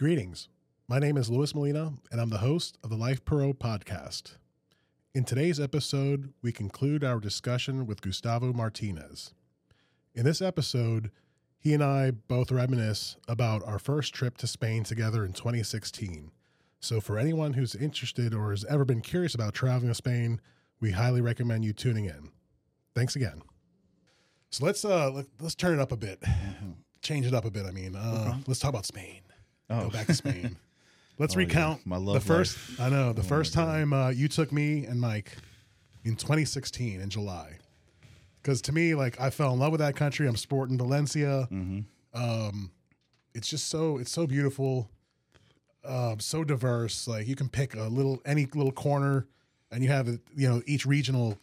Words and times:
Greetings. 0.00 0.48
My 0.88 0.98
name 0.98 1.18
is 1.18 1.28
Luis 1.28 1.54
Molina, 1.54 1.92
and 2.10 2.22
I'm 2.22 2.30
the 2.30 2.38
host 2.38 2.78
of 2.82 2.88
the 2.88 2.96
Life 2.96 3.22
Puro 3.26 3.52
podcast. 3.52 4.36
In 5.14 5.24
today's 5.24 5.60
episode, 5.60 6.32
we 6.40 6.52
conclude 6.52 7.04
our 7.04 7.20
discussion 7.20 7.86
with 7.86 8.00
Gustavo 8.00 8.54
Martinez. 8.54 9.34
In 10.14 10.24
this 10.24 10.40
episode, 10.40 11.10
he 11.58 11.74
and 11.74 11.84
I 11.84 12.12
both 12.12 12.50
reminisce 12.50 13.18
about 13.28 13.62
our 13.64 13.78
first 13.78 14.14
trip 14.14 14.38
to 14.38 14.46
Spain 14.46 14.84
together 14.84 15.22
in 15.22 15.34
2016. 15.34 16.30
So, 16.80 17.02
for 17.02 17.18
anyone 17.18 17.52
who's 17.52 17.74
interested 17.74 18.32
or 18.32 18.52
has 18.52 18.64
ever 18.70 18.86
been 18.86 19.02
curious 19.02 19.34
about 19.34 19.52
traveling 19.52 19.88
to 19.88 19.94
Spain, 19.94 20.40
we 20.80 20.92
highly 20.92 21.20
recommend 21.20 21.66
you 21.66 21.74
tuning 21.74 22.06
in. 22.06 22.30
Thanks 22.94 23.16
again. 23.16 23.42
So 24.48 24.64
let's 24.64 24.82
uh 24.82 25.10
let, 25.10 25.26
us 25.44 25.54
turn 25.54 25.78
it 25.78 25.82
up 25.82 25.92
a 25.92 25.98
bit, 25.98 26.24
change 27.02 27.26
it 27.26 27.34
up 27.34 27.44
a 27.44 27.50
bit. 27.50 27.66
I 27.66 27.70
mean, 27.70 27.96
uh, 27.96 28.38
let's 28.46 28.60
talk 28.60 28.70
about 28.70 28.86
Spain. 28.86 29.20
Oh. 29.70 29.84
Go 29.84 29.90
back 29.90 30.06
to 30.06 30.14
Spain. 30.14 30.56
Let's 31.18 31.36
Oh, 31.36 31.40
yeah. 31.40 31.46
recount 31.46 31.86
My 31.86 31.98
the 31.98 32.20
first. 32.20 32.56
life. 32.78 32.80
I 32.80 32.88
know 32.88 33.12
the 33.12 33.20
Oh, 33.20 33.24
first 33.24 33.52
time 33.52 33.92
uh, 33.92 34.08
you 34.08 34.26
took 34.28 34.52
me 34.52 34.84
and 34.86 35.00
Mike 35.00 35.36
in 36.04 36.16
2016 36.16 37.00
in 37.00 37.10
July. 37.10 37.58
Because 38.42 38.62
to 38.62 38.72
me, 38.72 38.94
like 38.94 39.20
I 39.20 39.28
fell 39.30 39.52
in 39.52 39.58
love 39.58 39.70
with 39.72 39.80
that 39.80 39.96
country. 39.96 40.26
I'm 40.26 40.36
sporting 40.36 40.78
Valencia. 40.78 41.46
Mm-hmm. 41.52 41.80
Um, 42.14 42.70
it's 43.34 43.48
just 43.48 43.68
so 43.68 43.98
it's 43.98 44.10
so 44.10 44.26
beautiful, 44.26 44.88
um, 45.84 46.18
so 46.20 46.42
diverse. 46.42 47.06
Like 47.06 47.28
you 47.28 47.36
can 47.36 47.48
pick 47.50 47.76
a 47.76 47.82
little 47.84 48.20
any 48.24 48.46
little 48.46 48.72
corner, 48.72 49.26
and 49.70 49.82
you 49.84 49.90
have 49.90 50.08
it, 50.08 50.20
you 50.34 50.48
know 50.48 50.62
each 50.66 50.86
regional 50.86 51.38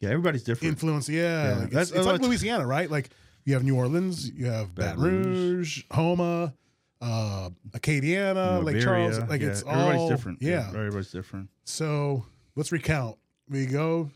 Yeah, 0.00 0.08
everybody's 0.08 0.42
different. 0.42 0.72
influence. 0.72 1.08
Yeah, 1.08 1.22
Yeah, 1.50 1.58
like, 1.64 1.72
it's, 1.74 1.90
it's 1.92 2.06
like 2.06 2.20
Louisiana, 2.22 2.66
right? 2.66 2.90
Like 2.90 3.10
you 3.44 3.52
have 3.54 3.62
New 3.62 3.76
Orleans, 3.76 4.30
you 4.30 4.46
have 4.46 4.74
Baton, 4.74 4.96
Baton 5.02 5.22
Rouge, 5.54 5.84
Houma, 5.92 6.54
uh, 7.00 7.50
Acadiana, 7.70 8.58
Lake 8.64 8.76
Liberia, 8.76 8.82
Charles. 8.82 9.18
Like 9.28 9.40
yeah, 9.40 9.48
it's 9.48 9.62
everybody's 9.62 10.00
all 10.00 10.08
different. 10.08 10.42
Yeah. 10.42 10.68
everybody's 10.68 11.10
different. 11.10 11.48
So 11.64 12.24
let's 12.56 12.72
recount. 12.72 13.16
We 13.48 13.66
go 13.66 14.10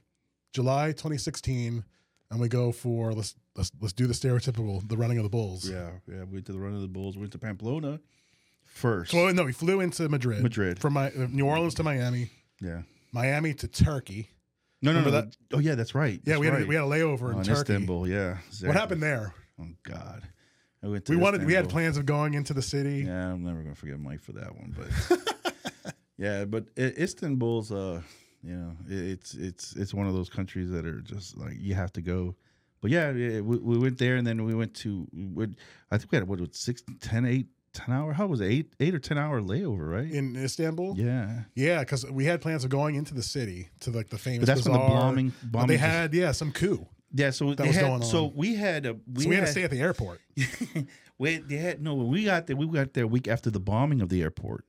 July 0.53 0.89
2016, 0.89 1.85
and 2.31 2.41
we 2.41 2.49
go 2.49 2.73
for 2.73 3.13
let's 3.13 3.35
let's 3.57 3.71
let's 3.81 3.93
do 3.93 4.07
the 4.07 4.15
stereotypical 4.15 4.87
the 4.89 4.97
running 4.97 5.19
of 5.19 5.25
the 5.25 5.31
bulls. 5.31 5.69
Yeah, 5.69 5.91
yeah. 6.09 6.25
We 6.25 6.35
went 6.35 6.47
to 6.47 6.53
the 6.53 6.59
running 6.61 6.77
of 6.77 6.83
the 6.83 6.89
bulls. 6.89 7.17
We 7.17 7.21
went 7.21 7.33
to 7.33 7.39
Pamplona 7.39 8.01
first. 8.65 9.13
So 9.13 9.31
no, 9.31 9.45
we 9.45 9.53
flew 9.53 9.81
into 9.81 10.09
Madrid. 10.09 10.43
Madrid. 10.43 10.79
from 10.79 10.95
my 10.95 11.09
uh, 11.09 11.29
New 11.31 11.47
Orleans 11.47 11.75
to 11.75 11.83
Miami, 11.83 12.31
yeah. 12.61 12.83
Miami 13.13 13.55
to 13.55 13.69
Turkey. 13.69 14.31
No, 14.85 14.93
no, 14.93 14.99
no. 15.01 15.07
Remember 15.07 15.31
Oh, 15.53 15.61
yeah, 15.61 15.77
that's 15.77 15.95
right. 15.95 16.21
Yeah, 16.25 16.35
That's 16.35 16.41
we 16.41 16.47
had 16.47 16.55
right. 16.55 16.65
a, 16.65 16.67
we 16.67 16.75
had 16.75 16.85
a 16.85 16.89
layover 16.89 17.29
Oh, 17.29 17.31
in 17.31 17.39
in 17.39 17.45
Turkey. 17.45 17.61
Istanbul. 17.61 18.09
Yeah. 18.09 18.39
What 18.65 18.75
happened 18.75 19.01
there? 19.03 19.33
Oh 19.61 19.69
God. 19.85 20.23
I 20.83 20.89
went 20.89 21.05
to 21.07 21.13
We 21.13 21.17
wanted 21.17 21.45
we 21.45 21.55
had 21.55 21.69
plans 21.69 21.97
of 21.97 22.07
going 22.07 22.35
into 22.35 22.53
the 22.55 22.63
city. 22.63 23.05
Yeah, 23.07 23.33
I'm 23.33 23.45
never 23.45 23.63
gonna 23.63 23.75
forget 23.75 23.99
Mike 24.01 24.21
for 24.21 24.33
that 24.33 24.55
one. 24.57 24.75
But 24.77 25.95
yeah, 26.19 26.45
but 26.45 26.67
Istanbul's 26.77 27.71
uh, 27.71 28.01
you 28.43 28.57
know, 28.57 28.73
it's 28.89 29.35
it's 29.35 29.77
it's 29.77 29.95
one 29.95 30.07
of 30.07 30.15
those 30.15 30.29
countries 30.29 30.71
that 30.71 30.85
are 30.85 31.01
just 31.01 31.37
like 31.37 31.55
you 31.59 31.75
have 31.75 31.93
to 31.95 32.03
go. 32.03 32.35
But 32.81 32.91
yeah, 32.91 33.13
we, 33.13 33.41
we 33.41 33.79
went 33.79 33.99
there 33.99 34.17
and 34.17 34.27
then 34.27 34.45
we 34.45 34.55
went 34.57 34.75
to 34.77 35.07
I 35.91 35.99
think 35.99 36.11
we 36.11 36.17
had 36.17 36.27
what 36.27 36.41
was 36.41 36.49
six, 36.53 36.83
10, 37.01 37.47
hour. 37.89 38.13
How 38.13 38.27
was 38.27 38.41
it? 38.41 38.47
Eight 38.47 38.75
eight 38.81 38.95
or 38.95 38.99
ten 38.99 39.19
hour 39.19 39.41
layover, 39.41 39.89
right? 39.89 40.11
in 40.11 40.37
Istanbul. 40.37 40.95
yeah, 40.99 41.45
Yeah, 41.55 41.79
because 41.81 42.05
we 42.11 42.25
had 42.25 42.41
plans 42.41 42.65
of 42.65 42.71
going 42.71 42.97
into 42.97 43.15
the 43.15 43.23
city 43.23 43.69
to 43.81 43.91
like 43.91 44.11
the 44.11 44.19
famous. 44.19 44.41
but 44.41 44.47
that's 44.47 44.65
when 44.65 44.73
the 44.73 44.79
bazaar, 44.81 45.01
bombing 45.01 45.33
bombing 45.45 45.69
they 45.69 45.77
had 45.77 46.13
yeah 46.13 46.33
some 46.33 46.51
coup, 46.51 46.87
yeah. 47.15 47.31
So 47.31 47.55
they 47.55 47.67
was 47.67 47.77
had, 47.77 47.83
going 47.87 48.03
So 48.03 48.33
we 48.35 48.55
had 48.55 48.87
a 48.87 48.97
we 49.13 49.23
so 49.25 49.29
we 49.29 49.35
had 49.37 49.41
had, 49.43 49.47
to 49.47 49.53
stay 49.53 49.63
at 49.65 49.71
the 49.71 49.81
airport. 49.81 50.21
we 51.19 51.37
they 51.39 51.57
had 51.57 51.83
no 51.83 51.95
when 51.95 52.09
we 52.09 52.25
got 52.25 52.47
there 52.47 52.57
we 52.57 52.67
got 52.67 52.93
there 52.95 53.05
a 53.05 53.09
week 53.09 53.29
after 53.29 53.51
the 53.51 53.61
bombing 53.61 54.01
of 54.01 54.09
the 54.09 54.23
airport. 54.23 54.65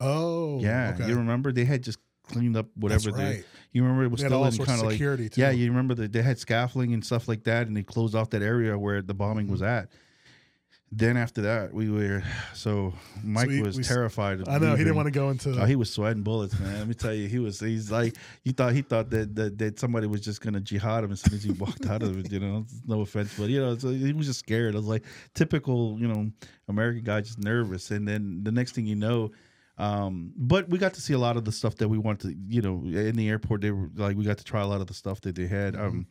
Oh, 0.00 0.60
Yeah, 0.60 0.92
okay. 0.94 1.08
you 1.08 1.16
remember 1.16 1.50
they 1.52 1.64
had 1.64 1.82
just 1.82 1.98
cleaned 2.22 2.56
up 2.56 2.66
whatever 2.76 3.10
That's 3.10 3.16
they. 3.16 3.24
right. 3.36 3.44
You 3.72 3.82
remember 3.82 4.04
it 4.04 4.10
was 4.10 4.20
had 4.22 4.28
still 4.28 4.44
in 4.44 4.52
kind 4.58 4.80
of 4.80 4.86
like 4.86 4.92
security 4.92 5.28
too. 5.28 5.40
yeah. 5.40 5.50
You 5.50 5.68
remember 5.68 5.94
that 5.94 6.12
they 6.12 6.22
had 6.22 6.38
scaffolding 6.38 6.94
and 6.94 7.04
stuff 7.04 7.26
like 7.28 7.44
that, 7.44 7.66
and 7.66 7.76
they 7.76 7.82
closed 7.82 8.14
off 8.14 8.30
that 8.30 8.42
area 8.42 8.78
where 8.78 9.02
the 9.02 9.14
bombing 9.14 9.48
was 9.48 9.60
Mm-hmm. 9.60 9.68
at. 9.70 9.88
Then 10.90 11.18
after 11.18 11.42
that, 11.42 11.74
we 11.74 11.90
were 11.90 12.22
so 12.54 12.94
Mike 13.22 13.48
we- 13.48 13.60
was 13.60 13.76
we 13.76 13.82
terrified. 13.82 14.40
Of 14.40 14.48
I 14.48 14.56
know 14.56 14.70
he 14.74 14.84
didn't 14.84 14.96
want 14.96 15.06
to. 15.06 15.10
go 15.10 15.28
into. 15.28 15.50
Oh, 15.60 15.66
he 15.66 15.76
was 15.76 15.90
sweating 15.92 16.22
bullets, 16.22 16.58
man. 16.58 16.78
Let 16.78 16.88
me 16.88 16.94
tell 16.94 17.12
you, 17.12 17.28
he 17.28 17.38
was. 17.38 17.60
He's 17.60 17.90
like, 17.90 18.14
you 18.42 18.52
thought 18.52 18.72
he 18.72 18.80
thought 18.80 19.10
that 19.10 19.34
that, 19.34 19.58
that 19.58 19.78
somebody 19.78 20.06
was 20.06 20.22
just 20.22 20.40
gonna 20.40 20.60
jihad 20.60 21.04
him 21.04 21.12
as 21.12 21.20
soon 21.20 21.34
as 21.34 21.42
he 21.42 21.50
walked 21.52 21.84
out 21.86 22.02
of 22.02 22.18
it. 22.18 22.32
You 22.32 22.40
know, 22.40 22.64
no 22.86 23.02
offense, 23.02 23.34
but 23.38 23.50
you 23.50 23.60
know, 23.60 23.76
so 23.76 23.90
he 23.90 24.14
was 24.14 24.26
just 24.26 24.38
scared. 24.38 24.74
I 24.74 24.78
was 24.78 24.86
like, 24.86 25.04
typical, 25.34 25.98
you 26.00 26.08
know, 26.08 26.30
American 26.68 27.04
guy, 27.04 27.20
just 27.20 27.38
nervous. 27.38 27.90
And 27.90 28.08
then 28.08 28.40
the 28.42 28.52
next 28.52 28.72
thing 28.74 28.86
you 28.86 28.96
know, 28.96 29.30
um, 29.76 30.32
but 30.36 30.70
we 30.70 30.78
got 30.78 30.94
to 30.94 31.02
see 31.02 31.12
a 31.12 31.18
lot 31.18 31.36
of 31.36 31.44
the 31.44 31.52
stuff 31.52 31.76
that 31.76 31.88
we 31.88 31.98
wanted. 31.98 32.30
To, 32.30 32.34
you 32.48 32.62
know, 32.62 32.82
in 32.98 33.14
the 33.14 33.28
airport, 33.28 33.60
they 33.60 33.72
were 33.72 33.90
like, 33.94 34.16
we 34.16 34.24
got 34.24 34.38
to 34.38 34.44
try 34.44 34.62
a 34.62 34.66
lot 34.66 34.80
of 34.80 34.86
the 34.86 34.94
stuff 34.94 35.20
that 35.20 35.34
they 35.34 35.46
had. 35.46 35.76
Um, 35.76 36.06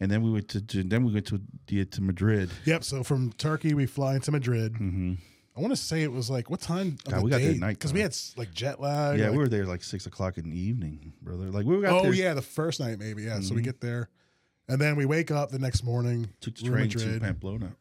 and 0.00 0.10
then 0.10 0.22
we 0.22 0.30
went 0.30 0.48
to, 0.48 0.60
then 0.60 1.04
we 1.04 1.12
went 1.12 1.26
to 1.26 1.84
to 1.84 2.00
Madrid. 2.02 2.50
Yep. 2.64 2.84
So 2.84 3.02
from 3.02 3.32
Turkey, 3.32 3.74
we 3.74 3.86
fly 3.86 4.14
into 4.14 4.30
Madrid. 4.32 4.76
hmm 4.76 5.14
I 5.54 5.60
want 5.60 5.70
to 5.72 5.76
say 5.76 6.02
it 6.02 6.10
was 6.10 6.30
like 6.30 6.48
what 6.48 6.60
time? 6.62 6.96
God, 7.04 7.18
the 7.20 7.24
we 7.24 7.30
got 7.30 7.40
there 7.42 7.50
at 7.50 7.56
night 7.58 7.78
because 7.78 7.92
we 7.92 8.00
had 8.00 8.16
like 8.38 8.54
jet 8.54 8.80
lag. 8.80 9.18
Yeah, 9.18 9.26
like- 9.26 9.32
we 9.32 9.38
were 9.38 9.48
there 9.48 9.66
like 9.66 9.82
six 9.84 10.06
o'clock 10.06 10.38
in 10.38 10.48
the 10.48 10.58
evening, 10.58 11.12
brother. 11.20 11.50
Like 11.50 11.66
we 11.66 11.78
got 11.82 11.92
Oh 11.92 12.02
there, 12.04 12.14
yeah, 12.14 12.32
the 12.32 12.40
first 12.40 12.80
night 12.80 12.98
maybe. 12.98 13.24
Yeah. 13.24 13.40
So 13.40 13.54
we 13.54 13.60
Mhm. 13.60 13.64
get 13.64 13.80
there, 13.82 14.08
and 14.68 14.80
then 14.80 14.96
we 14.96 15.04
wake 15.04 15.30
up 15.30 15.50
the 15.50 15.58
next 15.58 15.84
morning. 15.84 16.30
took 16.40 16.54
the 16.56 16.62
train 16.64 16.88
to 16.88 17.20
Pamplona. 17.20 17.76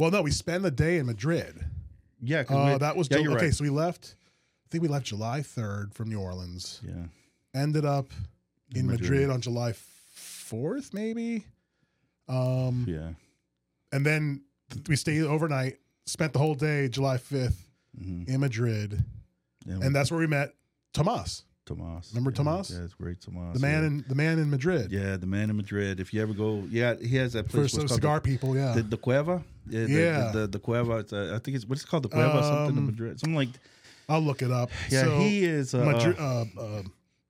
Well, 0.00 0.10
no, 0.10 0.20
we 0.22 0.32
spend 0.32 0.64
the 0.64 0.70
day 0.72 0.98
in 0.98 1.06
Madrid. 1.06 1.54
Yeah, 2.20 2.40
Uh, 2.48 2.72
we- 2.72 2.78
that 2.78 2.96
was 2.96 3.08
yeah, 3.10 3.18
Ju- 3.18 3.32
okay. 3.34 3.44
right. 3.46 3.54
So 3.54 3.62
we 3.62 3.70
left. 3.70 4.16
I 4.64 4.66
think 4.72 4.82
we 4.82 4.88
left 4.88 5.06
July 5.06 5.42
third 5.42 5.94
from 5.94 6.08
New 6.08 6.18
Orleans. 6.18 6.80
Yeah, 6.84 7.04
Ended 7.54 7.84
up 7.84 8.10
in, 8.72 8.80
In 8.80 8.86
Madrid. 8.88 9.10
Madrid. 9.10 9.30
on 9.30 9.40
July 9.40 9.72
fourth, 10.46 10.94
maybe. 10.94 11.44
Um, 12.28 12.86
yeah. 12.88 13.10
and 13.92 14.04
then 14.04 14.42
th- 14.70 14.88
we 14.88 14.96
stayed 14.96 15.22
overnight. 15.22 15.78
Spent 16.06 16.32
the 16.32 16.38
whole 16.38 16.54
day, 16.54 16.88
July 16.88 17.18
fifth, 17.18 17.68
hmm 17.98 18.22
in 18.28 18.40
Madrid, 18.40 19.02
and 19.66 19.94
that's 19.94 20.10
where 20.10 20.20
we 20.20 20.26
met 20.26 20.54
Tomas, 20.92 21.42
Tomas. 21.64 22.10
remember 22.12 22.30
yeah, 22.30 22.36
Tomas? 22.36 22.70
Yeah, 22.70 22.84
it's 22.84 22.94
great 22.94 23.20
Tomas. 23.20 23.54
the 23.54 23.60
man 23.60 23.80
yeah. 23.82 23.86
in 23.88 24.04
the 24.08 24.14
man 24.14 24.38
in 24.38 24.48
Madrid. 24.50 24.92
yeah, 24.92 25.16
the 25.16 25.26
man 25.26 25.50
in 25.50 25.56
Madrid. 25.56 25.98
If 25.98 26.14
you 26.14 26.22
ever 26.22 26.32
go, 26.32 26.64
yeah, 26.70 26.94
he 26.94 27.16
has 27.16 27.32
that 27.32 27.46
for 27.50 27.58
place. 27.58 27.74
called 27.76 27.90
cigar 27.90 28.20
people. 28.20 28.54
Yeah, 28.56 28.72
The, 28.72 28.82
the, 28.82 28.88
the 28.90 28.96
Cueva. 28.96 29.42
Yeah, 29.68 29.84
the, 29.84 29.92
Yeah. 29.92 30.30
The, 30.32 30.38
the, 30.40 30.46
the 30.46 30.58
Cueva. 30.60 30.98
It's, 30.98 31.12
uh, 31.12 31.32
I 31.34 31.38
think 31.40 31.56
it's 31.56 31.66
what's 31.66 31.82
it 31.82 31.88
called 31.88 32.04
the 32.04 32.08
Cueva. 32.08 32.42
something 32.42 32.76
in 32.76 32.78
Um, 32.78 32.86
Madrid. 32.86 33.18
Something 33.20 33.34
like. 33.36 33.48
I'll 34.08 34.20
look 34.20 34.42
it 34.42 34.52
up. 34.52 34.70
Yeah, 34.88 35.02
so, 35.02 35.18
he 35.18 35.44
is. 35.44 35.74
Uh, 35.74 35.84
Madrid. 35.84 36.16
Uh, 36.18 36.44
uh, 36.60 36.82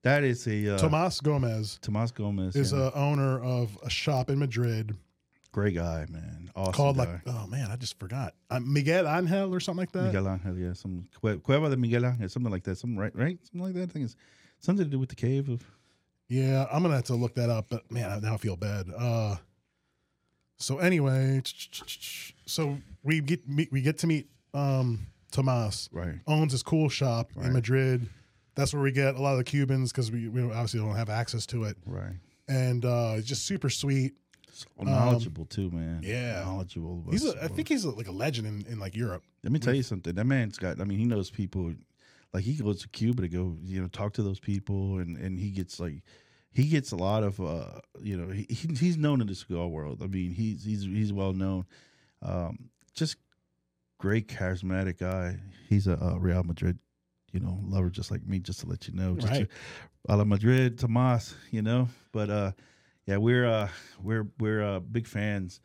that 0.06 0.24
is 0.24 0.46
a 0.46 0.74
uh, 0.74 0.78
Tomas 0.78 1.20
Gomez 1.20 1.78
Tomas 1.82 2.10
Gomez. 2.10 2.56
is 2.56 2.72
yeah. 2.72 2.88
a 2.88 2.92
owner 2.92 3.42
of 3.42 3.78
a 3.82 3.90
shop 3.90 4.30
in 4.30 4.38
Madrid 4.38 4.96
great 5.56 5.74
guy, 5.74 6.04
man. 6.10 6.50
Awesome 6.54 6.72
called 6.74 6.96
guy. 6.98 7.04
like 7.04 7.20
oh 7.26 7.46
man, 7.46 7.70
I 7.70 7.76
just 7.76 7.98
forgot 7.98 8.34
uh, 8.50 8.60
Miguel 8.60 9.08
Angel 9.08 9.54
or 9.54 9.58
something 9.58 9.80
like 9.80 9.92
that. 9.92 10.02
Miguel 10.02 10.28
Angel, 10.28 10.58
yeah, 10.58 10.74
some 10.74 11.08
Cueva 11.42 11.70
de 11.70 11.76
Miguel 11.78 12.04
Angel, 12.04 12.28
something 12.28 12.52
like 12.52 12.62
that, 12.64 12.76
something 12.76 12.98
right, 12.98 13.16
right, 13.16 13.38
something 13.42 13.62
like 13.62 13.74
that. 13.74 13.84
I 13.84 13.86
think 13.86 14.04
it's 14.04 14.16
something 14.60 14.84
to 14.84 14.90
do 14.90 14.98
with 14.98 15.08
the 15.08 15.14
cave 15.14 15.48
of. 15.48 15.64
Yeah, 16.28 16.66
I'm 16.70 16.82
gonna 16.82 16.96
have 16.96 17.04
to 17.04 17.14
look 17.14 17.36
that 17.36 17.48
up, 17.48 17.66
but 17.70 17.90
man, 17.90 18.10
I 18.10 18.18
now 18.18 18.36
feel 18.36 18.56
bad. 18.56 18.86
Uh, 18.96 19.36
so 20.58 20.78
anyway, 20.78 21.40
so 22.44 22.76
we 23.02 23.20
get 23.20 23.40
we 23.70 23.80
get 23.80 23.96
to 23.98 24.06
meet 24.06 24.28
um 24.52 25.06
Tomas 25.30 25.88
Right. 25.90 26.16
owns 26.26 26.52
his 26.52 26.62
cool 26.62 26.88
shop 26.90 27.30
in 27.36 27.52
Madrid. 27.52 28.08
That's 28.56 28.74
where 28.74 28.82
we 28.82 28.90
get 28.90 29.14
a 29.14 29.22
lot 29.22 29.32
of 29.32 29.38
the 29.38 29.44
Cubans 29.44 29.92
because 29.92 30.10
we, 30.10 30.28
we 30.28 30.42
obviously 30.42 30.80
don't 30.80 30.96
have 30.96 31.08
access 31.10 31.46
to 31.46 31.64
it, 31.64 31.76
Right. 31.86 32.14
and 32.48 32.84
uh, 32.84 33.14
it's 33.16 33.26
just 33.28 33.44
super 33.46 33.70
sweet. 33.70 34.14
So 34.50 34.66
knowledgeable 34.80 35.44
too, 35.44 35.70
man. 35.70 35.98
Um, 35.98 36.02
yeah. 36.02 36.42
knowledgeable. 36.44 37.04
He's 37.10 37.26
a, 37.26 37.44
I 37.44 37.48
think 37.48 37.68
he's 37.68 37.84
a, 37.84 37.90
like 37.90 38.08
a 38.08 38.12
legend 38.12 38.46
in, 38.46 38.72
in 38.72 38.78
like 38.78 38.96
Europe. 38.96 39.22
Let 39.44 39.52
me 39.52 39.58
tell 39.58 39.74
you 39.74 39.82
something. 39.82 40.14
That 40.14 40.24
man's 40.24 40.56
got. 40.56 40.80
I 40.80 40.84
mean, 40.84 40.98
he 40.98 41.04
knows 41.04 41.28
people. 41.30 41.74
Like 42.32 42.42
he 42.44 42.54
goes 42.54 42.80
to 42.80 42.88
Cuba 42.88 43.20
to 43.22 43.28
go, 43.28 43.56
you 43.62 43.80
know, 43.82 43.88
talk 43.88 44.14
to 44.14 44.22
those 44.22 44.40
people, 44.40 44.98
and 44.98 45.16
and 45.18 45.38
he 45.38 45.50
gets 45.50 45.78
like, 45.78 46.02
he 46.52 46.68
gets 46.68 46.92
a 46.92 46.96
lot 46.96 47.22
of, 47.22 47.38
uh, 47.38 47.80
you 48.00 48.16
know, 48.16 48.32
he, 48.32 48.46
he- 48.48 48.74
he's 48.74 48.96
known 48.96 49.20
in 49.20 49.26
the 49.26 49.34
cigar 49.34 49.66
world. 49.68 50.00
I 50.02 50.06
mean, 50.06 50.30
he's 50.30 50.64
he's 50.64 50.84
he's 50.84 51.12
well 51.12 51.34
known. 51.34 51.66
Um, 52.22 52.70
just 52.94 53.16
great 53.98 54.26
charismatic 54.28 54.98
guy. 54.98 55.36
He's 55.68 55.86
a, 55.86 56.02
uh 56.02 56.16
Real 56.18 56.42
Madrid, 56.44 56.78
you 57.36 57.44
know, 57.44 57.60
lover 57.68 57.90
just 57.90 58.10
like 58.10 58.26
me. 58.26 58.38
Just 58.38 58.60
to 58.60 58.66
let 58.66 58.88
you 58.88 58.94
know, 58.94 59.14
just 59.14 59.30
Right. 59.30 59.48
a 60.08 60.16
la 60.16 60.24
Madrid, 60.24 60.78
Tomas, 60.78 61.34
you 61.50 61.60
know. 61.60 61.88
But 62.12 62.30
uh, 62.30 62.52
yeah, 63.06 63.18
we're 63.18 63.46
uh, 63.46 63.68
we're 64.02 64.26
we're 64.40 64.62
uh, 64.62 64.80
big 64.80 65.06
fans. 65.06 65.60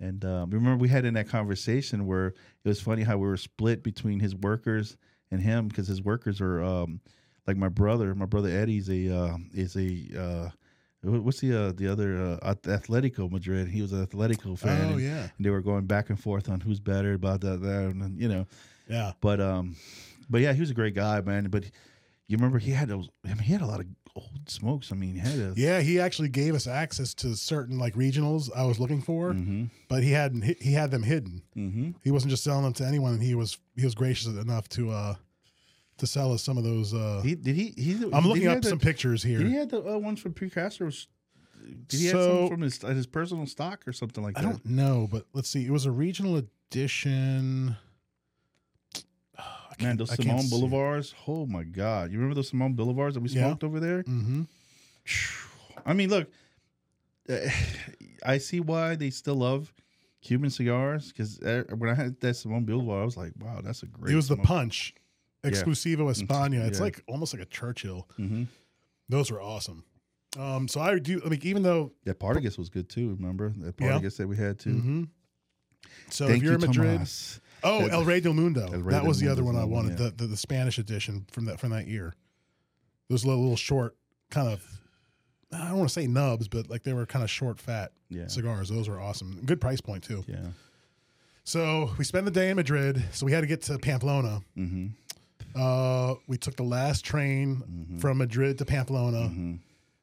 And 0.00 0.24
uh, 0.24 0.46
remember, 0.48 0.76
we 0.76 0.88
had 0.88 1.04
in 1.04 1.14
that 1.14 1.28
conversation 1.28 2.06
where 2.06 2.28
it 2.28 2.36
was 2.64 2.80
funny 2.80 3.02
how 3.02 3.16
we 3.18 3.26
were 3.26 3.36
split 3.36 3.82
between 3.82 4.20
his 4.20 4.36
workers 4.36 4.96
and 5.32 5.40
him 5.40 5.66
because 5.66 5.88
his 5.88 6.02
workers 6.02 6.40
are 6.40 6.62
um, 6.62 7.00
like 7.48 7.56
my 7.56 7.68
brother. 7.68 8.14
My 8.14 8.26
brother 8.26 8.48
Eddie's 8.48 8.88
a 8.88 9.12
uh, 9.12 9.36
is 9.52 9.76
a 9.76 10.06
uh, 10.16 10.50
what's 11.02 11.40
the 11.40 11.52
uh, 11.52 11.72
the 11.72 11.88
other 11.88 12.38
uh, 12.40 12.54
Atletico 12.54 13.28
Madrid. 13.28 13.66
He 13.66 13.82
was 13.82 13.92
an 13.92 14.06
Atletico 14.06 14.56
fan. 14.56 14.86
Oh 14.86 14.92
and, 14.92 15.02
yeah, 15.02 15.22
and 15.36 15.44
they 15.44 15.50
were 15.50 15.62
going 15.62 15.86
back 15.86 16.10
and 16.10 16.20
forth 16.20 16.48
on 16.48 16.60
who's 16.60 16.78
better 16.78 17.14
about 17.14 17.40
that 17.40 17.60
that 17.60 17.82
and 17.86 18.20
you 18.20 18.28
know 18.28 18.46
Yeah. 18.88 19.12
But 19.20 19.40
um, 19.40 19.76
but 20.28 20.40
yeah, 20.40 20.52
he 20.52 20.60
was 20.60 20.70
a 20.70 20.74
great 20.74 20.94
guy, 20.94 21.20
man. 21.20 21.48
But 21.50 21.64
you 22.26 22.36
remember 22.36 22.58
he 22.58 22.72
had 22.72 22.88
those. 22.88 23.08
I 23.24 23.28
mean, 23.28 23.38
he 23.38 23.52
had 23.52 23.62
a 23.62 23.66
lot 23.66 23.80
of 23.80 23.86
old 24.16 24.48
smokes. 24.48 24.90
I 24.92 24.94
mean, 24.96 25.14
he 25.14 25.20
had 25.20 25.38
a. 25.38 25.52
Yeah, 25.56 25.80
he 25.80 25.98
actually 26.00 26.28
gave 26.28 26.54
us 26.54 26.66
access 26.66 27.14
to 27.14 27.34
certain 27.36 27.78
like 27.78 27.94
regionals 27.94 28.50
I 28.54 28.64
was 28.64 28.78
looking 28.80 29.00
for, 29.02 29.32
Mm-hmm. 29.32 29.64
but 29.88 30.02
he 30.02 30.10
had 30.12 30.34
he 30.60 30.72
had 30.72 30.90
them 30.90 31.02
hidden. 31.02 31.42
Mm-hmm. 31.56 31.90
He 32.04 32.10
wasn't 32.10 32.30
just 32.30 32.44
selling 32.44 32.64
them 32.64 32.72
to 32.74 32.84
anyone. 32.86 33.14
And 33.14 33.22
he 33.22 33.34
was 33.34 33.58
he 33.76 33.84
was 33.84 33.94
gracious 33.94 34.26
enough 34.26 34.68
to 34.70 34.90
uh 34.90 35.14
to 35.98 36.06
sell 36.06 36.32
us 36.32 36.42
some 36.42 36.58
of 36.58 36.64
those. 36.64 36.92
uh 36.94 37.22
He 37.24 37.34
did 37.34 37.56
he 37.56 37.74
he. 37.76 37.92
I'm 38.12 38.26
looking 38.26 38.42
he 38.42 38.48
up 38.48 38.62
the- 38.62 38.68
some 38.68 38.78
pictures 38.78 39.22
here. 39.22 39.38
Did 39.38 39.48
he 39.48 39.54
have 39.54 39.68
the 39.70 39.82
uh, 39.82 39.98
ones 39.98 40.20
from 40.20 40.32
Precaster? 40.34 40.90
Did 41.88 42.00
he 42.00 42.06
have 42.06 42.22
some 42.22 42.48
from 42.48 42.60
his 42.62 42.80
his 42.82 43.06
personal 43.06 43.44
stock 43.46 43.86
or 43.86 43.92
something 43.92 44.22
like 44.24 44.34
that? 44.36 44.40
I 44.44 44.48
don't 44.48 44.64
know, 44.66 45.08
but 45.10 45.26
let's 45.34 45.48
see. 45.50 45.64
It 45.66 45.70
was 45.70 45.86
a 45.86 45.90
regional 45.90 46.36
edition. 46.36 47.76
Man, 49.80 49.96
those 49.96 50.10
Simone. 50.14 50.48
Boulevards. 50.48 51.14
Oh 51.26 51.46
my 51.46 51.62
God! 51.64 52.10
You 52.10 52.18
remember 52.18 52.34
those 52.34 52.48
Simone 52.48 52.74
Boulevards 52.74 53.14
that 53.14 53.20
we 53.20 53.28
Yeah. 53.30 53.42
smoked 53.46 53.64
over 53.64 53.80
there? 53.80 54.02
Mhm. 54.04 54.46
I 55.86 55.92
mean, 55.94 56.10
look, 56.10 56.30
I 58.24 58.38
see 58.38 58.60
why 58.60 58.96
they 58.96 59.10
still 59.10 59.36
love 59.36 59.72
Cuban 60.22 60.50
cigars 60.50 61.12
because 61.12 61.38
when 61.40 61.88
I 61.90 61.94
had 61.94 62.20
that 62.20 62.34
Simone 62.34 62.64
Boulevard, 62.64 63.02
I 63.02 63.04
was 63.04 63.16
like, 63.16 63.32
wow, 63.38 63.60
that's 63.62 63.82
a 63.82 63.86
great. 63.86 64.12
It 64.12 64.16
was 64.16 64.28
the 64.28 64.34
Simone. 64.34 64.46
punch, 64.46 64.94
Exclusivo 65.44 66.10
España. 66.12 66.66
It's 66.66 66.78
Yeah. 66.78 66.84
like 66.84 67.02
almost 67.06 67.32
like 67.34 67.42
a 67.42 67.46
Churchill. 67.46 68.08
Mhm. 68.18 68.46
Those 69.08 69.30
were 69.30 69.40
awesome. 69.40 69.84
Um, 70.36 70.68
so 70.68 70.80
I 70.80 70.98
do 70.98 71.22
I 71.24 71.28
mean, 71.28 71.40
even 71.44 71.62
though. 71.62 71.92
That 72.04 72.18
Partagas 72.20 72.58
was 72.58 72.68
good 72.68 72.88
too. 72.88 73.10
Remember 73.14 73.54
that 73.58 73.74
Yeah. 73.80 73.98
Partagas 73.98 74.16
that 74.16 74.26
we 74.28 74.36
had 74.36 74.58
too. 74.58 74.74
Mhm. 74.74 75.08
So 76.10 76.26
Thank 76.26 76.38
if 76.38 76.42
you're 76.42 76.52
you, 76.52 76.64
in 76.64 76.66
Madrid, 76.66 76.92
Tomas. 76.96 77.40
Oh 77.64 77.86
El- 77.86 78.04
Rey 78.04 78.20
del 78.20 78.34
Mundo, 78.34 78.62
El 78.72 78.80
Rey 78.82 78.92
that 78.92 79.00
del 79.00 79.08
was 79.08 79.18
the 79.20 79.28
other 79.28 79.42
Mundo's 79.42 79.54
one 79.54 79.62
I 79.62 79.64
one, 79.64 79.84
wanted, 79.86 80.00
yeah. 80.00 80.06
the, 80.10 80.14
the 80.16 80.26
the 80.28 80.36
Spanish 80.36 80.78
edition 80.78 81.26
from 81.32 81.44
that 81.46 81.58
from 81.60 81.70
that 81.70 81.86
year. 81.86 82.14
Those 83.08 83.24
little, 83.24 83.40
little 83.40 83.56
short, 83.56 83.96
kind 84.30 84.48
of, 84.48 84.62
I 85.52 85.68
don't 85.68 85.78
want 85.78 85.88
to 85.88 85.92
say 85.94 86.06
nubs, 86.06 86.46
but 86.46 86.68
like 86.68 86.82
they 86.82 86.92
were 86.92 87.06
kind 87.06 87.22
of 87.22 87.30
short, 87.30 87.58
fat 87.58 87.92
Yeah, 88.10 88.26
cigars. 88.26 88.68
Those 88.68 88.88
were 88.88 89.00
awesome. 89.00 89.40
Good 89.46 89.60
price 89.60 89.80
point 89.80 90.04
too. 90.04 90.24
yeah. 90.28 90.48
So 91.44 91.90
we 91.96 92.04
spent 92.04 92.26
the 92.26 92.30
day 92.30 92.50
in 92.50 92.56
Madrid. 92.56 93.02
So 93.12 93.24
we 93.24 93.32
had 93.32 93.40
to 93.40 93.46
get 93.46 93.62
to 93.62 93.78
Pamplona. 93.78 94.42
Mm-hmm. 94.58 94.88
Uh, 95.58 96.16
we 96.26 96.36
took 96.36 96.56
the 96.56 96.62
last 96.62 97.04
train 97.04 97.62
Mhm. 97.96 98.00
from 98.00 98.18
Madrid 98.18 98.58
to 98.58 98.66
Pamplona. 98.66 99.28
Mm-hmm. 99.30 99.54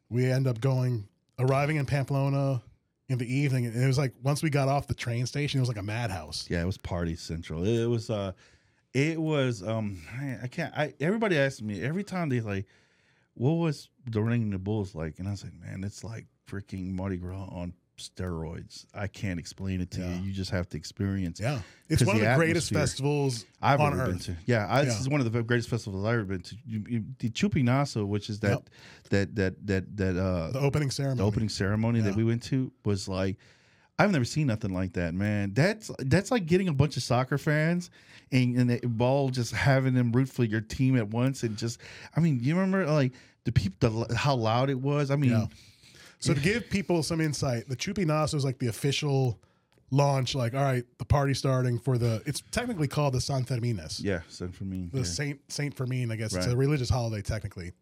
We 0.09 0.25
end 0.25 0.47
up 0.47 0.59
going, 0.59 1.07
arriving 1.37 1.75
in 1.77 1.85
Pamplona 1.85 2.63
in 3.07 3.17
the 3.17 3.33
evening, 3.33 3.65
and 3.65 3.75
it 3.75 3.87
was 3.87 3.97
like 3.97 4.13
once 4.23 4.41
we 4.41 4.49
got 4.49 4.67
off 4.67 4.87
the 4.87 4.95
train 4.95 5.25
station, 5.25 5.59
it 5.59 5.61
was 5.61 5.69
like 5.69 5.77
a 5.77 5.83
madhouse. 5.83 6.47
Yeah, 6.49 6.61
it 6.61 6.65
was 6.65 6.77
party 6.77 7.15
central. 7.15 7.63
It 7.65 7.85
was 7.85 8.09
uh 8.09 8.31
it 8.93 9.19
was 9.19 9.61
um 9.63 10.01
I 10.41 10.47
can't 10.47 10.73
I 10.75 10.93
everybody 10.99 11.37
asked 11.37 11.61
me 11.61 11.81
every 11.81 12.03
time 12.03 12.29
they 12.29 12.41
like 12.41 12.65
what 13.35 13.53
was 13.53 13.89
the 14.05 14.21
ring 14.21 14.49
the 14.49 14.57
bulls 14.57 14.95
like? 14.95 15.19
And 15.19 15.27
I 15.27 15.31
was 15.31 15.43
like, 15.43 15.53
man, 15.53 15.83
it's 15.83 16.03
like 16.03 16.25
freaking 16.49 16.93
Mardi 16.93 17.17
Gras 17.17 17.47
on 17.51 17.73
steroids. 17.97 18.85
I 18.93 19.07
can't 19.07 19.39
explain 19.39 19.81
it 19.81 19.91
to 19.91 20.01
Yeah. 20.01 20.15
you. 20.19 20.25
You 20.27 20.33
just 20.33 20.51
have 20.51 20.67
to 20.69 20.77
experience. 20.77 21.39
Yeah, 21.39 21.59
it's 21.89 22.03
one 22.05 22.15
of 22.17 22.21
the 22.21 22.27
the 22.29 22.35
greatest 22.35 22.71
festivals 22.71 23.45
I've 23.61 23.79
on 23.79 23.93
ever 23.93 24.07
been 24.07 24.19
to. 24.19 24.35
Yeah, 24.45 24.67
I, 24.69 24.85
this 24.85 24.99
is 24.99 25.07
one 25.09 25.21
of 25.21 25.31
the 25.31 25.43
greatest 25.43 25.69
festivals 25.69 26.05
I've 26.05 26.13
ever 26.15 26.23
been 26.23 26.41
to. 26.41 26.55
You, 26.65 26.83
you, 26.87 27.03
the 27.19 27.29
Chupinazo, 27.29 28.05
which 28.07 28.29
is 28.29 28.39
that 28.41 28.49
Yep. 28.49 28.69
that 29.09 29.35
that 29.35 29.67
that 29.67 29.97
that 29.97 30.17
uh 30.17 30.51
The 30.51 30.59
opening 30.59 30.91
ceremony. 30.91 31.17
the 31.19 31.25
opening 31.25 31.49
ceremony 31.49 32.01
that 32.01 32.15
we 32.15 32.23
went 32.23 32.43
to 32.43 32.71
was 32.83 33.07
like 33.07 33.37
I've 33.97 34.11
never 34.11 34.25
seen 34.25 34.47
nothing 34.47 34.73
like 34.73 34.93
that, 34.93 35.13
man. 35.13 35.53
That's 35.53 35.89
that's 35.99 36.29
like 36.31 36.45
getting 36.47 36.67
a 36.67 36.73
bunch 36.73 36.97
of 36.97 37.03
soccer 37.03 37.37
fans 37.37 37.89
and 38.31 38.57
and 38.57 38.69
the 38.69 38.79
ball 38.87 39.29
just 39.29 39.53
having 39.53 39.93
them 39.93 40.11
root 40.11 40.27
for 40.27 40.43
your 40.43 40.59
team 40.61 40.97
at 40.97 41.09
once 41.09 41.43
and 41.43 41.55
just 41.57 41.79
I 42.15 42.19
mean, 42.19 42.39
you 42.41 42.55
remember 42.55 42.85
like 42.91 43.13
the 43.45 43.51
people 43.53 44.05
the, 44.05 44.15
how 44.17 44.35
loud 44.35 44.69
it 44.69 44.81
was? 44.81 45.11
I 45.11 45.15
mean, 45.15 45.31
Yeah. 45.31 45.45
So 46.19 46.33
to 46.33 46.39
give 46.39 46.69
people 46.69 47.03
some 47.03 47.21
insight, 47.21 47.67
the 47.69 47.75
Chupinazo 47.75 48.35
is 48.35 48.45
like 48.45 48.57
the 48.59 48.67
official 48.67 49.39
launch. 49.91 50.33
Like, 50.35 50.53
all 50.55 50.63
right, 50.63 50.83
the 50.97 51.05
party 51.05 51.33
starting 51.33 51.77
for 51.79 51.97
the. 51.97 52.21
It's 52.25 52.41
technically 52.51 52.87
called 52.87 53.13
the 53.13 53.21
San 53.21 53.45
Fermines. 53.45 54.01
yeah, 54.01 54.21
San 54.27 54.51
Fermin. 54.51 54.89
the 54.91 54.99
yeah. 54.99 55.03
Saint 55.03 55.39
Saint 55.51 55.75
Fermin, 55.75 56.11
I 56.11 56.15
guess 56.15 56.33
it's 56.33 56.47
a 56.47 56.55
religious 56.57 56.89
holiday 56.89 57.21
technically. 57.21 57.73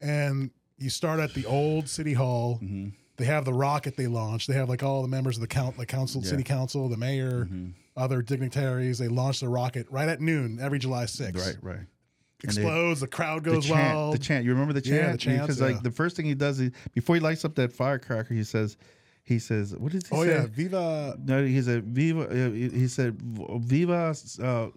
And 0.00 0.50
you 0.78 0.90
start 0.90 1.20
at 1.20 1.34
the 1.34 1.46
old 1.46 1.88
city 1.88 2.12
hall. 2.14 2.58
Mhm. 2.62 2.92
They 3.16 3.26
have 3.26 3.44
the 3.44 3.54
rocket 3.54 3.96
they 3.96 4.08
launch. 4.08 4.46
They 4.48 4.54
have 4.54 4.68
like 4.68 4.82
all 4.82 5.02
the 5.02 5.08
members 5.08 5.36
of 5.36 5.40
the 5.40 5.46
count, 5.46 5.76
the 5.76 5.86
council, 5.86 6.20
Yeah. 6.22 6.30
city 6.30 6.42
council, 6.42 6.88
the 6.88 6.96
mayor, 6.96 7.44
Mhm. 7.44 7.72
other 7.96 8.22
dignitaries. 8.22 8.98
They 8.98 9.06
launch 9.08 9.38
the 9.40 9.48
rocket 9.48 9.86
right 9.90 10.08
at 10.08 10.20
noon 10.20 10.58
every 10.60 10.80
July 10.80 11.06
6th. 11.06 11.46
Right, 11.46 11.56
right. 11.62 11.86
And 12.42 12.52
they- 12.52 12.60
Explodes. 12.62 13.00
the 13.00 13.06
crowd 13.06 13.44
the 13.44 13.50
goes 13.52 13.66
chant, 13.66 13.94
wild. 13.96 14.14
the 14.14 14.18
chant. 14.18 14.44
You 14.44 14.50
remember 14.52 14.72
the 14.74 14.80
chant? 14.82 14.94
Yeah, 14.94 15.02
chant? 15.02 15.20
the 15.20 15.24
chants, 15.24 15.42
Because 15.46 15.60
yeah. 15.60 15.66
like 15.76 15.82
the 15.82 15.90
first 15.90 16.16
thing 16.16 16.26
he 16.26 16.34
does 16.34 16.60
is 16.60 16.72
before 16.94 17.14
he 17.16 17.20
lights 17.20 17.44
up 17.44 17.54
that 17.54 17.72
firecracker, 17.72 18.34
he 18.34 18.44
says, 18.44 18.76
he 19.22 19.38
says, 19.38 19.74
what 19.76 19.92
does 19.92 20.06
he 20.06 20.14
oh 20.14 20.22
say? 20.24 20.30
yeah, 20.30 20.46
Viva! 20.46 21.16
No, 21.24 21.42
he 21.44 21.62
said 21.62 21.84
Viva. 21.84 22.22
uh, 22.28 22.50
He 22.52 22.86
said 22.88 23.16
Viva. 23.22 24.14
Uh, 24.42 24.68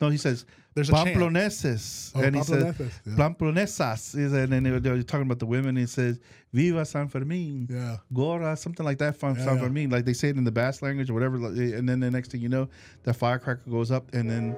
no, 0.00 0.10
he 0.10 0.16
says 0.18 0.44
There's 0.74 0.90
a 0.90 0.92
chant. 0.92 1.08
Pamploneses, 1.16 2.12
Oh, 2.14 2.20
and 2.22 2.36
he 2.36 2.42
says 2.44 2.74
yeah. 2.78 3.14
Pamplonesas. 3.16 4.16
Is 4.16 4.32
and 4.32 4.52
then 4.52 4.62
they 4.62 4.78
they're 4.78 5.02
talking 5.02 5.26
about 5.26 5.40
the 5.40 5.46
women. 5.46 5.74
He 5.74 5.86
says 5.86 6.20
Viva 6.52 6.84
San 6.84 7.08
Fermin. 7.08 7.66
Yeah, 7.68 7.96
Gora, 8.12 8.56
something 8.56 8.84
like 8.86 8.98
that 8.98 9.16
from 9.16 9.36
Yeah, 9.36 9.44
San 9.44 9.56
yeah. 9.56 9.62
Fermin, 9.62 9.90
like 9.90 10.04
they 10.04 10.12
say 10.12 10.28
it 10.28 10.36
in 10.36 10.44
the 10.44 10.52
Basque 10.52 10.82
language 10.82 11.10
or 11.10 11.14
whatever. 11.14 11.36
And 11.36 11.88
then 11.88 11.98
the 11.98 12.10
next 12.10 12.30
thing 12.30 12.40
you 12.42 12.48
know, 12.48 12.68
that 13.02 13.14
firecracker 13.14 13.68
goes 13.68 13.90
up, 13.90 14.12
and 14.14 14.30
then 14.30 14.54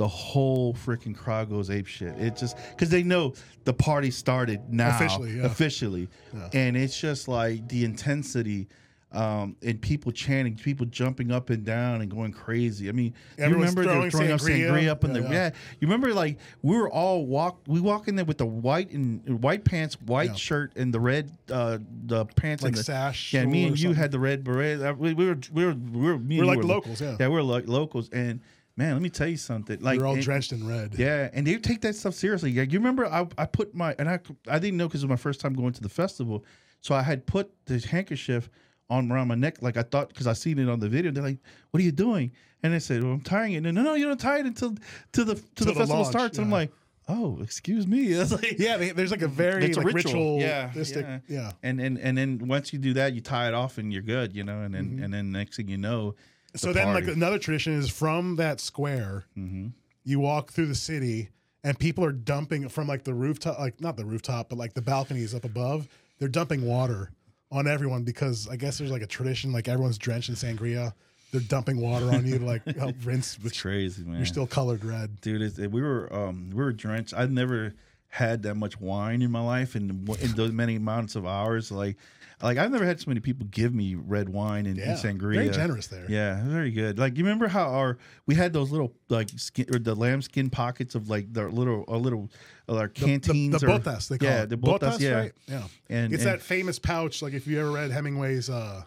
the 0.00 0.08
whole 0.08 0.72
freaking 0.72 1.14
crowd 1.14 1.50
goes 1.50 1.68
ape 1.68 1.86
shit. 1.86 2.16
It 2.18 2.34
just 2.34 2.56
because 2.70 2.88
they 2.88 3.02
know 3.02 3.34
the 3.64 3.74
party 3.74 4.10
started 4.10 4.72
now 4.72 4.96
Officially, 4.96 5.32
yeah. 5.36 5.44
officially, 5.44 6.08
Yeah. 6.34 6.48
and 6.54 6.74
it's 6.74 6.98
just 6.98 7.28
like 7.28 7.68
the 7.68 7.84
intensity. 7.84 8.66
Um, 9.12 9.56
and 9.60 9.82
people 9.82 10.12
chanting, 10.12 10.54
people 10.54 10.86
jumping 10.86 11.32
up 11.32 11.50
and 11.50 11.64
down 11.64 12.00
and 12.00 12.08
going 12.08 12.30
crazy. 12.32 12.88
I 12.88 12.92
mean, 12.92 13.12
you 13.36 13.44
Everyone's 13.44 13.74
remember 13.76 13.82
they 13.92 13.98
were 13.98 14.10
throwing 14.10 14.28
throwing 14.28 14.32
up 14.32 14.40
sangria. 14.40 14.70
sangria 14.70 14.88
up 14.88 15.02
in 15.04 15.10
Yeah, 15.10 15.20
the 15.20 15.22
yeah. 15.26 15.32
yeah. 15.32 15.50
You 15.80 15.88
remember 15.88 16.14
like 16.14 16.38
we 16.62 16.76
were 16.76 16.88
all 16.88 17.26
walk 17.26 17.60
we 17.66 17.80
walk 17.80 18.06
in 18.08 18.14
there 18.14 18.24
with 18.24 18.38
the 18.38 18.46
white 18.46 18.92
and 18.92 19.42
white 19.42 19.64
pants, 19.64 19.96
white 20.00 20.30
Yeah. 20.30 20.34
shirt, 20.36 20.72
and 20.76 20.94
the 20.94 21.00
red 21.00 21.30
uh 21.50 21.78
the 22.06 22.24
pants 22.24 22.62
like 22.62 22.70
and 22.70 22.78
the 22.78 22.84
sash. 22.84 23.34
yeah, 23.34 23.44
me 23.44 23.64
and 23.66 23.72
you 23.78 23.88
something. 23.88 24.00
had 24.00 24.12
the 24.12 24.20
red 24.20 24.44
beret. 24.44 24.80
Uh, 24.80 24.94
We, 24.96 25.12
we 25.12 25.26
were 25.26 25.38
we 25.52 25.64
were 25.66 25.74
we 25.74 26.00
were 26.06 26.16
me 26.18 26.36
We're 26.36 26.42
and 26.44 26.46
like 26.46 26.58
were 26.58 26.64
locals, 26.64 27.00
yeah. 27.02 27.16
Yeah, 27.18 27.28
we 27.28 27.34
we're 27.34 27.42
like 27.42 27.66
locals, 27.68 28.08
and 28.10 28.40
man, 28.80 28.92
let 28.94 29.02
me 29.02 29.10
tell 29.10 29.28
you 29.28 29.36
something. 29.36 29.78
Like 29.80 29.98
We're 30.00 30.06
all 30.06 30.14
and- 30.14 30.22
drenched 30.22 30.52
in 30.52 30.66
red. 30.66 30.88
Yeah, 30.98 31.28
and 31.34 31.46
they 31.46 31.56
take 31.58 31.80
that 31.82 31.94
stuff 31.96 32.14
seriously. 32.14 32.50
Yeah, 32.50 32.62
you 32.72 32.78
remember 32.78 33.04
I, 33.06 33.26
I 33.38 33.46
put 33.46 33.74
my 33.74 33.94
and 33.98 34.08
I 34.08 34.18
I 34.48 34.58
didn't 34.58 34.78
know 34.78 34.88
because 34.88 35.02
it 35.02 35.06
was 35.06 35.10
my 35.18 35.22
first 35.28 35.40
time 35.40 35.54
going 35.54 35.72
to 35.74 35.82
the 35.88 35.88
festival, 36.02 36.44
so 36.80 36.94
I 36.94 37.02
had 37.02 37.26
put 37.26 37.46
the 37.66 37.78
handkerchief 37.94 38.48
on 38.88 39.10
around 39.12 39.28
my 39.28 39.34
neck 39.36 39.62
like 39.62 39.76
I 39.76 39.82
thought 39.82 40.08
because 40.08 40.26
I 40.26 40.32
seen 40.32 40.58
it 40.58 40.68
on 40.68 40.80
the 40.80 40.88
video. 40.88 41.10
They're 41.12 41.22
like, 41.30 41.38
"What 41.70 41.80
are 41.80 41.84
you 41.84 41.92
doing?" 41.92 42.32
And 42.62 42.74
I 42.74 42.78
said, 42.78 43.02
"Well, 43.04 43.12
I'm 43.12 43.20
tying 43.20 43.52
it." 43.52 43.60
No, 43.62 43.70
no, 43.70 43.82
no, 43.82 43.94
you 43.94 44.06
don't 44.06 44.20
tie 44.20 44.38
it 44.40 44.46
until 44.46 44.74
to 45.12 45.24
the 45.24 45.34
to 45.36 45.42
the 45.64 45.64
the 45.66 45.74
festival 45.74 45.96
launch, 46.02 46.08
starts. 46.08 46.38
And 46.38 46.46
I'm 46.46 46.50
like, 46.60 46.72
"Oh, 47.08 47.38
excuse 47.42 47.86
me." 47.86 48.02
Like, 48.36 48.58
Yeah, 48.58 48.76
there's 48.96 49.12
like 49.16 49.22
a 49.22 49.28
very 49.28 49.64
It's 49.66 49.76
a 49.76 49.80
like, 49.80 49.94
ritual. 49.94 50.38
Yeah, 50.40 50.72
yeah. 50.74 51.18
yeah. 51.28 51.52
and 51.62 51.80
and 51.80 51.98
and 51.98 52.18
then 52.18 52.30
once 52.48 52.72
you 52.72 52.78
do 52.78 52.92
that, 52.94 53.12
you 53.14 53.20
tie 53.20 53.46
it 53.48 53.54
off 53.54 53.78
and 53.78 53.92
you're 53.92 54.02
good, 54.16 54.34
you 54.34 54.42
know. 54.44 54.60
And 54.62 54.74
then 54.74 54.84
Mm-hmm. 54.90 55.02
and 55.04 55.14
then 55.14 55.24
next 55.32 55.56
thing 55.56 55.68
you 55.68 55.78
know, 55.78 56.14
So 56.56 56.72
then, 56.72 56.92
like 56.92 57.06
another 57.06 57.38
tradition 57.38 57.74
is 57.74 57.90
from 57.90 58.36
that 58.36 58.60
square, 58.60 59.24
hmm 59.34 59.68
you 60.02 60.18
walk 60.18 60.50
through 60.50 60.66
the 60.66 60.74
city, 60.74 61.28
and 61.62 61.78
people 61.78 62.02
are 62.04 62.10
dumping 62.10 62.68
from 62.70 62.88
like 62.88 63.04
the 63.04 63.12
rooftop, 63.12 63.58
like 63.58 63.80
not 63.82 63.96
the 63.98 64.04
rooftop, 64.04 64.48
but 64.48 64.56
like 64.58 64.72
the 64.72 64.80
balconies 64.80 65.34
up 65.34 65.44
above. 65.44 65.86
They're 66.18 66.26
dumping 66.28 66.64
water 66.64 67.10
on 67.52 67.68
everyone 67.68 68.02
because 68.02 68.48
I 68.48 68.56
guess 68.56 68.78
there's 68.78 68.90
like 68.90 69.02
a 69.02 69.06
tradition, 69.06 69.52
like 69.52 69.68
everyone's 69.68 69.98
drenched 69.98 70.30
in 70.30 70.34
sangria. 70.36 70.94
They're 71.32 71.42
dumping 71.42 71.78
water 71.80 72.06
on 72.12 72.26
you 72.26 72.38
to 72.38 72.44
like 72.44 72.64
help 72.76 72.96
rinse, 73.04 73.38
it's 73.44 73.60
crazy, 73.60 74.02
man. 74.04 74.16
you're 74.16 74.26
still 74.26 74.46
colored 74.46 74.84
red. 74.84 75.20
dude. 75.20 75.42
It's, 75.42 75.58
we 75.58 75.82
were 75.82 76.12
um 76.12 76.48
we 76.50 76.56
were 76.56 76.72
drenched. 76.72 77.12
I've 77.14 77.30
never 77.30 77.74
had 78.08 78.42
that 78.44 78.54
much 78.56 78.80
wine 78.80 79.22
in 79.22 79.30
my 79.30 79.40
life 79.42 79.74
and 79.74 80.08
in 80.20 80.32
those 80.32 80.50
many 80.50 80.76
amounts 80.76 81.14
of 81.14 81.26
hours. 81.26 81.70
Like 81.70 81.96
like 82.42 82.58
I've 82.58 82.70
never 82.70 82.84
had 82.84 83.00
so 83.00 83.08
many 83.08 83.20
people 83.20 83.46
give 83.50 83.74
me 83.74 83.94
red 83.94 84.28
wine 84.28 84.66
and, 84.66 84.76
Yeah, 84.76 84.90
and 84.90 84.98
sangria. 84.98 85.34
very 85.34 85.50
generous 85.50 85.86
there. 85.88 86.06
Yeah, 86.08 86.42
very 86.44 86.70
good. 86.70 86.98
Like 86.98 87.16
you 87.18 87.24
remember 87.24 87.48
how 87.48 87.68
our 87.70 87.98
we 88.26 88.34
had 88.34 88.52
those 88.52 88.70
little 88.70 88.92
like 89.08 89.28
skin 89.36 89.66
or 89.74 89.78
the 89.78 89.94
lambskin 89.94 90.50
pockets 90.50 90.94
of 90.94 91.08
like 91.08 91.32
the 91.32 91.48
little 91.48 91.84
a 91.88 91.96
little 91.96 92.30
uh, 92.68 92.76
our 92.76 92.88
The, 92.88 92.94
the, 93.00 93.06
canteens 93.06 93.60
the 93.60 93.66
or 93.66 93.78
botas, 93.78 94.08
they 94.08 94.18
call 94.18 94.28
yeah 94.28 94.42
it. 94.42 94.48
the 94.48 94.56
botas, 94.56 95.00
yeah. 95.00 95.10
right? 95.12 95.32
Yeah. 95.46 95.62
And 95.88 96.12
it's 96.12 96.22
and- 96.24 96.32
that 96.32 96.42
famous 96.42 96.78
pouch. 96.78 97.20
Like 97.22 97.32
if 97.34 97.46
you 97.46 97.60
ever 97.60 97.70
read 97.72 97.90
Hemingway's, 97.90 98.48
uh, 98.48 98.82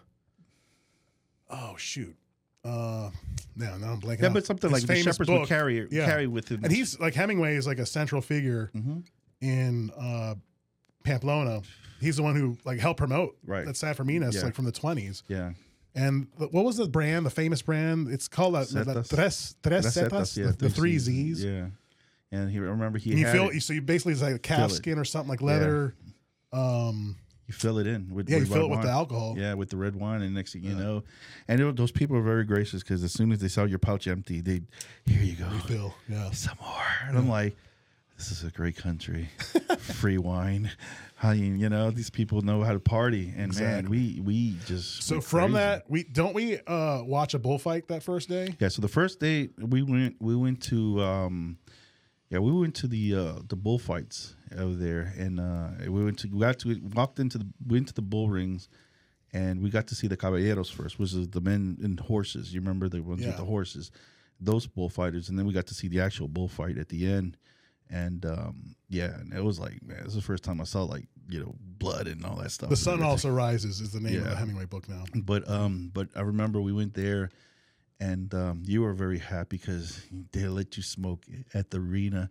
oh 1.50 1.74
shoot, 1.76 2.16
uh, 2.64 3.10
no, 3.56 3.76
no, 3.78 3.86
I'm 3.88 4.00
blanking. 4.00 4.20
yeah, 4.20 4.26
out. 4.28 4.34
but 4.34 4.46
something 4.46 4.70
His 4.70 4.80
like 4.82 4.86
the 4.88 4.94
famous 4.94 5.04
shepherds 5.16 5.28
book. 5.28 5.40
would 5.40 5.48
carry 5.48 5.86
Yeah. 5.90 6.06
carry 6.06 6.26
with 6.26 6.48
him. 6.48 6.64
and 6.64 6.72
he's 6.72 6.98
like 6.98 7.14
Hemingway 7.14 7.56
is 7.56 7.66
like 7.66 7.78
a 7.78 7.86
central 7.86 8.20
figure 8.20 8.70
Mhm. 8.74 9.04
in 9.40 9.90
uh, 9.96 10.34
Pamplona. 11.04 11.62
He's 12.00 12.16
the 12.16 12.22
one 12.22 12.34
who 12.34 12.58
like 12.64 12.80
helped 12.80 12.98
promote 12.98 13.36
Right. 13.46 13.64
that 13.64 13.76
San 13.76 13.94
Fermines 13.94 14.34
Yeah. 14.34 14.42
like 14.42 14.54
from 14.54 14.64
the 14.64 14.72
20s. 14.72 15.22
yeah 15.28 15.52
And 15.94 16.26
the- 16.38 16.48
what 16.48 16.64
was 16.64 16.76
the 16.76 16.88
brand, 16.88 17.24
the 17.24 17.30
famous 17.30 17.62
brand? 17.62 18.08
It's 18.08 18.26
called 18.26 18.54
the, 18.54 18.64
the 18.84 19.02
Tres, 19.14 19.54
Tres 19.62 19.86
it, 19.86 19.90
Zetas, 19.90 20.10
that's- 20.10 20.36
yeah, 20.36 20.46
the, 20.46 20.52
the 20.52 20.70
three 20.70 20.98
Z's. 20.98 21.44
Yeah, 21.44 21.68
and 22.32 22.50
he 22.50 22.58
remember 22.58 22.98
he 22.98 23.10
And 23.10 23.20
you 23.20 23.26
had 23.26 23.34
feel 23.36 23.48
it. 23.50 23.60
so 23.62 23.72
you 23.72 23.80
basically 23.82 24.12
it's 24.14 24.22
like 24.22 24.34
a 24.34 24.38
calf 24.40 24.70
it. 24.72 24.74
skin 24.74 24.98
or 24.98 25.04
something 25.04 25.28
like 25.30 25.40
leather. 25.40 25.94
Um, 26.52 27.16
You 27.46 27.52
fill 27.54 27.78
it 27.78 27.86
in 27.86 28.12
with 28.14 28.28
yeah, 28.28 28.36
you 28.36 28.42
with 28.42 28.48
fill 28.52 28.62
red 28.62 28.64
it 28.66 28.76
with 28.76 28.82
the 28.86 28.90
alcohol. 28.92 29.34
Yeah, 29.38 29.54
with 29.54 29.68
the 29.70 29.76
red 29.76 29.94
wine, 29.96 30.22
and 30.22 30.34
next 30.34 30.52
thing 30.52 30.62
you 30.64 30.74
know, 30.74 31.04
and 31.48 31.60
it, 31.60 31.76
those 31.76 31.92
people 31.92 32.16
are 32.16 32.22
very 32.22 32.44
gracious 32.44 32.82
because 32.82 33.02
as 33.04 33.12
soon 33.12 33.32
as 33.32 33.38
they 33.40 33.48
saw 33.48 33.64
your 33.64 33.78
pouch 33.78 34.06
empty, 34.08 34.40
they, 34.40 34.62
here 35.06 35.22
you 35.22 35.34
go, 35.36 35.48
Fill, 35.66 35.94
yeah. 36.08 36.30
some 36.32 36.56
more, 36.60 36.82
and 37.06 37.16
I'm 37.18 37.28
like, 37.28 37.54
this 38.16 38.30
is 38.30 38.44
a 38.44 38.50
great 38.50 38.76
country, 38.76 39.28
free 39.78 40.18
wine, 40.18 40.70
how 41.16 41.30
you 41.32 41.46
you 41.54 41.68
know 41.68 41.90
these 41.90 42.10
people 42.10 42.42
know 42.42 42.62
how 42.62 42.72
to 42.72 42.80
party, 42.80 43.32
and 43.36 43.54
man, 43.58 43.88
we 43.88 44.20
we 44.24 44.56
just 44.66 45.02
So 45.02 45.20
from 45.20 45.52
crazy. 45.52 45.54
that, 45.54 45.84
we 45.90 46.04
don't 46.04 46.34
we 46.34 46.58
uh 46.66 47.02
watch 47.04 47.34
a 47.34 47.38
bullfight 47.38 47.88
that 47.88 48.02
first 48.02 48.28
day? 48.28 48.54
Yeah, 48.60 48.68
so 48.68 48.82
the 48.82 48.88
first 48.88 49.20
day 49.20 49.50
we 49.58 49.82
went 49.82 50.16
we 50.20 50.36
went 50.36 50.62
to 50.64 51.02
um 51.02 51.58
yeah, 52.30 52.38
we 52.38 52.52
went 52.52 52.74
to 52.76 52.86
the 52.88 53.14
uh 53.14 53.34
the 53.48 53.56
bullfights 53.56 54.34
over 54.56 54.74
there 54.74 55.12
and 55.18 55.40
uh 55.40 55.68
we 55.88 56.04
went 56.04 56.18
to 56.20 56.28
we 56.28 56.40
got 56.40 56.58
to 56.60 56.80
walked 56.94 57.18
into 57.18 57.38
the 57.38 57.46
went 57.66 57.88
to 57.88 57.94
the 57.94 58.02
bull 58.02 58.28
rings 58.28 58.68
and 59.32 59.60
we 59.60 59.68
got 59.70 59.88
to 59.88 59.96
see 59.96 60.06
the 60.06 60.16
caballeros 60.16 60.70
first, 60.70 60.98
which 61.00 61.12
is 61.12 61.28
the 61.30 61.40
men 61.40 61.76
in 61.82 61.96
horses. 61.98 62.54
You 62.54 62.60
remember 62.60 62.88
the 62.88 63.02
ones 63.02 63.22
Yeah. 63.22 63.28
with 63.28 63.36
the 63.38 63.44
horses, 63.44 63.90
those 64.40 64.64
bullfighters, 64.68 65.28
and 65.28 65.36
then 65.36 65.44
we 65.44 65.52
got 65.52 65.66
to 65.66 65.74
see 65.74 65.88
the 65.88 65.98
actual 66.00 66.28
bullfight 66.28 66.78
at 66.78 66.88
the 66.88 67.04
end. 67.10 67.36
And 67.90 68.24
um 68.26 68.76
yeah, 68.88 69.14
and 69.18 69.32
it 69.32 69.42
was 69.44 69.58
like 69.58 69.82
man, 69.82 69.98
this 69.98 70.08
is 70.08 70.14
the 70.16 70.22
first 70.22 70.42
time 70.44 70.60
I 70.60 70.64
saw 70.64 70.82
like, 70.84 71.06
you 71.28 71.40
know, 71.40 71.54
blood 71.78 72.06
and 72.06 72.24
all 72.24 72.36
that 72.36 72.50
stuff. 72.50 72.70
The 72.70 72.76
Sun 72.76 73.02
Also 73.02 73.30
Rises 73.30 73.80
is 73.80 73.92
the 73.92 74.00
name 74.00 74.20
of 74.22 74.30
the 74.30 74.36
Hemingway 74.36 74.64
book 74.66 74.88
now. 74.88 75.04
but 75.14 75.48
um 75.48 75.90
but 75.92 76.08
i 76.16 76.20
remember 76.20 76.60
we 76.60 76.72
went 76.72 76.94
there 76.94 77.30
and 78.00 78.32
um 78.34 78.62
you 78.64 78.82
were 78.82 78.92
very 78.94 79.18
happy 79.18 79.56
because 79.58 80.02
they 80.32 80.46
let 80.48 80.76
you 80.76 80.82
smoke 80.82 81.24
at 81.54 81.70
the 81.70 81.78
arena 81.78 82.30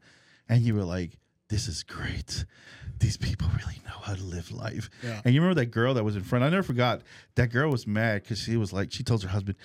and 0.50 0.62
you 0.63 0.75
were 0.75 0.83
like 0.83 1.17
this 1.50 1.67
is 1.67 1.83
great 1.83 2.45
these 3.00 3.15
people 3.17 3.48
really 3.57 3.79
know 3.86 3.98
how 4.01 4.13
to 4.13 4.24
live 4.24 4.51
life 4.51 4.89
Yeah. 5.03 5.22
and 5.24 5.33
you 5.33 5.41
remember 5.41 5.60
that 5.62 5.67
girl 5.67 5.93
that 5.93 6.03
was 6.03 6.15
in 6.15 6.24
front 6.24 6.43
i 6.43 6.50
never 6.50 6.63
forgot 6.63 7.01
that 7.36 7.51
girl 7.51 7.69
was 7.72 7.86
mad 7.88 8.24
because 8.24 8.39
she 8.39 8.57
was 8.57 8.74
like 8.74 8.91
she 8.91 9.03
tells 9.03 9.24
her 9.24 9.29
husband 9.29 9.55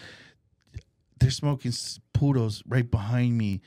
they're 1.19 1.31
smoking 1.31 1.73
putos 2.15 2.63
right 2.67 2.89
behind 2.91 3.37
me 3.37 3.61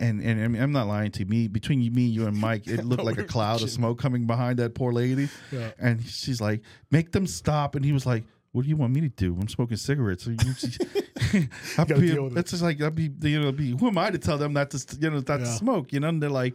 and 0.00 0.22
and 0.22 0.42
I 0.42 0.48
mean, 0.48 0.62
I'm 0.62 0.72
not 0.72 0.86
lying 0.86 1.10
to 1.12 1.20
you. 1.20 1.26
me. 1.26 1.48
Between 1.48 1.80
you, 1.80 1.90
me, 1.90 2.02
you, 2.02 2.26
and 2.26 2.36
Mike, 2.36 2.66
it 2.66 2.84
looked 2.84 3.04
like 3.04 3.18
a 3.18 3.24
cloud 3.24 3.62
of 3.62 3.70
smoke 3.70 3.98
coming 3.98 4.26
behind 4.26 4.58
that 4.58 4.74
poor 4.74 4.92
lady. 4.92 5.28
Yeah. 5.50 5.70
And 5.78 6.04
she's 6.04 6.40
like, 6.40 6.62
"Make 6.90 7.12
them 7.12 7.26
stop." 7.26 7.74
And 7.74 7.84
he 7.84 7.92
was 7.92 8.06
like, 8.06 8.24
"What 8.52 8.62
do 8.62 8.68
you 8.68 8.76
want 8.76 8.94
me 8.94 9.00
to 9.02 9.08
do? 9.08 9.36
I'm 9.40 9.48
smoking 9.48 9.76
cigarettes." 9.76 10.24
So 10.24 10.30
you, 10.30 10.36
I'll 11.78 11.84
gotta 11.84 12.00
be, 12.00 12.10
deal 12.12 12.24
with 12.24 12.36
it. 12.36 12.40
it's 12.40 12.50
just 12.52 12.62
like 12.62 12.80
I'll 12.80 12.90
be, 12.90 13.10
you 13.22 13.40
know, 13.40 13.52
be, 13.52 13.76
who 13.76 13.88
am 13.88 13.98
I 13.98 14.10
to 14.10 14.18
tell 14.18 14.38
them 14.38 14.52
not 14.52 14.70
to, 14.70 14.96
you 15.00 15.10
know, 15.10 15.22
not 15.26 15.38
to 15.38 15.46
smoke? 15.46 15.92
You 15.92 16.00
know, 16.00 16.08
and 16.08 16.22
they're 16.22 16.30
like, 16.30 16.54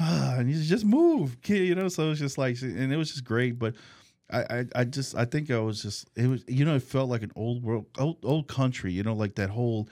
ah, 0.00 0.36
and 0.38 0.50
you 0.50 0.62
just 0.62 0.84
move, 0.84 1.40
kid. 1.42 1.66
You 1.66 1.74
know, 1.74 1.88
so 1.88 2.10
it's 2.10 2.20
just 2.20 2.38
like, 2.38 2.60
and 2.62 2.92
it 2.92 2.96
was 2.96 3.10
just 3.10 3.24
great, 3.24 3.58
but. 3.58 3.74
I, 4.28 4.40
I, 4.40 4.64
I 4.74 4.84
just 4.84 5.14
I 5.14 5.24
think 5.24 5.52
I 5.52 5.60
was 5.60 5.80
just 5.80 6.10
it 6.16 6.26
was 6.26 6.42
you 6.48 6.64
know 6.64 6.74
it 6.74 6.82
felt 6.82 7.08
like 7.08 7.22
an 7.22 7.30
old 7.36 7.62
world 7.62 7.86
old 7.96 8.16
old 8.24 8.48
country 8.48 8.90
you 8.90 9.04
know 9.04 9.14
like 9.14 9.36
that 9.36 9.50
whole 9.50 9.88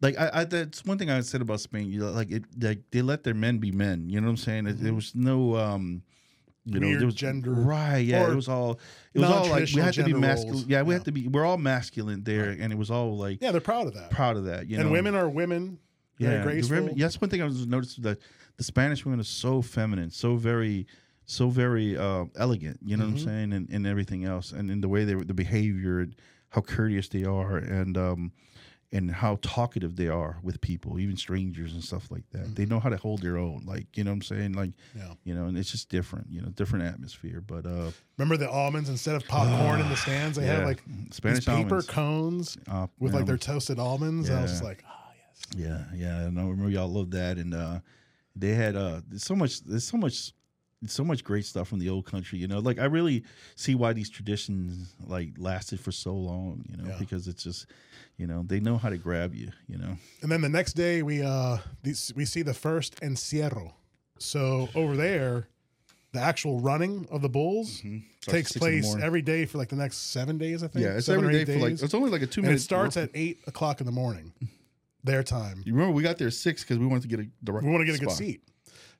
like 0.00 0.18
I, 0.18 0.30
I 0.32 0.44
that's 0.44 0.84
one 0.84 0.98
thing 0.98 1.10
I 1.10 1.20
said 1.20 1.40
about 1.40 1.60
Spain 1.60 1.90
you 1.90 2.00
know 2.00 2.10
like 2.10 2.30
it 2.30 2.44
like 2.60 2.80
they 2.90 3.02
let 3.02 3.24
their 3.24 3.34
men 3.34 3.58
be 3.58 3.72
men 3.72 4.08
you 4.08 4.20
know 4.20 4.26
what 4.26 4.30
I'm 4.32 4.36
saying 4.36 4.66
it, 4.66 4.80
there 4.82 4.94
was 4.94 5.14
no 5.14 5.56
um 5.56 6.02
you 6.64 6.78
know 6.80 6.86
Weird 6.88 7.00
there 7.00 7.06
was 7.06 7.14
gender 7.14 7.50
right 7.52 7.98
yeah 7.98 8.30
it 8.30 8.34
was 8.34 8.48
all 8.48 8.78
it 9.14 9.20
was 9.20 9.30
all 9.30 9.46
like 9.48 9.68
we 9.74 9.80
had 9.80 9.94
to 9.94 10.04
be 10.04 10.12
masculine 10.14 10.64
yeah 10.68 10.82
we 10.82 10.90
Yeah. 10.92 10.98
had 10.98 11.04
to 11.06 11.12
be 11.12 11.26
we're 11.28 11.44
all 11.46 11.56
masculine 11.58 12.22
there 12.24 12.50
and 12.50 12.72
it 12.72 12.76
was 12.78 12.90
all 12.90 13.16
like 13.16 13.38
Yeah, 13.40 13.52
they're 13.52 13.60
proud 13.60 13.86
of 13.86 13.94
that. 13.94 14.10
proud 14.10 14.36
of 14.36 14.44
that 14.44 14.68
you 14.68 14.76
and 14.78 14.86
know 14.86 14.92
women 14.92 15.14
are 15.14 15.28
women. 15.28 15.78
Yeah, 16.20 16.42
graceful. 16.42 16.76
women- 16.76 16.96
yeah, 16.96 17.04
that's 17.06 17.20
one 17.20 17.30
thing 17.30 17.40
I 17.42 17.44
was 17.44 17.64
noticed 17.66 18.02
that 18.02 18.18
the 18.56 18.64
Spanish 18.64 19.04
women 19.04 19.20
are 19.20 19.22
so 19.22 19.62
feminine, 19.62 20.10
so 20.10 20.34
very, 20.34 20.88
so 21.26 21.48
very 21.48 21.96
uh, 21.96 22.24
elegant. 22.36 22.80
You 22.84 22.96
know 22.96 23.04
Mm-hmm. 23.04 23.12
what 23.12 23.20
I'm 23.20 23.24
saying, 23.28 23.52
and, 23.52 23.68
and 23.70 23.86
everything 23.86 24.24
else, 24.24 24.50
and 24.50 24.68
in 24.68 24.80
the 24.80 24.88
way 24.88 25.04
they 25.04 25.14
the 25.14 25.32
behavior, 25.32 26.00
and 26.00 26.16
how 26.50 26.60
courteous 26.62 27.08
they 27.08 27.22
are, 27.24 27.56
and 27.58 27.96
um, 27.96 28.32
and 28.90 29.10
how 29.10 29.38
talkative 29.42 29.96
they 29.96 30.08
are 30.08 30.38
with 30.42 30.60
people, 30.62 30.98
even 30.98 31.16
strangers 31.16 31.74
and 31.74 31.84
stuff 31.84 32.10
like 32.10 32.24
that. 32.32 32.54
They 32.56 32.64
know 32.64 32.80
how 32.80 32.88
to 32.88 32.96
hold 32.96 33.20
their 33.20 33.36
own. 33.36 33.64
Like 33.66 33.86
you 33.96 34.02
know 34.04 34.10
what 34.10 34.16
I'm 34.16 34.22
saying, 34.22 34.52
like 34.52 34.70
Mm-hmm. 34.70 34.98
Yeah. 34.98 35.14
you 35.24 35.34
know, 35.34 35.44
and 35.44 35.58
it's 35.58 35.70
just 35.70 35.88
different. 35.90 36.26
You 36.30 36.40
know, 36.40 36.48
different 36.48 36.84
atmosphere. 36.86 37.40
But 37.40 37.66
uh, 37.66 37.90
Remember 38.16 38.36
the 38.36 38.50
almonds 38.50 38.88
instead 38.88 39.14
of 39.14 39.26
popcorn 39.28 39.80
in 39.80 39.88
the 39.90 39.96
stands? 40.04 40.38
They 40.38 40.46
yeah, 40.46 40.64
like 40.64 40.82
Spanish 41.10 41.44
paper 41.44 41.58
almonds. 41.58 41.86
cones 41.86 42.58
uh, 42.70 42.86
with 42.98 43.12
like 43.14 43.26
their 43.26 43.36
toasted 43.36 43.78
almonds. 43.78 44.28
And 44.30 44.38
I 44.38 44.42
was 44.42 44.62
like, 44.62 44.82
ah, 44.86 45.10
yes. 45.16 45.46
Yeah, 45.66 45.84
yeah, 45.94 46.20
and 46.26 46.38
I 46.38 46.42
remember 46.42 46.70
y'all 46.70 46.88
loved 46.88 47.12
that, 47.12 47.36
and 47.36 47.54
uh, 47.54 47.80
they 48.34 48.54
had 48.54 48.74
uh, 48.76 49.00
so 49.16 49.34
much, 49.36 49.62
there's 49.64 49.84
so 49.84 49.96
much, 49.98 50.32
so 50.86 51.02
much 51.04 51.24
great 51.24 51.44
stuff 51.44 51.68
from 51.68 51.78
the 51.80 51.88
old 51.88 52.06
country. 52.06 52.38
You 52.38 52.46
know, 52.48 52.58
like 52.60 52.78
I 52.78 52.84
really 52.84 53.24
see 53.56 53.74
why 53.74 53.92
these 53.92 54.08
traditions 54.10 54.94
like 55.06 55.30
lasted 55.38 55.80
for 55.80 55.90
so 55.92 56.14
long. 56.14 56.64
You 56.68 56.76
know, 56.76 56.90
Yeah. 56.90 56.96
because 56.98 57.26
it's 57.26 57.42
just, 57.42 57.66
you 58.16 58.26
know, 58.26 58.44
they 58.46 58.60
know 58.60 58.76
how 58.78 58.88
to 58.90 58.96
grab 58.98 59.34
you. 59.34 59.50
You 59.66 59.78
know, 59.78 59.96
And 60.22 60.30
then 60.30 60.40
the 60.40 60.48
next 60.48 60.74
day 60.74 61.02
we 61.02 61.22
uh 61.22 61.58
these, 61.82 62.12
we 62.14 62.24
see 62.24 62.42
the 62.42 62.54
first 62.54 63.00
encierro. 63.00 63.72
So 64.18 64.68
over 64.74 64.96
there, 64.96 65.48
the 66.12 66.20
actual 66.20 66.60
running 66.60 67.06
of 67.10 67.22
the 67.22 67.28
bulls 67.28 67.80
Mm-hmm. 67.82 67.98
takes 68.22 68.52
place 68.52 68.94
every 69.02 69.22
day 69.22 69.46
for 69.46 69.58
like 69.58 69.68
the 69.68 69.76
next 69.76 70.10
seven 70.12 70.38
days. 70.38 70.62
I 70.62 70.68
think. 70.68 70.84
Yeah, 70.84 70.92
it's 70.92 71.06
seven 71.06 71.24
every 71.24 71.44
day 71.44 71.54
for 71.54 71.60
like 71.60 71.82
it's 71.82 71.94
only 71.94 72.10
like 72.10 72.22
a 72.22 72.26
two 72.26 72.42
and 72.42 72.50
it 72.52 72.60
starts 72.60 72.96
at 72.96 73.10
eight 73.14 73.38
o'clock 73.46 73.80
in 73.80 73.86
the 73.86 73.92
morning, 73.92 74.32
their 75.04 75.22
time. 75.22 75.62
You 75.66 75.72
remember 75.74 75.92
we 75.94 76.02
got 76.02 76.18
there 76.18 76.30
six 76.30 76.62
because 76.62 76.78
we 76.78 76.86
wanted 76.86 77.02
to 77.02 77.08
get 77.08 77.20
a 77.20 77.52
right 77.52 77.62
We 77.64 77.70
want 77.70 77.82
to 77.82 77.86
get 77.86 77.96
a 78.00 78.04
good 78.04 78.12
seat. 78.14 78.42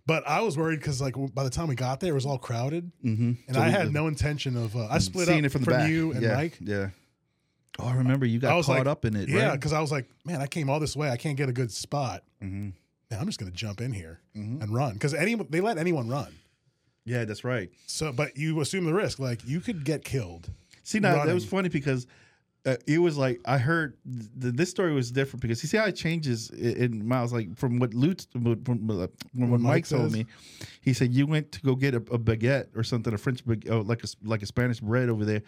But 0.08 0.26
I 0.26 0.40
was 0.40 0.56
worried 0.56 0.80
because 0.80 1.00
like 1.02 1.14
by 1.34 1.44
the 1.44 1.50
time 1.50 1.68
we 1.68 1.74
got 1.74 2.00
there, 2.00 2.12
it 2.12 2.14
was 2.14 2.24
all 2.26 2.38
crowded, 2.38 2.90
Mm-hmm. 3.04 3.32
and 3.46 3.56
I 3.58 3.68
had 3.68 3.92
no 3.92 4.06
intention 4.08 4.56
of. 4.56 4.74
Uh, 4.74 4.88
I 4.90 4.98
split 4.98 5.26
seeing 5.28 5.40
up 5.40 5.44
it 5.44 5.48
from 5.50 5.64
the 5.64 5.70
back. 5.70 5.90
you 5.90 6.12
and 6.12 6.22
yeah, 6.22 6.34
Mike. 6.34 6.56
Yeah. 6.60 6.88
Oh, 7.78 7.86
I 7.86 7.94
remember 7.94 8.24
you 8.26 8.38
got 8.40 8.52
I 8.52 8.56
was 8.56 8.64
caught 8.66 8.78
like, 8.78 8.86
up 8.86 9.04
in 9.04 9.14
it. 9.14 9.28
Yeah, 9.28 9.48
right? 9.50 9.52
because 9.52 9.72
I 9.74 9.80
was 9.80 9.92
like, 9.92 10.06
man, 10.24 10.40
I 10.40 10.46
came 10.46 10.68
all 10.70 10.80
this 10.80 10.96
way. 10.96 11.10
I 11.10 11.16
can't 11.18 11.36
get 11.36 11.48
a 11.50 11.52
good 11.52 11.70
spot. 11.70 12.24
Mhm. 12.42 12.72
Man, 13.10 13.20
I'm 13.20 13.26
just 13.26 13.38
gonna 13.38 13.50
jump 13.52 13.80
in 13.82 13.92
here 13.92 14.18
Mhm. 14.36 14.62
and 14.62 14.74
run 14.74 14.94
because 14.94 15.12
any 15.14 15.34
they 15.34 15.60
let 15.60 15.76
anyone 15.78 16.08
run. 16.08 16.32
yeah, 17.04 17.24
that's 17.26 17.44
right. 17.44 17.70
So, 17.86 18.10
but 18.10 18.36
you 18.36 18.60
assume 18.62 18.86
the 18.86 18.94
risk. 18.94 19.18
Like 19.18 19.46
you 19.46 19.60
could 19.60 19.84
get 19.84 20.04
killed. 20.04 20.50
See, 20.84 21.00
now 21.00 21.22
that 21.26 21.34
was 21.34 21.44
funny 21.44 21.68
because 21.68 22.06
uh, 22.66 22.76
it 22.86 22.98
was 22.98 23.16
like 23.16 23.40
I 23.44 23.58
heard 23.58 23.96
th- 24.40 24.54
this 24.54 24.70
story 24.70 24.92
was 24.92 25.10
different 25.10 25.40
because 25.40 25.62
you 25.62 25.68
see 25.68 25.76
how 25.76 25.84
it 25.84 25.96
changes 25.96 26.50
in, 26.50 26.76
in 26.76 27.08
miles. 27.08 27.32
Like 27.32 27.56
from 27.56 27.78
what 27.78 27.94
Lute, 27.94 28.26
from, 28.32 28.62
from, 28.64 28.90
uh, 28.90 29.06
from 29.36 29.50
what 29.50 29.60
Mike 29.60 29.70
Mike 29.70 29.88
told 29.88 30.12
me, 30.12 30.26
he 30.80 30.92
said 30.92 31.12
you 31.12 31.26
went 31.26 31.52
to 31.52 31.60
go 31.60 31.74
get 31.74 31.94
a, 31.94 31.98
a 31.98 32.18
baguette 32.18 32.66
or 32.76 32.82
something, 32.82 33.14
a 33.14 33.18
French 33.18 33.44
baguette, 33.44 33.70
oh, 33.70 33.80
like 33.80 34.02
a 34.02 34.06
like 34.24 34.42
a 34.42 34.46
Spanish 34.46 34.80
bread 34.80 35.08
over 35.08 35.24
there, 35.24 35.42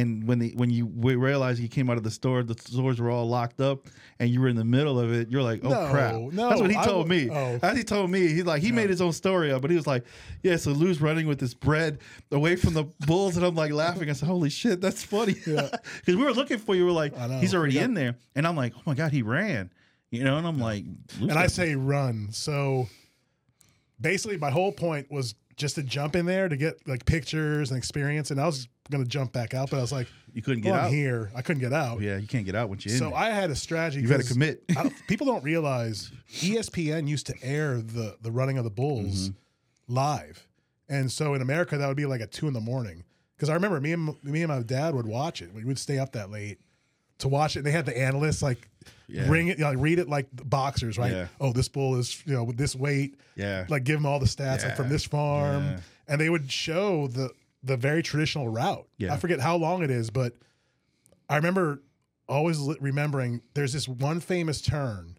and 0.00 0.26
when 0.28 0.38
the 0.38 0.52
when 0.56 0.70
you 0.70 0.86
we 0.86 1.14
realized 1.16 1.60
you 1.60 1.68
came 1.68 1.88
out 1.90 1.96
of 1.96 2.02
the 2.02 2.10
store, 2.10 2.42
the 2.42 2.54
stores 2.60 3.00
were 3.00 3.10
all 3.10 3.26
locked 3.28 3.60
up, 3.60 3.86
and 4.18 4.30
you 4.30 4.40
were 4.40 4.48
in 4.48 4.56
the 4.56 4.64
middle 4.64 4.98
of 5.00 5.12
it. 5.12 5.30
You're 5.30 5.42
like, 5.42 5.60
oh 5.64 5.70
No, 5.70 5.90
crap! 5.90 6.14
no, 6.14 6.48
That's 6.48 6.60
what 6.60 6.70
he 6.70 6.76
told 6.76 7.08
w- 7.08 7.28
me. 7.28 7.34
oh. 7.34 7.58
As 7.62 7.76
he 7.76 7.84
told 7.84 8.10
me, 8.10 8.28
he 8.28 8.42
like 8.42 8.62
he 8.62 8.72
made 8.72 8.90
his 8.90 9.00
own 9.00 9.12
story 9.12 9.50
up, 9.52 9.62
but 9.62 9.70
he 9.70 9.76
was 9.76 9.86
like, 9.86 10.04
"Yeah." 10.42 10.56
So 10.56 10.70
Lou's 10.72 11.00
running 11.00 11.26
with 11.26 11.38
this 11.38 11.54
bread 11.54 11.98
away 12.30 12.56
from 12.56 12.74
the 12.74 12.84
bulls, 13.06 13.36
and 13.36 13.44
I'm 13.46 13.54
like 13.54 13.72
laughing. 13.72 14.08
I 14.10 14.12
said, 14.12 14.28
"Holy 14.28 14.50
shit, 14.50 14.80
that's 14.80 15.02
funny!" 15.02 15.34
Because 15.34 15.70
we 16.06 16.16
were 16.16 16.32
looking 16.32 16.58
for 16.58 16.74
you. 16.74 16.84
We 16.84 16.90
are 16.90 16.94
like, 16.94 17.14
"He's 17.40 17.54
already 17.54 17.74
Yeah. 17.74 17.84
in 17.84 17.94
there," 17.94 18.16
and 18.34 18.46
I'm 18.46 18.56
like, 18.56 18.72
"Oh 18.76 18.82
my 18.86 18.94
god, 18.94 19.12
he 19.12 19.22
ran!" 19.22 19.70
You 20.10 20.22
know, 20.24 20.38
and 20.38 20.46
I'm 20.46 20.58
like, 20.58 20.84
And 21.20 21.32
I 21.32 21.48
say 21.48 21.74
run. 21.74 22.28
So 22.30 22.88
basically, 24.00 24.36
my 24.38 24.50
whole 24.50 24.72
point 24.72 25.10
was 25.10 25.34
just 25.56 25.74
to 25.76 25.82
jump 25.82 26.14
in 26.16 26.26
there 26.26 26.48
to 26.48 26.56
get 26.56 26.86
like 26.86 27.04
pictures 27.06 27.70
and 27.70 27.78
experience. 27.78 28.30
And 28.30 28.40
I 28.40 28.46
was 28.46 28.68
gonna 28.90 29.04
jump 29.04 29.32
back 29.32 29.54
out, 29.54 29.70
but 29.70 29.78
I 29.78 29.80
was 29.80 29.90
like, 29.92 30.06
"You 30.32 30.42
couldn't 30.42 30.64
well, 30.64 30.74
get 30.74 30.78
I'm 30.80 30.86
out." 30.86 30.92
here. 30.92 31.30
I 31.34 31.42
couldn't 31.42 31.60
get 31.62 31.72
out. 31.72 32.00
Yeah, 32.00 32.18
you 32.18 32.26
can't 32.26 32.44
get 32.46 32.54
out 32.54 32.68
once 32.68 32.84
you're 32.84 32.92
in. 32.94 32.98
So. 33.00 33.14
I 33.14 33.30
had 33.30 33.50
a 33.50 33.56
strategy. 33.56 34.00
You 34.02 34.08
got 34.08 34.20
to 34.20 34.26
commit. 34.26 34.62
I 34.70 34.82
don't- 34.84 34.94
people 35.08 35.26
don't 35.26 35.42
realize 35.42 36.12
ESPN 36.40 37.08
used 37.08 37.26
to 37.26 37.34
air 37.42 37.78
the 37.80 38.16
the 38.20 38.30
running 38.30 38.58
of 38.58 38.64
the 38.64 38.70
Bulls 38.70 39.30
Mm-hmm. 39.30 39.94
live, 39.94 40.46
and 40.88 41.10
so 41.10 41.34
in 41.34 41.42
America 41.42 41.76
that 41.78 41.86
would 41.88 41.96
be 41.96 42.06
like 42.06 42.20
at 42.20 42.32
two 42.32 42.46
in 42.48 42.52
the 42.54 42.60
morning. 42.60 43.04
Because 43.36 43.48
I 43.50 43.54
remember 43.54 43.80
me 43.80 43.92
and 43.92 44.14
me 44.24 44.42
and 44.42 44.48
my 44.48 44.62
dad 44.62 44.94
would 44.94 45.06
watch 45.06 45.42
it. 45.42 45.52
We 45.52 45.64
would 45.64 45.78
stay 45.78 45.98
up 45.98 46.12
that 46.12 46.30
late 46.30 46.58
to 47.18 47.28
watch 47.28 47.56
it. 47.56 47.60
And 47.60 47.66
They 47.66 47.70
had 47.72 47.86
the 47.86 47.96
analysts 47.98 48.42
like 48.42 48.68
Yeah. 49.08 49.28
ring 49.28 49.48
it, 49.48 49.58
you 49.58 49.64
know, 49.64 49.70
like 49.70 49.78
read 49.80 49.98
it 49.98 50.08
like 50.08 50.26
the 50.34 50.44
boxers, 50.44 50.98
right? 50.98 51.12
Yeah. 51.12 51.28
Oh, 51.40 51.52
this 51.52 51.68
bull 51.68 51.96
is 51.96 52.22
you 52.26 52.34
know 52.34 52.44
with 52.44 52.56
this 52.56 52.74
weight. 52.74 53.14
Yeah. 53.36 53.66
Like 53.68 53.84
give 53.84 53.96
them 53.96 54.06
all 54.06 54.18
the 54.18 54.26
stats 54.26 54.64
like 54.64 54.76
from 54.76 54.88
this 54.88 55.04
farm, 55.04 55.64
Yeah. 55.64 55.80
and 56.08 56.20
they 56.20 56.28
would 56.30 56.50
show 56.50 57.06
the 57.08 57.30
the 57.62 57.76
very 57.76 58.02
traditional 58.02 58.48
route. 58.48 58.86
Yeah. 58.98 59.12
I 59.12 59.16
forget 59.16 59.40
how 59.40 59.56
long 59.56 59.82
it 59.82 59.90
is, 59.90 60.10
but 60.10 60.34
I 61.28 61.36
remember 61.36 61.82
always 62.28 62.58
remembering 62.80 63.40
there's 63.54 63.72
this 63.72 63.88
one 63.88 64.20
famous 64.20 64.60
turn. 64.60 65.16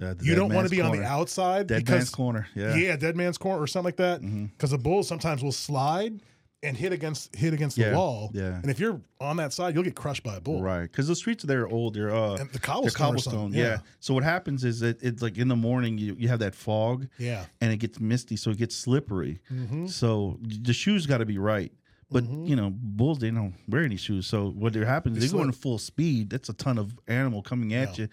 Uh, 0.00 0.14
You 0.22 0.34
don't 0.34 0.52
want 0.54 0.66
to 0.66 0.70
be 0.70 0.80
on 0.80 0.92
the 0.92 0.98
corner. 0.98 1.10
outside 1.10 1.66
Dead 1.66 1.78
because 1.80 1.94
man's 1.94 2.10
corner. 2.10 2.48
Yeah. 2.54 2.64
Mm-hmm. 2.68 2.78
yeah, 2.80 2.96
dead 2.96 3.16
man's 3.16 3.36
corner 3.36 3.62
or 3.62 3.66
something 3.66 3.86
like 3.86 3.96
that. 3.96 4.20
Because 4.22 4.70
the 4.70 4.78
bulls 4.78 5.08
sometimes 5.08 5.42
will 5.42 5.52
slide 5.52 6.20
and 6.62 6.76
hit 6.76 6.92
against 6.92 7.34
hit 7.34 7.54
against 7.54 7.78
Yeah, 7.78 7.90
the 7.90 7.96
wall. 7.96 8.30
yeah. 8.34 8.56
And 8.60 8.70
if 8.70 8.78
you're 8.78 9.00
on 9.20 9.36
that 9.38 9.52
side, 9.52 9.74
you'll 9.74 9.84
get 9.84 9.94
crushed 9.94 10.22
by 10.22 10.36
a 10.36 10.40
bull. 10.40 10.62
Right, 10.62 10.82
because 10.82 11.08
the 11.08 11.16
streets 11.16 11.42
there 11.44 11.62
are 11.62 11.68
old. 11.68 11.94
They're 11.94 12.14
uh, 12.14 12.36
And 12.36 12.50
the 12.50 12.58
cobblestone. 12.58 13.06
cobblestone. 13.06 13.32
something. 13.52 13.58
Yeah. 13.60 13.78
So 14.00 14.12
what 14.14 14.24
happens 14.24 14.64
is 14.64 14.80
that 14.80 15.02
it's 15.02 15.22
like 15.22 15.38
in 15.38 15.48
the 15.48 15.56
morning 15.56 15.96
you 15.98 16.14
you 16.18 16.28
have 16.28 16.40
that 16.40 16.54
fog 16.54 17.08
Yeah. 17.18 17.46
and 17.60 17.72
it 17.72 17.78
gets 17.78 17.98
misty, 17.98 18.36
so 18.36 18.50
it 18.50 18.58
gets 18.58 18.76
slippery. 18.76 19.40
Mm-hmm. 19.52 19.86
So 19.86 20.38
the 20.42 20.72
shoes 20.74 21.06
got 21.06 21.18
to 21.18 21.26
be 21.26 21.38
right. 21.38 21.72
But 22.12 22.24
you 22.24 22.56
know, 22.56 22.70
bulls 22.74 23.20
they 23.20 23.30
don't 23.30 23.54
wear 23.68 23.84
any 23.84 23.96
shoes. 23.96 24.26
So 24.26 24.50
what 24.50 24.72
there 24.72 24.84
happens, 24.84 25.18
They 25.18 25.26
they, 25.28 25.32
go 25.32 25.42
in 25.42 25.52
full 25.52 25.78
speed. 25.78 26.28
That's 26.30 26.48
a 26.48 26.52
ton 26.54 26.76
of 26.76 26.92
animal 27.06 27.40
coming 27.40 27.72
at 27.72 27.96
Yeah. 27.98 28.04
you, 28.04 28.08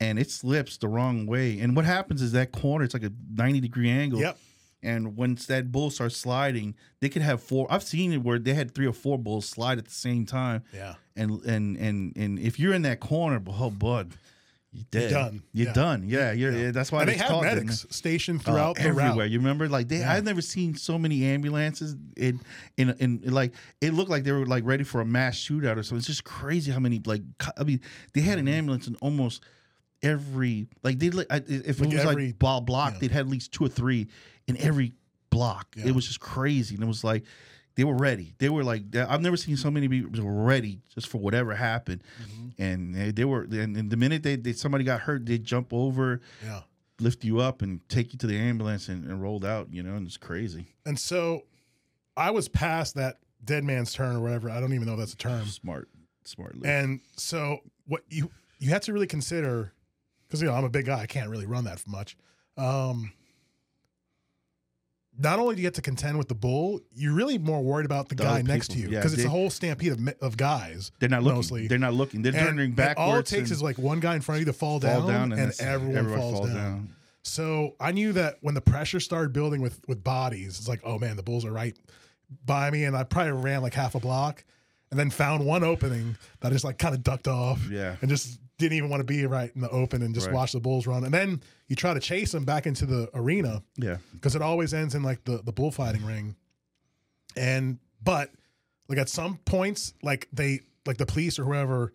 and 0.00 0.18
it 0.18 0.30
slips 0.30 0.78
the 0.78 0.88
wrong 0.88 1.26
way. 1.26 1.60
And 1.60 1.76
what 1.76 1.84
happens 1.84 2.22
is 2.22 2.32
that 2.32 2.52
corner, 2.52 2.84
it's 2.86 2.94
like 2.94 3.02
a 3.04 3.12
ninety 3.30 3.60
degree 3.60 3.90
angle. 3.90 4.18
Yep. 4.20 4.38
And 4.82 5.16
once 5.16 5.46
that 5.46 5.72
bull 5.72 5.90
starts 5.90 6.16
sliding, 6.16 6.76
they 7.00 7.08
could 7.08 7.22
have 7.22 7.42
four. 7.42 7.66
I've 7.70 7.82
seen 7.82 8.12
it 8.12 8.22
where 8.22 8.38
they 8.38 8.54
had 8.54 8.74
three 8.74 8.86
or 8.86 8.92
four 8.92 9.18
bulls 9.18 9.46
slide 9.48 9.78
at 9.78 9.86
the 9.86 9.90
same 9.90 10.24
time. 10.24 10.62
Yeah. 10.72 10.94
And 11.16 11.42
and 11.44 11.76
and 11.76 12.16
and 12.16 12.38
if 12.38 12.60
you're 12.60 12.74
in 12.74 12.82
that 12.82 13.00
corner, 13.00 13.42
oh 13.48 13.70
bud, 13.70 14.12
you're 14.72 14.84
dead. 14.92 15.10
done. 15.10 15.42
You're 15.52 15.66
Yeah. 15.68 15.72
done. 15.72 16.04
Yeah, 16.06 16.30
you're. 16.30 16.52
Yeah. 16.52 16.70
that's 16.70 16.92
why 16.92 17.00
And 17.00 17.08
they 17.10 17.16
have 17.16 17.26
called 17.26 17.42
that, 17.44 17.56
man. 17.56 17.64
medics 17.66 17.86
stationed 17.90 18.40
Uh, 18.40 18.44
throughout 18.44 18.76
the 18.76 18.82
everywhere. 18.82 19.16
route. 19.24 19.30
You 19.30 19.38
remember, 19.38 19.68
like 19.68 19.88
they, 19.88 19.98
Yeah. 19.98 20.12
I've 20.12 20.24
never 20.24 20.42
seen 20.42 20.76
so 20.76 20.96
many 20.96 21.24
ambulances 21.24 21.96
in, 22.16 22.38
in, 22.76 22.90
in, 23.00 23.22
like 23.32 23.54
it 23.80 23.94
looked 23.94 24.10
like 24.10 24.22
they 24.22 24.30
were 24.32 24.46
like 24.46 24.64
ready 24.64 24.84
for 24.84 25.00
a 25.00 25.04
mass 25.04 25.36
shootout 25.36 25.76
or 25.76 25.82
something. 25.82 25.98
It's 25.98 26.06
just 26.06 26.22
crazy 26.22 26.70
how 26.70 26.78
many 26.78 27.00
like 27.04 27.22
I 27.56 27.64
mean, 27.64 27.80
they 28.14 28.20
had 28.20 28.38
an 28.38 28.44
Mm-hmm. 28.46 28.54
ambulance 28.54 28.86
in 28.86 28.94
almost 29.00 29.42
every 30.02 30.68
like 30.84 30.98
they 31.00 31.10
like 31.10 31.26
if 31.30 31.50
it 31.50 31.80
Like 31.80 31.92
was 31.92 32.00
every- 32.04 32.26
like 32.28 32.38
ball 32.38 32.60
block, 32.60 32.92
yeah. 32.94 32.98
they'd 33.00 33.10
had 33.10 33.20
at 33.22 33.28
least 33.28 33.52
two 33.52 33.64
or 33.64 33.68
three 33.68 34.06
in 34.48 34.56
every 34.56 34.92
block. 35.30 35.74
Yeah. 35.76 35.88
It 35.88 35.94
was 35.94 36.06
just 36.06 36.20
crazy, 36.20 36.74
and 36.74 36.82
it 36.82 36.88
was 36.88 37.04
like. 37.04 37.24
They 37.76 37.84
were 37.84 37.94
ready. 37.94 38.34
They 38.38 38.48
were 38.48 38.64
like, 38.64 38.96
I've 38.96 39.20
never 39.20 39.36
seen 39.36 39.56
so 39.56 39.70
many 39.70 39.86
people 39.88 40.28
ready 40.28 40.80
just 40.92 41.06
for 41.06 41.18
whatever 41.18 41.54
happened. 41.54 42.02
Mm-hmm. 42.20 42.60
And 42.60 42.92
they, 42.92 43.10
they 43.12 43.24
were, 43.24 43.42
and, 43.42 43.76
and 43.76 43.88
the 43.88 43.96
minute 43.96 44.24
they, 44.24 44.34
they 44.34 44.52
somebody 44.52 44.82
got 44.82 45.02
hurt, 45.02 45.24
they'd 45.26 45.44
jump 45.44 45.72
over, 45.72 46.20
Yeah. 46.44 46.62
lift 46.98 47.22
you 47.24 47.38
up 47.38 47.62
and 47.62 47.88
take 47.88 48.12
you 48.12 48.18
to 48.18 48.26
the 48.26 48.36
ambulance 48.36 48.88
and, 48.88 49.04
and 49.04 49.22
rolled 49.22 49.44
out, 49.44 49.68
you 49.72 49.84
know, 49.84 49.94
and 49.94 50.08
it's 50.08 50.16
crazy. 50.16 50.66
And 50.84 50.98
so 50.98 51.42
I 52.16 52.32
was 52.32 52.48
past 52.48 52.96
that 52.96 53.18
dead 53.44 53.62
man's 53.62 53.92
turn 53.92 54.16
or 54.16 54.20
whatever. 54.22 54.50
I 54.50 54.58
don't 54.58 54.72
even 54.72 54.86
know 54.88 54.94
if 54.94 54.98
that's 54.98 55.12
a 55.12 55.16
term. 55.16 55.46
Smart, 55.46 55.88
smart. 56.24 56.56
And 56.64 56.98
so 57.16 57.58
what 57.86 58.02
you 58.10 58.28
you 58.58 58.70
have 58.70 58.82
to 58.82 58.92
really 58.92 59.06
consider 59.06 59.72
because 60.26 60.42
you 60.42 60.48
know 60.48 60.54
I'm 60.54 60.64
a 60.64 60.68
big 60.68 60.86
guy, 60.86 60.98
I 60.98 61.06
can't 61.06 61.30
really 61.30 61.46
run 61.46 61.62
that 61.62 61.80
much. 61.86 62.16
Um, 62.56 63.12
not 65.20 65.38
only 65.40 65.56
do 65.56 65.62
you 65.62 65.66
get 65.66 65.74
to 65.74 65.82
contend 65.82 66.16
with 66.16 66.28
the 66.28 66.34
bull, 66.34 66.80
you're 66.94 67.12
really 67.12 67.38
more 67.38 67.60
worried 67.62 67.86
about 67.86 68.08
the, 68.08 68.14
The 68.14 68.22
guy 68.22 68.42
next 68.42 68.70
to 68.72 68.78
you 68.78 68.84
yeah, 68.88 68.98
because 69.00 69.12
it's 69.14 69.22
they- 69.22 69.28
a 69.28 69.30
whole 69.30 69.50
stampede 69.50 69.92
of, 69.92 70.08
of 70.20 70.36
guys. 70.36 70.92
they're 71.00 71.08
not 71.08 71.22
looking. 71.22 71.36
mostly. 71.36 71.66
They're 71.66 71.78
not 71.78 71.94
looking. 71.94 72.22
They're 72.22 72.34
And- 72.34 72.46
turning 72.46 72.66
and 72.66 72.76
backwards. 72.76 72.98
all 73.10 73.16
it 73.16 73.26
takes 73.26 73.50
is 73.50 73.60
like 73.62 73.78
one 73.78 74.00
guy 74.00 74.14
in 74.14 74.20
front 74.20 74.36
of 74.36 74.40
you 74.46 74.52
to 74.52 74.56
fall 74.56 74.78
down, 74.78 75.00
fall 75.02 75.08
down, 75.08 75.32
and, 75.32 75.40
that's- 75.40 75.60
everyone, 75.60 76.16
falls, 76.16 76.48
down. 76.50 76.90
So 77.22 77.74
I 77.80 77.92
knew 77.92 78.12
that 78.12 78.36
when 78.40 78.54
the 78.54 78.60
pressure 78.60 79.00
started 79.00 79.32
building 79.32 79.60
with 79.60 79.80
with 79.88 80.02
bodies, 80.04 80.58
it's 80.58 80.68
like, 80.68 80.80
oh 80.84 80.98
man, 80.98 81.16
the 81.16 81.22
bulls 81.22 81.44
are 81.44 81.52
right 81.52 81.76
by 82.46 82.70
me, 82.70 82.84
and 82.84 82.96
I 82.96 83.02
probably 83.04 83.32
ran 83.32 83.60
like 83.62 83.74
half 83.74 83.94
a 83.94 84.00
block, 84.00 84.44
and 84.90 84.98
then 84.98 85.10
found 85.10 85.44
one 85.44 85.64
opening 85.64 86.16
that 86.40 86.48
I 86.48 86.50
just 86.52 86.64
like 86.64 86.78
kind 86.78 86.94
of 86.94 87.02
ducked 87.02 87.26
off, 87.28 87.68
Yeah. 87.70 87.96
and 88.00 88.08
just 88.08 88.38
didn't 88.58 88.76
even 88.78 88.88
want 88.90 89.00
to 89.00 89.04
be 89.04 89.24
right 89.26 89.50
in 89.54 89.60
the 89.60 89.70
open 89.70 90.02
and 90.02 90.14
just 90.14 90.26
Right. 90.28 90.34
watch 90.34 90.52
the 90.52 90.60
bulls 90.60 90.86
run. 90.86 91.04
And 91.04 91.12
then 91.14 91.40
you 91.68 91.76
try 91.76 91.94
to 91.94 92.00
chase 92.00 92.32
them 92.32 92.44
back 92.44 92.66
into 92.66 92.86
the 92.86 93.08
arena 93.14 93.62
Yeah. 93.76 93.98
because 94.14 94.34
it 94.34 94.42
always 94.42 94.72
ends 94.74 94.94
in 94.94 95.02
like 95.02 95.24
the 95.24 95.42
the 95.42 95.52
bullfighting 95.52 96.04
ring. 96.04 96.34
And 97.36 97.78
but 98.02 98.30
like 98.88 98.98
at 98.98 99.08
some 99.08 99.38
points, 99.44 99.94
like 100.02 100.28
they 100.32 100.60
like 100.86 100.96
the 100.96 101.06
police 101.06 101.38
or 101.38 101.44
whoever 101.44 101.92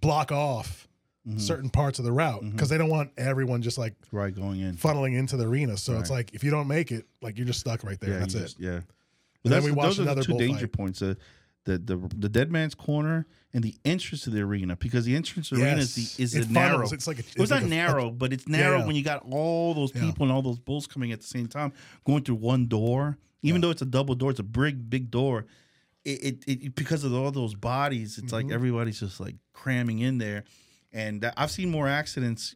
block 0.00 0.32
off 0.32 0.88
Mm-hmm. 1.26 1.38
certain 1.38 1.70
parts 1.70 1.98
of 1.98 2.04
the 2.04 2.12
route 2.12 2.42
because 2.52 2.68
they 2.68 2.76
don't 2.76 2.90
want 2.90 3.10
everyone 3.16 3.62
just 3.62 3.78
like 3.78 3.94
Right. 4.12 4.34
Going 4.34 4.60
in. 4.60 4.76
funneling 4.76 5.16
into 5.18 5.38
the 5.38 5.46
arena. 5.46 5.78
So 5.78 5.98
it's 5.98 6.10
like 6.10 6.34
if 6.34 6.44
you 6.44 6.50
don't 6.50 6.68
make 6.68 6.92
it, 6.92 7.06
like 7.22 7.38
you're 7.38 7.46
just 7.46 7.60
stuck 7.60 7.82
right 7.82 7.98
there. 7.98 8.10
yeah. 8.10 8.18
That's 8.18 8.34
it. 8.34 8.40
just- 8.40 8.60
yeah. 8.60 8.72
And 8.74 8.84
But 9.42 9.48
then 9.48 9.62
we 9.64 9.70
the- 9.70 9.74
watched 9.74 9.88
those 9.88 10.00
are 10.00 10.02
another 10.02 10.20
the 10.20 10.26
two 10.26 10.36
danger 10.36 10.68
points. 10.68 11.00
Uh, 11.00 11.14
the, 11.64 11.78
the 11.78 11.96
the 12.14 12.28
dead 12.28 12.52
man's 12.52 12.74
corner 12.74 13.26
and 13.54 13.62
the 13.64 13.74
entrance 13.84 14.22
to 14.24 14.30
the 14.30 14.40
arena 14.42 14.76
because 14.76 15.04
the 15.06 15.14
entrance 15.16 15.48
to 15.48 15.54
the 15.54 15.62
arena 15.62 15.78
is 15.80 15.96
Yes. 15.96 16.16
the 16.16 16.22
is 16.24 16.34
It 16.34 16.50
narrow. 16.50 16.72
funnels. 16.72 16.92
It's 16.92 17.06
like 17.06 17.16
a- 17.18 17.20
it's, 17.20 17.36
it's 17.36 17.50
not 17.50 17.62
a- 17.62 17.66
narrow, 17.66 18.10
but 18.10 18.32
it's 18.32 18.46
narrow 18.48 18.80
yeah. 18.80 18.86
when 18.86 18.96
you 18.96 19.02
got 19.04 19.22
all 19.30 19.72
those 19.74 19.94
Yeah. 19.94 20.02
people 20.02 20.24
and 20.24 20.32
all 20.32 20.42
those 20.42 20.58
bulls 20.58 20.86
coming 20.86 21.12
at 21.12 21.20
the 21.20 21.26
same 21.26 21.46
time 21.46 21.72
going 22.04 22.24
through 22.24 22.36
one 22.36 22.66
door. 22.66 23.16
Even 23.42 23.60
though 23.60 23.70
it's 23.70 23.82
a 23.82 23.86
double 23.86 24.14
door, 24.14 24.30
it's 24.30 24.40
a 24.40 24.42
big 24.42 24.90
big 24.90 25.10
door. 25.10 25.46
It, 26.04 26.44
it, 26.46 26.62
it 26.64 26.74
because 26.74 27.04
of 27.04 27.14
all 27.14 27.30
those 27.30 27.54
bodies, 27.54 28.18
it's 28.18 28.26
Mm-hmm. 28.32 28.48
like 28.48 28.52
everybody's 28.54 29.00
just 29.00 29.20
like 29.20 29.36
cramming 29.54 30.00
in 30.00 30.18
there, 30.18 30.44
and 30.92 31.24
I've 31.36 31.50
seen 31.50 31.70
more 31.70 31.88
accidents 31.88 32.54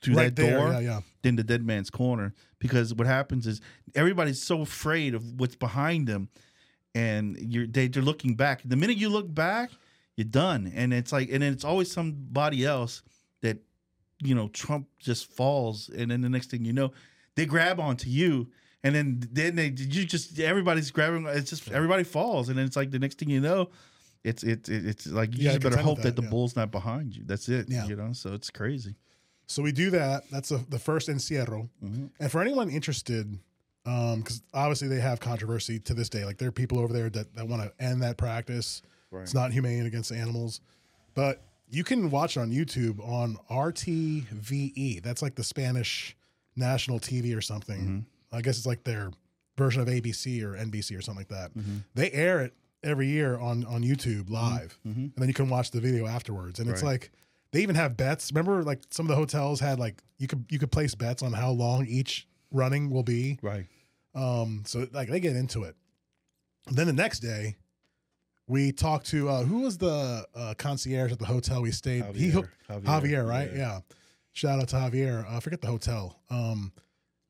through 0.00 0.14
Right 0.16 0.34
that 0.34 0.42
there. 0.42 0.56
door 0.58 0.72
Yeah, 0.72 0.78
yeah. 0.80 1.00
than 1.22 1.36
the 1.36 1.42
dead 1.44 1.64
man's 1.64 1.90
corner 1.90 2.32
because 2.60 2.94
what 2.94 3.06
happens 3.06 3.46
is 3.46 3.60
everybody's 3.96 4.40
so 4.40 4.60
afraid 4.62 5.12
of 5.14 5.22
what's 5.40 5.56
behind 5.56 6.06
them 6.06 6.28
and 6.94 7.36
you're 7.40 7.66
they, 7.66 7.88
they're 7.88 8.02
looking 8.02 8.34
back 8.34 8.62
the 8.64 8.76
minute 8.76 8.96
you 8.96 9.08
look 9.08 9.32
back 9.34 9.70
you're 10.18 10.24
done 10.24 10.70
and 10.74 10.92
it's 10.92 11.12
like 11.12 11.30
and 11.30 11.42
then 11.42 11.52
it's 11.52 11.64
always 11.64 11.90
somebody 11.90 12.64
else 12.66 13.02
that 13.40 13.56
you 14.20 14.34
know 14.34 14.48
trump 14.48 14.88
just 14.98 15.32
falls 15.32 15.88
and 15.96 16.10
then 16.10 16.20
the 16.20 16.28
next 16.28 16.50
thing 16.50 16.64
you 16.64 16.72
know 16.72 16.90
they 17.36 17.46
grab 17.46 17.78
onto 17.78 18.08
you 18.10 18.48
and 18.82 18.94
then 18.96 19.20
then 19.32 19.54
they 19.54 19.66
you 19.68 20.04
just 20.04 20.38
everybody's 20.40 20.90
grabbing 20.90 21.24
it's 21.28 21.50
just 21.50 21.70
everybody 21.70 22.02
falls 22.02 22.48
and 22.48 22.58
then 22.58 22.66
it's 22.66 22.76
like 22.76 22.90
the 22.90 22.98
next 22.98 23.18
thing 23.18 23.30
you 23.30 23.40
know 23.40 23.68
it's 24.24 24.42
it's 24.42 24.68
it's 24.68 25.06
like 25.06 25.36
you 25.36 25.44
just 25.44 25.60
better 25.60 25.76
hope 25.78 25.98
that, 25.98 26.02
that, 26.02 26.16
the 26.16 26.22
yeah. 26.22 26.30
bull's 26.30 26.56
not 26.56 26.72
behind 26.72 27.14
you 27.14 27.22
that's 27.24 27.48
it 27.48 27.66
Yeah. 27.68 27.86
you 27.86 27.94
know 27.94 28.12
so 28.12 28.34
it's 28.34 28.50
crazy 28.50 28.96
So 29.46 29.62
we 29.62 29.72
do 29.72 29.88
that. 29.90 30.24
That's 30.30 30.48
the 30.50 30.60
the 30.68 30.78
first 30.78 31.08
encierro. 31.08 31.68
Mhm. 31.82 32.10
And 32.20 32.30
for 32.30 32.42
anyone 32.42 32.68
interested, 32.68 33.38
um, 33.86 34.16
because 34.20 34.42
obviously 34.52 34.88
they 34.88 35.00
have 35.00 35.20
controversy 35.20 35.78
to 35.88 35.94
this 35.94 36.10
day. 36.10 36.24
Like 36.26 36.36
there 36.36 36.48
are 36.48 36.52
people 36.62 36.78
over 36.80 36.92
there 36.92 37.08
that, 37.08 37.34
that 37.34 37.48
want 37.48 37.62
to 37.62 37.72
end 37.82 38.02
that 38.02 38.18
practice. 38.18 38.82
Right. 39.10 39.22
It's 39.22 39.34
not 39.34 39.52
humane 39.52 39.86
against 39.86 40.12
animals. 40.12 40.60
But 41.14 41.42
you 41.68 41.84
can 41.84 42.10
watch 42.10 42.36
it 42.36 42.40
on 42.40 42.50
YouTube 42.50 43.00
on 43.06 43.36
RTVE. 43.50 45.02
That's 45.02 45.22
like 45.22 45.34
the 45.34 45.44
Spanish 45.44 46.16
national 46.56 47.00
TV 47.00 47.36
or 47.36 47.40
something. 47.40 47.80
Mm-hmm. 47.80 48.36
I 48.36 48.40
guess 48.42 48.56
it's 48.56 48.66
like 48.66 48.84
their 48.84 49.10
version 49.56 49.82
of 49.82 49.88
ABC 49.88 50.42
or 50.42 50.52
NBC 50.52 50.96
or 50.96 51.02
something 51.02 51.20
like 51.20 51.28
that. 51.28 51.56
Mm-hmm. 51.56 51.78
They 51.94 52.10
air 52.12 52.40
it 52.40 52.54
every 52.84 53.08
year 53.08 53.38
on 53.38 53.64
on 53.64 53.82
YouTube 53.82 54.30
live, 54.30 54.78
and 54.84 55.12
then 55.16 55.28
you 55.28 55.34
can 55.34 55.48
watch 55.48 55.70
the 55.70 55.80
video 55.80 56.06
afterwards. 56.06 56.60
And 56.60 56.68
it's 56.68 56.80
Mm-hmm. 56.80 56.88
Like 56.88 57.10
they 57.52 57.62
even 57.62 57.74
have 57.76 57.96
bets. 57.96 58.30
Remember, 58.30 58.62
like 58.62 58.82
some 58.90 59.06
of 59.06 59.08
the 59.08 59.16
hotels 59.16 59.60
had 59.60 59.78
like 59.78 60.02
you 60.18 60.26
could 60.26 60.44
you 60.50 60.58
could 60.58 60.70
place 60.70 60.94
bets 60.94 61.22
on 61.22 61.32
how 61.32 61.50
long 61.50 61.86
each 61.86 62.28
running 62.50 62.90
will 62.90 63.02
be. 63.02 63.38
right 63.42 63.66
Um, 64.14 64.62
so 64.66 64.86
like 64.92 65.08
they 65.08 65.20
get 65.20 65.36
into 65.36 65.64
it. 65.64 65.74
And 66.66 66.76
then 66.76 66.86
the 66.86 66.92
next 66.92 67.20
day, 67.20 67.56
we 68.48 68.72
talked 68.72 69.06
to 69.08 69.28
uh, 69.28 69.44
who 69.44 69.60
was 69.60 69.78
the 69.78 70.26
uh, 70.34 70.54
concierge 70.58 71.12
at 71.12 71.18
the 71.18 71.26
hotel 71.26 71.62
we 71.62 71.70
stayed. 71.70 72.04
He 72.16 72.28
Javier. 72.28 72.32
hooked 72.32 72.50
Javier, 72.68 72.82
Javier, 72.84 73.28
right? 73.28 73.50
yeah. 73.52 73.58
Yeah. 73.58 73.80
Shout 74.32 74.60
out 74.60 74.68
to 74.68 74.76
Javier. 74.76 75.30
Uh, 75.30 75.36
I 75.36 75.40
forget 75.40 75.60
the 75.60 75.66
hotel. 75.66 76.18
Um, 76.30 76.72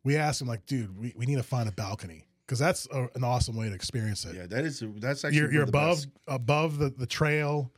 we 0.04 0.16
asked 0.16 0.40
him 0.40 0.48
like, 0.48 0.64
dude, 0.66 0.96
we, 0.98 1.12
we 1.16 1.26
need 1.26 1.36
to 1.36 1.42
find 1.42 1.68
a 1.68 1.72
balcony 1.72 2.26
because 2.46 2.58
that's 2.58 2.86
a, 2.92 3.08
an 3.14 3.24
awesome 3.24 3.56
way 3.56 3.68
to 3.68 3.74
experience 3.74 4.24
it. 4.24 4.34
Yeah, 4.36 4.46
that 4.46 4.64
is 4.64 4.82
that's 4.96 5.24
actually 5.24 5.38
you're 5.38 5.52
you're 5.52 5.66
one 5.66 5.68
of 5.68 5.72
the 5.72 5.78
above 5.78 5.96
best. 5.96 6.08
above 6.28 6.78
the, 6.78 6.90
the 6.90 7.06
trail, 7.06 7.72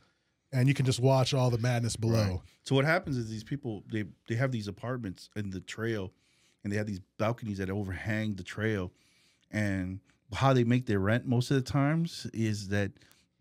and 0.53 0.67
you 0.67 0.73
can 0.73 0.85
just 0.85 0.99
watch 0.99 1.33
all 1.33 1.49
the 1.49 1.57
madness 1.57 1.95
below. 1.95 2.23
Right. 2.23 2.39
So 2.63 2.75
what 2.75 2.85
happens 2.85 3.17
is 3.17 3.29
these 3.29 3.43
people 3.43 3.83
they 3.91 4.05
they 4.27 4.35
have 4.35 4.51
these 4.51 4.67
apartments 4.67 5.29
in 5.35 5.49
the 5.49 5.61
trail, 5.61 6.11
and 6.63 6.71
they 6.71 6.77
have 6.77 6.87
these 6.87 7.01
balconies 7.17 7.57
that 7.57 7.69
overhang 7.69 8.35
the 8.35 8.43
trail, 8.43 8.91
and 9.49 9.99
how 10.33 10.53
they 10.53 10.63
make 10.63 10.85
their 10.85 10.99
rent 10.99 11.25
most 11.25 11.51
of 11.51 11.55
the 11.55 11.69
times 11.69 12.27
is 12.33 12.69
that 12.69 12.91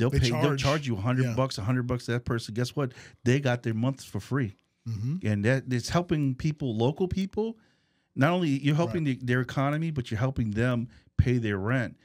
they'll 0.01 0.11
They 0.11 0.19
pay 0.19 0.31
they'll 0.31 0.41
charge. 0.43 0.63
charge 0.63 0.87
you 0.89 0.97
hundred 0.97 1.27
Yeah. 1.27 1.35
bucks, 1.35 1.57
hundred 1.57 1.87
bucks 1.87 2.07
to 2.07 2.13
that 2.13 2.25
person. 2.25 2.55
Guess 2.55 2.75
what? 2.75 2.93
They 3.25 3.39
got 3.39 3.63
their 3.63 3.75
months 3.75 4.05
for 4.05 4.19
free, 4.19 4.57
hmm 4.87 5.17
and 5.23 5.45
that 5.45 5.65
it's 5.71 5.91
helping 5.91 6.35
people, 6.35 6.77
local 6.77 7.07
people. 7.07 7.57
Not 8.17 8.33
only 8.33 8.49
you're 8.49 8.75
helping 8.75 9.05
the, 9.05 9.19
their 9.23 9.41
economy, 9.41 9.91
but 9.93 10.11
you're 10.11 10.19
helping 10.19 10.51
them 10.51 10.89
pay 11.17 11.39
their 11.39 11.57
rent. 11.59 11.97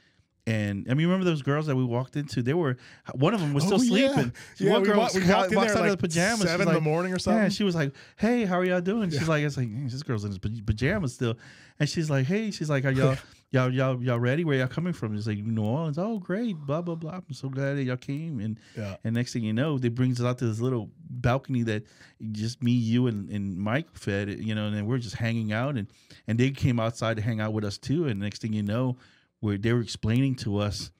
And 0.48 0.86
I 0.88 0.94
mean, 0.94 1.06
remember 1.08 1.24
those 1.24 1.42
girls 1.42 1.66
that 1.66 1.74
we 1.74 1.82
walked 1.84 2.14
into? 2.14 2.40
They 2.40 2.54
were 2.54 2.76
one 3.14 3.34
of 3.34 3.40
them 3.40 3.52
was 3.52 3.64
still 3.64 3.80
Oh, 3.80 3.82
sleeping. 3.82 4.32
Yeah, 4.60 4.70
one 4.70 4.82
we 4.82 4.86
girl 4.88 4.98
wa- 4.98 5.10
we 5.12 5.20
walked 5.22 5.28
walked 5.34 5.52
in 5.52 5.58
there 5.60 5.70
out 5.72 5.80
like 5.80 5.90
of 5.90 5.98
the 5.98 6.06
pajamas. 6.08 6.42
Seven 6.42 6.60
in 6.60 6.66
like, 6.66 6.74
the 6.76 6.80
morning 6.80 7.12
or 7.12 7.18
something. 7.18 7.42
Yeah, 7.42 7.48
she 7.48 7.64
was 7.64 7.74
like, 7.74 7.92
"Hey, 8.16 8.44
how 8.44 8.60
are 8.60 8.64
y'all 8.64 8.80
doing?" 8.80 9.10
She's 9.10 9.26
like, 9.26 9.42
"It's 9.42 9.56
like 9.56 9.66
"Mm, 9.68 9.90
this 9.90 10.04
girl's 10.04 10.24
in 10.24 10.30
his 10.30 10.38
pajamas 10.38 11.14
still," 11.14 11.34
and 11.80 11.88
she's 11.88 12.08
like, 12.08 12.26
"Hey," 12.26 12.52
she's 12.52 12.70
like, 12.70 12.84
"Are 12.84 12.92
y'all 12.92 13.16
y'all 13.50 13.72
y'all 13.72 14.02
y'all 14.02 14.18
ready? 14.18 14.44
Where 14.44 14.58
y'all 14.58 14.68
coming 14.68 14.92
from?" 14.92 15.16
It's 15.16 15.26
like 15.26 15.38
New 15.38 15.62
Orleans. 15.62 15.98
Oh, 15.98 16.18
great, 16.18 16.56
blah 16.66 16.82
blah 16.82 16.94
blah. 16.94 17.12
I'm 17.28 17.32
so 17.32 17.48
glad 17.48 17.74
that 17.74 17.84
y'all 17.84 17.96
came. 17.96 18.40
And 18.40 18.58
Yeah. 18.76 18.96
and 19.04 19.14
next 19.14 19.32
thing 19.32 19.44
you 19.44 19.52
know, 19.52 19.78
they 19.78 19.88
brings 19.88 20.20
us 20.20 20.26
out 20.26 20.38
to 20.38 20.46
this 20.46 20.60
little 20.60 20.90
balcony 21.08 21.62
that 21.64 21.84
just 22.32 22.62
me, 22.62 22.72
you, 22.72 23.06
and, 23.06 23.28
and 23.30 23.56
Mike 23.58 23.96
fed. 23.96 24.28
You 24.30 24.54
know, 24.54 24.66
and 24.66 24.76
then 24.76 24.86
we're 24.86 24.98
just 24.98 25.16
hanging 25.16 25.52
out, 25.52 25.76
and 25.76 25.88
and 26.26 26.38
they 26.38 26.50
came 26.50 26.80
outside 26.80 27.16
to 27.16 27.22
hang 27.22 27.40
out 27.40 27.52
with 27.52 27.64
us 27.64 27.78
too. 27.78 28.06
And 28.06 28.20
next 28.20 28.42
thing 28.42 28.52
you 28.52 28.62
know, 28.62 28.96
where 29.40 29.58
they 29.58 29.72
were 29.72 29.80
explaining 29.80 30.34
to 30.36 30.58
us 30.58 30.90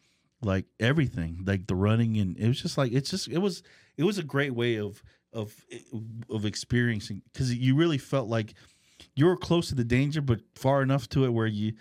like 0.42 0.66
everything, 0.78 1.42
like 1.46 1.66
the 1.66 1.74
running, 1.74 2.16
and 2.18 2.36
it 2.38 2.46
was 2.48 2.60
just 2.60 2.76
like 2.78 2.92
it's 2.92 3.10
just 3.10 3.28
it 3.28 3.38
was 3.38 3.62
it 3.96 4.04
was 4.04 4.18
a 4.18 4.22
great 4.22 4.54
way 4.54 4.76
of 4.76 5.02
of 5.32 5.54
of 6.30 6.44
experiencing 6.46 7.22
because 7.32 7.52
you 7.54 7.74
really 7.74 7.98
felt 7.98 8.28
like 8.28 8.54
you 9.14 9.26
were 9.26 9.36
close 9.36 9.68
to 9.68 9.74
the 9.74 9.84
danger, 9.84 10.20
but 10.22 10.40
far 10.54 10.82
enough 10.82 11.08
to 11.10 11.24
it 11.24 11.30
where 11.30 11.46
you, 11.46 11.72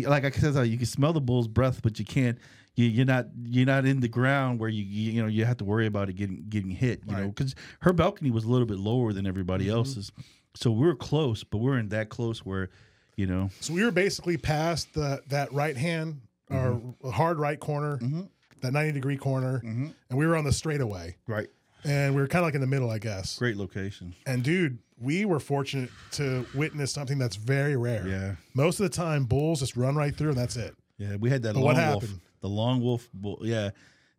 you 0.00 0.08
like 0.08 0.24
I 0.24 0.30
said, 0.30 0.66
you 0.66 0.76
can 0.76 0.86
smell 0.86 1.12
the 1.12 1.20
bull's 1.20 1.48
breath, 1.48 1.80
but 1.82 1.98
you 1.98 2.04
can't. 2.04 2.38
You, 2.76 2.86
you're 2.86 3.06
not 3.06 3.26
you're 3.44 3.66
not 3.66 3.86
in 3.86 4.00
the 4.00 4.08
ground 4.08 4.58
where 4.58 4.68
you 4.68 4.82
you, 4.82 5.22
know 5.22 5.28
you 5.28 5.44
have 5.44 5.58
to 5.58 5.64
worry 5.64 5.86
about 5.86 6.08
it 6.08 6.14
getting 6.14 6.44
getting 6.48 6.70
hit. 6.70 7.02
You 7.06 7.16
know 7.16 7.28
because 7.28 7.54
her 7.80 7.92
balcony 7.92 8.30
was 8.30 8.44
a 8.44 8.48
little 8.48 8.66
bit 8.66 8.78
lower 8.78 9.12
than 9.12 9.26
everybody 9.26 9.66
Mhm. 9.66 9.74
else's, 9.74 10.10
so 10.54 10.70
we 10.72 10.84
were 10.86 10.96
close, 10.96 11.44
but 11.44 11.58
we 11.58 11.70
are 11.70 11.78
in 11.78 11.88
that 11.90 12.08
close 12.08 12.40
where, 12.44 12.70
you 13.16 13.26
know, 13.26 13.48
So 13.60 13.72
we 13.74 13.84
were 13.84 13.92
basically 13.92 14.36
past 14.36 14.92
the 14.94 15.22
that 15.28 15.52
right 15.52 15.76
hand 15.76 16.20
or 16.50 16.82
hard 17.12 17.38
right 17.38 17.60
corner, 17.60 17.98
Mhm. 17.98 18.28
that 18.60 18.72
90 18.72 18.90
degree 18.92 19.16
corner, 19.16 19.60
Mhm. 19.64 19.94
and 20.10 20.18
we 20.18 20.26
were 20.26 20.34
on 20.36 20.42
the 20.44 20.52
straightaway. 20.52 21.14
right, 21.28 21.48
And 21.84 22.14
we 22.14 22.20
were 22.22 22.28
kind 22.28 22.42
of 22.42 22.46
like 22.48 22.54
in 22.54 22.60
the 22.60 22.66
middle, 22.66 22.90
I 22.90 22.98
guess. 22.98 23.38
great 23.38 23.56
location. 23.56 24.14
And 24.26 24.42
dude, 24.42 24.78
we 24.98 25.24
were 25.24 25.40
fortunate 25.40 25.90
to 26.12 26.46
witness 26.54 26.92
something 26.92 27.18
that's 27.18 27.36
very 27.36 27.76
rare. 27.76 28.06
Yeah, 28.06 28.34
Most 28.54 28.80
of 28.80 28.84
the 28.90 28.96
time, 28.96 29.24
bulls 29.24 29.60
just 29.60 29.76
run 29.76 29.94
right 29.96 30.14
through 30.16 30.30
and 30.30 30.38
that's 30.38 30.56
it. 30.56 30.74
yeah, 30.98 31.16
we 31.16 31.28
had 31.30 31.42
that 31.42 31.54
But 31.54 31.60
long 31.60 31.74
what 31.76 31.90
wolf, 31.92 32.10
the 32.40 32.48
long 32.48 32.80
wolf 32.80 33.08
bull. 33.12 33.40
Yeah, 33.42 33.70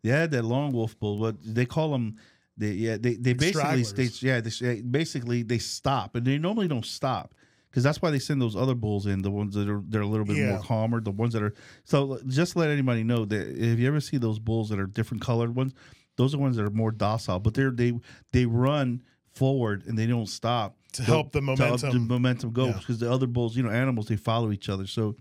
they 0.04 0.10
had 0.12 0.32
that 0.32 0.44
long 0.46 0.72
wolf 0.74 1.00
bull. 1.00 1.18
What 1.18 1.36
they 1.44 1.66
call 1.66 1.92
them? 1.92 2.18
They 2.58 2.72
yeah 2.72 2.96
they 2.98 3.16
they 3.16 3.34
basically 3.34 3.84
states 3.84 4.24
yeah 4.24 4.40
they 4.40 4.82
basically 4.82 5.44
they 5.44 5.58
stop 5.58 6.16
and 6.16 6.26
they 6.26 6.38
normally 6.38 6.70
don't 6.70 6.86
stop 6.86 7.34
because 7.70 7.84
that's 7.84 8.02
why 8.02 8.12
they 8.12 8.20
send 8.20 8.42
those 8.42 8.56
other 8.56 8.76
bulls 8.76 9.08
in 9.08 9.22
the 9.22 9.30
ones 9.32 9.56
that 9.56 9.68
are 9.68 9.82
they're 9.90 10.00
a 10.04 10.08
little 10.08 10.26
bit 10.26 10.38
Yeah. 10.38 10.52
more 10.52 10.60
calmer 10.62 11.02
the 11.02 11.12
ones 11.12 11.34
that 11.34 11.44
are 11.44 11.54
so 11.84 12.18
just 12.28 12.54
to 12.54 12.60
let 12.60 12.70
anybody 12.70 13.04
know 13.04 13.26
that 13.26 13.50
if 13.62 13.78
you 13.78 13.86
ever 13.90 14.00
see 14.00 14.16
those 14.18 14.40
bulls 14.40 14.70
that 14.70 14.80
are 14.80 14.88
different 14.88 15.22
colored 15.22 15.54
ones 15.54 15.74
those 16.18 16.34
are 16.34 16.38
ones 16.38 16.56
that 16.56 16.66
are 16.66 16.70
more 16.72 16.92
docile 16.92 17.40
but 17.40 17.54
they're 17.54 17.72
they 17.72 17.94
they 18.34 18.46
run 18.46 19.02
forward 19.34 19.84
and 19.88 19.98
they 19.98 20.06
don't 20.08 20.28
stop 20.28 20.78
To 20.94 21.04
help 21.04 21.32
the 21.32 21.40
to 21.42 21.46
help 21.48 21.60
momentum. 21.60 21.92
the 21.94 22.00
momentum 22.00 22.52
go 22.52 22.68
Yeah. 22.68 22.74
because 22.78 23.00
the 23.00 23.12
other 23.12 23.28
bulls 23.28 23.56
you 23.58 23.64
know 23.64 23.70
animals 23.70 24.08
they 24.08 24.16
follow 24.16 24.52
each 24.52 24.70
other 24.70 24.88
so 24.88 25.16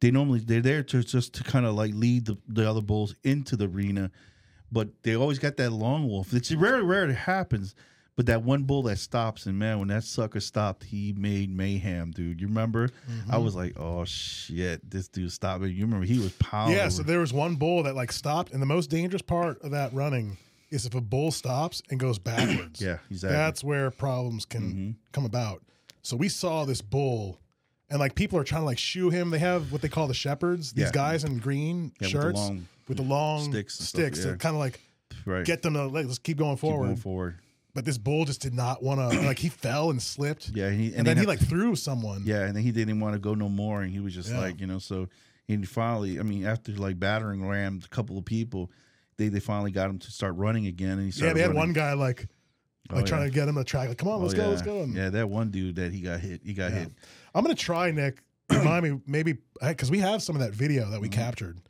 they 0.00 0.10
normally 0.10 0.38
they're 0.40 0.60
there 0.62 0.82
to 0.84 1.02
just 1.02 1.34
to 1.34 1.44
kind 1.44 1.66
of 1.66 1.74
like 1.74 1.92
lead 1.94 2.26
the, 2.26 2.38
the 2.48 2.68
other 2.68 2.80
bulls 2.80 3.14
into 3.24 3.56
the 3.56 3.66
arena 3.66 4.10
but 4.72 4.88
they 5.02 5.14
always 5.16 5.38
got 5.38 5.56
that 5.56 5.70
long 5.72 6.08
wolf 6.08 6.32
it's 6.32 6.48
very 6.50 6.82
rare 6.82 7.08
it 7.10 7.14
happens 7.14 7.74
but 8.20 8.26
that 8.26 8.42
one 8.42 8.64
bull 8.64 8.82
that 8.82 8.98
stops 8.98 9.46
and 9.46 9.58
man 9.58 9.78
when 9.78 9.88
that 9.88 10.04
sucker 10.04 10.40
stopped 10.40 10.84
he 10.84 11.14
made 11.16 11.48
mayhem 11.48 12.10
dude 12.10 12.38
you 12.38 12.46
remember 12.48 12.90
i 13.08 13.10
Mm-hmm. 13.12 13.44
was 13.44 13.54
like 13.56 13.78
oh 13.80 14.04
shit 14.04 14.90
this 14.90 15.08
dude 15.08 15.32
stopped 15.32 15.64
you 15.64 15.84
remember 15.86 16.04
he 16.04 16.18
was 16.18 16.32
pounding 16.32 16.76
Yeah, 16.76 16.88
so 16.90 17.02
there 17.02 17.20
was 17.20 17.32
one 17.32 17.54
bull 17.56 17.82
that 17.84 17.94
like 17.96 18.12
stopped, 18.12 18.52
and 18.52 18.60
the 18.60 18.66
most 18.66 18.90
dangerous 18.90 19.22
part 19.22 19.62
of 19.62 19.70
that 19.70 19.94
running 19.94 20.36
is 20.70 20.84
if 20.84 20.94
a 20.94 21.00
bull 21.00 21.30
stops 21.30 21.80
and 21.90 21.98
goes 21.98 22.18
backwards. 22.30 22.78
yeah 22.82 22.98
exactly 23.10 23.36
That's 23.38 23.64
where 23.64 23.90
problems 23.90 24.44
can 24.44 24.62
Mhm. 24.74 24.94
come 25.12 25.24
about. 25.24 25.62
So 26.02 26.14
we 26.16 26.28
saw 26.28 26.64
this 26.66 26.82
bull, 26.82 27.40
and 27.88 27.98
like 28.00 28.14
people 28.14 28.38
are 28.38 28.44
trying 28.44 28.62
to 28.62 28.66
like 28.66 28.78
shoo 28.78 29.08
him. 29.10 29.30
They 29.30 29.38
have 29.38 29.72
what 29.72 29.80
they 29.82 29.88
call 29.88 30.08
the 30.08 30.14
shepherds. 30.14 30.72
These 30.74 30.86
Yeah. 30.86 30.90
guys 30.92 31.24
in 31.24 31.38
green 31.38 31.92
Yeah, 32.00 32.06
with 32.08 32.12
the 32.12 32.20
shirts 32.20 32.38
long 32.38 32.68
with 32.86 32.96
the 32.98 33.02
long 33.02 33.50
sticks 33.50 33.78
sticks, 33.78 34.18
yeah. 34.24 34.32
to 34.32 34.36
kind 34.36 34.54
of 34.56 34.60
like 34.60 34.78
right 35.24 35.44
get 35.46 35.62
them 35.62 35.72
to 35.74 35.86
like, 35.86 36.04
let's 36.06 36.18
keep 36.18 36.36
going 36.36 36.56
Keep 36.56 36.60
going 36.70 36.96
forward 36.96 37.38
But 37.74 37.84
this 37.84 37.98
bull 37.98 38.24
just 38.24 38.40
did 38.40 38.52
not 38.54 38.82
want 38.82 38.98
to. 39.12 39.20
like 39.22 39.38
he 39.38 39.48
fell 39.48 39.90
and 39.90 40.02
slipped, 40.02 40.50
yeah 40.54 40.66
and, 40.66 40.80
he, 40.80 40.94
and, 40.94 41.06
then 41.06 41.16
he 41.16 41.20
had- 41.20 41.28
like 41.28 41.38
threw 41.40 41.76
someone. 41.76 42.22
Yeah, 42.24 42.42
and 42.44 42.56
then 42.56 42.62
he 42.62 42.72
didn't 42.72 42.98
want 43.00 43.14
to 43.14 43.18
go 43.20 43.34
no 43.34 43.48
more, 43.48 43.82
and 43.82 43.92
he 43.92 44.00
was 44.00 44.14
just 44.14 44.30
Yeah. 44.30 44.40
like, 44.40 44.60
you 44.60 44.66
know, 44.66 44.78
so 44.78 45.08
he 45.46 45.56
finally, 45.64 46.18
I 46.18 46.22
mean, 46.22 46.44
after 46.46 46.72
like 46.72 46.98
battering 46.98 47.46
rammed 47.46 47.84
a 47.84 47.88
couple 47.88 48.18
of 48.18 48.24
people, 48.24 48.70
they 49.18 49.28
they 49.28 49.40
finally 49.40 49.70
got 49.70 49.90
him 49.90 49.98
to 49.98 50.10
start 50.10 50.34
running 50.36 50.66
again, 50.66 50.92
and 50.98 51.02
he 51.04 51.10
started. 51.12 51.28
yeah. 51.28 51.34
They 51.34 51.40
had 51.40 51.46
running. 51.48 51.58
one 51.60 51.72
guy 51.72 51.92
like 51.94 52.26
Oh, 52.90 52.96
like 52.96 53.04
yeah. 53.04 53.08
trying 53.08 53.28
to 53.28 53.34
get 53.34 53.46
him 53.46 53.54
to 53.54 53.62
track. 53.62 53.86
Like, 53.88 53.98
come 53.98 54.08
on, 54.08 54.20
let's 54.20 54.34
Oh, 54.34 54.36
go, 54.38 54.48
let's 54.48 54.62
go. 54.62 54.80
And 54.82 54.94
Yeah, 54.94 55.10
that 55.10 55.30
one 55.30 55.50
dude 55.52 55.76
that 55.76 55.92
he 55.92 56.00
got 56.00 56.18
hit, 56.18 56.40
he 56.44 56.54
got 56.54 56.72
Yeah. 56.72 56.78
hit. 56.80 56.92
I'm 57.34 57.42
gonna 57.44 57.54
try, 57.54 57.92
Nick. 57.92 58.20
Remind 58.50 58.82
me, 58.84 59.00
maybe 59.06 59.36
because 59.62 59.92
we 59.92 60.00
have 60.00 60.22
some 60.24 60.34
of 60.34 60.42
that 60.42 60.52
video 60.52 60.90
that 60.90 61.00
we 61.00 61.08
Mm-hmm. 61.08 61.20
captured. 61.20 61.60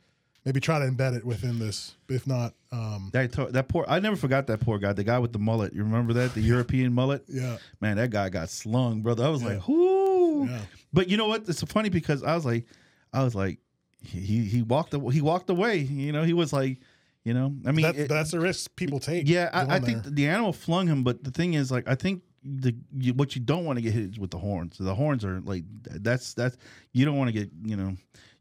Maybe 0.45 0.59
try 0.59 0.79
to 0.79 0.85
embed 0.85 1.15
it 1.15 1.23
within 1.23 1.59
this. 1.59 1.95
If 2.09 2.25
not, 2.25 2.55
um, 2.71 3.09
That 3.13 3.31
to- 3.33 3.51
that 3.51 3.67
poor, 3.67 3.85
I 3.87 3.99
never 3.99 4.15
forgot 4.15 4.47
that 4.47 4.59
poor 4.61 4.79
guy, 4.79 4.91
the 4.93 5.03
guy 5.03 5.19
with 5.19 5.33
the 5.33 5.39
mullet. 5.39 5.73
You 5.73 5.83
remember 5.83 6.13
that, 6.13 6.33
the 6.33 6.41
European 6.53 6.93
mullet? 6.93 7.23
yeah, 7.27 7.57
Man, 7.79 7.97
that 7.97 8.09
guy 8.09 8.29
got 8.29 8.49
slung, 8.49 9.01
brother. 9.01 9.23
I 9.23 9.29
was 9.29 9.41
Yeah. 9.43 9.49
like, 9.49 9.67
whoo. 9.67 10.47
yeah, 10.47 10.61
But 10.91 11.09
you 11.09 11.17
know 11.17 11.27
what? 11.27 11.47
It's 11.47 11.61
funny 11.65 11.89
because 11.89 12.23
I 12.23 12.33
was 12.35 12.45
like, 12.45 12.65
I 13.13 13.23
was 13.23 13.35
like, 13.35 13.59
he 14.03 14.45
he 14.45 14.63
walked 14.63 14.95
he 15.13 15.21
walked 15.21 15.49
away. 15.51 15.77
You 15.77 16.11
know, 16.11 16.23
he 16.23 16.33
was 16.33 16.51
like, 16.51 16.79
you 17.23 17.35
know, 17.35 17.53
I 17.67 17.71
mean, 17.71 17.83
that, 17.83 17.95
it- 17.95 18.09
that's 18.09 18.31
the 18.31 18.39
risk 18.39 18.75
people 18.75 18.99
take. 18.99 19.29
Yeah, 19.29 19.49
I, 19.53 19.75
I 19.75 19.79
think 19.79 20.03
the 20.05 20.27
animal 20.27 20.53
flung 20.53 20.87
him, 20.87 21.03
but 21.03 21.23
the 21.23 21.29
thing 21.29 21.53
is, 21.53 21.71
like, 21.71 21.87
I 21.87 21.93
think 21.93 22.23
the 22.43 22.75
you, 22.97 23.13
what 23.13 23.35
you 23.35 23.41
don't 23.41 23.63
want 23.65 23.77
to 23.77 23.83
get 23.83 23.93
hit 23.93 24.09
is 24.13 24.17
with 24.19 24.31
the 24.31 24.39
horns. 24.39 24.75
The 24.79 24.95
horns 24.95 25.23
are 25.23 25.39
like 25.41 25.65
that's 25.83 26.33
that's 26.33 26.57
you 26.93 27.05
don't 27.05 27.15
want 27.15 27.27
to 27.27 27.31
get 27.33 27.51
you 27.63 27.75
know 27.75 27.95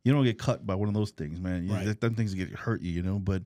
you 0.05 0.13
don't 0.13 0.25
get 0.25 0.39
cut 0.39 0.67
by 0.67 0.75
one 0.75 0.89
of 0.89 0.95
those 0.95 1.11
things, 1.11 1.41
man. 1.41 1.65
You, 1.67 1.73
Right. 1.75 2.01
them 2.01 2.15
things 2.15 2.35
get 2.35 2.49
hurt 2.51 2.83
you, 2.83 2.93
you 2.93 3.03
know. 3.03 3.19
But 3.19 3.43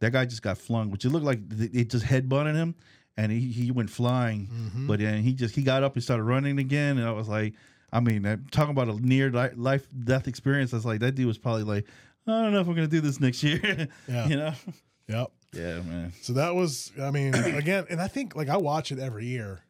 that 0.00 0.12
guy 0.12 0.24
just 0.24 0.42
got 0.42 0.58
flung, 0.58 0.90
which 0.90 1.04
it 1.04 1.10
looked 1.10 1.26
like 1.26 1.48
th- 1.56 1.70
it 1.74 1.90
just 1.90 2.04
headbutted 2.04 2.54
him, 2.54 2.74
and 3.16 3.32
he 3.32 3.40
he 3.52 3.70
went 3.70 3.90
flying. 3.90 4.46
Mhm. 4.46 4.86
But 4.86 5.00
then 5.00 5.22
he 5.22 5.32
just 5.34 5.54
he 5.54 5.62
got 5.62 5.82
up 5.82 5.94
and 5.94 6.02
started 6.02 6.22
running 6.24 6.58
again, 6.58 6.98
and 6.98 7.06
I 7.06 7.10
was 7.12 7.28
like, 7.28 7.54
I 7.92 8.00
mean, 8.00 8.24
I'm 8.26 8.46
talking 8.50 8.70
about 8.70 8.88
a 8.88 8.94
near 9.04 9.30
li- 9.30 9.54
life 9.56 9.86
death 10.04 10.28
experience. 10.28 10.72
I 10.72 10.76
was 10.76 10.84
like, 10.86 11.00
that 11.00 11.12
dude 11.14 11.26
was 11.26 11.38
probably 11.38 11.64
like, 11.64 11.86
I 12.26 12.42
don't 12.42 12.52
know 12.52 12.60
if 12.60 12.68
I'm 12.68 12.74
gonna 12.74 12.86
do 12.86 13.00
this 13.00 13.18
next 13.20 13.42
year. 13.42 13.88
Yeah. 14.08 14.28
you 14.28 14.36
know. 14.36 14.52
Yep. 15.08 15.30
Yeah, 15.54 15.80
man. 15.80 16.12
So 16.20 16.34
that 16.34 16.54
was, 16.54 16.92
I 17.00 17.10
mean, 17.10 17.34
again, 17.62 17.86
and 17.88 18.00
I 18.00 18.06
think 18.08 18.36
like 18.36 18.50
I 18.50 18.58
watch 18.58 18.92
it 18.92 18.98
every 18.98 19.24
year. 19.26 19.60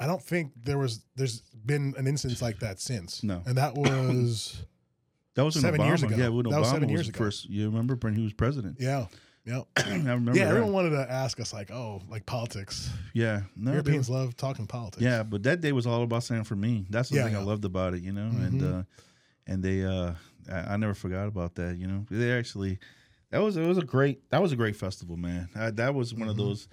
I 0.00 0.06
don't 0.06 0.22
think 0.22 0.50
there 0.64 0.76
was, 0.76 1.00
there's 1.14 1.40
been 1.64 1.94
an 1.96 2.06
instance 2.08 2.42
like 2.42 2.58
that 2.58 2.80
since. 2.80 3.22
No. 3.22 3.42
and 3.46 3.56
that 3.56 3.74
was, 3.76 4.62
That 5.36 5.44
was 5.44 5.54
Seven 5.60 5.80
Obama, 5.80 5.86
years 5.86 6.02
ago. 6.02 6.16
Yeah, 6.16 6.28
when 6.28 6.44
That 6.44 6.50
Obama 6.50 6.58
was 6.58 6.60
was, 6.60 6.70
seven 6.70 6.88
years 6.88 7.06
the 7.06 7.10
ago. 7.10 7.18
first. 7.24 7.48
You 7.48 7.66
remember 7.66 7.96
when 8.00 8.14
he 8.14 8.22
was 8.24 8.32
president? 8.32 8.78
yeah, 8.80 9.06
yeah, 9.44 9.60
I 9.76 9.90
remember. 9.94 10.32
yeah. 10.34 10.44
that. 10.46 10.50
Everyone 10.50 10.72
wanted 10.72 10.90
to 10.90 11.10
ask 11.10 11.38
us 11.38 11.52
like, 11.52 11.70
oh, 11.70 12.02
like 12.10 12.26
politics. 12.26 12.90
Yeah, 13.14 13.42
no, 13.54 13.70
Europeans 13.70 14.08
were- 14.10 14.16
love 14.16 14.36
talking 14.36 14.66
politics. 14.66 15.02
yeah, 15.02 15.22
but 15.22 15.42
that 15.44 15.60
day 15.60 15.70
was 15.72 15.86
all 15.86 16.02
about 16.02 16.24
San 16.24 16.42
Fermin. 16.42 16.86
That's 16.90 17.10
the 17.10 17.16
Yeah, 17.16 17.24
thing 17.26 17.36
I 17.36 17.42
loved 17.42 17.64
about 17.64 17.94
it, 17.94 18.02
you 18.02 18.12
know. 18.12 18.26
And 18.26 18.60
Mhm. 18.60 18.80
uh 18.80 18.82
and 19.46 19.62
they, 19.62 19.84
uh 19.84 20.14
I, 20.50 20.74
I 20.74 20.76
never 20.76 20.94
forgot 20.94 21.28
about 21.28 21.54
that. 21.56 21.76
You 21.78 21.86
know, 21.86 22.04
they 22.10 22.32
actually 22.32 22.78
that 23.30 23.38
was 23.38 23.56
it 23.56 23.66
was 23.66 23.78
a 23.78 23.84
great 23.84 24.28
that 24.30 24.40
was 24.42 24.52
a 24.52 24.56
great 24.56 24.74
festival, 24.76 25.16
man. 25.16 25.48
I, 25.54 25.70
that 25.72 25.94
was 25.94 26.12
one 26.14 26.28
of 26.28 26.34
Mhm. 26.36 26.38
those. 26.38 26.68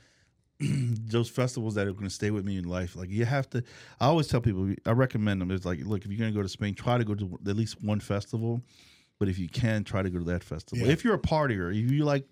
those 1.07 1.29
festivals 1.29 1.75
that 1.75 1.87
are 1.87 1.91
going 1.93 2.03
to 2.03 2.09
stay 2.09 2.31
with 2.31 2.45
me 2.45 2.57
in 2.57 2.65
life 2.65 2.95
like 2.95 3.09
you 3.09 3.25
have 3.25 3.49
to 3.49 3.63
i 3.99 4.05
always 4.05 4.27
tell 4.27 4.41
people 4.41 4.73
i 4.85 4.91
recommend 4.91 5.41
them 5.41 5.51
it's 5.51 5.65
like 5.65 5.79
look 5.85 6.03
if 6.05 6.11
you're 6.11 6.19
going 6.19 6.31
to 6.31 6.37
go 6.37 6.43
to 6.43 6.49
spain 6.49 6.73
try 6.73 6.97
to 6.97 7.03
go 7.03 7.15
to 7.15 7.37
at 7.47 7.55
least 7.55 7.81
one 7.83 7.99
festival 7.99 8.61
but 9.19 9.27
if 9.29 9.37
you 9.39 9.47
can 9.47 9.83
try 9.83 10.01
to 10.01 10.09
go 10.09 10.17
to 10.19 10.25
that 10.25 10.43
festival 10.43 10.85
Yeah. 10.85 10.93
if 10.93 11.03
you're 11.03 11.15
a 11.15 11.19
partier 11.19 11.69
if 11.71 11.91
you 11.91 12.03
like 12.05 12.25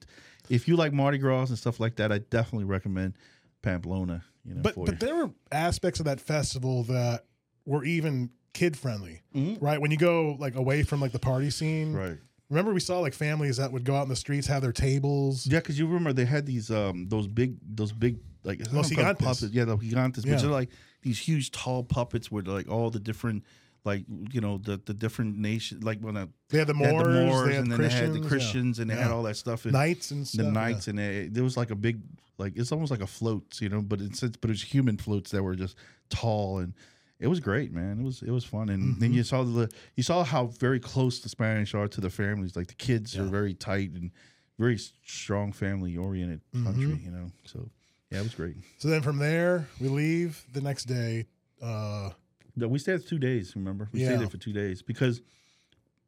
if 0.50 0.68
you 0.68 0.76
like 0.76 0.94
mardi 0.94 1.18
gras 1.18 1.50
and 1.50 1.58
stuff 1.58 1.80
like 1.80 1.96
that 1.98 2.12
i 2.12 2.18
definitely 2.20 2.66
recommend 2.66 3.14
pamplona 3.62 4.24
you 4.44 4.56
know 4.56 4.62
but 4.62 4.76
but 4.76 5.00
there 5.00 5.16
were 5.16 5.32
aspects 5.52 6.00
of 6.00 6.06
that 6.06 6.20
festival 6.20 6.84
that 6.84 7.26
were 7.66 7.84
even 7.84 8.30
kid 8.54 8.76
friendly, 8.78 9.22
you. 9.32 9.42
Mhm. 9.56 9.62
right? 9.62 9.80
When 9.80 9.92
you 9.92 9.98
go 9.98 10.36
like 10.40 10.56
away 10.56 10.84
from 10.84 11.00
like 11.00 11.12
the 11.14 11.20
party 11.20 11.50
scene, 11.52 11.94
right 11.94 12.18
Remember, 12.52 12.72
we 12.74 12.80
saw 12.82 13.00
like 13.00 13.14
families 13.16 13.58
that 13.58 13.72
would 13.72 13.84
go 13.86 13.96
out 13.96 14.04
in 14.04 14.10
the 14.10 14.16
streets, 14.16 14.46
have 14.48 14.62
their 14.62 14.72
tables. 14.74 15.48
Yeah, 15.48 15.60
because 15.60 15.80
you 15.80 15.88
remember 15.88 16.14
they 16.14 16.26
had 16.26 16.46
these 16.46 16.70
um 16.70 17.08
those 17.10 17.28
big 17.28 17.56
those 17.64 17.92
big 17.92 18.20
like 18.44 18.60
Los 18.60 18.72
know 18.74 18.80
if 18.82 18.90
they're 18.90 19.06
gigantes. 19.06 19.18
puppets. 19.20 19.50
Yeah, 19.54 19.66
the 19.66 19.78
gigantes, 19.78 20.26
Yeah. 20.26 20.36
which 20.36 20.44
are 20.44 20.48
like 20.48 20.70
these 21.02 21.18
huge 21.18 21.52
tall 21.52 21.84
puppets 21.84 22.30
with 22.30 22.48
like 22.48 22.70
all 22.70 22.90
the 22.92 23.00
different 23.00 23.44
like 23.86 24.04
you 24.32 24.42
know 24.42 24.58
the 24.60 24.80
the 24.86 24.94
different 24.94 25.38
nations 25.38 25.84
like 25.84 26.00
when 26.02 26.16
I 26.18 26.28
They 26.50 26.60
had 26.60 26.68
the 26.68 26.74
they 26.74 26.84
had 26.86 26.94
Moors, 26.94 27.08
the 27.08 27.26
Moors 27.26 27.56
and 27.58 27.72
then 27.72 27.78
Christians, 27.80 28.00
they 28.00 28.06
had 28.06 28.14
the 28.14 28.20
yeah. 28.20 28.28
Christians 28.28 28.80
and 28.80 28.90
they 28.92 28.96
had 28.96 29.12
all 29.12 29.24
that 29.24 29.38
stuff 29.38 29.64
and 29.66 29.74
knights 29.74 30.12
and 30.12 30.28
stuff. 30.28 30.38
the 30.40 30.44
yeah. 30.46 30.52
knights 30.52 30.88
and 30.88 31.00
it, 31.00 31.34
there 31.34 31.44
was 31.44 31.56
like 31.58 31.72
a 31.72 31.76
big 31.76 32.02
like 32.38 32.54
it's 32.58 32.72
almost 32.72 32.92
like 32.92 33.02
a 33.02 33.08
float, 33.08 33.60
you 33.62 33.70
know, 33.70 33.82
but 33.82 34.02
it's 34.02 34.22
but 34.42 34.50
it's 34.50 34.62
human 34.62 34.98
floats 34.98 35.32
that 35.32 35.42
were 35.42 35.56
just 35.56 35.78
tall 36.10 36.60
and 36.60 36.74
it 37.22 37.28
was 37.28 37.40
great, 37.40 37.72
man. 37.72 38.00
It 38.00 38.04
was 38.04 38.22
it 38.24 38.32
was 38.32 38.44
fun, 38.44 38.68
and 38.70 39.00
then 39.00 39.12
Mhm. 39.12 39.16
you 39.16 39.24
saw 39.24 39.44
the 39.44 39.70
you 39.96 40.04
saw 40.04 40.24
how 40.24 40.48
very 40.48 40.80
close 40.80 41.20
the 41.22 41.30
Spanish 41.30 41.74
are 41.74 41.88
to 41.88 42.02
the 42.02 42.10
families. 42.10 42.56
Like 42.56 42.68
the 42.68 42.74
kids 42.76 43.16
are 43.18 43.26
very 43.30 43.54
tight 43.54 43.92
and 43.92 44.12
very 44.60 44.78
strong 45.06 45.54
family 45.54 45.96
oriented 45.96 46.42
country, 46.64 46.98
Mhm. 46.98 47.04
you 47.06 47.12
know. 47.12 47.32
So 47.46 47.70
yeah, 48.12 48.20
it 48.20 48.24
was 48.24 48.36
great. 48.36 48.58
So 48.80 48.88
then 48.90 49.02
from 49.02 49.18
there, 49.20 49.68
we 49.80 49.88
leave 49.88 50.46
the 50.52 50.62
next 50.62 50.86
day. 50.86 51.28
Uh, 51.62 52.12
No, 52.56 52.68
we 52.68 52.80
stayed 52.80 53.06
two 53.08 53.18
days. 53.20 53.56
Remember, 53.56 53.88
we 53.94 54.02
Yeah. 54.02 54.08
stayed 54.08 54.20
there 54.20 54.30
for 54.30 54.38
two 54.38 54.52
days 54.52 54.82
because 54.82 55.22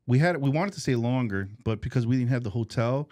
we 0.06 0.20
had 0.20 0.38
we 0.42 0.50
wanted 0.50 0.74
to 0.74 0.82
stay 0.82 0.96
longer, 0.96 1.48
but 1.64 1.80
because 1.82 2.06
we 2.06 2.18
didn't 2.18 2.30
have 2.32 2.44
the 2.44 2.50
hotel, 2.50 3.10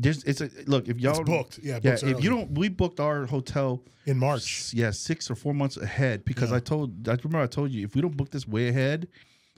just 0.00 0.26
it's 0.26 0.40
a 0.40 0.48
look 0.66 0.88
if 0.88 0.98
y'all 0.98 1.20
it's 1.20 1.28
booked. 1.30 1.58
Yeah, 1.62 1.78
Yeah, 1.82 1.92
if 1.94 2.02
early. 2.04 2.22
you 2.22 2.30
don't, 2.30 2.50
we 2.58 2.68
booked 2.68 3.00
our 3.00 3.26
hotel 3.26 3.82
in 4.06 4.18
March. 4.18 4.42
s- 4.60 4.74
yeah, 4.74 4.90
six 4.90 5.30
or 5.30 5.34
four 5.34 5.54
months 5.54 5.76
ahead 5.76 6.24
because 6.24 6.50
Yeah. 6.50 6.56
I 6.56 6.60
told 6.60 7.08
I 7.08 7.12
remember 7.22 7.40
I 7.40 7.46
told 7.46 7.70
you 7.70 7.84
if 7.84 7.94
we 7.94 8.00
don't 8.00 8.16
book 8.16 8.30
this 8.30 8.46
way 8.48 8.68
ahead, 8.68 9.08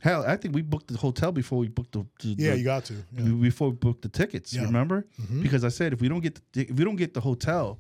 Hell, 0.03 0.25
I 0.27 0.35
think 0.37 0.53
we 0.53 0.63
booked 0.63 0.89
the 0.89 0.99
hotel 0.99 1.31
before 1.31 1.59
we 1.61 1.69
booked 1.69 1.93
the, 1.93 2.05
the 2.21 2.35
Yeah, 2.37 2.51
the- 2.51 2.59
you 2.59 2.65
got 2.65 2.85
to. 2.87 2.95
Yeah. 3.17 3.23
before 3.49 3.69
we 3.71 3.77
booked 3.77 4.03
the 4.03 4.09
tickets. 4.09 4.53
Yeah. 4.53 4.65
Remember? 4.65 5.07
Mhm. 5.21 5.45
Because 5.45 5.63
I 5.63 5.69
said 5.69 5.93
if 5.93 6.01
we 6.01 6.09
don't 6.09 6.21
get 6.23 6.41
the, 6.55 6.63
if 6.63 6.77
we 6.77 6.85
don't 6.85 6.97
get 6.97 7.15
the 7.15 7.21
hotel, 7.21 7.79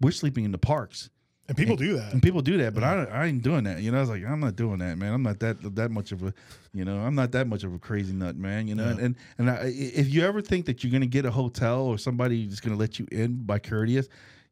we're 0.00 0.12
sleeping 0.12 0.44
in 0.44 0.52
the 0.52 0.58
parks. 0.58 1.10
And 1.48 1.56
people 1.56 1.76
do 1.76 1.96
that. 1.96 2.12
And 2.12 2.22
people 2.22 2.42
do 2.42 2.58
that, 2.58 2.74
but 2.74 2.84
I, 2.84 3.04
I 3.04 3.26
ain't 3.26 3.42
doing 3.42 3.64
that. 3.64 3.80
You 3.80 3.90
know, 3.90 3.96
I 3.96 4.00
was 4.02 4.10
like, 4.10 4.22
I'm 4.22 4.38
not 4.38 4.54
doing 4.54 4.78
that, 4.80 4.98
man. 4.98 5.14
I'm 5.14 5.22
not 5.22 5.40
that 5.40 5.74
that 5.76 5.90
much 5.90 6.12
of 6.12 6.22
a, 6.22 6.34
you 6.74 6.84
know, 6.84 6.98
I'm 6.98 7.14
not 7.14 7.32
that 7.32 7.46
much 7.46 7.64
of 7.64 7.72
a 7.72 7.78
crazy 7.78 8.12
nut, 8.12 8.36
man. 8.36 8.68
You 8.68 8.74
know, 8.74 8.84
and 8.84 9.00
and, 9.00 9.16
and 9.38 9.50
I, 9.50 9.72
if 9.74 10.12
you 10.12 10.24
ever 10.24 10.42
think 10.42 10.66
that 10.66 10.84
you're 10.84 10.92
gonna 10.92 11.06
get 11.06 11.24
a 11.24 11.30
hotel 11.30 11.86
or 11.86 11.96
somebody 11.96 12.44
is 12.44 12.60
gonna 12.60 12.76
let 12.76 12.98
you 12.98 13.06
in 13.10 13.46
by 13.46 13.58
courteous, 13.58 14.08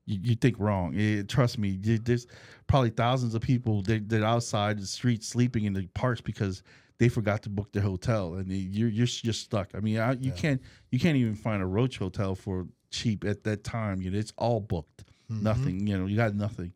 you, 0.06 0.18
you 0.22 0.34
think 0.36 0.56
wrong. 0.58 0.98
Eh, 0.98 1.22
trust 1.28 1.58
me, 1.58 1.76
there's 1.76 2.26
probably 2.66 2.90
thousands 2.90 3.34
of 3.34 3.42
people 3.42 3.82
that 3.82 4.08
that 4.08 4.22
outside 4.24 4.80
the 4.80 4.86
streets 4.86 5.28
sleeping 5.28 5.64
in 5.64 5.74
the 5.74 5.86
parks 5.88 6.22
because 6.22 6.62
they 6.98 7.10
forgot 7.10 7.42
to 7.42 7.50
book 7.50 7.72
their 7.72 7.82
hotel, 7.82 8.34
and 8.34 8.50
you're 8.50 8.88
you're 8.88 9.06
just 9.06 9.42
stuck. 9.42 9.70
I 9.74 9.80
mean, 9.80 9.98
I, 9.98 10.12
you 10.12 10.32
can't 10.32 10.62
you 10.90 10.98
can't 10.98 11.16
even 11.18 11.34
find 11.34 11.62
a 11.62 11.66
roach 11.66 11.98
hotel 11.98 12.34
for 12.34 12.66
cheap 12.90 13.24
at 13.24 13.44
that 13.44 13.64
time. 13.64 14.00
You 14.00 14.10
know, 14.10 14.18
it's 14.18 14.32
all 14.38 14.60
booked. 14.60 15.04
Nothing. 15.28 15.86
You 15.86 15.98
know, 15.98 16.06
you 16.06 16.16
got 16.16 16.34
nothing. 16.34 16.72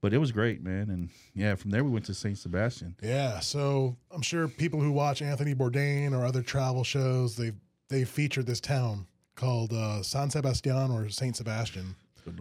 But 0.00 0.12
it 0.12 0.18
was 0.18 0.32
great, 0.32 0.62
man. 0.62 0.90
And 0.90 1.08
yeah, 1.34 1.54
from 1.54 1.70
there 1.70 1.82
we 1.82 1.90
went 1.90 2.04
to 2.06 2.14
Saint 2.14 2.36
Sebastian. 2.36 2.94
Yeah, 3.02 3.40
so 3.40 3.96
I'm 4.10 4.20
sure 4.20 4.48
people 4.48 4.80
who 4.80 4.92
watch 4.92 5.22
Anthony 5.22 5.54
Bourdain 5.54 6.12
or 6.12 6.26
other 6.26 6.42
travel 6.42 6.84
shows, 6.84 7.36
they've 7.36 7.56
they've 7.88 8.08
featured 8.08 8.46
this 8.46 8.60
town 8.60 9.06
called 9.34 9.72
uh, 9.72 10.02
San 10.02 10.28
Sebastian 10.30 10.90
or 10.90 11.08
Saint 11.08 11.36
Sebastian. 11.36 11.96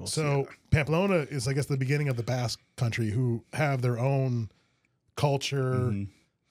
So 0.06 0.47
Pamplona 0.71 1.26
is, 1.30 1.47
I 1.47 1.54
guess, 1.54 1.65
the 1.65 1.78
beginning 1.78 2.08
of 2.10 2.15
the 2.15 2.23
Basque 2.23 2.60
country, 2.78 3.10
who 3.10 3.43
have 3.54 3.82
their 3.82 3.99
own 3.99 4.49
culture, 5.15 5.93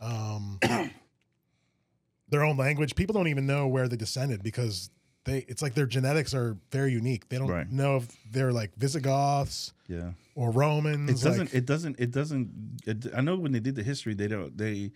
um, 0.01 0.61
their 2.29 2.44
own 2.44 2.57
language. 2.57 2.94
People 2.94 3.14
don't 3.14 3.29
even 3.29 3.46
know 3.46 3.68
where 3.68 3.88
they 3.88 3.96
descended 3.96 4.42
because 4.42 4.90
they. 5.24 5.44
It's 5.48 5.62
like 5.62 5.74
their 5.74 5.87
genetics 5.87 6.35
are 6.35 6.56
very 6.70 6.92
unique. 6.92 7.28
They 7.28 7.38
don't 7.38 7.48
Right. 7.48 7.70
know 7.70 7.96
if 7.96 8.08
they're 8.30 8.52
like 8.52 8.74
Visigoths 8.76 9.72
yeah, 9.88 10.12
or 10.35 10.50
Romans. 10.50 11.11
it 11.11 11.24
doesn't. 11.24 11.46
like- 11.46 11.54
it 11.54 11.66
doesn't. 11.66 12.00
It 12.00 12.11
doesn't. 12.11 12.50
It, 12.87 13.06
I 13.16 13.20
know 13.20 13.37
when 13.37 13.52
they 13.52 13.61
did 13.61 13.74
the 13.74 13.82
history, 13.82 14.14
they 14.14 14.28
don't. 14.28 14.56
They. 14.56 14.92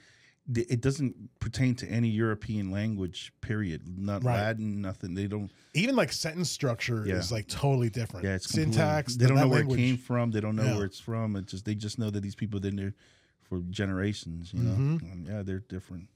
It 0.54 0.80
doesn't 0.80 1.40
pertain 1.40 1.74
to 1.74 1.88
any 1.88 2.08
European 2.08 2.70
language. 2.70 3.32
Period. 3.40 3.82
Not 3.98 4.22
Right. 4.22 4.36
Latin. 4.36 4.80
Nothing. 4.80 5.14
They 5.14 5.26
don't. 5.26 5.50
even 5.74 5.96
like 5.96 6.12
sentence 6.12 6.52
structure 6.52 7.04
Yeah. 7.04 7.16
is 7.16 7.32
like 7.32 7.48
totally 7.48 7.90
different. 7.90 8.24
Yeah, 8.26 8.36
it's 8.36 8.48
syntax. 8.48 9.16
They 9.16 9.26
don't 9.26 9.38
know 9.38 9.48
where 9.48 9.58
language. 9.60 9.80
it 9.80 9.82
came 9.82 9.96
from. 9.98 10.30
They 10.30 10.40
don't 10.40 10.54
know 10.54 10.62
Yeah. 10.64 10.76
where 10.76 10.84
it's 10.86 11.00
from. 11.00 11.34
It 11.34 11.46
just 11.46 11.64
they 11.64 11.74
just 11.74 11.98
know 11.98 12.10
that 12.10 12.20
these 12.20 12.36
people 12.36 12.58
have 12.58 12.62
been 12.62 12.76
there 12.76 12.94
for 13.42 13.58
generations. 13.70 14.52
You 14.54 14.60
know. 14.62 14.70
Mm-hmm. 14.76 15.10
And 15.12 15.26
yeah, 15.26 15.42
they're 15.42 15.58
different. 15.68 16.08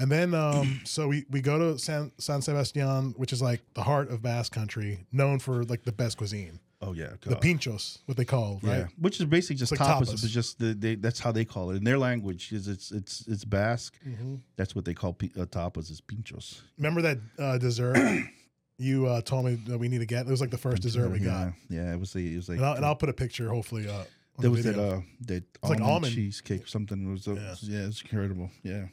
And 0.00 0.10
then, 0.10 0.34
um, 0.34 0.80
so 0.84 1.08
we, 1.08 1.24
we 1.30 1.40
go 1.40 1.58
to 1.58 1.78
San, 1.78 2.10
San 2.18 2.40
Sebastian, 2.42 3.12
which 3.16 3.32
is 3.32 3.42
like 3.42 3.60
the 3.74 3.82
heart 3.82 4.10
of 4.10 4.22
Basque 4.22 4.52
country, 4.52 5.06
known 5.12 5.38
for 5.38 5.62
like 5.64 5.82
the 5.84 5.92
best 5.92 6.16
cuisine, 6.16 6.58
Oh 6.82 6.92
yeah. 6.94 7.10
the 7.20 7.30
God. 7.30 7.42
pinchos, 7.42 7.98
what 8.06 8.16
they 8.16 8.24
call, 8.24 8.60
Yeah, 8.62 8.70
right? 8.82 8.86
which 8.98 9.20
is 9.20 9.26
basically 9.26 9.56
just 9.56 9.72
like 9.72 9.80
tapas, 9.80 10.08
tapas. 10.08 10.22
but 10.22 10.30
just 10.30 10.58
the, 10.58 10.72
they, 10.74 10.94
that's 10.94 11.20
how 11.20 11.30
they 11.32 11.44
call 11.44 11.70
it 11.70 11.76
in 11.76 11.84
their 11.84 11.98
language. 11.98 12.52
Is 12.52 12.66
it's 12.68 12.90
it's 12.90 13.26
it's 13.28 13.44
Basque. 13.44 13.98
Mm-hmm. 14.08 14.36
That's 14.56 14.74
what 14.74 14.84
they 14.86 14.94
call 14.94 15.12
pi- 15.12 15.30
uh, 15.38 15.44
tapas 15.44 15.90
is 15.90 16.00
pinchos. 16.00 16.60
Remember 16.78 17.02
that 17.02 17.18
uh, 17.38 17.58
dessert 17.58 17.98
you 18.78 19.06
uh, 19.06 19.20
told 19.20 19.44
me 19.44 19.56
that 19.66 19.76
we 19.78 19.88
need 19.88 19.98
to 19.98 20.06
get? 20.06 20.26
It 20.26 20.30
was 20.30 20.40
like 20.40 20.50
the 20.50 20.56
first 20.58 20.80
dessert 20.82 21.10
we 21.10 21.18
got. 21.18 21.52
yeah, 21.68 21.82
yeah. 21.84 21.92
It 21.92 22.00
was 22.00 22.14
the, 22.14 22.32
it 22.32 22.36
was 22.36 22.48
like 22.48 22.56
And 22.58 22.66
I'll, 22.66 22.74
and 22.76 22.84
I'll 22.86 22.96
put 22.96 23.10
a 23.10 23.12
picture, 23.12 23.48
hopefully. 23.50 23.86
Uh, 23.86 23.92
on 23.92 24.04
there 24.38 24.44
the 24.44 24.50
was 24.50 24.64
that 24.64 24.74
video. 24.76 24.96
uh 24.98 25.00
that 25.26 25.44
like 25.62 25.80
almond, 25.80 25.82
almond. 25.82 26.14
cheesecake 26.14 26.64
or 26.64 26.66
something. 26.66 27.06
It 27.06 27.10
was 27.12 27.28
uh, 27.28 27.34
Yeah. 27.34 27.54
yeah. 27.60 27.86
it's 27.88 28.00
incredible. 28.00 28.48
Yeah, 28.62 28.86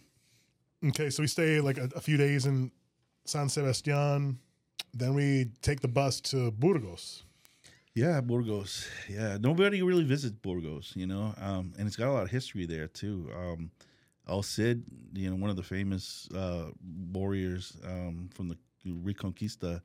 Okay, 0.86 1.10
so 1.10 1.24
we 1.24 1.28
stay 1.28 1.60
like 1.60 1.78
a, 1.78 1.90
a 1.96 2.02
few 2.02 2.18
days 2.18 2.46
in 2.46 2.72
San 3.26 3.50
Sebastian. 3.50 4.40
Then 4.94 5.14
we 5.14 5.48
take 5.62 5.80
the 5.82 5.88
bus 5.88 6.22
to 6.22 6.52
Burgos. 6.52 7.24
yeah. 7.94 8.22
Burgos. 8.22 8.88
Yeah, 9.10 9.38
nobody 9.40 9.82
really 9.82 10.04
visits 10.04 10.36
Burgos, 10.36 10.94
you 10.96 11.08
know, 11.08 11.34
um, 11.42 11.74
and 11.78 11.88
it's 11.88 11.96
got 11.96 12.10
a 12.10 12.14
lot 12.14 12.24
of 12.24 12.30
history 12.32 12.66
there 12.66 12.88
too. 12.88 13.30
Um, 13.36 13.72
El 14.28 14.44
Cid, 14.44 14.84
you 15.14 15.30
know, 15.30 15.36
one 15.36 15.50
of 15.50 15.56
the 15.56 15.64
famous 15.64 16.28
uh, 16.36 16.66
warriors 17.12 17.78
um, 17.86 18.30
from 18.34 18.50
the 18.50 18.58
Reconquista. 18.86 19.82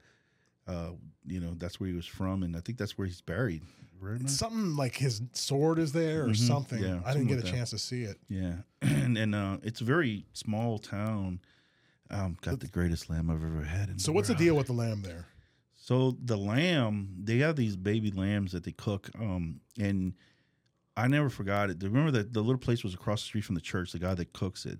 Uh, 0.67 0.91
you 1.27 1.41
know, 1.41 1.55
that's 1.57 1.81
where 1.81 1.89
he 1.89 1.95
was 1.95 2.07
from, 2.07 2.43
and 2.43 2.57
I 2.57 2.61
think 2.61 2.79
that's 2.79 2.97
where 2.99 3.07
he's 3.07 3.21
buried. 3.21 3.63
Matt? 4.03 4.31
Something 4.31 4.77
like 4.77 4.97
his 4.97 5.23
sword 5.33 5.79
is 5.79 5.93
there 5.93 6.25
or 6.25 6.29
Mhm, 6.29 6.37
something. 6.47 6.83
yeah, 6.83 7.01
I 7.05 7.13
didn't 7.13 7.29
get 7.29 7.39
a 7.39 7.43
that. 7.43 7.51
chance 7.51 7.71
to 7.71 7.79
see 7.79 8.03
it. 8.03 8.19
Yeah, 8.29 8.57
and 8.83 9.17
and 9.17 9.35
uh, 9.35 9.59
it's 9.63 9.81
a 9.81 9.85
very 9.85 10.27
small 10.33 10.79
town. 10.79 11.41
Um, 12.11 12.37
got 12.43 12.61
the 12.61 12.67
greatest 12.69 13.09
lamb 13.09 13.31
I've 13.31 13.43
ever 13.43 13.63
had. 13.65 13.89
In 13.89 13.99
So 13.99 14.13
what's 14.13 14.29
the 14.29 14.35
deal 14.35 14.55
with 14.55 14.67
the 14.67 14.75
lamb 14.75 15.01
there? 15.03 15.27
So 15.75 16.17
the 16.23 16.37
lamb, 16.37 17.09
they 17.25 17.39
have 17.39 17.57
these 17.57 17.75
baby 17.75 18.11
lambs 18.11 18.53
that 18.53 18.65
they 18.65 18.73
cook. 18.73 19.09
Um, 19.19 19.61
and 19.81 20.13
I 20.97 21.09
never 21.09 21.31
forgot 21.31 21.71
it. 21.71 21.83
Remember 21.83 22.11
that 22.11 22.35
the 22.35 22.41
little 22.43 22.59
place 22.59 22.85
was 22.85 22.93
across 22.93 23.23
the 23.23 23.27
street 23.27 23.45
from 23.45 23.55
the 23.55 23.63
church. 23.63 23.93
The 23.93 23.99
guy 23.99 24.13
that 24.15 24.33
cooks 24.35 24.67
it. 24.67 24.79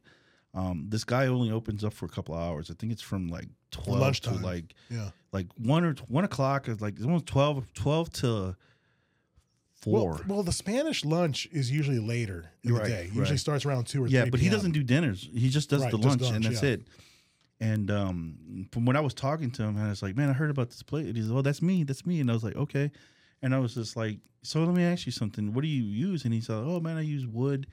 Um, 0.55 0.85
this 0.91 1.05
guy 1.05 1.27
only 1.29 1.51
opens 1.51 1.83
up 1.85 1.95
for 1.95 2.05
a 2.05 2.09
couple 2.11 2.35
of 2.35 2.41
hours. 2.43 2.71
I 2.71 2.75
think 2.75 2.93
it's 2.93 3.01
from 3.01 3.29
like 3.29 3.49
twelve 3.71 4.01
lunchtime. 4.01 4.41
to 4.41 4.45
like 4.45 4.75
Yeah. 4.91 5.11
like 5.33 5.47
one 5.57 5.85
or 5.85 5.95
one 6.09 6.25
o'clock. 6.25 6.69
Is 6.69 6.83
like 6.83 6.97
it's 6.97 7.05
almost 7.05 7.25
12, 7.27 7.73
12 7.73 8.11
to 8.13 8.57
four. 9.83 10.13
Well, 10.13 10.21
well, 10.29 10.43
the 10.43 10.53
Spanish 10.53 11.05
lunch 11.05 11.47
is 11.53 11.71
usually 11.71 11.99
later 11.99 12.51
in 12.63 12.73
Right, 12.75 12.83
the 12.85 12.89
day. 12.89 13.05
Usually 13.07 13.31
right. 13.31 13.39
starts 13.39 13.67
around 13.67 13.87
two 13.87 14.05
or 14.05 14.07
yeah, 14.09 14.23
three. 14.23 14.31
but 14.31 14.41
he 14.41 14.49
doesn't 14.49 14.73
do 14.73 14.83
dinners. 14.83 15.29
He 15.35 15.49
just 15.51 15.69
does 15.71 15.83
Right, 15.83 15.91
the 15.91 15.99
lunch, 15.99 16.21
lunch, 16.23 16.35
and 16.35 16.45
that's 16.45 16.63
yeah. 16.63 16.71
it. 16.71 16.83
And 17.61 17.91
um, 17.91 18.69
from 18.73 18.87
when 18.87 18.97
I 18.97 19.01
was 19.01 19.15
talking 19.15 19.51
to 19.53 19.63
him, 19.63 19.77
I 19.77 19.89
was 19.91 20.03
like, 20.03 20.17
"Man, 20.17 20.29
I 20.29 20.33
heard 20.33 20.51
about 20.51 20.71
this 20.71 20.83
place." 20.83 21.07
And 21.07 21.17
he's, 21.17 21.29
like, 21.29 21.39
"Oh, 21.39 21.43
that's 21.43 21.63
me. 21.63 21.85
That's 21.85 22.05
me." 22.07 22.19
And 22.21 22.29
I 22.31 22.35
was 22.35 22.43
like, 22.43 22.57
"Okay." 22.57 22.91
And 23.41 23.55
I 23.55 23.59
was 23.61 23.75
just 23.75 23.97
like, 23.97 24.19
"So 24.43 24.65
let 24.65 24.75
me 24.75 24.83
ask 24.83 25.07
you 25.07 25.13
something. 25.13 25.53
What 25.53 25.63
do 25.63 25.69
you 25.69 25.83
use?" 25.85 26.25
And 26.25 26.33
he 26.35 26.41
said, 26.41 26.57
"Oh 26.57 26.81
man, 26.81 26.97
I 26.97 27.03
use 27.03 27.27
wood." 27.27 27.69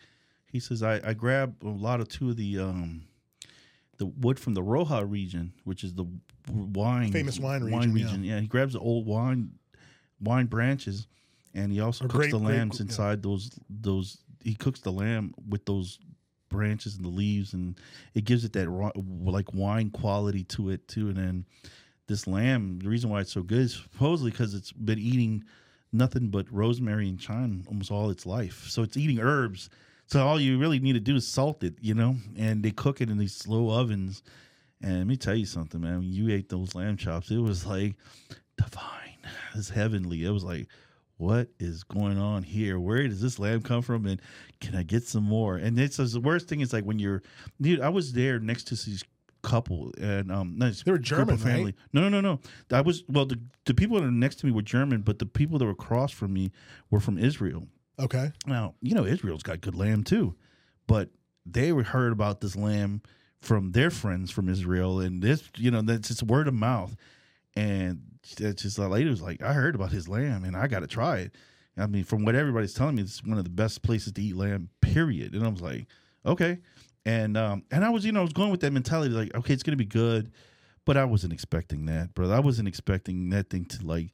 He 0.52 0.60
says, 0.60 0.84
"I 0.84 1.00
I 1.04 1.14
grab 1.14 1.56
a 1.64 1.70
lot 1.70 2.02
of 2.02 2.08
two 2.08 2.30
of 2.30 2.38
the 2.38 2.60
um, 2.60 3.04
the 3.98 4.06
wood 4.06 4.40
from 4.40 4.54
the 4.54 4.62
Rioja 4.64 5.06
region, 5.06 5.54
which 5.64 5.84
is 5.84 5.94
the 5.96 6.06
wine 6.52 7.12
Famous 7.12 7.40
wine 7.40 7.64
region, 7.64 8.24
yeah. 8.24 8.36
Yeah. 8.36 8.42
he 8.42 8.48
grabs 8.48 8.74
the 8.74 8.80
old 8.80 9.06
wine 9.08 9.52
wine 10.20 10.46
branches, 10.48 11.08
and 11.54 11.72
he 11.72 11.80
also 11.82 12.06
Or 12.06 12.08
cooks 12.08 12.18
grape- 12.28 12.32
the 12.32 12.40
lambs 12.40 12.80
yeah. 12.80 12.86
inside 12.86 13.24
those 13.24 13.52
those. 13.70 14.18
He 14.44 14.56
cooks 14.56 14.80
the 14.80 14.92
lamb 14.92 15.34
with 15.50 15.66
those 15.66 16.00
branches 16.50 16.96
and 16.96 17.04
the 17.06 17.10
leaves, 17.10 17.54
and 17.54 17.78
it 18.14 18.24
gives 18.26 18.44
it 18.46 18.54
that 18.54 18.70
like 19.26 19.54
wine 19.54 19.90
quality 19.90 20.44
to 20.46 20.70
it 20.70 20.88
too. 20.88 21.10
And 21.10 21.18
then 21.18 21.46
this 22.08 22.26
lamb, 22.26 22.80
the 22.80 22.90
reason 22.90 23.10
why 23.10 23.22
it's 23.22 23.34
so 23.34 23.44
good 23.44 23.60
is 23.60 23.74
supposedly 23.74 24.32
because 24.32 24.54
it's 24.54 24.72
been 24.72 24.98
eating 25.00 25.44
nothing 25.92 26.30
but 26.30 26.52
rosemary 26.52 27.10
and 27.10 27.22
thyme 27.22 27.64
almost 27.68 27.92
all 27.92 28.10
its 28.10 28.26
life. 28.26 28.66
So 28.68 28.82
it's 28.84 28.98
eating 28.98 29.20
herbs. 29.20 29.70
So 30.08 30.26
all 30.26 30.40
you 30.40 30.58
really 30.58 30.80
need 30.80 30.94
to 30.94 31.00
do 31.00 31.16
is 31.16 31.28
salt 31.28 31.64
it, 31.64 31.76
you 31.82 31.94
know, 31.94 32.16
and 32.38 32.64
they 32.64 32.72
cook 32.72 33.00
it 33.02 33.10
in 33.12 33.18
these 33.20 33.36
slow 33.36 33.70
ovens. 33.70 34.24
And 34.82 34.98
let 35.00 35.08
me 35.08 35.18
tell 35.18 35.36
you 35.36 35.46
something, 35.46 35.82
man. 35.82 36.00
When 36.00 36.14
you 36.14 36.30
ate 36.34 36.50
those 36.50 36.74
lamb 36.74 36.98
chops, 36.98 37.30
it 37.30 37.38
was 37.38 37.66
like 37.68 37.96
divine. 38.58 39.18
It's 39.56 39.70
heavenly. 39.70 40.24
It 40.26 40.30
was 40.32 40.44
like, 40.44 40.68
what 41.20 41.50
is 41.60 41.84
going 41.84 42.18
on 42.18 42.44
here? 42.44 42.80
Where 42.80 43.06
does 43.08 43.22
this 43.22 43.40
lamb 43.40 43.62
come 43.62 43.82
from? 43.82 44.06
And 44.06 44.22
can 44.62 44.74
I 44.76 44.84
get 44.84 45.04
some 45.04 45.24
more? 45.26 45.58
And 45.58 45.78
it's 45.78 45.98
the 45.98 46.22
worst 46.22 46.48
thing 46.48 46.62
is 46.62 46.72
like 46.72 46.86
when 46.86 46.98
you're, 46.98 47.22
dude. 47.60 47.82
I 47.82 47.90
was 47.90 48.14
there 48.14 48.40
next 48.40 48.64
to 48.68 48.76
these 48.76 49.04
couple, 49.42 49.92
and 50.00 50.32
um, 50.32 50.56
no, 50.58 50.70
They 50.70 50.92
were 50.92 50.98
a 50.98 51.02
German, 51.02 51.38
family. 51.38 51.64
right? 51.66 51.76
No, 51.92 52.08
no, 52.08 52.22
no, 52.22 52.22
no. 52.22 52.40
I 52.76 52.82
was 52.82 53.04
well. 53.10 53.26
The 53.26 53.38
the 53.66 53.74
people 53.74 53.98
that 53.98 54.04
were 54.04 54.12
next 54.12 54.38
to 54.38 54.46
me 54.46 54.54
were 54.54 54.62
German, 54.62 55.02
but 55.02 55.20
the 55.20 55.26
people 55.26 55.60
that 55.60 55.66
were 55.66 55.72
across 55.72 56.12
from 56.12 56.34
me 56.34 56.52
were 56.90 57.02
from 57.02 57.18
Israel. 57.18 57.68
Okay. 58.00 58.32
Now, 58.48 58.76
you 58.82 58.96
know, 58.96 59.06
Israel's 59.06 59.44
got 59.44 59.60
good 59.60 59.76
lamb 59.76 60.06
too, 60.06 60.36
but 60.88 61.10
they 61.46 61.74
were 61.74 61.84
heard 61.84 62.14
about 62.14 62.40
this 62.40 62.56
lamb 62.56 63.02
from 63.42 63.74
their 63.74 63.90
friends 63.90 64.32
from 64.32 64.48
Israel, 64.48 65.02
and 65.02 65.22
this, 65.22 65.44
you 65.58 65.70
know, 65.70 65.82
that's 65.82 66.08
just 66.08 66.24
word 66.24 66.48
of 66.48 66.54
mouth. 66.54 66.96
And 67.60 68.02
it's 68.40 68.62
just 68.64 68.80
like 68.80 68.90
lady 68.90 69.10
was 69.10 69.22
like, 69.22 69.42
I 69.42 69.54
heard 69.54 69.76
about 69.76 69.92
his 69.92 70.08
lamb, 70.08 70.44
and 70.44 70.56
I 70.56 70.68
got 70.68 70.80
to 70.82 70.88
try 70.88 71.18
it. 71.20 71.36
I 71.78 71.88
mean, 71.88 72.04
from 72.04 72.26
what 72.26 72.36
everybody's 72.36 72.74
telling 72.74 72.96
me, 72.96 73.02
it's 73.04 73.24
one 73.24 73.38
of 73.38 73.44
the 73.44 73.50
best 73.50 73.82
places 73.84 74.12
to 74.14 74.22
eat 74.22 74.36
lamb. 74.36 74.70
Period. 74.82 75.34
And 75.34 75.46
I 75.46 75.48
was 75.50 75.62
like, 75.62 75.88
okay. 76.26 76.60
And 77.06 77.38
um, 77.38 77.64
and 77.72 77.84
I 77.86 77.90
was, 77.90 78.06
you 78.06 78.12
know, 78.12 78.20
I 78.20 78.24
was 78.24 78.34
going 78.34 78.52
with 78.52 78.60
that 78.62 78.72
mentality, 78.74 79.14
like, 79.14 79.34
okay, 79.36 79.54
it's 79.54 79.64
gonna 79.64 79.78
be 79.78 79.86
good, 79.86 80.32
but 80.86 80.98
I 80.98 81.06
wasn't 81.06 81.34
expecting 81.34 81.86
that, 81.88 82.14
brother. 82.14 82.34
I 82.36 82.40
wasn't 82.40 82.68
expecting 82.68 83.30
that 83.30 83.50
thing 83.50 83.66
to 83.66 83.86
like, 83.86 84.10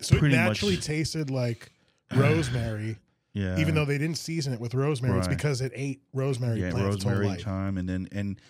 So 0.00 0.16
it 0.16 0.18
Pretty 0.20 0.36
much- 0.36 0.46
naturally 0.46 0.76
tasted 0.78 1.30
like 1.30 1.70
rosemary, 2.14 2.96
yeah, 3.34 3.58
even 3.58 3.74
though 3.74 3.84
they 3.84 3.98
didn't 3.98 4.18
season 4.18 4.52
it 4.52 4.60
with 4.60 4.74
rosemary. 4.74 5.18
It's 5.18 5.28
Right. 5.28 5.36
because 5.36 5.60
it 5.60 5.72
ate 5.74 6.02
rosemary 6.12 6.60
yeah, 6.60 6.70
plants 6.70 6.96
its 6.96 7.04
whole 7.04 7.12
rosemary, 7.12 7.36
life. 7.36 7.44
thyme, 7.44 7.78
and 7.78 7.88
then 7.88 8.08
and. 8.12 8.40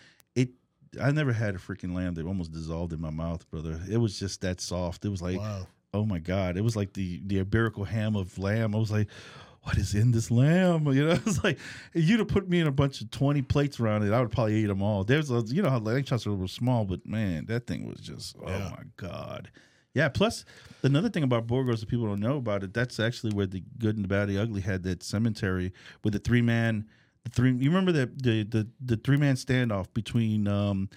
I 1.00 1.10
never 1.10 1.32
had 1.32 1.54
a 1.54 1.58
freaking 1.58 1.94
lamb 1.94 2.14
that 2.14 2.26
almost 2.26 2.52
dissolved 2.52 2.92
in 2.92 3.00
my 3.00 3.10
mouth, 3.10 3.48
brother. 3.50 3.80
It 3.90 3.98
was 3.98 4.18
just 4.18 4.40
that 4.42 4.60
soft. 4.60 5.04
It 5.04 5.08
was 5.10 5.22
like, 5.22 5.38
Wow. 5.38 5.66
oh 5.92 6.04
my 6.04 6.18
god, 6.18 6.56
it 6.56 6.62
was 6.62 6.76
like 6.76 6.92
the 6.92 7.20
the 7.26 7.40
iberical 7.40 7.84
ham 7.84 8.16
of 8.16 8.36
lamb. 8.38 8.74
I 8.74 8.78
was 8.78 8.90
like, 8.92 9.08
what 9.62 9.76
is 9.78 9.94
in 9.94 10.10
this 10.10 10.30
lamb? 10.30 10.86
You 10.92 11.06
know, 11.06 11.12
it's 11.26 11.42
like 11.42 11.58
if 11.94 12.04
you'd 12.04 12.18
have 12.20 12.28
put 12.28 12.48
me 12.48 12.60
in 12.60 12.66
a 12.66 12.72
bunch 12.72 13.00
of 13.00 13.10
twenty 13.10 13.42
plates 13.42 13.80
around 13.80 14.02
it, 14.02 14.12
I 14.12 14.20
would 14.20 14.30
probably 14.30 14.56
eat 14.56 14.66
them 14.66 14.82
all. 14.82 15.04
There's, 15.04 15.30
a, 15.30 15.42
you 15.46 15.62
know, 15.62 15.70
how 15.70 15.78
lamb 15.78 16.02
chops 16.04 16.26
are 16.26 16.30
a 16.30 16.32
little 16.32 16.48
small, 16.48 16.84
but 16.84 17.06
man, 17.06 17.46
that 17.46 17.66
thing 17.66 17.86
was 17.86 18.00
just, 18.00 18.36
oh 18.44 18.48
Yeah. 18.50 18.70
my 18.70 18.84
god. 18.96 19.50
Yeah. 19.94 20.08
Plus, 20.08 20.44
another 20.82 21.08
thing 21.08 21.22
about 21.22 21.46
Burgos 21.46 21.80
that 21.80 21.88
people 21.88 22.06
don't 22.06 22.18
know 22.20 22.36
about 22.36 22.62
it, 22.64 22.74
that's 22.74 22.98
actually 22.98 23.32
where 23.32 23.46
the 23.46 23.62
good 23.78 23.94
and 23.96 24.04
the 24.04 24.08
bad, 24.08 24.28
and 24.28 24.36
the 24.36 24.42
ugly 24.42 24.60
had 24.60 24.82
that 24.82 25.02
cemetery 25.04 25.72
with 26.02 26.12
the 26.14 26.18
three 26.18 26.42
man, 26.42 26.86
the 27.24 27.30
three. 27.30 27.52
You 27.52 27.68
remember 27.70 27.92
the 27.92 28.06
the 28.16 28.42
the, 28.44 28.68
the 28.84 28.96
three 28.96 29.16
man 29.16 29.34
standoff 29.36 29.86
between 29.94 30.46
um, 30.48 30.88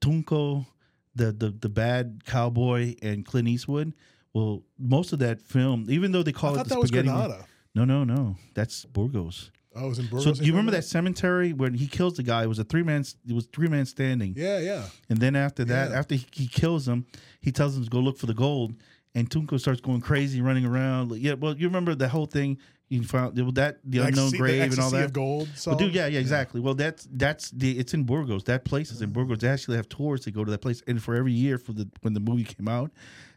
Tunco, 0.00 0.66
the, 1.14 1.32
the 1.32 1.50
the 1.50 1.68
bad 1.68 2.22
cowboy, 2.24 2.94
and 3.02 3.24
Clint 3.24 3.48
Eastwood. 3.48 3.92
Well, 4.34 4.62
most 4.78 5.12
of 5.12 5.18
that 5.20 5.40
film, 5.40 5.86
even 5.88 6.12
though 6.12 6.22
they 6.22 6.32
call 6.32 6.50
I 6.50 6.52
it 6.52 6.56
thought 6.58 6.64
the 6.68 6.74
that 6.74 6.80
was 6.80 6.88
spaghetti, 6.88 7.08
Granada. 7.08 7.44
no, 7.74 7.84
no, 7.84 8.04
no, 8.04 8.36
that's 8.54 8.84
Burgos. 8.84 9.50
Oh, 9.74 9.86
it 9.86 9.88
was 9.88 9.98
in 9.98 10.06
Burgos. 10.06 10.24
So 10.24 10.32
do 10.32 10.44
you 10.44 10.52
remember 10.52 10.72
that 10.72 10.84
cemetery 10.84 11.52
when 11.52 11.74
he 11.74 11.86
kills 11.86 12.14
the 12.14 12.22
guy? 12.22 12.42
It 12.42 12.46
was 12.48 12.58
a 12.58 12.64
three 12.64 12.82
man. 12.82 13.04
It 13.28 13.32
was 13.34 13.46
three 13.46 13.68
man 13.68 13.86
standing. 13.86 14.34
Yeah, 14.36 14.58
yeah. 14.58 14.84
And 15.08 15.18
then 15.18 15.34
after 15.36 15.64
that, 15.66 15.90
Yeah. 15.90 15.98
after 15.98 16.14
he, 16.16 16.26
he 16.32 16.46
kills 16.48 16.86
him, 16.86 17.06
he 17.40 17.52
tells 17.52 17.76
him 17.76 17.84
to 17.84 17.90
go 17.90 17.98
look 18.00 18.18
for 18.18 18.26
the 18.26 18.34
gold. 18.34 18.74
And 19.14 19.28
Tunco 19.28 19.58
starts 19.58 19.80
going 19.80 20.00
crazy, 20.00 20.40
running 20.42 20.64
around. 20.66 21.10
Like, 21.12 21.22
Yeah, 21.22 21.34
well, 21.34 21.56
you 21.56 21.66
remember 21.66 21.94
the 21.94 22.08
whole 22.08 22.26
thing? 22.26 22.58
You 22.90 23.02
found 23.04 23.36
that 23.36 23.78
the 23.84 23.98
unknown 23.98 24.08
Ecstasy- 24.08 24.30
the 24.30 24.38
grave 24.38 24.62
and 24.72 24.78
all 24.80 24.90
that. 24.90 25.04
of 25.06 25.12
gold. 25.12 25.48
Well, 25.66 25.76
dude, 25.76 25.94
yeah, 25.94 26.06
yeah, 26.06 26.20
exactly. 26.20 26.60
Well, 26.60 26.74
that's 26.74 27.06
that's 27.12 27.50
the 27.50 27.78
it's 27.78 27.92
in 27.92 28.04
Burgos. 28.04 28.44
That 28.44 28.64
place 28.64 28.90
is 28.90 29.02
in 29.02 29.10
Burgos. 29.10 29.38
They 29.38 29.48
actually 29.48 29.76
have 29.76 29.88
tours 29.90 30.24
that 30.24 30.30
go 30.30 30.42
to 30.44 30.50
that 30.50 30.62
place, 30.62 30.82
and 30.86 31.02
for 31.02 31.14
every 31.14 31.32
year 31.32 31.58
for 31.58 31.72
the 31.72 31.88
when 32.00 32.14
the 32.14 32.20
movie 32.20 32.44
came 32.44 32.66
out, 32.68 32.90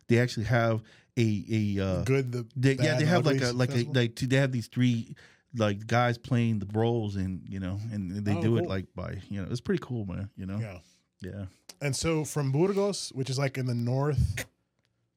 they 0.07 0.19
actually 0.19 0.45
have 0.45 0.81
a 1.17 1.43
a 1.77 1.83
uh, 1.85 2.03
Good. 2.03 2.31
The 2.31 2.47
they, 2.55 2.75
yeah, 2.75 2.97
they 2.97 3.05
have 3.05 3.25
like 3.25 3.41
a 3.41 3.51
like 3.51 3.71
a 3.75 3.83
like 3.93 4.15
they 4.15 4.37
have 4.37 4.53
these 4.53 4.67
three 4.67 5.15
like 5.57 5.85
guys 5.85 6.17
playing 6.17 6.59
the 6.59 6.67
roles 6.71 7.17
and 7.17 7.41
you 7.45 7.59
know 7.59 7.77
and 7.91 8.23
they 8.25 8.33
Oh, 8.33 8.41
do 8.41 8.55
it 8.57 8.67
like 8.69 8.85
by 8.95 9.17
you 9.29 9.41
know 9.41 9.49
it's 9.51 9.59
pretty 9.59 9.83
cool 9.83 10.05
man 10.05 10.29
you 10.37 10.45
know 10.45 10.57
yeah. 10.59 10.77
yeah 11.21 11.45
And 11.81 11.93
so 11.93 12.23
from 12.23 12.53
Burgos, 12.53 13.11
which 13.13 13.29
is 13.29 13.37
like 13.37 13.57
in 13.57 13.65
the 13.65 13.75
north 13.75 14.45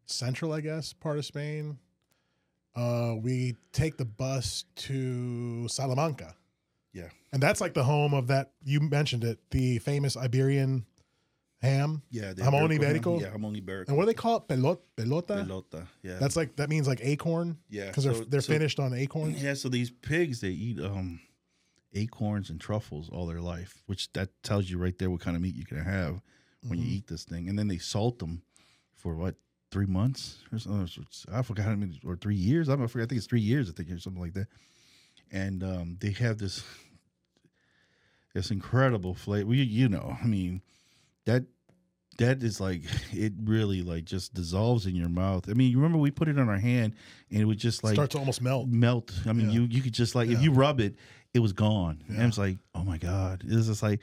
central, 0.06 0.52
I 0.52 0.60
guess, 0.60 0.92
part 0.92 1.18
of 1.18 1.24
Spain, 1.24 1.78
uh, 2.76 3.14
we 3.20 3.56
take 3.72 3.96
the 3.96 4.04
bus 4.04 4.64
to 4.76 5.68
Salamanca. 5.68 6.34
Yeah. 6.92 7.08
And 7.32 7.42
that's 7.42 7.60
like 7.60 7.74
the 7.74 7.84
home 7.84 8.14
of 8.14 8.28
that 8.28 8.52
you 8.64 8.80
mentioned 8.80 9.24
it, 9.24 9.38
the 9.50 9.78
famous 9.78 10.16
Iberian 10.16 10.84
ham. 11.60 12.02
yeah 12.10 12.32
Jamón 12.34 12.70
ibérico? 12.78 13.20
yeah 13.20 13.28
Jamón 13.30 13.56
ibérico 13.60 13.88
And 13.88 13.96
what 13.96 14.02
do 14.04 14.06
they 14.06 14.14
call 14.14 14.36
it? 14.36 14.48
Pelot, 14.48 14.78
bellota? 14.96 15.46
bellota 15.46 15.86
yeah 16.02 16.18
That's 16.18 16.36
like 16.36 16.56
that 16.56 16.68
means 16.68 16.86
like 16.86 17.00
acorn 17.02 17.56
yeah 17.70 17.86
because 17.86 18.04
they're 18.04 18.14
so- 18.14 18.24
they're 18.24 18.40
so- 18.42 18.52
finished 18.52 18.78
on 18.78 18.92
acorns. 18.92 19.42
yeah 19.42 19.54
so 19.54 19.68
these 19.70 19.90
pigs 19.90 20.40
they 20.40 20.50
eat 20.50 20.78
um 20.78 21.20
acorns 21.94 22.50
and 22.50 22.60
truffles 22.60 23.08
all 23.08 23.26
their 23.26 23.40
life 23.40 23.82
which 23.86 24.12
that 24.12 24.28
tells 24.42 24.68
you 24.68 24.78
right 24.78 24.98
there 24.98 25.08
what 25.10 25.20
kind 25.20 25.36
of 25.36 25.42
meat 25.42 25.54
you're 25.54 25.64
gonna 25.70 25.82
have 25.88 26.20
when 26.68 26.78
you 26.78 26.84
Mhm. 26.84 26.96
eat 26.96 27.06
this 27.06 27.24
thing 27.24 27.48
and 27.48 27.58
then 27.58 27.68
they 27.68 27.78
salt 27.78 28.18
them 28.18 28.42
for 28.94 29.14
what 29.14 29.36
three 29.74 29.86
months 29.86 30.38
or 30.52 30.58
something 30.58 30.88
i 31.32 31.42
forgot 31.42 31.64
how 31.66 31.74
many 31.74 32.00
or 32.06 32.14
three 32.16 32.36
years 32.36 32.68
i 32.68 32.72
don't 32.76 32.84
I 32.84 32.86
forget, 32.86 33.06
I 33.06 33.08
think 33.08 33.18
it's 33.18 33.26
three 33.26 33.40
years 33.52 33.68
i 33.68 33.72
think 33.72 33.90
or 33.90 33.98
something 33.98 34.22
like 34.22 34.34
that 34.34 34.46
and 35.32 35.62
um, 35.64 35.96
they 36.00 36.12
have 36.12 36.38
this 36.38 36.62
this 38.34 38.50
incredible 38.50 39.14
flavor 39.14 39.52
you, 39.54 39.64
you 39.64 39.88
know 39.88 40.16
i 40.22 40.26
mean 40.26 40.62
that 41.26 41.44
that 42.18 42.42
is 42.44 42.60
like 42.60 42.82
it 43.12 43.32
really 43.42 43.82
like 43.82 44.04
just 44.04 44.32
dissolves 44.34 44.86
in 44.86 44.94
your 44.94 45.08
mouth 45.08 45.48
i 45.50 45.54
mean 45.54 45.70
you 45.70 45.76
remember 45.78 45.98
we 45.98 46.10
put 46.12 46.28
it 46.28 46.38
on 46.38 46.48
our 46.48 46.58
hand 46.58 46.94
and 47.30 47.40
it 47.40 47.44
would 47.44 47.58
just 47.58 47.82
like 47.82 47.94
Start 47.94 48.10
to 48.10 48.18
almost 48.18 48.40
melt. 48.42 48.68
melt. 48.68 49.12
I 49.26 49.32
mean, 49.32 49.46
Yeah. 49.50 49.54
you 49.54 49.62
you 49.70 49.82
could 49.82 49.92
just 49.94 50.14
like 50.14 50.28
Yeah. 50.28 50.36
if 50.36 50.42
you 50.42 50.52
rub 50.52 50.78
it, 50.80 50.94
it 51.32 51.40
was 51.40 51.52
gone. 51.52 52.04
And 52.08 52.18
Yeah. 52.18 52.26
it's 52.28 52.38
like, 52.38 52.58
oh 52.76 52.84
my 52.84 52.98
god, 52.98 53.42
it's 53.44 53.66
just 53.66 53.82
like, 53.82 54.00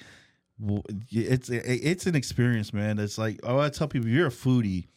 it's 1.12 1.50
it's 1.50 2.06
an 2.08 2.16
experience, 2.16 2.74
man. 2.74 3.00
It's 3.00 3.18
like, 3.18 3.40
oh, 3.44 3.60
I 3.60 3.70
tell 3.70 3.88
people, 3.88 4.10
you're 4.10 4.28
a 4.28 4.32
foodie, 4.32 4.88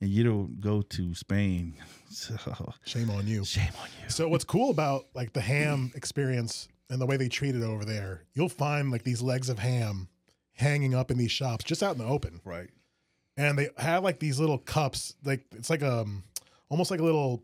and 0.00 0.10
you 0.10 0.22
don't 0.24 0.60
go 0.60 0.82
to 0.82 1.14
Spain, 1.14 1.74
so 2.10 2.36
Shame 2.84 3.10
on 3.10 3.26
you. 3.26 3.44
shame 3.44 3.72
on 3.80 3.88
you. 4.02 4.08
So 4.10 4.28
what's 4.28 4.44
cool 4.44 4.70
about 4.70 5.06
like 5.14 5.32
the 5.32 5.40
ham 5.40 5.90
experience 5.94 6.68
and 6.90 7.00
the 7.00 7.06
way 7.06 7.16
they 7.16 7.28
treat 7.28 7.54
it 7.54 7.62
over 7.62 7.84
there, 7.84 8.24
you'll 8.34 8.48
find 8.48 8.90
like 8.90 9.04
these 9.04 9.20
legs 9.22 9.48
of 9.48 9.58
ham 9.58 10.08
hanging 10.54 10.94
up 10.94 11.10
in 11.10 11.18
these 11.18 11.30
shops 11.30 11.64
just 11.64 11.82
out 11.82 11.92
in 11.92 11.98
the 11.98 12.06
open. 12.06 12.40
Right. 12.44 12.70
And 13.36 13.56
they 13.58 13.68
have 13.76 14.02
like 14.02 14.18
these 14.18 14.40
little 14.40 14.58
cups, 14.58 15.14
like 15.24 15.44
it's 15.54 15.70
like 15.70 15.82
um 15.82 16.24
almost 16.68 16.90
like 16.90 17.00
a 17.00 17.04
little 17.04 17.42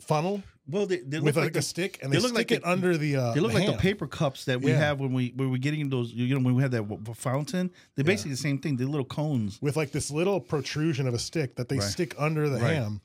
funnel 0.00 0.42
Well, 0.68 0.86
they, 0.86 0.96
they 0.98 1.20
with 1.20 1.36
look 1.36 1.36
like 1.36 1.44
like 1.44 1.50
a 1.50 1.54
the, 1.54 1.62
stick 1.62 2.00
and 2.02 2.10
they 2.12 2.16
they, 2.16 2.22
look 2.22 2.30
stick 2.30 2.50
like 2.50 2.58
it 2.58 2.62
the- 2.62 2.68
under 2.70 2.96
the 2.96 3.16
uh 3.16 3.32
they 3.34 3.40
look 3.40 3.52
like 3.54 3.66
the 3.66 3.74
paper 3.74 4.06
cups 4.08 4.46
that 4.46 4.60
we 4.60 4.72
Yeah. 4.72 4.78
have 4.78 4.98
when 5.00 5.12
we 5.12 5.32
when 5.36 5.50
we're 5.50 5.58
getting 5.58 5.88
those. 5.90 6.12
You 6.12 6.34
know, 6.34 6.40
when 6.44 6.54
we 6.54 6.62
have 6.62 6.72
that 6.72 6.88
w- 6.88 7.14
fountain, 7.14 7.70
they're 7.94 8.04
Yeah. 8.04 8.06
basically 8.12 8.32
the 8.32 8.36
same 8.38 8.58
thing. 8.58 8.76
They're 8.76 8.86
little 8.86 9.04
cones. 9.04 9.58
with 9.62 9.76
like 9.76 9.92
this 9.92 10.10
little 10.10 10.40
protrusion 10.40 11.06
of 11.06 11.14
a 11.14 11.18
stick 11.18 11.54
that 11.56 11.68
they 11.68 11.78
Right. 11.78 11.84
stick 11.88 12.14
under 12.18 12.48
the 12.48 12.58
Right. 12.58 12.74
ham. 12.74 13.00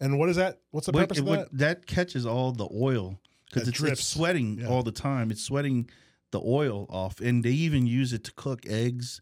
And 0.00 0.18
what 0.18 0.28
is 0.28 0.36
that? 0.36 0.60
What's 0.72 0.86
the 0.86 0.92
What- 0.92 1.02
purpose 1.02 1.18
of 1.20 1.26
what- 1.26 1.50
that? 1.52 1.58
that 1.58 1.86
catches 1.86 2.26
all 2.26 2.50
the 2.52 2.68
oil 2.74 3.20
because 3.48 3.68
it's, 3.68 3.80
it's 3.80 4.04
sweating 4.04 4.58
Yeah. 4.58 4.66
all 4.66 4.82
the 4.82 4.90
time. 4.92 5.30
It's 5.30 5.42
sweating 5.42 5.88
the 6.32 6.40
oil 6.40 6.86
off, 6.90 7.20
and 7.20 7.44
they 7.44 7.52
even 7.52 7.86
use 7.86 8.12
it 8.12 8.24
to 8.24 8.32
cook 8.32 8.66
eggs 8.66 9.20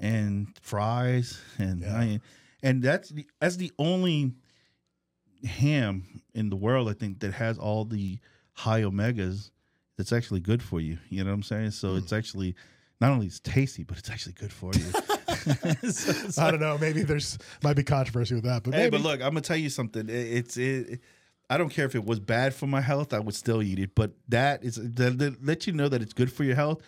and 0.00 0.46
fries, 0.62 1.40
and 1.58 1.84
Oh. 1.84 2.18
And 2.64 2.80
that's 2.80 3.08
the, 3.08 3.26
that's 3.40 3.56
the 3.56 3.72
only 3.80 4.34
ham 5.44 6.22
in 6.34 6.50
the 6.50 6.56
world 6.56 6.88
I 6.88 6.92
think 6.94 7.20
that 7.20 7.32
has 7.34 7.58
all 7.58 7.84
the 7.84 8.18
high 8.52 8.82
omegas. 8.82 9.50
That's 9.98 10.12
actually 10.12 10.40
good 10.40 10.62
for 10.62 10.80
you. 10.80 10.98
You 11.10 11.22
know 11.24 11.30
what 11.30 11.34
I'm 11.36 11.42
saying? 11.42 11.70
So 11.72 11.90
Mm. 11.90 11.98
it's 11.98 12.12
actually 12.12 12.54
not 13.00 13.10
only 13.12 13.26
it's 13.26 13.40
tasty, 13.40 13.82
but 13.84 13.98
it's 13.98 14.10
actually 14.10 14.32
good 14.34 14.52
for 14.52 14.72
you. 14.74 14.84
So 15.82 16.10
it's 16.26 16.38
I 16.38 16.50
don't 16.50 16.60
know. 16.60 16.78
Maybe 16.78 17.02
there's 17.02 17.38
might 17.62 17.74
be 17.76 17.82
controversy 17.82 18.34
with 18.34 18.44
that, 18.44 18.62
but 18.62 18.74
Hey, 18.74 18.82
maybe. 18.84 18.90
but 18.98 19.00
look, 19.02 19.20
I'm 19.20 19.28
gonna 19.30 19.40
tell 19.40 19.56
you 19.56 19.70
something. 19.70 20.08
It, 20.08 20.12
it's 20.12 20.56
it, 20.56 21.00
I 21.50 21.58
don't 21.58 21.68
care 21.68 21.84
if 21.84 21.94
it 21.94 22.04
was 22.04 22.20
bad 22.20 22.54
for 22.54 22.66
my 22.66 22.80
health, 22.80 23.12
I 23.12 23.18
would 23.18 23.34
still 23.34 23.62
eat 23.62 23.78
it. 23.78 23.94
But 23.94 24.12
that 24.28 24.62
is 24.64 24.76
that, 24.76 25.18
that 25.18 25.44
let 25.44 25.66
you 25.66 25.72
know 25.72 25.88
that 25.88 26.00
it's 26.02 26.12
good 26.12 26.32
for 26.32 26.44
your 26.44 26.54
health. 26.54 26.80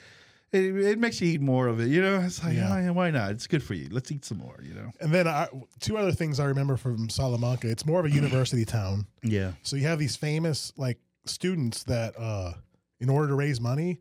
It, 0.54 0.76
it 0.76 0.98
makes 0.98 1.20
you 1.20 1.28
eat 1.28 1.40
more 1.40 1.66
of 1.66 1.80
it. 1.80 1.88
You 1.88 2.00
know, 2.00 2.20
it's 2.20 2.42
like, 2.44 2.54
Yeah. 2.54 2.72
oh, 2.72 2.78
yeah, 2.80 2.90
why 2.90 3.10
not? 3.10 3.32
It's 3.32 3.46
good 3.46 3.62
for 3.62 3.74
you. 3.74 3.88
Let's 3.90 4.10
eat 4.12 4.24
some 4.24 4.38
more. 4.38 4.58
You 4.62 4.74
know. 4.74 4.92
and 5.00 5.12
then 5.12 5.26
I, 5.26 5.48
two 5.80 5.96
other 5.98 6.12
things 6.12 6.38
I 6.38 6.44
remember 6.44 6.76
from 6.76 7.08
Salamanca. 7.08 7.68
It's 7.68 7.84
more 7.84 7.98
of 8.00 8.06
a 8.06 8.10
university 8.22 8.64
town. 8.64 9.06
Yeah. 9.22 9.52
So 9.62 9.76
you 9.76 9.86
have 9.86 9.98
these 9.98 10.16
famous 10.16 10.72
like 10.76 10.98
students 11.26 11.84
that 11.84 12.14
uh 12.18 12.52
in 13.00 13.08
order 13.10 13.28
to 13.28 13.34
raise 13.34 13.60
money, 13.60 13.98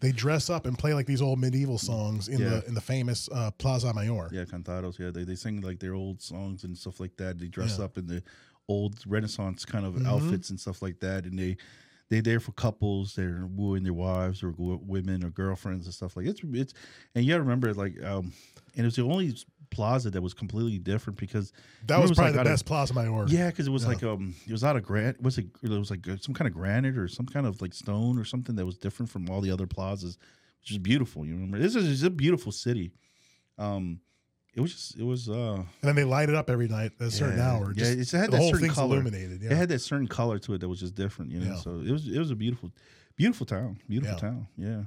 they 0.00 0.12
dress 0.12 0.50
up 0.50 0.66
and 0.66 0.76
play 0.78 0.92
like 0.92 1.06
these 1.06 1.22
old 1.22 1.38
medieval 1.40 1.78
songs 1.78 2.28
in 2.28 2.38
Yeah. 2.38 2.48
the 2.50 2.66
in 2.68 2.74
the 2.74 2.80
famous 2.80 3.28
uh, 3.32 3.50
Plaza 3.52 3.94
Mayor. 3.94 4.28
Yeah, 4.32 4.44
cantados. 4.44 4.98
Yeah, 4.98 5.10
they, 5.10 5.24
they 5.24 5.36
sing 5.36 5.62
like 5.62 5.78
their 5.80 5.94
old 5.94 6.20
songs 6.20 6.64
and 6.64 6.76
stuff 6.76 7.00
like 7.00 7.16
that. 7.16 7.38
They 7.38 7.48
dress 7.48 7.78
Yeah. 7.78 7.86
up 7.86 7.96
in 7.96 8.06
the 8.06 8.22
old 8.68 8.96
Renaissance 9.06 9.64
kind 9.64 9.86
of 9.86 9.94
Mhm. 9.94 10.06
outfits 10.06 10.50
and 10.50 10.60
stuff 10.60 10.82
like 10.82 11.00
that, 11.00 11.24
and 11.24 11.38
they 11.38 11.56
they 12.14 12.20
there 12.20 12.40
for 12.40 12.52
couples. 12.52 13.14
They're 13.14 13.46
wooing 13.50 13.82
their 13.82 13.92
wives 13.92 14.42
or 14.42 14.54
women 14.56 15.24
or 15.24 15.30
girlfriends 15.30 15.86
and 15.86 15.94
stuff 15.94 16.16
like 16.16 16.26
it's 16.26 16.40
it's. 16.44 16.74
And 17.14 17.24
you 17.24 17.30
got 17.32 17.36
to 17.38 17.42
remember, 17.42 17.68
it 17.68 17.76
like, 17.76 18.02
um, 18.04 18.32
and 18.76 18.80
it 18.80 18.84
was 18.84 18.96
the 18.96 19.02
only 19.02 19.36
plaza 19.70 20.08
that 20.10 20.22
was 20.22 20.34
completely 20.34 20.78
different 20.78 21.18
because 21.18 21.52
That 21.86 21.98
was 22.00 22.10
was, 22.10 22.16
probably 22.18 22.30
like, 22.30 22.34
the 22.34 22.40
out 22.40 22.46
of- 22.46 22.52
best 22.52 22.66
Plaza 22.66 22.94
Mayor. 22.94 23.24
yeah, 23.28 23.50
because 23.50 23.66
it 23.66 23.70
was 23.70 23.82
Yeah. 23.82 23.88
like 23.88 24.02
um, 24.04 24.34
it 24.46 24.52
was 24.52 24.62
out 24.62 24.76
of 24.76 24.84
granite. 24.84 25.20
Was 25.20 25.38
it? 25.38 25.46
It 25.62 25.68
was 25.70 25.90
like 25.90 26.06
uh, 26.08 26.16
some 26.20 26.34
kind 26.34 26.46
of 26.48 26.54
granite 26.54 26.96
or 26.96 27.08
some 27.08 27.26
kind 27.26 27.46
of 27.46 27.60
like 27.60 27.74
stone 27.74 28.18
or 28.18 28.24
something 28.24 28.54
that 28.56 28.64
was 28.66 28.78
different 28.78 29.10
from 29.10 29.28
all 29.30 29.40
the 29.40 29.50
other 29.50 29.66
plazas, 29.66 30.16
which 30.60 30.70
is 30.70 30.78
beautiful. 30.78 31.26
You 31.26 31.34
remember, 31.34 31.58
this 31.58 31.74
is 31.74 32.02
a 32.04 32.10
beautiful 32.10 32.52
city. 32.52 32.92
Um, 33.58 34.00
it 34.56 34.60
was 34.60 34.72
just 34.72 34.98
it 34.98 35.02
was 35.04 35.28
uh, 35.28 35.54
And 35.56 35.66
then 35.82 35.94
they 35.96 36.04
light 36.04 36.28
it 36.28 36.34
up 36.34 36.48
every 36.50 36.68
night 36.68 36.92
at 37.00 37.06
a 37.06 37.10
certain 37.10 37.38
yeah, 37.38 37.50
hour. 37.52 37.72
Yeah, 37.76 37.86
it's, 37.86 38.14
it 38.14 38.16
had 38.18 38.26
the 38.28 38.32
that 38.32 38.36
whole 38.38 38.50
certain 38.50 38.62
thing's 38.66 38.74
color. 38.74 38.94
illuminated. 38.94 39.42
Yeah. 39.42 39.50
It 39.52 39.56
had 39.56 39.68
that 39.70 39.80
certain 39.80 40.06
color 40.08 40.38
to 40.40 40.54
it 40.54 40.58
that 40.60 40.68
was 40.68 40.80
just 40.80 40.94
different. 40.94 41.30
You 41.32 41.40
know, 41.40 41.54
Yeah. 41.54 41.60
so 41.60 41.70
it 41.84 41.90
was 41.90 42.06
it 42.08 42.18
was 42.18 42.30
a 42.30 42.36
beautiful, 42.36 42.70
beautiful 43.16 43.46
town. 43.46 43.78
Beautiful 43.88 44.14
Yeah. 44.14 44.20
town. 44.20 44.46
Yeah. 44.56 44.82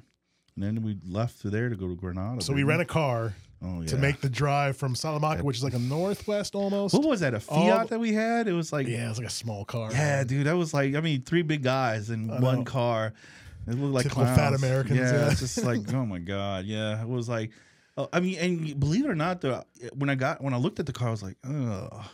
And 0.56 0.64
then 0.64 0.82
we 0.82 0.98
left 1.08 1.42
to 1.42 1.50
there 1.52 1.70
to 1.70 1.76
go 1.76 1.88
to 1.88 1.96
Granada. 1.96 2.42
so 2.42 2.52
we 2.54 2.64
rent 2.64 2.82
a 2.82 2.86
car 2.86 3.36
oh, 3.64 3.82
yeah. 3.82 3.88
to 3.90 3.98
make 3.98 4.22
the 4.22 4.30
drive 4.30 4.76
from 4.76 4.96
Salamanca, 4.96 5.38
That- 5.38 5.44
which 5.46 5.58
is 5.58 5.64
like 5.64 5.76
a 5.76 5.80
northwest 5.80 6.56
almost. 6.56 6.96
What 6.96 7.06
was 7.06 7.20
that? 7.20 7.36
A 7.36 7.40
Fiat 7.40 7.90
that 7.90 8.00
we 8.00 8.14
had? 8.14 8.48
It 8.48 8.54
was 8.54 8.74
like 8.74 8.88
yeah, 8.88 9.10
it's 9.10 9.20
like 9.20 9.28
a 9.28 9.32
small 9.32 9.66
car. 9.66 9.92
Yeah, 9.92 10.24
dude, 10.24 10.48
that 10.48 10.58
was 10.58 10.74
like 10.74 10.96
I 10.96 11.02
mean, 11.02 11.22
three 11.22 11.44
big 11.44 11.62
guys 11.62 12.10
in 12.10 12.32
I 12.32 12.40
one 12.40 12.60
know. 12.60 12.64
car. 12.64 13.14
It 13.68 13.74
looked 13.76 13.94
like 13.94 14.04
Typical 14.04 14.24
fat. 14.26 14.54
Americans, 14.54 14.98
Yeah, 14.98 15.12
yeah. 15.12 15.32
it's 15.32 15.42
just 15.42 15.62
like 15.64 15.94
oh 15.94 16.06
my 16.06 16.20
god, 16.36 16.66
yeah. 16.66 17.02
It 17.02 17.08
was 17.08 17.28
like, 17.30 17.52
oh, 17.98 18.10
I 18.14 18.20
mean, 18.20 18.38
and 18.40 18.80
believe 18.80 19.06
it 19.06 19.10
or 19.10 19.16
not, 19.16 19.42
though, 19.42 19.64
eh, 19.82 19.90
when 19.94 20.10
I 20.10 20.16
got 20.16 20.42
when 20.42 20.54
I 20.54 20.58
looked 20.58 20.80
at 20.80 20.86
the 20.86 20.94
car, 20.94 21.10
I 21.10 21.12
was 21.12 21.24
like, 21.24 21.38
oh, 21.46 22.10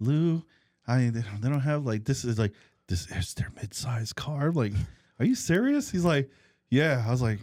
Lou, 0.00 0.42
I 0.86 1.10
they 1.10 1.20
don't, 1.20 1.40
they 1.40 1.48
don't 1.48 1.60
have 1.60 1.84
like 1.84 2.04
this 2.04 2.24
is 2.24 2.38
like 2.38 2.52
this 2.88 3.06
is 3.10 3.34
their 3.34 3.52
mid-sized 3.56 4.16
car. 4.16 4.50
Like, 4.50 4.72
are 5.18 5.26
you 5.26 5.34
serious? 5.34 5.90
He's 5.90 6.04
like, 6.04 6.30
yeah. 6.70 7.04
I 7.06 7.10
was 7.10 7.22
like, 7.22 7.38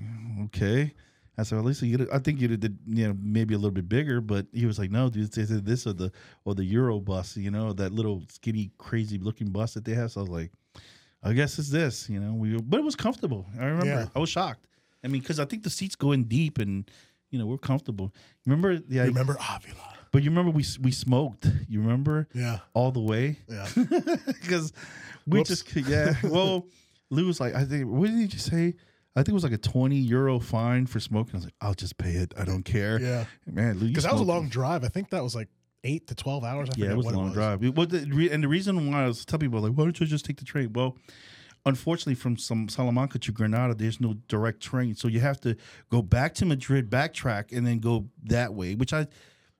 okay. 0.46 0.94
I 1.38 1.44
said, 1.44 1.60
at 1.60 1.66
least 1.66 1.82
you 1.82 1.98
get. 1.98 2.08
I 2.14 2.20
think 2.20 2.40
you 2.40 2.48
did, 2.48 2.78
you 2.88 3.08
know, 3.08 3.18
maybe 3.22 3.54
a 3.54 3.58
little 3.58 3.72
bit 3.72 3.90
bigger, 3.90 4.22
but 4.22 4.46
he 4.54 4.66
was 4.66 4.80
like, 4.80 4.90
no, 4.90 5.10
dude, 5.10 5.32
this 5.32 5.52
is 5.52 5.62
this 5.64 5.86
or 5.86 5.94
the 5.94 6.12
or 6.46 6.56
the 6.56 6.64
Euro 6.64 7.00
bus, 7.00 7.36
you 7.36 7.52
know, 7.52 7.74
that 7.74 7.92
little 7.92 8.24
skinny, 8.30 8.72
crazy 8.78 9.18
looking 9.18 9.50
bus 9.50 9.74
that 9.74 9.84
they 9.84 9.94
have. 9.94 10.12
So 10.12 10.22
I 10.22 10.24
was 10.24 10.30
like, 10.30 10.52
I 11.22 11.34
guess 11.34 11.60
it's 11.60 11.70
this, 11.70 12.10
you 12.10 12.20
know. 12.20 12.34
We 12.34 12.58
but 12.62 12.80
it 12.80 12.84
was 12.84 12.96
comfortable. 12.96 13.46
I 13.60 13.66
remember. 13.66 13.86
Yeah. 13.86 14.08
I 14.16 14.20
was 14.20 14.30
shocked. 14.30 14.66
I 15.04 15.08
mean, 15.08 15.22
because 15.22 15.40
I 15.40 15.46
think 15.46 15.64
the 15.64 15.70
seats 15.70 15.96
go 15.96 16.14
in 16.14 16.24
deep, 16.24 16.58
and 16.58 16.90
you 17.32 17.40
know 17.40 17.46
we're 17.46 17.58
comfortable. 17.58 18.14
Remember, 18.46 18.80
yeah. 18.90 19.04
Remember 19.04 19.34
Avila? 19.34 19.94
But 20.12 20.24
you 20.24 20.30
remember 20.30 20.52
we 20.52 20.64
we 20.82 20.92
smoked. 20.92 21.48
You 21.68 21.82
remember 21.82 22.28
Yeah, 22.34 22.60
all 22.74 22.92
the 22.92 23.02
way 23.02 23.40
yeah. 23.50 23.68
because 24.26 24.72
we 25.28 25.40
Whoops. 25.40 25.50
just 25.50 25.76
yeah. 25.76 26.14
Well, 26.24 26.68
Lou 27.10 27.26
was 27.28 27.40
like, 27.40 27.54
I 27.54 27.66
think 27.66 27.90
what 27.90 28.08
did 28.10 28.18
he 28.18 28.28
just 28.28 28.46
say? 28.50 28.76
I 29.18 29.20
think 29.22 29.30
it 29.30 29.34
was 29.34 29.44
like 29.44 29.54
a 29.54 29.58
twenty 29.58 29.98
euro 29.98 30.40
fine 30.40 30.86
for 30.86 31.00
smoking. 31.00 31.36
I 31.36 31.38
was 31.38 31.44
like, 31.46 31.54
I'll 31.62 31.74
just 31.74 31.98
pay 31.98 32.12
it. 32.14 32.34
I 32.38 32.46
don't 32.46 32.64
care. 32.64 33.00
Yeah. 33.02 33.26
man, 33.46 33.78
Lou, 33.80 33.88
Because 33.88 34.04
that 34.04 34.14
was 34.14 34.22
a 34.22 34.26
long 34.26 34.48
drive. 34.50 34.84
I 34.84 34.88
think 34.90 35.10
that 35.10 35.24
was 35.24 35.36
like 35.36 35.50
eight 35.84 36.08
to 36.08 36.16
twelve 36.16 36.44
hours. 36.44 36.70
I 36.70 36.74
Yeah, 36.78 36.92
it 36.92 36.98
was 36.98 37.06
what 37.06 37.16
a 37.16 37.18
long 37.18 37.32
drive. 37.34 37.64
It- 37.64 37.76
well, 37.76 37.86
the, 37.86 38.30
and 38.32 38.44
the 38.44 38.48
reason 38.48 38.92
why 38.92 39.04
I 39.04 39.08
was 39.08 39.26
telling 39.26 39.42
people 39.42 39.60
like, 39.62 39.74
why 39.74 39.84
don't 39.86 40.00
you 40.00 40.06
just 40.06 40.26
take 40.26 40.38
the 40.38 40.46
train? 40.46 40.72
Well, 40.74 40.98
unfortunately, 41.66 42.16
from 42.16 42.38
some 42.38 42.70
Salamanca 42.70 43.20
to 43.20 43.32
Granada, 43.32 43.74
there's 43.74 44.00
no 44.00 44.14
direct 44.28 44.62
train, 44.62 44.96
so 44.96 45.08
you 45.08 45.20
have 45.20 45.40
to 45.42 45.56
go 45.90 46.02
back 46.02 46.34
to 46.36 46.46
Madrid, 46.46 46.90
backtrack, 46.90 47.56
and 47.56 47.66
then 47.66 47.80
go 47.80 48.08
that 48.26 48.54
way, 48.54 48.76
which 48.76 48.94
I 48.94 49.08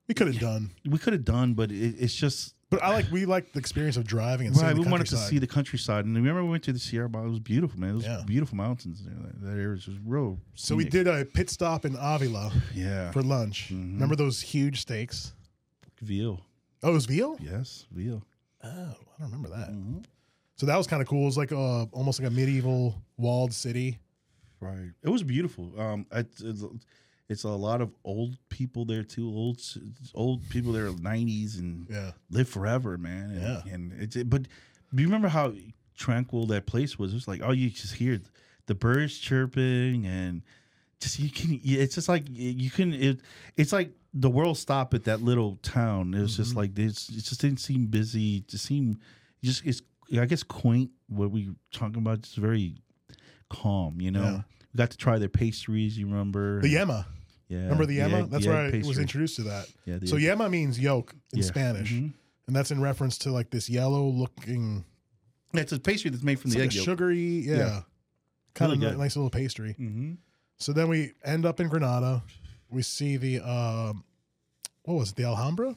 We 0.08 0.14
could 0.14 0.28
have 0.28 0.38
done, 0.38 0.70
we 0.88 0.98
could 0.98 1.12
have 1.12 1.24
done, 1.24 1.54
but 1.54 1.70
it, 1.72 1.94
it's 1.98 2.14
just 2.14 2.54
but 2.68 2.82
I 2.82 2.90
like 2.90 3.06
we 3.12 3.26
like 3.26 3.52
the 3.52 3.60
experience 3.60 3.96
of 3.96 4.04
driving 4.04 4.48
and 4.48 4.56
seeing 4.56 4.66
right. 4.66 4.76
We 4.76 4.84
wanted 4.90 5.06
to 5.08 5.16
see 5.16 5.38
the 5.38 5.46
countryside, 5.46 6.04
and 6.04 6.16
remember 6.16 6.42
we 6.44 6.50
went 6.50 6.64
to 6.64 6.72
the 6.72 6.78
Sierra. 6.80 7.06
It 7.08 7.28
was 7.30 7.38
beautiful, 7.38 7.78
man. 7.78 7.90
It 7.90 7.94
was 7.94 8.04
Yeah. 8.04 8.22
beautiful 8.26 8.56
mountains 8.56 9.04
there. 9.04 9.14
That, 9.14 9.40
that 9.42 9.50
area 9.52 9.68
was 9.68 9.84
just 9.84 9.98
real. 10.04 10.38
So 10.54 10.74
we 10.74 10.84
did 10.84 11.06
a 11.06 11.24
pit 11.24 11.48
stop 11.50 11.84
in 11.84 11.96
Avila 11.98 12.52
yeah, 12.74 13.12
for 13.12 13.22
lunch. 13.22 13.68
Mhm. 13.72 13.94
Remember 13.94 14.16
those 14.16 14.40
huge 14.40 14.80
steaks? 14.80 15.32
veal. 16.02 16.44
Oh, 16.82 16.90
it 16.90 16.92
was 16.92 17.06
veal. 17.06 17.38
Yes, 17.40 17.86
veal. 17.90 18.22
Oh, 18.62 18.68
I 18.68 18.82
don't 19.20 19.30
remember 19.30 19.48
that. 19.48 19.70
Mhm. 19.70 20.04
So 20.56 20.66
that 20.66 20.76
was 20.76 20.86
kind 20.86 21.02
of 21.02 21.08
cool. 21.08 21.22
It 21.22 21.26
was 21.26 21.36
like 21.38 21.52
a, 21.52 21.88
almost 21.92 22.20
like 22.20 22.28
a 22.28 22.34
medieval 22.34 22.94
walled 23.18 23.52
city. 23.52 23.98
Right. 24.60 24.90
It 25.02 25.08
was 25.10 25.22
beautiful. 25.22 25.70
Um, 25.78 26.06
it's, 26.12 26.40
it's, 26.40 26.64
it's 27.28 27.44
a 27.44 27.48
lot 27.50 27.80
of 27.82 27.90
old 28.04 28.38
people 28.48 28.84
there 28.86 29.02
too. 29.02 29.28
Old 29.28 29.60
old 30.14 30.48
people 30.48 30.72
there, 30.72 30.90
nineties 31.00 31.56
and 31.58 31.86
Yeah, 31.90 32.12
live 32.30 32.48
forever, 32.48 32.96
man. 32.96 33.30
And, 33.32 33.42
Yeah. 33.42 33.62
And 33.74 33.92
it's 34.00 34.16
but 34.24 34.42
do 34.42 35.02
you 35.02 35.06
remember 35.08 35.28
how 35.28 35.52
tranquil 35.96 36.46
that 36.46 36.66
place 36.66 36.98
was? 36.98 37.12
It 37.12 37.16
was 37.16 37.28
like 37.28 37.42
oh, 37.44 37.52
you 37.52 37.68
just 37.68 37.94
hear 37.94 38.20
the 38.66 38.74
birds 38.74 39.18
chirping 39.18 40.06
and 40.06 40.42
just 41.00 41.18
you 41.18 41.28
can. 41.30 41.60
It's 41.64 41.96
just 41.96 42.08
like 42.08 42.24
you 42.30 42.70
can. 42.70 42.94
It, 42.94 43.20
it's 43.56 43.72
like 43.72 43.90
the 44.14 44.30
world 44.30 44.56
stopped 44.56 44.94
at 44.94 45.04
that 45.04 45.20
little 45.20 45.56
town. 45.62 46.14
It 46.14 46.22
was 46.22 46.36
just 46.36 46.52
Mhm. 46.54 46.56
like 46.56 46.74
this. 46.74 47.08
It 47.10 47.24
just 47.24 47.40
didn't 47.42 47.60
seem 47.60 47.86
busy. 47.88 48.36
It 48.38 48.48
just 48.48 48.64
seemed 48.64 49.00
just 49.42 49.66
it's. 49.66 49.82
I 50.20 50.26
guess 50.26 50.42
quaint. 50.42 50.90
What 51.08 51.30
we 51.30 51.50
talking 51.72 51.98
about? 51.98 52.22
Just 52.22 52.36
very 52.36 52.76
calm. 53.50 54.00
You 54.00 54.10
know. 54.10 54.22
Yeah. 54.22 54.40
We 54.72 54.78
got 54.78 54.90
to 54.90 54.96
try 54.96 55.18
their 55.18 55.28
pastries. 55.28 55.96
You 55.98 56.06
remember? 56.06 56.60
the 56.60 56.74
yema. 56.74 57.06
Yeah. 57.48 57.58
Remember 57.60 57.86
the 57.86 57.98
yema? 57.98 58.24
egg- 58.24 58.30
that's 58.30 58.44
the 58.44 58.50
where 58.50 58.74
I 58.74 58.82
was 58.86 58.98
introduced 58.98 59.36
to 59.36 59.42
that. 59.44 59.66
Yeah. 59.84 59.98
the 59.98 60.06
So 60.06 60.16
egg- 60.16 60.22
yema 60.24 60.50
means 60.50 60.78
yolk 60.80 61.14
in 61.32 61.38
Yeah. 61.40 61.44
Spanish, 61.44 61.92
Mhm. 61.92 62.12
and 62.48 62.56
that's 62.56 62.70
in 62.70 62.80
reference 62.80 63.18
to 63.18 63.30
like 63.32 63.50
this 63.50 63.68
yellow 63.70 64.08
looking, 64.08 64.84
It's 65.54 65.72
a 65.72 65.78
pastry 65.78 66.10
that's 66.10 66.22
made 66.24 66.38
from 66.40 66.48
it's 66.48 66.56
the 66.56 66.60
like 66.62 66.70
egg 66.70 66.72
a 66.72 66.76
yolk. 66.76 66.84
sugary, 66.86 67.18
yeah, 67.46 67.56
Yeah. 67.56 67.82
kind 68.54 68.72
Really 68.72 68.86
of 68.86 68.92
good. 68.92 68.98
nice 68.98 69.16
little 69.16 69.30
pastry. 69.30 69.70
Mm-hmm. 69.78 70.14
So 70.58 70.72
then 70.72 70.88
we 70.88 71.12
end 71.24 71.46
up 71.46 71.60
in 71.60 71.68
Granada. 71.68 72.22
We 72.68 72.82
see 72.82 73.16
the 73.16 73.40
um, 73.40 74.04
what 74.82 74.94
was 74.94 75.10
it? 75.10 75.16
The 75.16 75.24
Alhambra 75.24 75.76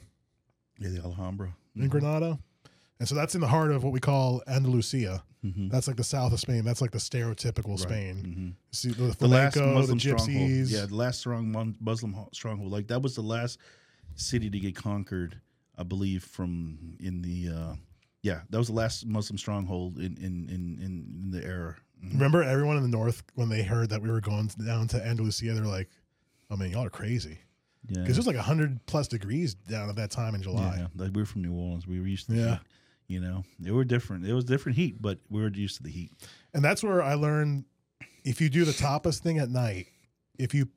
Yeah, 0.80 0.90
the 0.90 1.02
Alhambra. 1.04 1.56
in 1.76 1.88
Granada, 1.88 2.40
and 3.00 3.08
so 3.08 3.16
that's 3.16 3.36
in 3.36 3.42
the 3.42 3.48
heart 3.48 3.72
of 3.72 3.84
what 3.84 3.94
we 3.94 4.00
call 4.00 4.42
Andalusia. 4.48 5.24
Mm-hmm. 5.46 5.70
That's 5.70 5.88
like 5.88 5.96
the 5.96 6.04
south 6.04 6.34
of 6.34 6.40
Spain. 6.40 6.66
That's 6.66 6.82
like 6.82 6.92
the 6.92 6.98
stereotypical 6.98 7.80
Spain. 7.80 8.16
hmm 8.18 8.50
See 8.72 8.90
the, 8.90 9.16
The 9.18 9.28
last 9.28 9.54
flamenco, 9.56 9.60
the 9.62 9.74
Muslim 9.74 10.00
stronghold. 10.00 10.30
gypsies. 10.30 10.72
Yeah, 10.72 10.86
the 10.86 10.96
last 10.96 11.20
strong 11.20 11.76
Muslim 11.80 12.16
stronghold. 12.34 12.72
Like 12.72 12.88
that 12.88 13.02
was 13.02 13.16
the 13.16 13.22
last 13.22 13.58
city 14.16 14.50
to 14.50 14.60
get 14.60 14.76
conquered, 14.76 15.40
I 15.78 15.84
believe, 15.84 16.24
from 16.24 16.98
in 17.00 17.22
the. 17.22 17.56
Uh, 17.56 17.74
yeah, 18.22 18.42
that 18.50 18.58
was 18.58 18.68
the 18.68 18.74
last 18.74 19.06
Muslim 19.06 19.38
stronghold 19.38 19.98
in 19.98 20.18
in 20.18 20.50
in 20.50 20.80
in, 20.84 21.32
the 21.32 21.42
era. 21.42 21.78
Mhm. 22.04 22.14
Remember, 22.14 22.44
everyone 22.44 22.76
in 22.76 22.84
the 22.84 22.90
north 22.90 23.24
when 23.36 23.48
they 23.48 23.64
heard 23.64 23.90
that 23.92 24.02
we 24.02 24.10
were 24.12 24.20
going 24.20 24.48
down 24.66 24.88
to 24.90 25.02
Andalusia, 25.06 25.54
they're 25.54 25.64
like, 25.64 25.88
"I 26.52 26.58
mean, 26.58 26.72
y'all 26.72 26.84
are 26.86 26.90
crazy," 26.90 27.38
Yeah. 27.88 28.02
because 28.02 28.18
it 28.18 28.20
was 28.20 28.28
like 28.28 28.36
hundred 28.36 28.86
plus 28.88 29.08
degrees 29.08 29.54
down 29.54 29.88
at 29.90 29.96
that 29.96 30.12
time 30.12 30.36
in 30.36 30.42
July. 30.42 30.80
Yeah, 30.80 30.88
like 30.98 31.16
we 31.16 31.22
were 31.22 31.26
from 31.26 31.44
New 31.44 31.54
Orleans. 31.54 31.88
We 31.88 32.02
were 32.02 32.08
used 32.08 32.28
to 32.28 32.36
Yeah. 32.36 32.58
You 33.10 33.20
know, 33.20 33.44
it 33.66 33.72
were 33.72 33.84
different. 33.84 34.26
It 34.28 34.34
was 34.34 34.46
different 34.46 34.78
heat, 34.78 35.02
but 35.02 35.18
we 35.30 35.42
were 35.42 35.50
used 35.50 35.78
to 35.78 35.84
the 35.84 35.90
heat. 35.90 36.12
And 36.54 36.64
that's 36.64 36.84
where 36.84 37.02
I 37.02 37.16
learned 37.16 37.66
if 38.24 38.40
you 38.40 38.50
do 38.50 38.64
the 38.66 38.72
tapas 38.72 39.18
thing 39.18 39.40
at 39.40 39.50
night, 39.50 39.88
if 40.38 40.54
you 40.54 40.70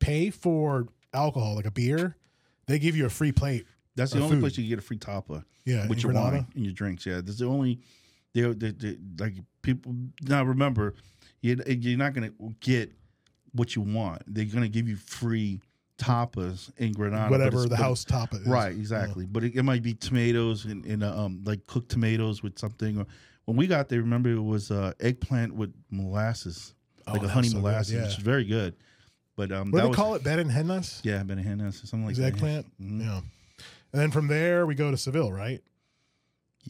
pay 0.00 0.30
for 0.30 0.86
alcohol, 1.12 1.56
like 1.56 1.66
a 1.66 1.70
beer, 1.70 2.16
they 2.66 2.78
give 2.78 2.96
you 2.96 3.04
a 3.04 3.10
free 3.10 3.32
plate. 3.32 3.66
That's 3.96 4.12
the 4.12 4.20
only 4.20 4.36
food. 4.36 4.40
place 4.40 4.56
you 4.56 4.64
can 4.64 4.70
get 4.70 4.78
a 4.78 4.82
free 4.82 4.96
tapa 4.96 5.44
Yeah, 5.66 5.86
with 5.88 6.02
your 6.02 6.12
Granada. 6.12 6.36
wine 6.38 6.46
and 6.54 6.64
your 6.64 6.72
drinks. 6.72 7.04
Yeah, 7.04 7.16
that's 7.16 7.38
the 7.38 7.46
only. 7.46 7.80
They, 8.32 8.42
they, 8.42 8.70
they 8.70 8.96
like 9.18 9.34
people 9.60 9.94
now. 10.22 10.44
Remember, 10.44 10.94
you, 11.42 11.60
you're 11.66 11.98
not 11.98 12.14
gonna 12.14 12.32
get 12.60 12.92
what 13.52 13.74
you 13.76 13.82
want. 13.82 14.22
They're 14.26 14.44
gonna 14.46 14.68
give 14.68 14.88
you 14.88 14.96
free 14.96 15.60
tapas 15.98 16.70
in 16.78 16.92
Granada. 16.92 17.30
Whatever 17.30 17.66
the 17.68 17.76
house 17.76 18.04
tapa 18.04 18.36
is. 18.36 18.46
Right, 18.46 18.72
exactly. 18.72 19.26
But 19.26 19.44
it, 19.44 19.56
it 19.56 19.62
might 19.64 19.82
be 19.82 19.94
tomatoes 19.94 20.64
and, 20.64 20.84
and 20.84 21.02
uh, 21.02 21.24
um 21.24 21.42
like 21.44 21.66
cooked 21.66 21.90
tomatoes 21.90 22.42
with 22.42 22.58
something. 22.58 22.98
Or 23.00 23.06
when 23.44 23.56
we 23.56 23.66
got 23.66 23.88
there, 23.88 24.00
remember 24.00 24.30
it 24.30 24.40
was 24.40 24.70
uh, 24.70 24.92
eggplant 25.00 25.54
with 25.54 25.74
molasses, 25.90 26.74
Oh, 27.06 27.12
like 27.12 27.22
a 27.22 27.28
honey 27.28 27.48
so 27.48 27.54
good, 27.54 27.62
molasses, 27.62 27.92
yeah. 27.94 28.02
which 28.02 28.18
is 28.18 28.22
very 28.22 28.44
good. 28.44 28.74
But 29.36 29.52
um, 29.52 29.70
What 29.70 29.78
do 29.78 29.82
they 29.82 29.88
was 29.88 29.96
call 29.96 30.14
it? 30.14 30.22
Hennas? 30.24 31.00
yeah, 31.04 31.22
benanas 31.22 31.82
or 31.82 31.86
something 31.86 32.04
like 32.06 32.12
Is 32.12 32.18
that. 32.18 32.26
eggplant? 32.34 32.66
Mhm. 32.80 33.00
Yeah. 33.00 33.20
And 33.92 34.02
then 34.02 34.10
from 34.10 34.26
there 34.26 34.66
we 34.66 34.74
go 34.74 34.90
to 34.90 34.96
Seville, 34.96 35.32
right? 35.32 35.62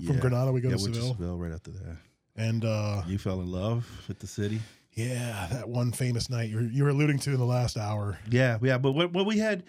From 0.07 0.18
Granada 0.20 0.53
we 0.53 0.61
go 0.61 0.68
yeah, 0.68 0.76
to 0.76 0.83
Seville. 0.83 1.09
Seville 1.14 1.37
right 1.37 1.53
after 1.53 1.72
that. 1.72 1.97
And 2.37 2.64
uh 2.64 3.03
You 3.09 3.18
fell 3.18 3.41
in 3.41 3.51
love 3.51 3.85
with 4.07 4.20
the 4.20 4.26
city. 4.29 4.61
Yeah, 4.93 5.47
that 5.53 5.68
one 5.68 5.93
famous 5.93 6.28
night 6.28 6.49
you 6.51 6.57
were, 6.57 6.62
you 6.62 6.82
were 6.84 6.91
alluding 6.91 7.18
to 7.20 7.30
in 7.30 7.39
the 7.39 7.45
last 7.45 7.76
hour. 7.76 8.18
Yeah, 8.30 8.59
yeah. 8.62 8.78
But 8.78 8.93
what, 8.93 9.12
what 9.12 9.26
we 9.26 9.39
had 9.39 9.64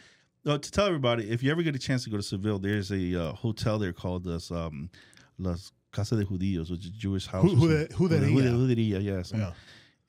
uh, 0.45 0.57
to 0.57 0.72
tell 0.72 0.86
everybody, 0.88 1.30
if 1.30 1.43
you 1.43 1.51
ever 1.51 1.61
get 1.63 1.76
a 1.76 1.80
chance 1.80 2.03
to 2.05 2.09
go 2.09 2.17
to 2.17 2.24
Seville, 2.24 2.59
there's 2.59 2.91
a 2.91 3.15
uh, 3.30 3.34
hotel 3.34 3.78
there 3.80 3.93
called 3.93 4.24
this 4.24 4.49
um, 4.51 4.89
Las 5.38 5.72
Casa 5.91 6.15
de 6.15 6.26
Judíos, 6.26 6.72
which 6.72 6.86
is 6.86 6.91
Jewish 6.91 7.28
house. 7.28 7.43
Who- 7.43 7.55
who 7.55 7.67
the- 7.67 7.88
Juderia. 7.88 8.51
Juderia, 8.53 9.03
yes. 9.03 9.32
Yeah. 9.36 9.51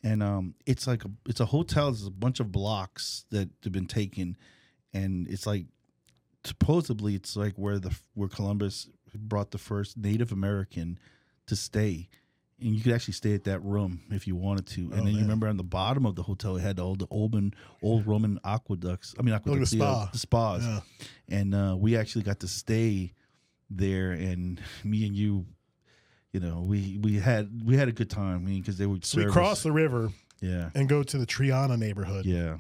And 0.03 0.23
um, 0.23 0.55
it's 0.65 0.87
like 0.87 1.05
a 1.05 1.11
it's 1.27 1.41
a 1.41 1.45
hotel. 1.47 1.91
There's 1.91 2.07
a 2.07 2.11
bunch 2.11 2.41
of 2.41 2.51
blocks 2.51 3.27
that 3.31 3.51
have 3.65 3.73
been 3.73 3.87
taken, 3.87 4.37
and 4.95 5.29
it's 5.29 5.47
like 5.47 5.67
supposedly 6.45 7.15
it's 7.15 7.37
like 7.37 7.53
where 7.57 7.79
the 7.79 7.95
where 8.15 8.29
Columbus 8.29 8.89
brought 9.15 9.51
the 9.51 9.59
first 9.59 9.99
Native 9.99 10.33
American 10.33 10.99
to 11.47 11.55
stay, 11.57 12.09
and 12.61 12.75
you 12.75 12.83
could 12.83 12.93
actually 12.93 13.15
stay 13.15 13.35
at 13.35 13.45
that 13.45 13.61
room 13.65 14.01
if 14.11 14.27
you 14.27 14.37
wanted 14.37 14.67
to. 14.69 14.81
And 14.93 14.93
Oh, 15.01 15.05
then 15.05 15.15
you 15.15 15.21
remember 15.21 15.49
on 15.49 15.57
the 15.57 15.65
bottom 15.65 16.05
of 16.07 16.15
the 16.17 16.23
hotel 16.23 16.57
it 16.57 16.61
had 16.61 16.79
all 16.81 16.95
the 16.95 17.07
old 17.11 17.35
old 17.83 18.07
Roman 18.07 18.39
aqueducts. 18.45 19.15
I 19.19 19.23
mean 19.23 19.35
aqueducts, 19.35 19.71
the 19.71 19.77
spa. 19.79 20.09
the 20.13 20.19
spas, 20.19 20.65
Yeah. 20.65 20.81
and 21.29 21.55
uh, 21.55 21.77
we 21.79 21.97
actually 21.97 22.23
got 22.25 22.41
to 22.41 22.49
stay 22.49 23.13
there. 23.71 24.13
And 24.13 24.61
me 24.85 25.07
and 25.07 25.15
you. 25.17 25.47
You 26.33 26.39
know, 26.39 26.61
we 26.61 26.97
we 27.03 27.19
had 27.19 27.63
we 27.65 27.77
had 27.77 27.89
a 27.89 27.93
good 27.93 28.09
time. 28.09 28.37
I 28.37 28.39
mean, 28.39 28.61
because 28.61 28.79
they 28.79 28.87
would 28.87 29.05
So 29.05 29.19
we 29.19 29.27
cross 29.27 29.65
the 29.65 29.73
river 29.73 30.13
yeah, 30.41 30.71
and 30.77 30.89
go 30.89 31.03
to 31.03 31.19
the 31.19 31.27
Triana 31.27 31.77
neighborhood. 31.77 32.25
yeah. 32.25 32.59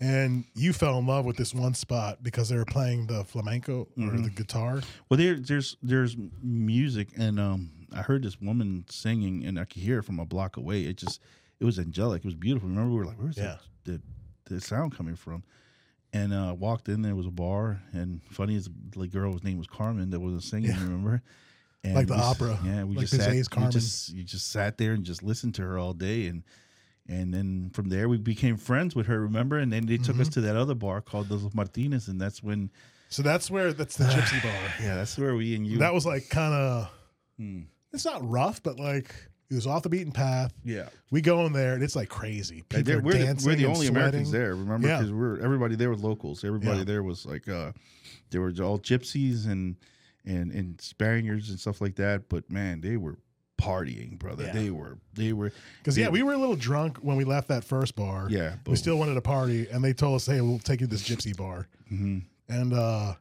And 0.00 0.44
you 0.54 0.72
fell 0.72 0.98
in 0.98 1.06
love 1.06 1.24
with 1.26 1.36
this 1.36 1.54
one 1.54 1.74
spot 1.74 2.22
because 2.22 2.48
they 2.48 2.56
were 2.56 2.64
playing 2.64 3.06
the 3.06 3.22
flamenco 3.24 3.82
or 3.98 4.04
Mhm. 4.04 4.24
the 4.24 4.30
guitar. 4.30 4.80
Well, 5.10 5.18
there, 5.18 5.36
there's 5.38 5.76
there's 5.82 6.16
music, 6.42 7.08
and 7.16 7.38
um, 7.38 7.70
I 7.92 8.02
heard 8.02 8.22
this 8.22 8.40
woman 8.40 8.84
singing, 8.88 9.44
and 9.44 9.58
I 9.58 9.64
could 9.64 9.82
hear 9.82 9.98
it 9.98 10.04
from 10.04 10.18
a 10.20 10.24
block 10.26 10.56
away. 10.56 10.82
It 10.84 10.96
just 10.96 11.20
it 11.60 11.64
was 11.64 11.78
angelic. 11.78 12.20
It 12.20 12.26
was 12.26 12.34
beautiful. 12.34 12.68
Remember, 12.68 12.90
we 12.90 12.98
were 12.98 13.06
like, 13.06 13.18
"Where's 13.20 13.36
Yeah. 13.36 13.56
the, 13.84 14.00
the 14.46 14.60
sound 14.60 14.96
coming 14.96 15.16
from?" 15.16 15.42
And 16.12 16.32
uh, 16.32 16.54
walked 16.56 16.88
in. 16.88 17.02
There 17.02 17.14
was 17.16 17.26
a 17.26 17.30
bar, 17.30 17.80
and 17.92 18.20
funny 18.30 18.54
as 18.56 18.68
the 18.96 19.06
girl's 19.08 19.42
name 19.42 19.58
was 19.58 19.66
Carmen 19.66 20.10
that 20.10 20.20
was 20.20 20.44
singing. 20.44 20.70
Yeah. 20.70 20.82
Remember? 20.82 21.22
And 21.86 21.94
Like 21.96 22.06
the 22.06 22.14
we 22.14 22.20
opera, 22.20 22.58
Yeah, 22.64 22.84
we 22.84 22.96
like 22.96 23.06
just 23.08 23.22
sat. 23.22 23.50
Carmen. 23.50 23.70
just 23.70 24.08
you 24.08 24.22
just 24.24 24.50
sat 24.50 24.78
there 24.78 24.92
and 24.92 25.04
just 25.04 25.22
listened 25.22 25.54
to 25.56 25.62
her 25.62 25.78
all 25.78 25.92
day, 25.92 26.28
and 26.28 26.42
and 27.06 27.34
then 27.34 27.68
from 27.74 27.90
there 27.90 28.08
we 28.08 28.16
became 28.16 28.56
friends 28.56 28.94
with 28.96 29.04
her. 29.06 29.20
Remember? 29.20 29.58
And 29.58 29.70
then 29.70 29.84
they 29.84 29.98
took 29.98 30.14
Mm-hmm. 30.14 30.22
us 30.22 30.28
to 30.30 30.40
that 30.40 30.56
other 30.56 30.74
bar 30.74 31.02
called 31.02 31.30
Los 31.30 31.52
Martinez, 31.52 32.08
and 32.08 32.18
that's 32.18 32.42
when 32.42 32.70
So 33.10 33.22
that's 33.22 33.50
where 33.50 33.74
that's 33.74 33.98
the 33.98 34.04
gypsy 34.14 34.42
bar. 34.42 34.52
yeah, 34.80 34.94
that's 34.96 35.18
where 35.18 35.34
we 35.34 35.54
and 35.56 35.66
you. 35.66 35.76
That 35.80 35.92
was 35.92 36.06
like 36.06 36.30
kind 36.30 36.54
of 36.54 36.90
Hmm. 37.36 37.60
It's 37.94 38.04
not 38.04 38.28
rough, 38.28 38.62
but 38.62 38.78
like 38.78 39.14
it 39.50 39.54
was 39.54 39.66
off 39.66 39.82
the 39.82 39.88
beaten 39.88 40.12
path. 40.12 40.52
yeah. 40.64 40.88
We 41.10 41.20
go 41.20 41.44
in 41.46 41.52
there 41.52 41.74
and 41.74 41.82
it's 41.82 41.94
like 41.94 42.08
crazy. 42.08 42.62
People 42.68 43.00
we're, 43.02 43.12
the, 43.12 43.18
dancing 43.18 43.50
we're 43.50 43.56
the 43.56 43.66
only 43.66 43.86
sweating. 43.86 43.96
Americans 43.96 44.30
there, 44.32 44.54
remember? 44.56 44.88
Yeah. 44.88 44.98
Because 44.98 45.12
we're 45.12 45.38
everybody 45.40 45.76
there 45.76 45.90
was 45.90 46.02
locals. 46.02 46.44
Everybody 46.44 46.78
Yeah. 46.78 46.84
there 46.84 47.02
was 47.02 47.24
like 47.26 47.48
uh, 47.48 47.72
they 48.30 48.38
were 48.38 48.52
all 48.62 48.78
gypsies 48.78 49.46
and 49.46 49.76
and 50.24 50.50
and 50.52 50.80
Spaniards 50.80 51.50
and 51.50 51.60
stuff 51.60 51.80
like 51.80 51.96
that. 51.96 52.28
But 52.28 52.50
man, 52.50 52.80
they 52.80 52.96
were 52.96 53.18
partying, 53.60 54.18
brother. 54.18 54.44
Yeah. 54.44 54.52
They 54.52 54.70
were 54.70 54.98
they 55.12 55.32
were 55.32 55.52
Because 55.78 55.96
yeah, 55.96 56.08
we 56.08 56.22
were 56.22 56.32
a 56.32 56.38
little 56.38 56.56
drunk 56.56 56.98
when 56.98 57.16
we 57.16 57.24
left 57.24 57.48
that 57.48 57.62
first 57.64 57.94
bar. 57.94 58.26
yeah, 58.30 58.54
we 58.66 58.74
still 58.76 58.96
wanted 58.96 59.14
to 59.14 59.20
party, 59.20 59.68
and 59.70 59.84
they 59.84 59.92
told 59.92 60.16
us, 60.16 60.26
"Hey, 60.26 60.40
we'll 60.40 60.58
take 60.58 60.80
you 60.80 60.86
to 60.86 60.90
this 60.90 61.06
gypsy 61.08 61.36
bar." 61.36 61.68
hmm 61.88 62.18
And 62.48 62.72
uh, 62.72 63.14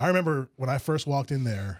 I 0.00 0.08
remember 0.08 0.48
when 0.56 0.68
I 0.70 0.78
first 0.78 1.06
walked 1.06 1.30
in 1.30 1.44
there, 1.44 1.78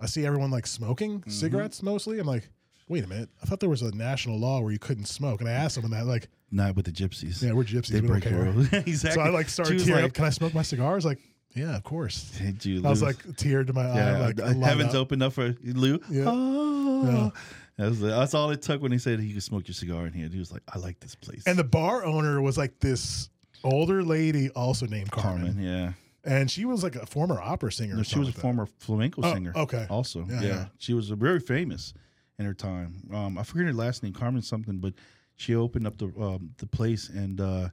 I 0.00 0.06
see 0.06 0.24
everyone 0.26 0.50
like 0.50 0.66
smoking 0.66 1.20
Mm-hmm. 1.20 1.30
cigarettes 1.30 1.82
mostly. 1.82 2.18
I'm 2.18 2.26
like, 2.26 2.48
wait 2.88 3.04
a 3.04 3.06
minute, 3.06 3.28
I 3.42 3.46
thought 3.46 3.60
there 3.60 3.68
was 3.68 3.82
a 3.82 3.94
national 3.94 4.38
law 4.38 4.60
where 4.60 4.72
you 4.72 4.78
couldn't 4.78 5.06
smoke, 5.06 5.40
and 5.40 5.48
I 5.48 5.52
asked 5.52 5.74
someone 5.74 5.90
that, 5.92 6.06
like, 6.06 6.28
not 6.50 6.74
with 6.76 6.86
the 6.86 6.92
gypsies. 6.92 7.42
yeah, 7.42 7.52
we're 7.52 7.64
gypsies, 7.64 7.88
they 7.88 8.00
we 8.00 8.06
break 8.08 8.24
the 8.24 8.34
rules. 8.34 8.72
exactly. 8.72 8.92
So 9.14 9.20
I 9.20 9.28
like 9.30 9.48
started 9.48 9.78
tearing 9.84 10.02
like, 10.02 10.10
up. 10.12 10.14
Can 10.14 10.24
I 10.24 10.30
smoke 10.30 10.54
my 10.54 10.62
cigars? 10.62 11.04
Like, 11.04 11.18
yeah, 11.54 11.76
of 11.76 11.82
course. 11.84 12.36
Hey, 12.38 12.52
dude, 12.52 12.86
I 12.86 12.90
was 12.90 13.02
like 13.02 13.16
teared 13.16 13.66
to 13.66 13.72
my 13.74 13.84
yeah, 13.94 14.16
eye. 14.16 14.32
Like, 14.42 14.62
heavens 14.62 14.94
up. 14.94 15.00
opened 15.02 15.22
up 15.22 15.32
for 15.34 15.54
Lou. 15.62 15.98
Yeah. 16.10 16.24
Oh. 16.26 17.04
Yeah. 17.04 17.30
That's, 17.76 18.00
that's 18.00 18.34
all 18.34 18.50
it 18.50 18.62
took 18.62 18.80
when 18.82 18.90
he 18.92 18.98
said 18.98 19.20
he 19.20 19.32
could 19.32 19.42
smoke 19.42 19.68
your 19.68 19.74
cigar 19.74 20.06
in 20.06 20.12
here. 20.12 20.28
He 20.28 20.38
was 20.38 20.50
like, 20.50 20.62
I 20.74 20.78
like 20.78 20.98
this 21.00 21.14
place. 21.14 21.44
And 21.46 21.56
the 21.58 21.64
bar 21.64 22.04
owner 22.04 22.40
was 22.42 22.56
like 22.58 22.80
this 22.80 23.28
older 23.62 24.02
lady, 24.02 24.50
also 24.50 24.86
named 24.86 25.10
Carmen, 25.12 25.46
Carmen, 25.46 25.62
yeah. 25.62 25.92
And 26.24 26.50
she 26.50 26.64
was 26.64 26.82
like 26.82 26.96
a 26.96 27.06
former 27.06 27.40
opera 27.40 27.70
singer. 27.72 27.94
No, 27.96 28.02
she 28.02 28.18
was 28.18 28.28
a 28.28 28.32
something 28.32 28.34
like 28.34 28.42
former 28.42 28.66
flamenco 28.78 29.22
Oh, 29.24 29.32
singer. 29.34 29.52
okay. 29.56 29.86
Also, 29.90 30.26
Yeah, 30.28 30.40
yeah, 30.40 30.46
yeah. 30.48 30.66
she 30.78 30.92
was 30.94 31.08
very 31.10 31.40
famous 31.40 31.94
in 32.38 32.44
her 32.46 32.54
time. 32.54 32.94
Um, 33.12 33.38
I 33.38 33.42
forget 33.42 33.66
her 33.66 33.72
last 33.72 34.02
name, 34.02 34.12
Carmen 34.12 34.42
something, 34.42 34.78
but 34.78 34.94
she 35.36 35.54
opened 35.54 35.86
up 35.86 35.98
the 35.98 36.06
um, 36.20 36.50
the 36.58 36.66
place 36.66 37.08
and 37.08 37.40
uh, 37.40 37.68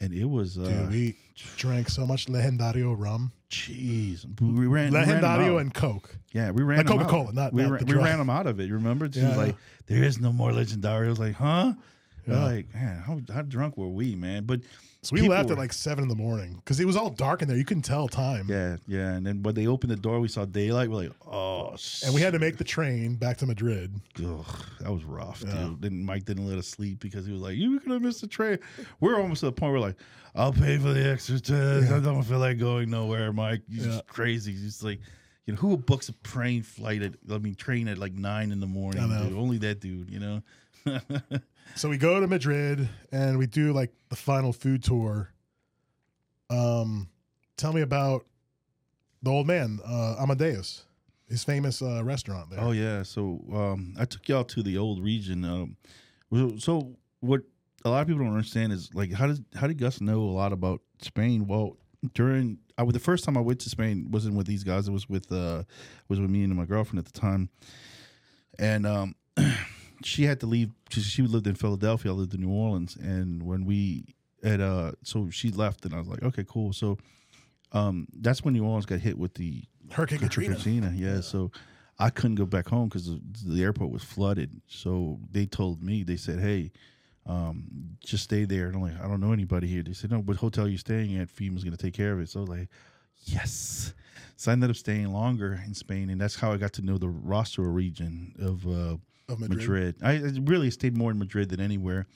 and 0.00 0.12
it 0.12 0.24
was 0.24 0.58
uh, 0.58 0.62
Dude, 0.64 0.90
we 0.90 1.16
drank 1.56 1.88
so 1.88 2.04
much 2.06 2.26
Legendario 2.26 2.94
rum, 2.98 3.32
jeez, 3.50 4.26
we 4.40 4.66
ran 4.66 4.90
we 4.92 4.98
ran 4.98 5.06
Legendario 5.22 5.60
and 5.60 5.72
Coke. 5.72 6.16
yeah, 6.32 6.50
we 6.50 6.62
ran 6.62 6.78
Like 6.78 6.90
'em 6.90 6.98
out. 6.98 7.08
Coca-Cola, 7.08 7.32
not- 7.32 7.52
we 7.52 7.62
not 7.62 7.70
ran, 7.72 7.86
we 7.86 7.94
ran 7.94 8.18
them 8.18 8.30
out 8.30 8.46
of 8.46 8.58
it. 8.60 8.66
You 8.66 8.74
remember? 8.74 9.08
She 9.10 9.20
Yeah. 9.20 9.28
was 9.28 9.36
like, 9.36 9.56
"There 9.86 10.02
is 10.02 10.18
no 10.20 10.32
more 10.32 10.52
legendary." 10.52 11.06
I 11.06 11.10
was 11.10 11.18
like, 11.20 11.34
"Huh?" 11.34 11.74
Yeah. 12.26 12.42
Like, 12.44 12.72
man, 12.74 12.98
how, 13.06 13.20
how 13.32 13.42
drunk 13.42 13.76
were 13.76 13.88
we, 13.88 14.16
man? 14.16 14.44
But 14.44 14.60
So 15.04 15.14
we 15.14 15.20
people 15.20 15.36
left 15.36 15.48
were- 15.50 15.54
at 15.54 15.58
like 15.58 15.72
seven 15.72 16.02
in 16.02 16.08
the 16.08 16.14
morning 16.14 16.54
because 16.56 16.80
it 16.80 16.86
was 16.86 16.96
all 16.96 17.10
dark 17.10 17.42
in 17.42 17.48
there. 17.48 17.56
You 17.56 17.64
couldn't 17.64 17.82
tell 17.84 18.08
time. 18.08 18.46
yeah, 18.48 18.76
yeah. 18.86 19.12
And 19.12 19.26
then 19.26 19.42
when 19.42 19.54
they 19.54 19.66
opened 19.66 19.92
the 19.92 19.96
door, 19.96 20.18
we 20.20 20.28
saw 20.28 20.44
daylight. 20.44 20.88
We're 20.90 20.96
like, 21.04 21.12
"Oh," 21.30 21.76
And 22.04 22.14
we 22.14 22.20
had 22.20 22.32
to 22.32 22.38
make 22.38 22.56
the 22.56 22.64
train 22.64 23.16
back 23.16 23.36
to 23.38 23.46
Madrid. 23.46 23.92
Ugh, 24.24 24.44
that 24.80 24.90
was 24.92 25.04
rough, 25.04 25.40
dude. 25.40 25.82
Then 25.82 26.04
Mike 26.04 26.24
didn't 26.24 26.46
let 26.48 26.58
us 26.58 26.66
sleep 26.66 27.00
because 27.00 27.26
he 27.26 27.32
was 27.32 27.42
like, 27.42 27.56
"You're 27.56 27.78
gonna 27.80 28.00
miss 28.00 28.20
the 28.20 28.26
train." 28.26 28.58
We're 29.00 29.20
almost 29.20 29.40
to 29.40 29.46
the 29.46 29.52
point 29.52 29.72
where 29.72 29.80
like, 29.80 29.96
"I'll 30.34 30.52
pay 30.52 30.78
for 30.78 30.92
the 30.92 31.10
extra 31.10 31.38
test. 31.38 31.92
I 31.92 32.00
don't 32.00 32.22
feel 32.22 32.38
like 32.38 32.58
going 32.58 32.90
nowhere, 32.90 33.32
Mike. 33.32 33.62
You're 33.68 33.84
just 33.84 34.06
crazy." 34.06 34.52
He's 34.52 34.62
just 34.62 34.82
like, 34.82 35.00
you 35.46 35.52
know, 35.54 35.58
who 35.60 35.76
books 35.76 36.08
a 36.08 36.12
train 36.22 36.62
flight 36.62 37.02
at? 37.02 37.12
I 37.30 37.38
mean, 37.38 37.54
train 37.54 37.88
at 37.88 37.98
like 37.98 38.14
nine 38.14 38.52
in 38.52 38.60
the 38.60 38.66
morning. 38.66 39.02
I 39.02 39.06
know. 39.06 39.28
Dude? 39.28 39.38
Only 39.38 39.58
that 39.58 39.80
dude, 39.80 40.10
you 40.10 40.18
know. 40.20 40.42
So 41.76 41.88
we 41.88 41.98
go 41.98 42.20
to 42.20 42.26
Madrid 42.26 42.88
and 43.10 43.38
we 43.38 43.46
do 43.46 43.72
like 43.72 43.92
the 44.08 44.16
final 44.16 44.52
food 44.52 44.82
tour. 44.84 45.30
Um, 46.50 47.08
tell 47.56 47.72
me 47.72 47.80
about 47.80 48.26
the 49.22 49.30
old 49.30 49.46
man, 49.46 49.80
uh, 49.84 50.16
Amadeus, 50.20 50.84
his 51.28 51.42
famous 51.42 51.82
uh, 51.82 52.04
restaurant 52.04 52.50
there. 52.50 52.60
Oh 52.60 52.70
yeah, 52.72 53.02
so 53.02 53.42
um, 53.52 53.94
I 53.98 54.04
took 54.04 54.28
y'all 54.28 54.44
to 54.44 54.62
the 54.62 54.78
old 54.78 55.02
region. 55.02 55.44
Um, 55.44 55.76
so- 56.58 56.96
what 57.20 57.40
a 57.86 57.90
lot 57.90 58.02
of 58.02 58.06
people 58.06 58.22
don't 58.22 58.34
understand 58.34 58.70
is 58.72 58.90
like 58.94 59.10
how 59.10 59.26
does 59.26 59.40
how 59.54 59.66
did 59.66 59.78
Gus 59.78 60.00
know 60.02 60.20
a 60.20 60.30
lot 60.32 60.52
about 60.52 60.82
Spain? 61.00 61.46
Well, 61.46 61.78
during 62.12 62.58
I 62.76 62.84
the 62.84 62.98
first 62.98 63.24
time 63.24 63.38
I 63.38 63.40
went 63.40 63.60
to 63.60 63.70
Spain 63.70 64.08
wasn't 64.10 64.36
with 64.36 64.46
these 64.46 64.62
guys. 64.62 64.88
It 64.88 64.90
was 64.92 65.08
with 65.08 65.32
uh 65.32 65.62
was 66.08 66.20
with 66.20 66.28
me 66.28 66.44
and 66.44 66.54
my 66.54 66.66
girlfriend 66.66 66.98
at 66.98 67.10
the 67.10 67.18
time, 67.18 67.48
and 68.58 68.86
um, 68.86 69.14
she 70.04 70.24
had 70.24 70.40
to 70.40 70.46
leave. 70.46 70.70
She, 70.90 71.00
she 71.00 71.22
lived 71.22 71.46
in 71.46 71.54
Philadelphia. 71.54 72.12
I 72.12 72.14
lived 72.14 72.34
in 72.34 72.40
New 72.40 72.50
Orleans, 72.50 72.96
and 72.96 73.42
when 73.42 73.64
we 73.64 74.14
at 74.42 74.60
uh, 74.60 74.92
so 75.02 75.30
she 75.30 75.50
left, 75.50 75.84
and 75.84 75.94
I 75.94 75.98
was 75.98 76.08
like, 76.08 76.22
okay, 76.22 76.44
cool. 76.48 76.72
So. 76.72 76.98
Um, 77.72 78.06
that's 78.20 78.44
when 78.44 78.54
New 78.54 78.64
Orleans 78.64 78.86
got 78.86 79.00
hit 79.00 79.18
with 79.18 79.34
the 79.34 79.64
Hurricane 79.90 80.20
Katrina. 80.20 80.54
Katrina, 80.54 80.92
yeah. 80.94 81.20
So 81.20 81.50
I 81.98 82.08
couldn't 82.08 82.36
go 82.36 82.46
back 82.46 82.68
home 82.68 82.88
because 82.88 83.06
the, 83.06 83.20
the 83.44 83.64
airport 83.64 83.90
was 83.90 84.04
flooded. 84.04 84.60
So 84.68 85.18
they 85.30 85.46
told 85.46 85.82
me, 85.82 86.04
they 86.04 86.16
said, 86.16 86.38
"Hey, 86.38 86.70
um, 87.26 87.64
just 87.98 88.22
stay 88.22 88.44
there." 88.44 88.66
And 88.66 88.76
I'm 88.76 88.82
like, 88.82 89.00
"I 89.02 89.08
don't 89.08 89.20
know 89.20 89.32
anybody 89.32 89.66
here." 89.66 89.82
They 89.82 89.92
said, 89.92 90.12
"No, 90.12 90.20
what 90.20 90.36
hotel 90.36 90.68
you're 90.68 90.78
staying 90.78 91.16
at? 91.16 91.28
FEMA's 91.28 91.64
going 91.64 91.76
to 91.76 91.82
take 91.82 91.94
care 91.94 92.12
of 92.12 92.20
it." 92.20 92.28
So 92.28 92.38
I 92.38 92.42
was 92.42 92.50
like, 92.50 92.68
yes. 93.24 93.92
So 94.36 94.50
I 94.50 94.52
ended 94.52 94.70
up 94.70 94.76
staying 94.76 95.12
longer 95.12 95.60
in 95.64 95.74
Spain, 95.74 96.10
and 96.10 96.20
that's 96.20 96.36
how 96.36 96.52
I 96.52 96.56
got 96.56 96.72
to 96.74 96.82
know 96.82 96.98
the 96.98 97.08
Rastro 97.08 97.64
region 97.64 98.34
of 98.38 98.66
uh, 98.66 98.96
Of 99.28 99.40
Madrid. 99.40 99.58
Madrid. 99.58 99.96
I 100.02 100.40
really 100.50 100.70
stayed 100.70 100.96
more 100.96 101.10
in 101.10 101.18
Madrid 101.18 101.48
than 101.48 101.60
anywhere. 101.60 102.06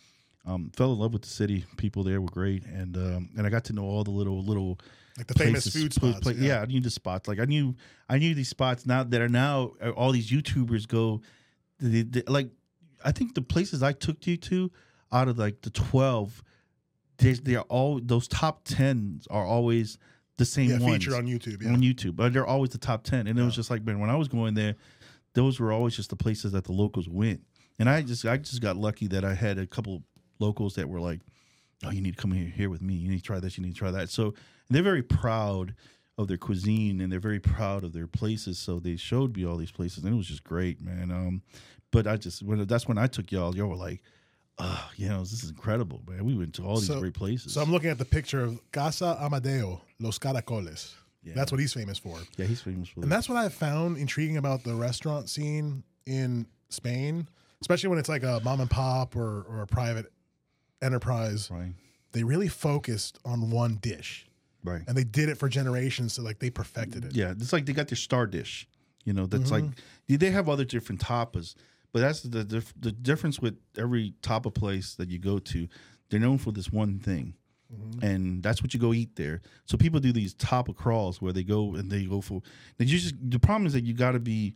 Um, 0.46 0.70
fell 0.76 0.92
in 0.92 0.98
love 0.98 1.12
with 1.12 1.22
the 1.22 1.28
city. 1.28 1.64
People 1.76 2.04
there 2.04 2.20
were 2.20 2.28
great, 2.28 2.64
and 2.64 2.96
um, 2.96 3.30
and 3.36 3.46
I 3.46 3.50
got 3.50 3.64
to 3.64 3.72
know 3.72 3.84
all 3.84 4.04
the 4.04 4.11
little 4.11 4.42
little 4.42 4.78
Like 5.16 5.26
the 5.26 5.34
famous 5.34 5.66
food 5.72 5.92
spots. 5.92 6.20
pla- 6.20 6.32
yeah. 6.32 6.61
I 6.62 6.66
knew 6.66 6.80
the 6.80 6.90
spots. 6.90 7.28
Like 7.28 7.38
I 7.38 7.44
knew, 7.44 7.74
I 8.09 8.18
knew 8.18 8.34
these 8.34 8.48
spots 8.48 8.86
now 8.86 9.02
that 9.04 9.20
are 9.20 9.28
now 9.28 9.72
uh, 9.82 9.90
all 9.90 10.12
these 10.12 10.30
YouTubers 10.30 10.86
go. 10.88 11.20
They, 11.80 12.02
they- 12.02 12.22
like, 12.26 12.50
I 13.04 13.12
think 13.12 13.34
the 13.34 13.42
places 13.42 13.82
I 13.82 13.92
took 13.92 14.26
you 14.26 14.36
to, 14.38 14.70
out 15.12 15.28
of 15.28 15.38
like 15.38 15.61
the 15.62 15.70
twelve, 15.70 16.42
they 17.18 17.32
they're 17.34 17.61
all 17.62 18.00
those 18.02 18.26
top 18.28 18.62
tens 18.64 19.26
are 19.28 19.44
always 19.44 19.98
the 20.38 20.44
same 20.44 20.70
Yeah, 20.70 20.78
ones 20.78 21.04
featured 21.04 21.14
on 21.14 21.26
YouTube. 21.26 21.62
Yeah. 21.62 21.72
on 21.72 21.80
YouTube. 21.82 22.16
But 22.16 22.32
they're 22.32 22.46
always 22.46 22.70
the 22.70 22.78
top 22.78 23.02
ten, 23.04 23.26
and 23.26 23.38
it 23.38 23.42
was 23.42 23.54
just 23.56 23.70
like 23.70 23.82
man, 23.84 23.98
when 23.98 24.09
I 24.09 24.16
was 24.16 24.28
going 24.28 24.54
there, 24.54 24.76
those 25.34 25.60
were 25.60 25.72
always 25.72 25.94
just 25.96 26.10
the 26.10 26.16
places 26.16 26.52
that 26.52 26.64
the 26.64 26.72
locals 26.72 27.08
went. 27.08 27.40
And 27.78 27.88
I 27.88 28.02
just 28.02 28.24
I 28.24 28.36
just 28.38 28.60
got 28.60 28.76
lucky 28.76 29.06
that 29.08 29.24
I 29.24 29.34
had 29.34 29.58
a 29.58 29.66
couple 29.66 30.02
locals 30.40 30.74
that 30.74 30.88
were 30.88 31.00
like, 31.00 31.20
"Oh, 31.84 31.90
you 31.90 32.00
need 32.00 32.16
to 32.16 32.20
come 32.20 32.32
here 32.32 32.48
here 32.48 32.70
with 32.70 32.82
me. 32.82 32.94
You 32.94 33.08
need 33.10 33.18
to 33.18 33.22
try 33.24 33.38
this. 33.40 33.56
You 33.56 33.64
need 33.64 33.72
to 33.74 33.78
try 33.78 33.90
that." 33.92 34.08
So 34.10 34.34
they're 34.68 34.82
very 34.82 35.02
proud 35.02 35.74
of 36.16 36.26
their 36.26 36.36
cuisine 36.36 37.00
and 37.00 37.12
they're 37.12 37.20
very 37.20 37.38
proud 37.38 37.84
of 37.84 37.92
their 37.92 38.08
places. 38.08 38.58
So 38.58 38.80
they 38.80 38.96
showed 38.96 39.36
me 39.36 39.46
all 39.46 39.56
these 39.56 39.70
places, 39.70 40.02
and 40.02 40.12
it 40.12 40.16
was 40.16 40.26
just 40.26 40.42
great, 40.42 40.80
man. 40.80 41.12
Um, 41.12 41.42
but 41.92 42.06
I 42.08 42.16
just 42.16 42.42
when 42.42 42.64
that's 42.66 42.88
when 42.88 42.98
I 42.98 43.06
took 43.06 43.30
y'all, 43.30 43.54
y'all 43.54 43.68
were 43.68 43.76
like, 43.76 44.02
"Oh, 44.58 44.90
you 44.96 45.08
know, 45.08 45.20
this 45.20 45.44
is 45.44 45.50
incredible, 45.50 46.02
man. 46.08 46.24
We 46.24 46.34
went 46.36 46.54
to 46.54 46.64
all 46.64 46.76
these 46.78 46.88
So- 46.88 46.98
great 47.00 47.14
places." 47.14 47.52
So 47.52 47.62
I'm 47.62 47.70
looking 47.70 47.90
at 47.90 47.98
the 47.98 48.04
picture 48.04 48.42
of 48.42 48.60
Casa 48.72 49.16
Amadeo, 49.20 49.82
Los 50.00 50.18
Caracoles. 50.18 50.94
Yeah. 51.28 51.34
That's 51.34 51.52
what 51.52 51.60
he's 51.60 51.72
famous 51.74 51.98
for. 51.98 52.18
yeah, 52.36 52.46
he's 52.46 52.60
famous 52.62 52.88
for 52.88 53.00
And 53.00 53.04
that. 53.04 53.16
that's 53.16 53.28
what 53.28 53.38
I 53.38 53.48
found 53.48 53.96
intriguing 53.98 54.36
about 54.36 54.64
the 54.64 54.74
restaurant 54.74 55.28
scene 55.28 55.82
in 56.06 56.46
Spain, 56.70 57.28
especially 57.60 57.90
when 57.90 57.98
it's 57.98 58.08
like 58.08 58.22
a 58.22 58.40
mom 58.44 58.60
and 58.60 58.70
pop 58.70 59.14
or, 59.16 59.42
or 59.42 59.62
a 59.62 59.66
private 59.66 60.12
enterprise. 60.82 61.50
Right, 61.50 61.72
They 62.12 62.22
really 62.24 62.48
focused 62.48 63.18
on 63.24 63.50
one 63.50 63.76
dish 63.76 64.26
right. 64.64 64.82
and 64.86 64.96
they 64.96 65.04
did 65.04 65.28
it 65.28 65.36
for 65.38 65.48
generations. 65.48 66.14
So, 66.14 66.22
like, 66.22 66.38
they 66.38 66.50
perfected 66.50 67.04
it. 67.04 67.14
Yeah, 67.14 67.32
it's 67.32 67.52
like 67.52 67.66
they 67.66 67.72
got 67.72 67.88
their 67.88 67.96
star 67.96 68.26
dish. 68.26 68.66
You 69.04 69.12
know, 69.14 69.26
that's 69.26 69.50
Mhm. 69.50 69.74
like 70.08 70.18
they 70.20 70.30
have 70.30 70.48
other 70.48 70.64
different 70.64 71.00
tapas, 71.00 71.54
but 71.92 72.00
that's 72.00 72.20
the 72.22 72.44
the 72.78 72.92
difference 72.92 73.40
with 73.40 73.56
every 73.78 74.14
tapa 74.20 74.50
place 74.50 74.94
that 74.96 75.08
you 75.08 75.18
go 75.18 75.38
to. 75.38 75.66
They're 76.10 76.20
known 76.20 76.36
for 76.38 76.52
this 76.52 76.70
one 76.70 76.98
thing, 76.98 77.34
Mhm. 77.72 78.02
and 78.02 78.42
that's 78.42 78.62
what 78.62 78.72
you 78.72 78.80
go 78.80 78.94
eat 78.94 79.14
there. 79.16 79.42
So 79.66 79.76
people 79.76 80.00
do 80.00 80.12
these 80.12 80.32
tapa 80.34 80.72
crawls 80.72 81.20
where 81.20 81.32
they 81.34 81.44
go 81.44 81.74
and 81.74 81.90
they 81.90 82.04
go 82.04 82.20
for. 82.22 82.40
They 82.78 82.84
just 82.86 83.14
the 83.20 83.38
problem 83.38 83.66
is 83.66 83.74
that 83.74 83.84
you 83.84 83.92
got 83.94 84.12
to 84.12 84.18
be, 84.20 84.54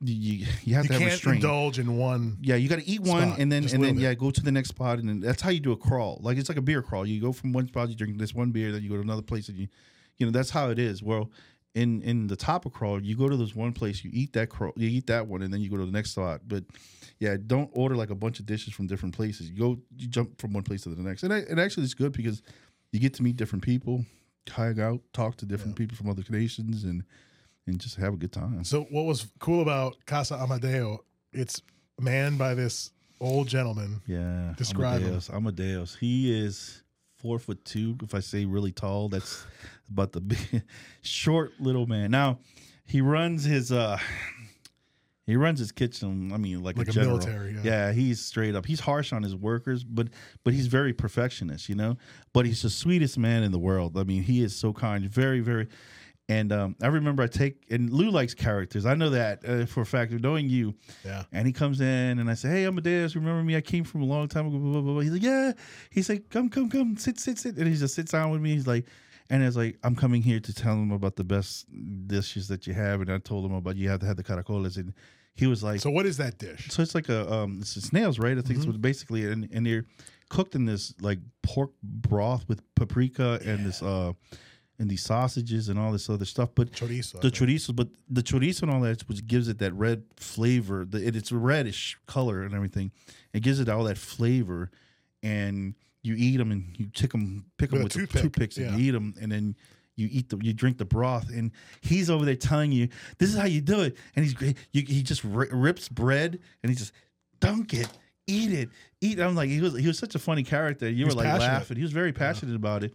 you 0.00 0.46
you 0.64 0.74
have 0.74 0.84
You 0.84 0.88
to 0.88 0.92
have 0.94 1.00
can't 1.00 1.12
restraint. 1.12 1.36
indulge 1.44 1.78
in 1.78 1.96
one. 1.98 2.38
Yeah, 2.40 2.56
you 2.56 2.68
got 2.68 2.78
to 2.78 2.88
eat 2.88 3.00
one 3.02 3.28
Spot, 3.28 3.38
and 3.38 3.52
then 3.52 3.62
and 3.64 3.72
then 3.72 3.80
little 3.80 3.98
yeah, 4.00 4.14
go 4.14 4.30
to 4.30 4.40
the 4.42 4.52
next 4.52 4.70
spot 4.70 4.98
and 4.98 5.08
then 5.08 5.20
that's 5.20 5.42
how 5.42 5.50
you 5.50 5.60
do 5.60 5.72
a 5.72 5.76
crawl. 5.76 6.18
Like 6.22 6.38
it's 6.38 6.48
like 6.48 6.58
a 6.58 6.62
beer 6.62 6.80
crawl. 6.82 7.06
You 7.06 7.20
go 7.20 7.32
from 7.32 7.52
one 7.52 7.68
spot, 7.68 7.88
you 7.90 7.94
drink 7.94 8.16
this 8.18 8.34
one 8.34 8.50
beer, 8.52 8.72
then 8.72 8.82
you 8.82 8.88
go 8.88 8.96
to 8.96 9.02
another 9.02 9.22
place 9.22 9.48
and 9.48 9.58
you, 9.58 9.68
you 10.16 10.24
know, 10.26 10.32
that's 10.32 10.50
how 10.50 10.70
it 10.70 10.78
is. 10.78 11.02
Well, 11.02 11.30
in 11.74 12.02
in 12.02 12.26
the 12.28 12.36
top 12.36 12.66
of 12.66 12.72
crawl, 12.72 13.02
you 13.02 13.16
go 13.16 13.28
to 13.28 13.36
this 13.36 13.54
one 13.54 13.72
place, 13.72 14.04
you 14.04 14.10
eat 14.12 14.32
that 14.34 14.48
crawl, 14.48 14.72
you 14.76 14.88
eat 14.88 15.06
that 15.08 15.26
one, 15.26 15.42
and 15.42 15.52
then 15.52 15.60
you 15.60 15.68
go 15.68 15.76
to 15.76 15.84
the 15.84 15.92
next 15.92 16.12
spot. 16.12 16.42
But 16.46 16.64
yeah, 17.18 17.36
don't 17.46 17.70
order 17.72 17.96
like 17.96 18.10
a 18.10 18.14
bunch 18.14 18.38
of 18.40 18.46
dishes 18.46 18.72
from 18.72 18.86
different 18.86 19.14
places. 19.14 19.50
You 19.50 19.58
go, 19.58 19.78
you 19.96 20.06
jump 20.06 20.40
from 20.40 20.52
one 20.52 20.62
place 20.62 20.82
to 20.82 20.90
the 20.90 21.02
next, 21.02 21.24
and 21.24 21.32
it, 21.32 21.48
it 21.48 21.58
actually 21.58 21.84
it's 21.84 21.94
good 21.94 22.12
because 22.12 22.42
you 22.92 23.00
get 23.00 23.14
to 23.14 23.22
meet 23.22 23.36
different 23.36 23.64
people, 23.64 24.04
hang 24.48 24.80
out, 24.80 25.00
talk 25.12 25.36
to 25.38 25.46
different 25.46 25.76
people 25.76 25.96
from 25.96 26.08
other 26.08 26.22
nations, 26.30 26.84
and 26.84 27.02
and 27.66 27.80
just 27.80 27.96
have 27.96 28.14
a 28.14 28.16
good 28.16 28.32
time. 28.32 28.62
So, 28.62 28.82
what 28.90 29.04
was 29.04 29.26
cool 29.40 29.62
about 29.62 29.96
Casa 30.06 30.36
Amadeo, 30.36 31.04
it's 31.32 31.60
manned 31.98 32.38
by 32.38 32.54
this 32.54 32.90
old 33.20 33.48
gentleman. 33.48 34.00
Yeah. 34.06 34.54
Describe 34.56 35.00
him. 35.00 35.08
Amadeus. 35.08 35.30
Amadeus. 35.30 35.94
He 35.96 36.38
is 36.38 36.83
four 37.24 37.38
foot 37.38 37.64
two. 37.64 37.96
If 38.02 38.14
I 38.14 38.20
say 38.20 38.44
really 38.44 38.70
tall, 38.70 39.08
that's 39.08 39.46
about 39.90 40.12
the 40.12 40.20
big, 40.20 40.62
short 41.00 41.52
little 41.58 41.86
man. 41.86 42.10
Now, 42.10 42.38
he 42.84 43.00
runs 43.00 43.44
his 43.44 43.72
uh 43.72 43.98
he 45.26 45.36
runs 45.36 45.58
his 45.58 45.72
kitchen. 45.72 46.32
I 46.34 46.36
mean, 46.36 46.62
like, 46.62 46.76
Like 46.76 46.94
a, 46.94 47.00
a 47.00 47.02
military, 47.02 47.54
yeah. 47.54 47.60
Yeah, 47.64 47.92
he's 47.92 48.20
straight 48.20 48.54
up. 48.54 48.66
He's 48.66 48.80
harsh 48.80 49.10
on 49.10 49.22
his 49.22 49.34
workers, 49.34 49.84
but 49.84 50.08
but 50.44 50.52
he's 50.52 50.66
very 50.66 50.92
perfectionist, 50.92 51.70
you 51.70 51.74
know. 51.74 51.96
But 52.34 52.44
he's 52.44 52.60
the 52.60 52.68
sweetest 52.68 53.16
man 53.16 53.42
in 53.42 53.52
the 53.52 53.58
world. 53.58 53.96
I 53.96 54.02
mean, 54.04 54.24
he 54.24 54.42
is 54.42 54.54
so 54.54 54.74
kind, 54.74 55.08
very 55.08 55.40
very. 55.40 55.68
And 56.28 56.52
um, 56.52 56.74
I 56.82 56.86
remember 56.86 57.22
I 57.22 57.26
take 57.26 57.66
and 57.70 57.90
Lou 57.92 58.10
likes 58.10 58.32
characters. 58.32 58.86
I 58.86 58.94
know 58.94 59.10
that 59.10 59.44
uh, 59.46 59.66
for 59.66 59.82
a 59.82 59.86
fact 59.86 60.12
of 60.14 60.22
knowing 60.22 60.48
you. 60.48 60.74
Yeah. 61.04 61.24
And 61.32 61.46
he 61.46 61.52
comes 61.52 61.80
in 61.82 62.18
and 62.18 62.30
I 62.30 62.34
say, 62.34 62.48
"Hey, 62.48 62.64
I'm 62.64 62.72
Amadeus, 62.74 63.14
remember 63.14 63.42
me? 63.42 63.56
I 63.56 63.60
came 63.60 63.84
from 63.84 64.00
a 64.00 64.06
long 64.06 64.26
time 64.28 64.46
ago." 64.46 64.56
Blah, 64.58 64.80
blah, 64.80 64.92
blah. 64.94 65.00
He's 65.00 65.12
like, 65.12 65.22
"Yeah." 65.22 65.52
He's 65.90 66.08
like, 66.08 66.30
"Come, 66.30 66.48
come, 66.48 66.70
come, 66.70 66.96
sit, 66.96 67.20
sit, 67.20 67.38
sit." 67.38 67.56
And 67.58 67.68
he 67.68 67.74
just 67.76 67.94
sits 67.94 68.12
down 68.12 68.30
with 68.30 68.40
me. 68.40 68.54
He's 68.54 68.66
like, 68.66 68.86
and 69.28 69.42
it's 69.42 69.54
like, 69.56 69.76
"I'm 69.82 69.94
coming 69.94 70.22
here 70.22 70.40
to 70.40 70.54
tell 70.54 70.72
him 70.74 70.92
about 70.92 71.16
the 71.16 71.24
best 71.24 71.66
dishes 72.06 72.48
that 72.48 72.66
you 72.66 72.72
have." 72.72 73.02
And 73.02 73.12
I 73.12 73.18
told 73.18 73.44
him 73.44 73.52
about 73.52 73.76
you 73.76 73.90
have 73.90 74.00
to 74.00 74.06
have 74.06 74.16
the 74.16 74.24
caracoles, 74.24 74.78
and 74.78 74.94
he 75.34 75.46
was 75.46 75.62
like, 75.62 75.80
So 75.80 75.90
what 75.90 76.06
is 76.06 76.16
that 76.16 76.38
dish? 76.38 76.68
so 76.70 76.80
it's 76.80 76.94
like 76.94 77.10
a 77.10 77.30
um, 77.30 77.58
it's 77.60 77.72
snails, 77.82 78.18
right? 78.18 78.38
I 78.38 78.40
think 78.40 78.60
Mm-hmm. 78.60 78.70
it's 78.70 78.78
basically, 78.78 79.30
and, 79.30 79.46
and 79.52 79.66
they're 79.66 79.84
cooked 80.30 80.54
in 80.54 80.64
this 80.64 80.94
like 81.02 81.18
pork 81.42 81.72
broth 81.82 82.48
with 82.48 82.62
paprika 82.76 83.38
and 83.44 83.66
this 83.66 83.82
uh 83.82 84.12
and 84.78 84.90
these 84.90 85.02
sausages 85.02 85.68
and 85.68 85.78
all 85.78 85.92
this 85.92 86.10
other 86.10 86.24
stuff. 86.24 86.50
But 86.54 86.72
Chorizo. 86.72 87.20
The 87.20 87.30
chorizo, 87.30 87.74
but 87.74 87.88
the 88.08 88.22
chorizo 88.22 88.62
and 88.62 88.70
all 88.72 88.80
that, 88.80 89.02
which 89.08 89.26
gives 89.26 89.48
it 89.48 89.58
that 89.58 89.72
red 89.74 90.04
flavor. 90.16 90.84
The, 90.84 91.06
it, 91.06 91.16
it's 91.16 91.30
a 91.30 91.36
reddish 91.36 91.96
color 92.06 92.42
and 92.42 92.54
everything. 92.54 92.90
It 93.32 93.42
gives 93.42 93.60
it 93.60 93.68
all 93.68 93.84
that 93.84 93.98
flavor, 93.98 94.70
and 95.22 95.74
you 96.02 96.14
eat 96.16 96.36
them 96.36 96.50
and 96.52 96.74
you 96.76 96.86
pick 96.86 97.12
them, 97.12 97.46
pick 97.56 97.70
them 97.70 97.82
With 97.82 97.94
with, 97.94 98.10
toothpick, 98.10 98.22
toothpicks 98.22 98.56
and 98.56 98.66
yeah. 98.66 98.76
you 98.76 98.88
eat 98.88 98.90
them, 98.90 99.14
and 99.20 99.30
then 99.30 99.56
you 99.96 100.08
eat 100.10 100.28
the, 100.28 100.38
you 100.38 100.52
drink 100.52 100.78
the 100.78 100.84
broth, 100.84 101.30
and 101.30 101.52
he's 101.80 102.10
over 102.10 102.24
there 102.24 102.34
telling 102.36 102.72
you 102.72 102.88
this 103.18 103.30
is 103.30 103.38
how 103.38 103.46
you 103.46 103.60
do 103.60 103.80
it, 103.82 103.96
and 104.16 104.24
he's 104.24 104.34
great. 104.34 104.56
You, 104.72 104.82
he 104.82 105.02
just 105.02 105.22
ri- 105.24 105.48
rips 105.52 105.88
bread 105.88 106.40
and 106.62 106.70
he 106.70 106.76
just 106.76 106.92
dunk 107.40 107.74
it. 107.74 107.88
Eat 108.26 108.52
it, 108.52 108.70
eat. 109.02 109.20
I'm 109.20 109.34
like 109.34 109.50
he 109.50 109.60
was. 109.60 109.76
He 109.76 109.86
was 109.86 109.98
such 109.98 110.14
a 110.14 110.18
funny 110.18 110.42
character. 110.42 110.88
You 110.88 111.04
was 111.04 111.14
were 111.14 111.22
like 111.22 111.30
passionate. 111.30 111.52
laughing. 111.52 111.76
He 111.76 111.82
was 111.82 111.92
very 111.92 112.10
passionate 112.10 112.56
about 112.56 112.82
it. 112.82 112.94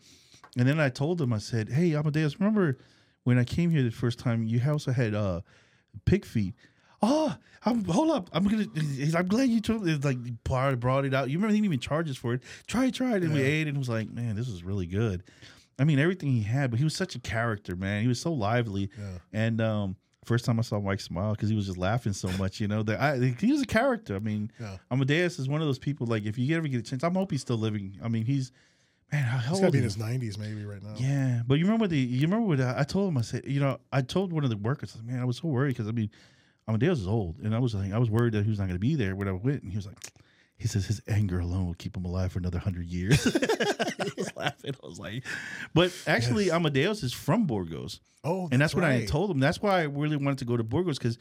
And 0.57 0.67
then 0.67 0.79
I 0.79 0.89
told 0.89 1.21
him, 1.21 1.31
I 1.33 1.37
said, 1.37 1.69
"Hey, 1.69 1.93
Amadeus, 1.95 2.39
remember 2.39 2.77
when 3.23 3.37
I 3.37 3.43
came 3.43 3.69
here 3.69 3.83
the 3.83 3.91
first 3.91 4.19
time? 4.19 4.43
You 4.43 4.61
also 4.67 4.91
had 4.91 5.13
uh, 5.13 5.41
pig 6.05 6.25
feet. 6.25 6.55
Oh, 7.01 7.33
I'm, 7.65 7.85
hold 7.85 8.09
up. 8.11 8.29
I'm 8.33 8.43
gonna. 8.43 8.65
I'm 9.15 9.27
glad 9.27 9.49
you 9.49 9.61
told. 9.61 9.87
It's 9.87 10.03
like 10.03 10.17
brought 10.43 11.05
it 11.05 11.13
out. 11.13 11.29
You 11.29 11.37
remember 11.37 11.53
he 11.53 11.57
didn't 11.61 11.65
even 11.65 11.79
charge 11.79 12.09
us 12.09 12.17
for 12.17 12.33
it. 12.33 12.41
Try 12.67 12.87
it, 12.87 12.93
try 12.93 13.15
it, 13.15 13.23
and 13.23 13.33
we 13.33 13.41
ate 13.41 13.67
and 13.67 13.77
it 13.77 13.79
was 13.79 13.89
like, 13.89 14.09
man, 14.11 14.35
this 14.35 14.47
is 14.49 14.63
really 14.63 14.85
good. 14.85 15.23
I 15.77 15.85
mean, 15.85 15.97
everything 15.97 16.29
he 16.31 16.41
had, 16.43 16.71
but 16.71 16.77
he 16.79 16.83
was 16.83 16.93
such 16.93 17.15
a 17.15 17.19
character, 17.19 17.75
man. 17.77 18.01
He 18.01 18.09
was 18.09 18.19
so 18.19 18.33
lively. 18.33 18.89
Yeah. 18.99 19.05
And 19.31 19.61
um, 19.61 19.95
first 20.25 20.43
time 20.43 20.59
I 20.59 20.61
saw 20.61 20.77
Mike 20.81 20.99
smile 20.99 21.31
because 21.31 21.47
he 21.49 21.55
was 21.55 21.67
just 21.67 21.77
laughing 21.77 22.11
so 22.11 22.29
much, 22.33 22.59
you 22.59 22.67
know. 22.67 22.83
That 22.83 22.99
I 22.99 23.33
he 23.39 23.51
was 23.53 23.61
a 23.61 23.65
character. 23.65 24.15
I 24.15 24.19
mean, 24.19 24.51
Yeah. 24.59 24.75
Amadeus 24.91 25.39
is 25.39 25.47
one 25.47 25.61
of 25.61 25.67
those 25.67 25.79
people. 25.79 26.05
Like, 26.05 26.25
if 26.25 26.37
you 26.37 26.57
ever 26.57 26.67
get 26.67 26.79
a 26.79 26.83
chance, 26.83 27.01
I 27.05 27.09
hope 27.09 27.31
he's 27.31 27.39
still 27.41 27.57
living. 27.57 27.97
I 28.03 28.09
mean, 28.09 28.25
he's 28.25 28.51
man, 29.11 29.23
how, 29.23 29.37
how 29.37 29.49
He's 29.49 29.51
old 29.51 29.61
got 29.61 29.67
to 29.67 29.71
be 29.71 29.77
in 29.79 29.83
is 29.85 29.95
his 29.95 30.03
nineties 30.03 30.37
maybe 30.37 30.65
right 30.65 30.81
now. 30.81 30.93
Yeah, 30.97 31.41
but 31.45 31.55
you 31.55 31.65
remember 31.65 31.87
the 31.87 31.97
you 31.97 32.21
remember 32.21 32.47
what 32.47 32.61
I, 32.61 32.81
I 32.81 32.83
told 32.83 33.09
him? 33.09 33.17
I 33.17 33.21
said, 33.21 33.43
you 33.45 33.59
know, 33.59 33.79
I 33.91 34.01
told 34.01 34.33
one 34.33 34.43
of 34.43 34.49
the 34.49 34.57
workers, 34.57 34.97
man, 35.03 35.19
I 35.19 35.25
was 35.25 35.37
so 35.37 35.47
worried 35.47 35.69
because 35.69 35.87
I 35.87 35.91
mean, 35.91 36.09
Amadeus 36.67 36.99
is 36.99 37.07
old, 37.07 37.39
and 37.39 37.55
I 37.55 37.59
was 37.59 37.75
like, 37.75 37.91
I 37.91 37.97
was 37.97 38.09
worried 38.09 38.33
that 38.33 38.43
he 38.43 38.49
was 38.49 38.59
not 38.59 38.65
going 38.65 38.75
to 38.75 38.79
be 38.79 38.95
there 38.95 39.15
when 39.15 39.27
I 39.27 39.31
went, 39.31 39.63
and 39.63 39.71
he 39.71 39.77
was 39.77 39.85
like. 39.85 39.97
He 40.61 40.67
says 40.67 40.85
his 40.85 41.01
anger 41.07 41.39
alone 41.39 41.67
will 41.67 41.73
keep 41.75 41.95
him 41.95 42.03
alive 42.03 42.33
for 42.33 42.39
another 42.39 42.59
hundred 42.59 42.87
years. 42.87 43.23
he 43.23 44.11
was 44.17 44.29
laughing. 44.35 44.75
I 44.83 44.85
was 44.85 44.99
like, 44.99 45.25
but 45.73 45.93
actually, 46.05 46.47
Yes. 46.47 46.53
Amadeus 46.55 47.01
is 47.01 47.13
from 47.13 47.45
Burgos 47.45 48.01
Oh, 48.23 48.49
and 48.51 48.61
that's 48.61 48.75
what 48.75 48.83
I 48.83 48.93
had 48.93 49.07
told 49.07 49.31
him. 49.31 49.39
That's 49.39 49.61
why 49.61 49.79
I 49.79 49.83
really 49.83 50.17
wanted 50.17 50.39
to 50.39 50.45
go 50.45 50.57
to 50.57 50.63
Burgos 50.63 50.97
because 50.97 51.17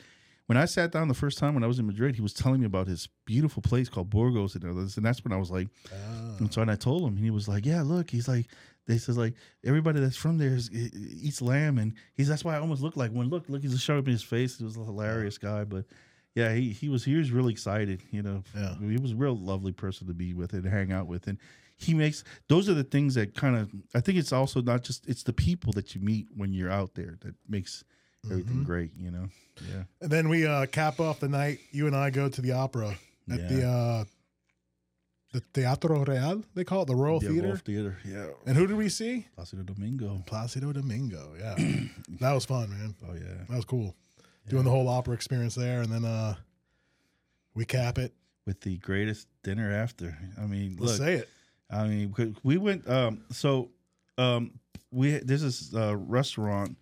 when 0.48 0.58
I 0.58 0.64
sat 0.64 0.90
down 0.92 1.08
the 1.08 1.14
first 1.14 1.38
time 1.38 1.54
when 1.54 1.62
I 1.62 1.66
was 1.66 1.78
in 1.78 1.86
Madrid, 1.86 2.14
he 2.16 2.20
was 2.20 2.32
telling 2.34 2.60
me 2.60 2.66
about 2.66 2.86
his 2.88 3.08
beautiful 3.24 3.62
place 3.62 3.88
called 3.88 4.10
Burgos 4.10 4.54
and 4.54 4.64
others, 4.64 4.96
and 4.96 5.06
that's 5.06 5.22
when 5.24 5.32
I 5.32 5.36
was 5.36 5.50
like, 5.50 5.68
Ah. 5.92 6.36
and 6.38 6.52
so 6.52 6.60
when 6.60 6.68
I 6.70 6.74
told 6.76 7.02
him, 7.02 7.14
and 7.16 7.24
he 7.24 7.30
was 7.30 7.46
like, 7.48 7.64
"Yeah, 7.66 7.82
look," 7.82 8.10
he's 8.10 8.26
like, 8.28 8.46
"They 8.86 8.98
says 8.98 9.16
like 9.16 9.34
everybody 9.64 10.00
that's 10.00 10.16
from 10.16 10.38
there 10.38 10.54
is, 10.54 10.70
eats 10.72 11.40
lamb," 11.40 11.78
and 11.78 11.92
he's 12.14 12.28
that's 12.28 12.44
why 12.44 12.56
I 12.56 12.60
almost 12.60 12.82
look 12.82 12.96
like 12.96 13.12
one. 13.12 13.28
Look, 13.28 13.48
look, 13.48 13.62
he's 13.62 13.78
showing 13.80 14.04
in 14.06 14.12
his 14.12 14.22
face. 14.22 14.58
He 14.58 14.64
was 14.64 14.76
a 14.76 14.84
hilarious 14.84 15.38
guy, 15.38 15.64
but 15.64 15.84
yeah, 16.34 16.54
he 16.54 16.70
he 16.72 16.88
was 16.88 17.04
he 17.04 17.14
was 17.16 17.30
really 17.30 17.52
excited. 17.52 18.02
You 18.10 18.22
know, 18.22 18.42
Yeah. 18.54 18.76
he 18.78 18.96
was 18.96 19.12
a 19.12 19.16
real 19.16 19.36
lovely 19.36 19.72
person 19.72 20.06
to 20.08 20.14
be 20.14 20.34
with 20.34 20.52
and 20.54 20.64
hang 20.66 20.92
out 20.92 21.06
with, 21.06 21.26
and 21.28 21.38
he 21.76 21.94
makes 21.94 22.24
those 22.48 22.68
are 22.68 22.74
the 22.74 22.84
things 22.84 23.14
that 23.14 23.34
kind 23.34 23.54
of 23.56 23.70
I 23.94 24.00
think 24.00 24.18
it's 24.18 24.32
also 24.32 24.62
not 24.62 24.82
just 24.82 25.06
it's 25.06 25.22
the 25.24 25.32
people 25.34 25.72
that 25.74 25.94
you 25.94 26.00
meet 26.00 26.26
when 26.34 26.52
you're 26.54 26.70
out 26.70 26.94
there 26.94 27.18
that 27.20 27.34
makes 27.48 27.84
everything 28.24 28.52
Mm-hmm. 28.54 28.62
great. 28.64 28.90
You 28.96 29.10
know, 29.10 29.28
yeah, 29.68 29.82
And 30.00 30.10
then 30.10 30.28
we 30.28 30.46
uh, 30.46 30.66
cap 30.66 31.00
off 31.00 31.20
the 31.20 31.28
night. 31.28 31.58
You 31.70 31.86
and 31.86 31.96
I 31.96 32.10
go 32.10 32.28
to 32.28 32.40
the 32.40 32.52
opera 32.52 32.96
at 33.30 33.48
the 33.48 33.66
uh, 33.68 34.04
the 35.32 35.40
Teatro 35.52 36.04
Real. 36.04 36.42
They 36.54 36.64
call 36.64 36.82
it 36.82 36.86
the 36.86 36.94
Royal 36.96 37.22
Yeah, 37.22 37.30
Theater. 37.30 37.46
Wolf 37.48 37.60
Theater, 37.60 37.98
yeah, 38.04 38.26
And 38.46 38.56
who 38.56 38.66
did 38.66 38.76
we 38.76 38.88
see? 38.88 39.26
Placido 39.36 39.62
Domingo. 39.66 40.22
Placido 40.26 40.72
Domingo. 40.72 41.34
Yeah, 41.38 41.54
that 42.20 42.32
was 42.32 42.44
fun, 42.46 42.70
man. 42.70 42.94
Oh 43.08 43.14
yeah, 43.14 43.44
That 43.48 43.56
was 43.56 43.64
cool. 43.64 43.94
Doing 44.48 44.64
the 44.64 44.70
whole 44.70 44.88
opera 44.88 45.12
experience 45.12 45.54
there, 45.54 45.82
and 45.82 45.92
then 45.92 46.06
uh, 46.06 46.34
we 47.54 47.66
cap 47.66 47.98
it. 47.98 48.14
with 48.46 48.62
the 48.62 48.78
greatest 48.78 49.28
dinner 49.42 49.70
after. 49.70 50.16
I 50.40 50.46
mean, 50.46 50.76
Let's 50.80 50.98
look, 50.98 51.06
say 51.06 51.14
it. 51.16 51.28
I 51.70 51.86
mean, 51.86 52.14
we- 52.16 52.34
we 52.42 52.56
went. 52.56 52.88
Um, 52.88 53.24
so, 53.30 53.68
um, 54.16 54.52
we 54.90 55.18
this 55.18 55.42
is 55.42 55.74
a 55.74 55.94
restaurant. 55.94 56.78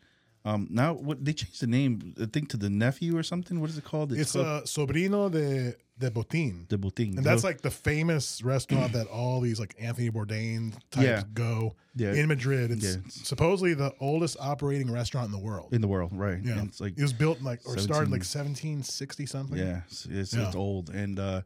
Um, 0.47 0.69
now 0.71 0.93
what 0.95 1.25
they 1.25 1.33
changed 1.33 1.61
the 1.61 1.67
name? 1.67 2.15
I 2.21 2.27
think 2.27 2.49
to 2.51 2.57
the 2.57 2.71
nephew 2.71 3.17
or 3.19 3.23
something. 3.25 3.61
What 3.61 3.69
is 3.71 3.79
it 3.79 3.85
called? 3.85 4.13
It's 4.13 4.33
called 4.33 4.47
uh, 4.47 4.61
Sobrino 4.63 5.29
de 5.31 5.75
de 5.99 6.11
Botín. 6.11 6.69
the 6.69 6.79
Botín. 6.79 7.17
And 7.17 7.25
that's 7.25 7.43
like 7.43 7.63
the 7.63 7.71
famous 7.71 8.43
restaurant 8.43 8.93
that 8.93 9.07
all 9.09 9.41
these 9.41 9.59
like 9.59 9.75
Anthony 9.81 10.11
Bourdain 10.11 10.73
types 10.91 11.05
Yeah. 11.05 11.23
go 11.35 11.75
yeah, 11.97 12.13
in 12.15 12.29
Madrid. 12.29 12.71
It's 12.71 12.85
Yeah. 12.85 12.97
supposedly 13.09 13.75
the 13.75 13.93
oldest 13.99 14.37
operating 14.39 14.91
restaurant 14.91 15.27
in 15.27 15.33
the 15.33 15.45
world. 15.45 15.73
in 15.73 15.81
the 15.81 15.89
world, 15.89 16.11
right? 16.15 16.39
yeah, 16.45 16.59
And 16.59 16.69
it's 16.69 16.81
like 16.81 16.97
it 16.99 17.03
was 17.03 17.13
built 17.15 17.43
like 17.43 17.61
or 17.67 17.77
started 17.79 18.11
like 18.13 18.23
1760 18.25 19.27
something. 19.27 19.59
yeah, 19.59 19.81
it's, 19.89 20.07
it's, 20.07 20.33
Yeah. 20.35 20.47
it's 20.47 20.57
old 20.57 20.91
and. 20.91 21.19
uh 21.19 21.43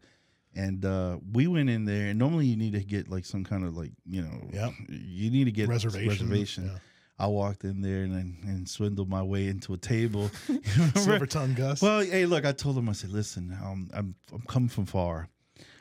and 0.56 0.84
uh 0.84 1.16
we 1.32 1.46
went 1.46 1.70
in 1.70 1.84
there 1.84 2.08
and 2.08 2.18
normally 2.18 2.44
you 2.44 2.56
need 2.56 2.72
to 2.72 2.82
get 2.82 3.08
like 3.08 3.24
some 3.24 3.44
kind 3.44 3.64
of 3.64 3.76
like 3.76 3.92
you 4.04 4.20
know 4.20 4.48
Yep. 4.52 4.72
you 4.88 5.30
need 5.30 5.44
to 5.44 5.52
get 5.52 5.68
reservation. 5.68 6.08
reservation 6.08 6.64
Yeah. 6.64 6.78
I 7.20 7.26
walked 7.26 7.64
in 7.64 7.80
there 7.82 8.02
and 8.02 8.36
and 8.44 8.68
swindled 8.68 9.08
my 9.08 9.22
way 9.22 9.46
into 9.46 9.74
a 9.74 9.76
table 9.78 10.30
Silver 10.94 11.26
tongue 11.26 11.54
Gus. 11.54 11.82
Well, 11.82 12.00
hey, 12.00 12.26
look, 12.26 12.44
I 12.44 12.52
told 12.52 12.76
him, 12.76 12.88
I 12.88 12.92
said, 12.92 13.10
listen, 13.10 13.56
um, 13.62 13.88
I'm 13.94 14.14
I'm 14.32 14.42
coming 14.42 14.68
from 14.68 14.86
far. 14.86 15.28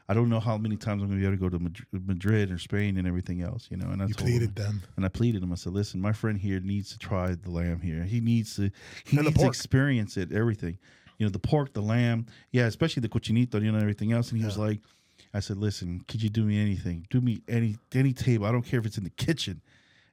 I 0.07 0.13
don't 0.15 0.29
know 0.29 0.39
how 0.39 0.57
many 0.57 0.75
times 0.75 1.03
I'm 1.03 1.09
gonna 1.09 1.19
be 1.19 1.25
able 1.27 1.37
to 1.37 1.49
go 1.49 1.49
to 1.49 1.71
Madrid, 1.91 2.51
or 2.51 2.57
Spain 2.57 2.97
and 2.97 3.07
everything 3.07 3.41
else, 3.43 3.67
you 3.69 3.77
know. 3.77 3.89
And 3.89 4.01
I 4.01 4.07
you 4.07 4.15
pleaded 4.15 4.57
him, 4.57 4.63
them. 4.63 4.81
and 4.95 5.05
I 5.05 5.07
pleaded 5.09 5.43
him. 5.43 5.51
I 5.51 5.55
said, 5.55 5.73
listen, 5.73 6.01
my 6.01 6.13
friend 6.13 6.37
here 6.37 6.59
needs 6.59 6.89
to 6.91 6.97
try 6.97 7.35
the 7.35 7.51
lamb 7.51 7.79
here. 7.79 8.03
He 8.03 8.19
needs 8.19 8.55
to 8.55 8.71
he 9.05 9.17
And 9.17 9.27
needs 9.27 9.39
to 9.39 9.47
experience 9.47 10.17
it, 10.17 10.31
everything. 10.31 10.77
You 11.19 11.25
know, 11.25 11.31
the 11.31 11.39
pork, 11.39 11.73
the 11.73 11.81
lamb, 11.81 12.25
yeah, 12.51 12.65
especially 12.65 13.01
the 13.01 13.09
cochinito, 13.09 13.61
you 13.61 13.71
know, 13.71 13.77
everything 13.79 14.11
else. 14.11 14.31
And 14.31 14.39
he 14.39 14.45
was 14.45 14.57
like, 14.57 14.79
I 15.33 15.41
said, 15.41 15.57
listen, 15.57 16.03
could 16.07 16.23
you 16.23 16.29
do 16.29 16.43
me 16.43 16.59
anything? 16.59 17.05
Do 17.11 17.21
me 17.21 17.41
any 17.47 17.77
any 17.93 18.13
table. 18.13 18.45
I 18.47 18.51
don't 18.51 18.63
care 18.63 18.79
if 18.79 18.85
it's 18.87 18.97
in 18.97 19.03
the 19.03 19.09
kitchen. 19.11 19.61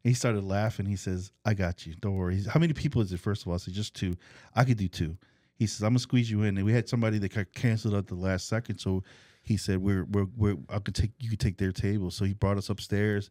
He 0.07 0.15
started 0.15 0.45
laughing. 0.45 0.87
He 0.87 0.97
says, 0.97 1.33
I 1.45 1.55
got 1.55 1.87
you. 1.87 1.95
Don't 2.01 2.15
worry. 2.15 2.41
Said, 2.41 2.53
How 2.53 2.61
many 2.61 2.73
people 2.73 3.03
is 3.03 3.13
it, 3.13 3.21
first 3.21 3.43
of 3.43 3.49
all? 3.49 3.55
I 3.55 3.57
said, 3.59 3.75
just 3.75 3.95
two. 3.95 4.17
I 4.55 4.65
could 4.65 4.77
do 4.77 4.89
two. 4.89 5.17
He 5.57 5.67
says, 5.67 5.83
I'm 5.83 5.91
gonna 5.91 5.99
squeeze 6.01 6.31
you 6.31 6.43
in. 6.43 6.57
And 6.57 6.67
we 6.67 6.73
had 6.73 6.89
somebody 6.89 7.19
that 7.19 7.35
got 7.35 7.53
canceled 7.53 7.95
at 7.95 8.07
the 8.07 8.15
last 8.15 8.49
second. 8.49 8.79
So 8.79 9.03
he 9.43 9.57
said, 9.57 9.79
We're 9.79 10.05
we're 10.05 10.27
we're 10.37 10.57
I 10.69 10.79
could 10.79 10.95
take 10.95 11.13
you 11.19 11.31
could 11.31 11.41
take 11.41 11.57
their 11.57 11.73
table. 11.73 12.11
So 12.11 12.25
he 12.25 12.35
brought 12.35 12.59
us 12.59 12.69
upstairs 12.69 13.31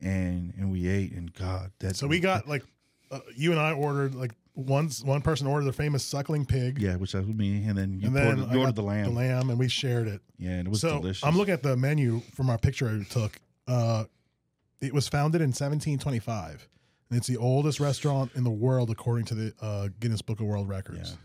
and 0.00 0.52
and 0.56 0.70
we 0.70 0.88
ate 0.88 1.12
and 1.12 1.32
God 1.32 1.72
that 1.80 1.96
So 1.96 2.06
we 2.06 2.20
got 2.20 2.48
like 2.48 2.62
uh, 3.10 3.20
you 3.36 3.50
and 3.52 3.60
I 3.60 3.72
ordered 3.72 4.14
like 4.14 4.32
one 4.54 4.88
one 5.02 5.20
person 5.20 5.46
ordered 5.46 5.66
the 5.66 5.72
famous 5.72 6.04
suckling 6.04 6.46
pig. 6.46 6.80
Yeah, 6.80 6.96
which 6.96 7.14
was 7.14 7.26
me, 7.26 7.64
and 7.66 7.76
then 7.76 7.98
you 7.98 8.06
And 8.06 8.16
then 8.16 8.26
ordered, 8.26 8.52
you 8.52 8.60
ordered 8.60 8.76
the 8.76 8.82
lamb. 8.82 9.04
The 9.04 9.10
lamb, 9.10 9.50
and 9.50 9.58
we 9.58 9.68
shared 9.68 10.06
it. 10.06 10.20
Yeah, 10.38 10.50
and 10.50 10.68
it 10.68 10.70
was 10.70 10.80
so 10.80 11.00
delicious. 11.00 11.24
I'm 11.24 11.36
looking 11.36 11.54
at 11.54 11.62
the 11.62 11.76
menu 11.76 12.20
from 12.34 12.50
our 12.50 12.58
picture 12.58 12.88
I 12.88 13.12
took. 13.12 13.38
Uh, 13.66 14.04
it 14.80 14.92
was 14.92 15.08
founded 15.08 15.40
in 15.40 15.48
1725, 15.48 16.68
and 17.10 17.16
it's 17.18 17.26
the 17.26 17.36
oldest 17.36 17.80
restaurant 17.80 18.30
in 18.34 18.44
the 18.44 18.50
world 18.50 18.90
according 18.90 19.24
to 19.26 19.34
the 19.34 19.54
uh, 19.60 19.88
Guinness 20.00 20.22
Book 20.22 20.40
of 20.40 20.46
World 20.46 20.68
Records. 20.68 21.16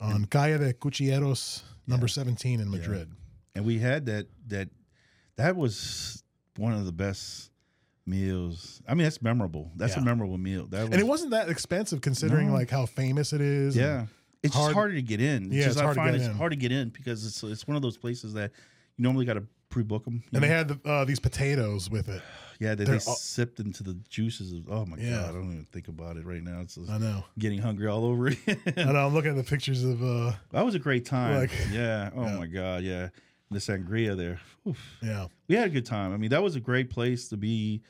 On 0.00 0.24
Calle 0.26 0.58
de 0.58 0.72
Cuchilleros, 0.74 1.62
number 1.86 2.08
17 2.08 2.60
in 2.60 2.70
Madrid. 2.70 3.10
and 3.54 3.64
we 3.64 3.78
had 3.78 4.06
that 4.06 4.26
that 4.48 4.68
that 5.36 5.56
was 5.56 6.22
one 6.56 6.72
of 6.72 6.84
the 6.84 6.92
best 6.92 7.50
meals. 8.06 8.82
I 8.86 8.94
mean, 8.94 9.04
that's 9.04 9.22
memorable. 9.22 9.70
That's 9.76 9.94
Yeah. 9.96 10.02
a 10.02 10.04
memorable 10.04 10.36
meal. 10.38 10.66
That 10.66 10.82
was, 10.82 10.90
And 10.90 11.00
it 11.00 11.06
wasn't 11.06 11.30
that 11.30 11.48
expensive 11.48 12.00
considering 12.00 12.48
No. 12.48 12.54
like 12.54 12.70
how 12.70 12.86
famous 12.86 13.32
it 13.32 13.40
is. 13.40 13.76
Yeah, 13.76 14.06
it's 14.42 14.54
hard- 14.54 14.68
just 14.70 14.74
harder 14.74 14.94
to 14.94 15.02
get 15.02 15.20
in. 15.20 15.50
Yeah, 15.50 15.64
just, 15.64 15.76
it's 15.76 15.80
I 15.80 15.84
hard 15.84 15.96
to 15.96 16.02
get 16.04 16.14
it's 16.16 16.24
in. 16.26 16.34
hard 16.34 16.52
to 16.52 16.56
get 16.56 16.72
in 16.72 16.90
because 16.90 17.24
it's 17.24 17.42
it's 17.44 17.66
one 17.66 17.76
of 17.76 17.82
those 17.82 17.96
places 17.96 18.34
that 18.34 18.50
you 18.96 19.02
normally 19.02 19.24
got 19.24 19.34
to 19.34 19.44
pre-book 19.74 20.04
them. 20.04 20.22
And 20.32 20.42
they 20.42 20.48
had 20.48 20.68
the, 20.68 20.88
uh, 20.90 21.04
these 21.04 21.18
potatoes 21.20 21.90
with 21.90 22.08
it. 22.08 22.22
yeah, 22.60 22.74
they're 22.76 22.86
they 22.86 22.92
all- 22.94 23.00
sipped 23.16 23.58
into 23.60 23.82
the 23.82 23.94
juices 24.08 24.52
of. 24.52 24.70
Oh 24.70 24.86
my 24.86 24.96
Yeah. 24.96 25.10
god, 25.22 25.28
I 25.30 25.32
don't 25.32 25.52
even 25.52 25.66
think 25.72 25.88
about 25.88 26.16
it 26.16 26.24
right 26.24 26.42
now. 26.42 26.60
It's 26.60 26.76
just 26.76 26.90
I 26.90 26.98
know. 26.98 27.24
getting 27.38 27.58
hungry 27.58 27.88
all 27.88 28.04
over 28.04 28.26
again. 28.46 28.58
I 28.76 28.84
know. 28.92 29.06
I'm 29.06 29.12
looking 29.14 29.32
at 29.32 29.36
the 29.36 29.42
pictures 29.44 29.82
of. 29.84 30.02
Uh, 30.02 30.32
That 30.52 30.64
was 30.64 30.74
a 30.74 30.78
great 30.78 31.04
time. 31.04 31.34
Like- 31.40 31.50
yeah. 31.72 32.10
Oh 32.14 32.22
Yeah. 32.24 32.36
my 32.38 32.46
god. 32.46 32.82
Yeah. 32.84 33.08
The 33.50 33.58
sangria 33.58 34.16
there. 34.16 34.40
Oof. 34.66 34.78
yeah. 35.02 35.26
We 35.48 35.54
had 35.56 35.66
a 35.66 35.70
good 35.70 35.84
time. 35.86 36.12
I 36.14 36.16
mean, 36.16 36.30
that 36.30 36.42
was 36.42 36.56
a 36.56 36.60
great 36.60 36.88
place 36.90 37.28
to 37.28 37.36
be. 37.36 37.82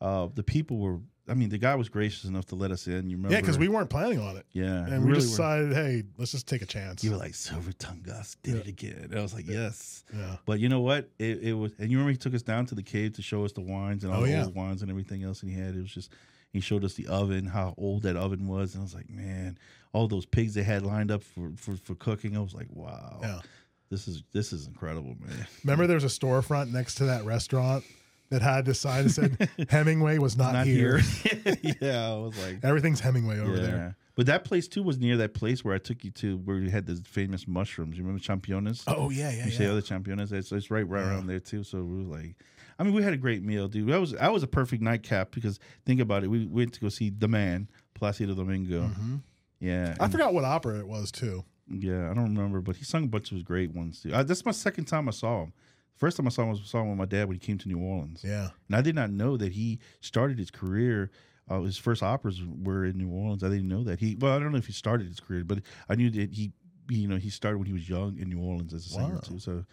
Uh, 0.00 0.28
the 0.34 0.42
people 0.42 0.78
were 0.78 0.98
I 1.28 1.34
mean, 1.34 1.48
the 1.48 1.58
guy 1.58 1.74
was 1.76 1.88
gracious 1.88 2.24
enough 2.24 2.46
to 2.46 2.54
let 2.56 2.70
us 2.72 2.86
in. 2.88 3.08
You 3.08 3.16
remember? 3.16 3.34
Yeah, 3.34 3.40
because 3.40 3.58
we 3.58 3.68
weren't 3.68 3.90
planning 3.90 4.18
on 4.20 4.36
it, 4.36 4.46
yeah, 4.52 4.84
and 4.86 5.04
we 5.04 5.10
really 5.10 5.20
just 5.20 5.38
were. 5.38 5.60
decided, 5.66 5.72
hey, 5.74 6.02
let's 6.18 6.32
just 6.32 6.48
take 6.48 6.62
a 6.62 6.66
chance. 6.66 7.04
You 7.04 7.12
were 7.12 7.16
like 7.18 7.34
Silver 7.34 7.72
Tongue 7.72 8.00
Gus 8.04 8.36
did 8.42 8.54
Yeah. 8.54 8.60
it 8.62 8.66
again. 8.66 9.08
And 9.10 9.18
I 9.18 9.22
was 9.22 9.32
like, 9.34 9.46
yes. 9.46 10.02
yeah, 10.12 10.36
But 10.46 10.58
you 10.60 10.68
know 10.68 10.80
what? 10.80 11.08
It, 11.18 11.42
it 11.42 11.52
was, 11.54 11.72
and 11.78 11.90
you 11.90 11.98
remember 11.98 12.10
he 12.12 12.16
took 12.16 12.34
us 12.34 12.42
down 12.42 12.66
to 12.66 12.74
the 12.74 12.82
cave 12.82 13.12
to 13.14 13.22
show 13.22 13.44
us 13.44 13.52
the 13.52 13.60
wines 13.60 14.02
and 14.02 14.12
all 14.12 14.20
Oh, 14.22 14.24
the 14.24 14.30
yeah. 14.30 14.44
old 14.44 14.54
wines 14.56 14.82
and 14.82 14.90
everything 14.90 15.22
else. 15.22 15.42
And 15.42 15.50
he 15.52 15.56
had 15.58 15.76
it 15.76 15.80
was 15.82 15.92
just 15.92 16.10
he 16.52 16.58
showed 16.60 16.84
us 16.84 16.94
the 16.94 17.06
oven, 17.06 17.44
how 17.46 17.74
old 17.78 18.02
that 18.02 18.16
oven 18.16 18.48
was, 18.48 18.74
and 18.74 18.80
I 18.80 18.84
was 18.84 18.94
like, 18.94 19.08
man, 19.08 19.56
all 19.92 20.08
those 20.08 20.26
pigs 20.26 20.54
they 20.54 20.64
had 20.64 20.84
lined 20.84 21.12
up 21.12 21.22
for 21.22 21.52
for, 21.56 21.76
for 21.76 21.94
cooking. 21.94 22.36
I 22.36 22.40
was 22.40 22.54
like, 22.54 22.66
wow, 22.70 23.20
yeah. 23.22 23.40
this 23.88 24.08
is 24.08 24.24
this 24.32 24.52
is 24.52 24.66
incredible, 24.66 25.14
man. 25.20 25.46
Remember, 25.62 25.86
there 25.86 25.94
was 25.96 26.02
a 26.02 26.08
storefront 26.08 26.72
next 26.72 26.96
to 26.96 27.04
that 27.04 27.24
restaurant 27.24 27.84
that 28.30 28.42
had 28.42 28.64
this 28.64 28.80
sign 28.80 29.04
that 29.04 29.10
said 29.10 29.48
Hemingway 29.70 30.18
was 30.18 30.36
not, 30.36 30.52
Not 30.52 30.66
here. 30.66 30.98
here. 30.98 31.56
yeah, 31.80 32.10
I 32.12 32.16
was 32.16 32.36
like, 32.44 32.60
Everything's 32.64 33.00
Hemingway 33.00 33.38
over 33.40 33.56
yeah. 33.56 33.62
there. 33.62 33.96
But 34.16 34.26
that 34.26 34.44
place 34.44 34.68
too 34.68 34.82
was 34.82 34.98
near 34.98 35.16
that 35.18 35.34
place 35.34 35.64
where 35.64 35.74
I 35.74 35.78
took 35.78 36.04
you 36.04 36.10
to, 36.12 36.36
where 36.38 36.56
we 36.56 36.70
had 36.70 36.86
the 36.86 36.96
famous 37.08 37.48
mushrooms. 37.48 37.96
You 37.96 38.02
remember 38.04 38.22
Championes? 38.22 38.84
Oh 38.86 39.10
yeah, 39.10 39.30
yeah, 39.30 39.46
You 39.46 39.50
say 39.50 39.66
other 39.66 39.80
championes. 39.82 40.32
It's, 40.32 40.52
it's 40.52 40.70
right 40.70 40.86
right 40.86 41.00
Yeah. 41.02 41.10
around 41.10 41.26
there 41.26 41.40
too. 41.40 41.64
So 41.64 41.82
we 41.82 42.04
were 42.04 42.16
like, 42.18 42.36
I 42.78 42.82
mean, 42.82 42.92
we 42.94 43.02
had 43.02 43.12
a 43.12 43.16
great 43.18 43.42
meal, 43.42 43.68
dude. 43.68 43.88
That 43.88 44.00
was 44.00 44.12
that 44.12 44.32
was 44.32 44.42
a 44.42 44.46
perfect 44.46 44.82
nightcap 44.82 45.30
because 45.32 45.58
think 45.86 46.00
about 46.00 46.22
it. 46.24 46.28
We 46.28 46.46
went 46.46 46.72
to 46.74 46.80
go 46.80 46.88
see 46.88 47.10
the 47.10 47.28
man 47.28 47.68
Placido 47.94 48.34
Domingo. 48.34 48.88
Mhm. 48.88 49.22
Yeah, 49.58 49.94
I 50.00 50.08
forgot 50.08 50.32
what 50.34 50.44
opera 50.44 50.78
it 50.78 50.86
was 50.88 51.10
too. 51.10 51.44
Yeah, 51.68 52.10
I 52.10 52.14
don't 52.14 52.34
remember, 52.34 52.60
but 52.60 52.76
he 52.76 52.84
sung 52.84 53.04
a 53.04 53.06
bunch 53.08 53.30
of 53.30 53.36
his 53.36 53.42
great 53.42 53.72
ones 53.72 54.00
too. 54.02 54.12
Uh, 54.12 54.22
that's 54.22 54.44
my 54.44 54.50
second 54.52 54.86
time 54.86 55.08
I 55.08 55.12
saw 55.12 55.44
him. 55.44 55.52
First 56.00 56.16
time 56.16 56.26
I 56.26 56.30
saw 56.30 56.42
him 56.42 56.48
was 56.50 56.62
saw 56.64 56.80
him 56.82 56.88
with 56.88 56.98
my 56.98 57.04
dad 57.04 57.28
when 57.28 57.34
he 57.36 57.38
came 57.38 57.58
to 57.58 57.68
New 57.68 57.78
Orleans, 57.78 58.24
Yeah, 58.24 58.48
and 58.68 58.74
I 58.76 58.80
did 58.80 58.94
not 58.94 59.10
know 59.10 59.36
that 59.36 59.52
he 59.52 59.78
started 60.00 60.38
his 60.38 60.50
career. 60.50 61.10
Uh, 61.48 61.60
his 61.62 61.76
first 61.76 62.02
operas 62.02 62.40
were 62.42 62.84
in 62.86 62.96
New 62.96 63.10
Orleans. 63.10 63.44
I 63.44 63.48
didn't 63.48 63.68
know 63.68 63.84
that 63.84 64.00
he. 64.00 64.16
Well, 64.18 64.32
I 64.34 64.38
don't 64.38 64.50
know 64.52 64.58
if 64.58 64.66
he 64.66 64.72
started 64.72 65.06
his 65.08 65.20
career, 65.20 65.44
but 65.44 65.60
I 65.88 65.94
knew 65.96 66.08
that 66.10 66.32
he, 66.32 66.52
you 66.88 67.06
know, 67.06 67.16
he 67.16 67.28
started 67.28 67.58
when 67.58 67.66
he 67.66 67.72
was 67.72 67.88
young 67.88 68.16
in 68.18 68.28
New 68.30 68.40
Orleans 68.40 68.72
as 68.72 68.86
a 68.86 68.88
singer 68.88 69.14
Wow. 69.14 69.20
too. 69.22 69.38
So 69.38 69.64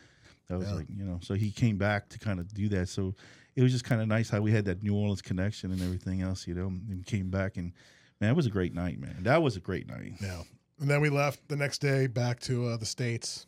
that 0.49 0.57
was 0.57 0.67
Yeah. 0.67 0.75
like, 0.75 0.87
you 0.89 1.03
know, 1.05 1.19
so 1.21 1.33
he 1.35 1.49
came 1.51 1.77
back 1.77 2.09
to 2.09 2.19
kind 2.19 2.39
of 2.39 2.53
do 2.53 2.67
that. 2.69 2.89
So 2.89 3.15
it 3.55 3.61
was 3.63 3.71
just 3.71 3.85
kind 3.85 4.01
of 4.01 4.07
nice 4.07 4.29
how 4.29 4.41
we 4.41 4.51
had 4.51 4.65
that 4.65 4.83
New 4.83 4.95
Orleans 4.95 5.21
connection 5.21 5.71
and 5.71 5.81
everything 5.81 6.21
else, 6.21 6.45
you 6.47 6.55
know. 6.55 6.67
And 6.67 7.05
came 7.05 7.29
back 7.29 7.55
and 7.57 7.71
man, 8.19 8.31
it 8.31 8.35
was 8.35 8.47
a 8.47 8.51
great 8.51 8.73
night, 8.73 8.99
man. 8.99 9.17
That 9.21 9.41
was 9.43 9.55
a 9.55 9.59
great 9.61 9.87
night. 9.87 10.13
yeah. 10.19 10.41
And 10.79 10.89
then 10.89 10.99
we 11.01 11.09
left 11.09 11.47
the 11.47 11.55
next 11.55 11.79
day 11.79 12.07
back 12.07 12.39
to 12.41 12.67
uh, 12.67 12.77
the 12.77 12.85
states. 12.85 13.45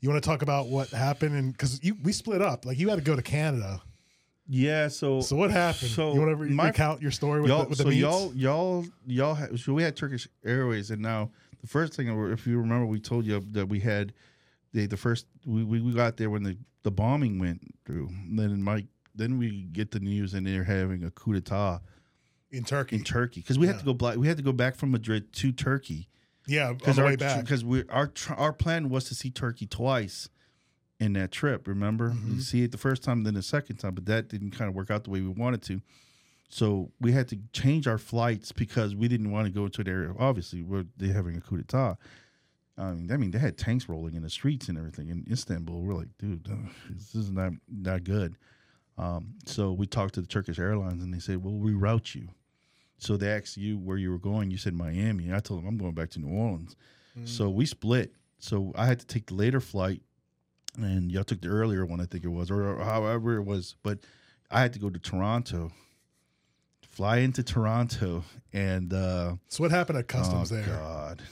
You 0.00 0.08
want 0.08 0.22
to 0.22 0.28
talk 0.28 0.42
about 0.42 0.68
what 0.68 0.88
happened? 0.88 1.34
And 1.36 1.52
because 1.52 1.82
you 1.82 1.96
we 2.02 2.12
split 2.12 2.40
up, 2.40 2.64
like 2.64 2.78
you 2.78 2.88
had 2.88 2.96
to 2.96 3.04
go 3.04 3.14
to 3.14 3.22
Canada. 3.22 3.82
Yeah. 4.48 4.88
So 4.88 5.20
So 5.20 5.36
what 5.36 5.50
happened? 5.50 5.90
So 5.90 6.14
you 6.14 6.20
want 6.20 6.30
to 6.30 6.56
recount 6.56 7.02
your 7.02 7.10
story 7.10 7.40
with 7.40 7.50
y'all, 7.50 7.64
the, 7.64 7.68
with 7.68 7.78
so 7.78 7.84
the 7.84 7.94
y'all, 7.94 8.34
y'all, 8.34 8.84
y'all. 9.06 9.34
Had, 9.34 9.58
so 9.60 9.74
we 9.74 9.82
had 9.82 9.96
Turkish 9.96 10.26
Airways, 10.44 10.90
and 10.90 11.00
now 11.02 11.30
the 11.60 11.66
first 11.66 11.94
thing, 11.94 12.08
if 12.32 12.46
you 12.46 12.58
remember, 12.58 12.86
we 12.86 12.98
told 12.98 13.26
you 13.26 13.40
that 13.52 13.68
we 13.68 13.80
had 13.80 14.12
the 14.72 14.86
the 14.86 14.96
first 14.96 15.26
we, 15.46 15.64
we, 15.64 15.92
got 15.92 16.16
there 16.16 16.30
when 16.30 16.42
the, 16.42 16.56
the 16.82 16.90
bombing 16.90 17.38
went 17.38 17.60
through. 17.84 18.08
And 18.08 18.38
then 18.38 18.62
Mike, 18.62 18.86
then 19.14 19.38
we 19.38 19.68
get 19.72 19.90
the 19.90 20.00
news, 20.00 20.34
and 20.34 20.46
they're 20.46 20.64
having 20.64 21.04
a 21.04 21.10
coup 21.10 21.32
d'état 21.32 21.80
in 22.50 22.64
Turkey. 22.64 22.96
in 22.96 23.04
Turkey 23.04 23.40
because 23.40 23.58
we 23.58 23.66
had 23.66 23.78
to 23.78 23.84
go 23.84 23.92
black. 23.92 24.16
We 24.16 24.26
had 24.26 24.36
to 24.38 24.42
go 24.42 24.52
back 24.52 24.76
from 24.76 24.90
Madrid 24.90 25.32
to 25.34 25.52
Turkey 25.52 26.08
yeah, 26.46 26.68
on 26.68 26.76
because 26.76 26.96
the 26.96 27.02
our 27.02 27.08
way 27.08 27.16
back. 27.16 27.42
because 27.44 27.64
we 27.64 27.84
our 27.88 28.06
tr- 28.08 28.34
our 28.34 28.52
plan 28.52 28.88
was 28.88 29.04
to 29.04 29.14
see 29.14 29.30
Turkey 29.30 29.66
twice 29.66 30.28
in 30.98 31.12
that 31.14 31.30
trip. 31.32 31.66
Remember, 31.66 32.10
Mhm. 32.10 32.34
you 32.36 32.40
see 32.40 32.62
it 32.62 32.72
the 32.72 32.78
first 32.78 33.02
time, 33.02 33.24
then 33.24 33.34
the 33.34 33.42
second 33.42 33.76
time, 33.76 33.94
but 33.94 34.06
that 34.06 34.28
didn't 34.28 34.50
kind 34.50 34.68
of 34.68 34.74
work 34.74 34.90
out 34.90 35.04
the 35.04 35.10
way 35.10 35.20
we 35.20 35.28
wanted 35.28 35.62
to. 35.62 35.80
So 36.48 36.90
we 37.00 37.12
had 37.12 37.28
to 37.28 37.38
change 37.52 37.86
our 37.86 37.96
flights 37.98 38.50
because 38.52 38.94
we 38.96 39.06
didn't 39.08 39.30
want 39.30 39.46
to 39.46 39.52
go 39.52 39.68
to 39.68 39.80
an 39.80 39.88
area. 39.88 40.12
Obviously, 40.18 40.62
where 40.62 40.84
they're 40.96 41.12
having 41.12 41.36
a 41.36 41.40
coup 41.40 41.56
d'état. 41.58 41.96
I 42.76 42.92
mean, 42.92 43.12
I 43.12 43.16
mean, 43.18 43.30
they 43.30 43.38
had 43.38 43.56
tanks 43.58 43.88
rolling 43.88 44.14
in 44.14 44.22
the 44.22 44.30
streets 44.30 44.68
and 44.68 44.76
everything 44.78 45.10
in 45.10 45.24
Istanbul. 45.30 45.82
We're 45.82 45.94
like, 45.94 46.08
dude, 46.18 46.48
uh, 46.50 46.68
this 46.90 47.14
is 47.14 47.30
not 47.30 47.52
not 47.68 48.04
good. 48.04 48.36
Um, 48.98 49.34
so 49.46 49.72
we 49.72 49.86
talked 49.86 50.14
to 50.14 50.20
the 50.20 50.26
Turkish 50.26 50.58
Airlines, 50.58 51.02
and 51.02 51.14
they 51.14 51.18
said, 51.20 51.38
"We'll 51.42 51.54
reroute 51.60 52.14
you." 52.14 52.28
So 53.00 53.16
they 53.16 53.28
asked 53.28 53.56
you 53.56 53.78
where 53.78 53.96
you 53.96 54.10
were 54.10 54.18
going. 54.18 54.50
You 54.50 54.58
said 54.58 54.74
Miami. 54.74 55.32
I 55.32 55.40
told 55.40 55.60
them 55.60 55.68
I'm 55.68 55.78
going 55.78 55.94
back 55.94 56.10
to 56.10 56.20
New 56.20 56.28
Orleans. 56.28 56.76
Mm. 57.18 57.26
So 57.26 57.48
we 57.48 57.64
split. 57.64 58.12
So 58.38 58.72
I 58.76 58.86
had 58.86 59.00
to 59.00 59.06
take 59.06 59.26
the 59.26 59.34
later 59.34 59.60
flight, 59.60 60.02
and 60.76 61.10
y'all 61.10 61.24
took 61.24 61.40
the 61.40 61.48
earlier 61.48 61.84
one, 61.84 62.00
I 62.00 62.04
think 62.04 62.24
it 62.24 62.28
was, 62.28 62.50
or 62.50 62.76
however 62.76 63.36
it 63.36 63.42
was. 63.42 63.74
But 63.82 64.00
I 64.50 64.60
had 64.60 64.72
to 64.74 64.78
go 64.78 64.90
to 64.90 64.98
Toronto, 64.98 65.72
fly 66.88 67.18
into 67.18 67.42
Toronto, 67.42 68.24
and 68.52 68.92
uh, 68.92 69.36
So 69.48 69.64
what 69.64 69.70
happened 69.70 69.98
at 69.98 70.08
customs 70.08 70.52
oh, 70.52 70.56
there? 70.56 70.66
God, 70.66 71.22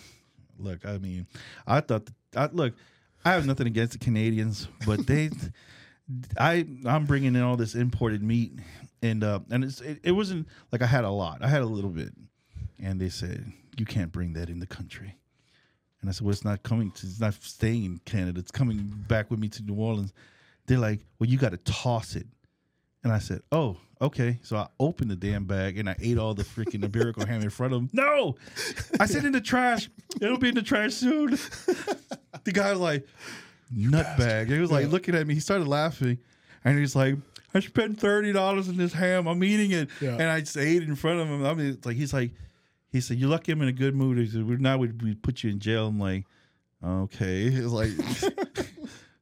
look, 0.58 0.86
I 0.86 0.98
mean, 0.98 1.26
I 1.66 1.80
thought, 1.80 2.08
I, 2.34 2.48
look, 2.52 2.74
I 3.24 3.32
have 3.32 3.46
nothing 3.46 3.66
against 3.66 3.92
the 3.92 3.98
Canadians, 3.98 4.68
but 4.86 5.06
they, 5.06 5.30
I, 6.38 6.66
I'm 6.86 7.06
bringing 7.06 7.36
in 7.36 7.42
all 7.42 7.56
this 7.56 7.74
imported 7.74 8.22
meat, 8.22 8.52
and 9.02 9.22
uh, 9.22 9.40
and 9.50 9.64
it's, 9.64 9.80
it, 9.80 10.00
it 10.02 10.12
wasn't 10.12 10.48
like 10.72 10.82
I 10.82 10.86
had 10.86 11.04
a 11.04 11.10
lot. 11.10 11.42
I 11.42 11.48
had 11.48 11.62
a 11.62 11.66
little 11.66 11.90
bit, 11.90 12.12
and 12.78 13.00
they 13.00 13.08
said 13.08 13.52
you 13.78 13.86
can't 13.86 14.12
bring 14.12 14.32
that 14.34 14.48
in 14.48 14.58
the 14.58 14.66
country. 14.66 15.16
And 16.00 16.08
I 16.08 16.12
said, 16.12 16.24
well, 16.24 16.32
it's 16.32 16.44
not 16.44 16.62
coming. 16.62 16.90
To, 16.92 17.06
it's 17.06 17.20
not 17.20 17.34
staying 17.34 17.84
in 17.84 17.98
Canada. 18.04 18.40
It's 18.40 18.50
coming 18.50 18.92
back 19.08 19.30
with 19.30 19.40
me 19.40 19.48
to 19.48 19.62
New 19.62 19.74
Orleans. 19.74 20.12
They're 20.66 20.78
like, 20.78 21.00
well, 21.18 21.28
you 21.28 21.38
got 21.38 21.50
to 21.50 21.56
toss 21.58 22.14
it. 22.14 22.26
And 23.02 23.12
I 23.12 23.18
said, 23.18 23.40
oh, 23.52 23.78
okay. 24.00 24.38
So 24.42 24.56
I 24.56 24.68
opened 24.78 25.10
the 25.10 25.16
damn 25.16 25.44
bag 25.44 25.78
and 25.78 25.88
I 25.88 25.96
ate 26.00 26.18
all 26.18 26.34
the 26.34 26.44
freaking 26.44 26.84
Iberico 26.84 27.26
ham 27.26 27.42
in 27.42 27.50
front 27.50 27.72
of 27.72 27.80
him. 27.80 27.90
No, 27.98 28.36
I 29.00 29.06
said 29.06 29.24
in 29.24 29.32
the 29.32 29.40
trash. 29.40 29.88
It'll 30.20 30.38
be 30.38 30.50
in 30.50 30.54
the 30.54 30.62
trash 30.62 30.94
soon. 30.94 31.30
the 32.44 32.52
guy 32.52 32.70
was 32.70 32.80
like, 32.80 33.06
nut 33.72 34.06
bag. 34.18 34.48
He 34.48 34.58
was 34.58 34.70
like 34.70 34.86
Yeah. 34.86 34.90
looking 34.92 35.14
at 35.14 35.26
me. 35.26 35.34
He 35.34 35.40
started 35.40 35.68
laughing, 35.68 36.18
and 36.64 36.78
he's 36.78 36.94
like, 36.96 37.16
I 37.54 37.60
spent 37.60 37.98
thirty 38.00 38.32
dollars 38.32 38.68
on 38.68 38.76
this 38.76 38.92
ham. 38.92 39.26
I'm 39.26 39.42
eating 39.44 39.70
it, 39.72 39.88
Yeah. 40.00 40.12
and 40.12 40.22
I 40.24 40.40
just 40.40 40.56
ate 40.56 40.82
it 40.82 40.88
in 40.88 40.96
front 40.96 41.20
of 41.20 41.28
him. 41.28 41.44
I 41.44 41.54
mean, 41.54 41.78
like 41.84 41.96
he's 41.96 42.12
like, 42.12 42.30
he 42.90 43.00
said, 43.00 43.18
"You 43.18 43.28
lucky 43.28 43.52
I'm 43.52 43.62
in 43.62 43.68
a 43.68 43.72
good 43.72 43.94
mood." 43.94 44.18
He 44.18 44.26
said, 44.28 44.46
"We 44.46 44.56
now 44.56 44.76
we 44.78 44.88
we 44.88 45.14
put 45.14 45.42
you 45.44 45.50
in 45.50 45.58
jail." 45.60 45.86
I'm 45.88 45.98
like, 45.98 46.24
okay. 46.84 47.44
It's 47.52 47.66
like. 47.72 47.90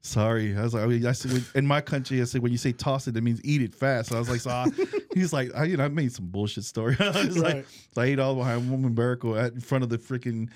Sorry, 0.02 0.56
I 0.56 0.62
was 0.62 0.72
like, 0.72 0.84
I, 0.84 0.86
mean, 0.86 1.04
I 1.04 1.10
said, 1.10 1.42
in 1.56 1.66
my 1.66 1.80
country, 1.80 2.20
I 2.20 2.24
said 2.26 2.40
when 2.40 2.52
you 2.52 2.58
say 2.58 2.70
toss 2.70 3.08
it, 3.08 3.14
that 3.14 3.24
means 3.24 3.40
eat 3.42 3.60
it 3.60 3.74
fast. 3.74 4.10
So 4.10 4.14
I 4.16 4.20
was 4.20 4.28
like, 4.30 4.38
so 4.40 4.50
I, 4.50 4.66
he's 5.14 5.32
like, 5.32 5.50
I, 5.52 5.64
you 5.64 5.76
know, 5.76 5.84
I 5.84 5.88
made 5.88 6.12
some 6.12 6.26
bullshit 6.26 6.62
story. 6.62 6.96
I 7.00 7.24
was 7.26 7.36
Right. 7.40 7.56
like, 7.56 7.66
so 7.92 8.02
I 8.02 8.04
ate 8.04 8.20
all 8.20 8.36
behind 8.36 8.70
woman 8.70 8.94
Barackle 8.94 9.36
at 9.36 9.54
in 9.54 9.60
front 9.60 9.82
of 9.82 9.90
the 9.90 9.98
freaking, 9.98 10.48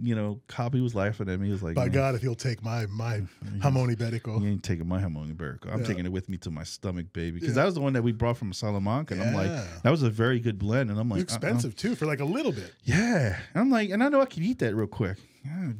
you 0.00 0.14
know, 0.14 0.40
cop. 0.48 0.74
He 0.74 0.80
was 0.80 0.94
laughing 0.94 1.28
at 1.28 1.40
me. 1.40 1.46
He 1.46 1.52
was 1.52 1.62
like, 1.62 1.74
By 1.74 1.88
God, 1.88 2.14
if 2.14 2.22
you'll 2.22 2.34
take 2.34 2.62
my 2.62 2.86
my 2.86 3.22
jamón 3.58 3.94
ibérico. 3.94 4.40
you 4.40 4.48
ain't 4.48 4.62
taking 4.62 4.86
my 4.86 5.00
Hamoni 5.00 5.34
Barackle. 5.34 5.72
I'm 5.72 5.80
Yeah. 5.80 5.86
taking 5.86 6.06
it 6.06 6.12
with 6.12 6.28
me 6.28 6.36
to 6.38 6.50
my 6.50 6.62
stomach, 6.64 7.12
baby. 7.12 7.32
Because 7.40 7.48
Yeah. 7.48 7.54
that 7.62 7.64
was 7.66 7.74
the 7.74 7.80
one 7.80 7.92
that 7.94 8.02
we 8.02 8.12
brought 8.12 8.36
from 8.36 8.52
Salamanca. 8.52 9.14
And 9.14 9.22
I'm 9.22 9.34
like, 9.34 9.82
that 9.82 9.90
was 9.90 10.02
a 10.02 10.10
very 10.10 10.38
good 10.40 10.58
blend. 10.58 10.90
And 10.90 10.98
I'm 10.98 11.08
like, 11.08 11.22
It's 11.22 11.32
uh-uh. 11.32 11.38
expensive 11.38 11.76
too 11.76 11.94
for 11.94 12.06
like 12.06 12.20
a 12.20 12.24
little 12.24 12.52
bit. 12.52 12.72
Yeah. 12.84 13.36
And 13.54 13.60
I'm 13.62 13.70
like, 13.70 13.90
and 13.90 14.02
I 14.02 14.08
know 14.08 14.20
I 14.20 14.26
can 14.26 14.42
eat 14.42 14.58
that 14.60 14.74
real 14.74 14.86
quick. 14.86 15.18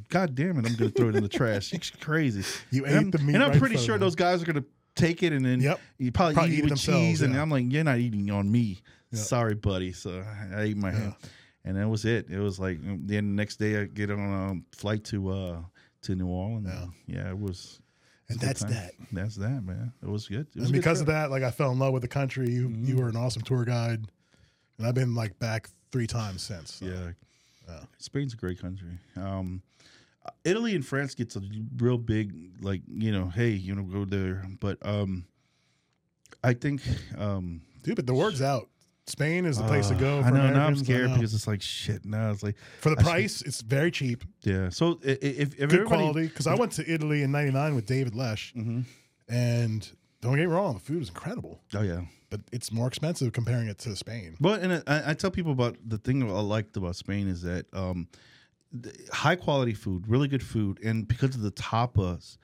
God 0.09 0.33
damn 0.35 0.57
it, 0.57 0.65
I'm 0.65 0.75
gonna 0.75 0.89
throw 0.89 1.09
it 1.09 1.15
in 1.15 1.23
the 1.23 1.29
trash. 1.29 1.71
It's 1.79 1.89
crazy. 1.91 2.43
You 2.71 2.85
and 2.85 2.93
ate 2.93 2.97
I'm, 2.97 3.11
the 3.11 3.17
meat 3.19 3.35
and 3.35 3.43
I'm 3.43 3.51
right 3.51 3.59
pretty 3.59 3.77
sure 3.77 3.97
those 3.97 4.15
guys 4.15 4.41
are 4.41 4.45
gonna 4.45 4.63
take 4.95 5.21
it 5.23 5.31
and 5.31 5.45
then 5.45 5.61
Yep. 5.61 5.79
you 5.99 6.11
probably, 6.11 6.33
Probably 6.33 6.53
eat 6.53 6.57
eat 6.57 6.63
it 6.63 6.67
it 6.67 6.71
with 6.71 6.79
cheese. 6.81 7.21
And. 7.21 7.35
I'm 7.37 7.49
like, 7.49 7.71
you're 7.71 7.83
not 7.83 7.99
eating 7.99 8.29
on 8.31 8.51
me. 8.51 8.81
Yeah. 9.11 9.19
Sorry, 9.19 9.55
buddy. 9.55 9.91
So 9.93 10.23
I 10.53 10.61
ate 10.61 10.77
my 10.77 10.91
hand. 10.91 11.13
And 11.69 11.77
that 11.77 11.87
was 11.87 12.03
it. 12.03 12.25
It 12.31 12.39
was 12.39 12.59
like 12.59 12.79
then 12.81 13.05
the 13.05 13.21
next 13.21 13.57
day 13.57 13.79
I 13.79 13.85
get 13.85 14.09
on 14.09 14.19
a 14.73 14.75
flight 14.75 15.03
to 15.05 15.29
uh 15.29 15.57
to 16.01 16.15
New 16.15 16.27
Orleans. 16.27 16.67
Yeah. 16.67 16.87
Yeah, 17.17 17.29
it 17.29 17.37
was 17.39 17.79
it 18.27 18.33
was 18.33 18.37
And 18.37 18.39
that's 18.39 18.63
that. 18.63 18.91
That's 19.11 19.35
that, 19.35 19.63
man. 19.63 19.93
It 20.01 20.09
was 20.09 20.27
good. 20.27 20.47
It 20.55 20.55
was 20.55 20.65
And 20.65 20.73
because 20.73 20.99
of 20.99 21.07
that, 21.07 21.29
like 21.29 21.43
I 21.43 21.51
fell 21.51 21.71
in 21.71 21.77
love 21.77 21.93
with 21.93 22.01
the 22.01 22.07
country. 22.07 22.49
You 22.49 22.69
Mm-hmm. 22.69 22.85
you 22.85 22.97
were 22.97 23.07
an 23.09 23.15
awesome 23.15 23.43
tour 23.43 23.65
guide, 23.65 24.01
and 24.79 24.87
I've 24.87 24.95
been 24.95 25.13
like 25.13 25.37
back 25.37 25.69
three 25.91 26.07
times 26.07 26.41
since. 26.41 26.73
so. 26.75 26.85
Yeah. 26.85 27.11
Yeah. 27.67 27.81
Spain's 27.99 28.33
a 28.33 28.37
great 28.37 28.59
country. 28.59 28.97
Um, 29.15 29.61
Italy 30.43 30.73
and 30.73 30.83
France 30.83 31.13
gets 31.13 31.35
a 31.35 31.41
real 31.77 31.99
big, 31.99 32.33
like 32.63 32.81
you 32.87 33.11
know, 33.11 33.27
hey, 33.27 33.49
you 33.51 33.75
know, 33.75 33.83
go 33.83 34.05
there. 34.05 34.43
But 34.59 34.77
um, 34.81 35.25
I 36.43 36.53
think 36.53 36.81
um, 37.15 37.61
dude. 37.83 37.95
But 37.95 38.07
the 38.07 38.15
word's 38.15 38.41
out. 38.41 38.69
Spain 39.09 39.45
is 39.45 39.57
the 39.57 39.63
place 39.65 39.87
to 39.89 39.95
uh, 39.95 39.99
go. 39.99 40.19
I 40.19 40.23
For 40.23 40.31
know. 40.31 40.49
Now 40.51 40.67
I'm 40.67 40.75
scared 40.75 41.13
because 41.13 41.33
it's 41.33 41.47
like 41.47 41.61
shit. 41.61 42.05
Now 42.05 42.31
it's 42.31 42.43
like 42.43 42.55
for 42.79 42.89
the 42.91 42.95
I 42.97 43.03
should- 43.03 43.09
price, 43.09 43.41
it's 43.41 43.61
very 43.61 43.91
cheap, 43.91 44.23
yeah. 44.43 44.69
So 44.69 44.99
i- 45.05 45.09
i- 45.11 45.17
if, 45.21 45.59
if 45.59 45.69
good 45.69 45.85
quality. 45.87 46.27
Because 46.27 46.47
I 46.47 46.55
went 46.55 46.71
to 46.73 46.89
Italy 46.91 47.23
in 47.23 47.31
'99 47.31 47.75
with 47.75 47.85
David 47.85 48.15
Lesh, 48.15 48.53
Mhm. 48.55 48.85
and 49.27 49.89
don't 50.21 50.35
get 50.35 50.47
me 50.47 50.53
wrong, 50.53 50.73
the 50.75 50.79
food 50.79 51.01
is 51.01 51.09
incredible, 51.09 51.61
oh 51.75 51.81
yeah. 51.81 52.01
but 52.29 52.41
it's 52.51 52.71
more 52.71 52.87
expensive 52.87 53.31
comparing 53.33 53.67
it 53.67 53.77
to 53.79 53.95
Spain. 53.95 54.35
But 54.39 54.61
and 54.61 54.83
I, 54.87 55.11
I 55.11 55.13
tell 55.13 55.31
people 55.31 55.51
about 55.51 55.77
the 55.85 55.97
thing 55.97 56.23
I 56.23 56.39
liked 56.41 56.75
about 56.77 56.95
Spain 56.95 57.27
is 57.27 57.41
that 57.43 57.65
um, 57.73 58.07
the 58.71 58.93
high 59.11 59.35
quality 59.35 59.73
food, 59.73 60.07
really 60.07 60.27
good 60.27 60.43
food, 60.43 60.79
and 60.83 61.07
because 61.07 61.35
of 61.35 61.41
the 61.41 61.51
tapas, 61.51 62.37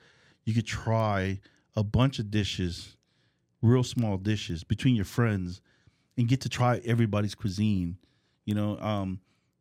you 0.44 0.54
could 0.54 0.66
try 0.66 1.40
a 1.76 1.84
bunch 1.84 2.18
of 2.18 2.30
dishes, 2.30 2.96
real 3.62 3.84
small 3.84 4.16
dishes 4.16 4.64
between 4.64 4.96
your 4.96 5.04
friends, 5.04 5.60
and 6.16 6.28
get 6.28 6.40
to 6.42 6.48
try 6.48 6.80
everybody's 6.84 7.34
cuisine. 7.34 7.96
You 8.44 8.54
know, 8.54 8.78
um, 8.80 9.20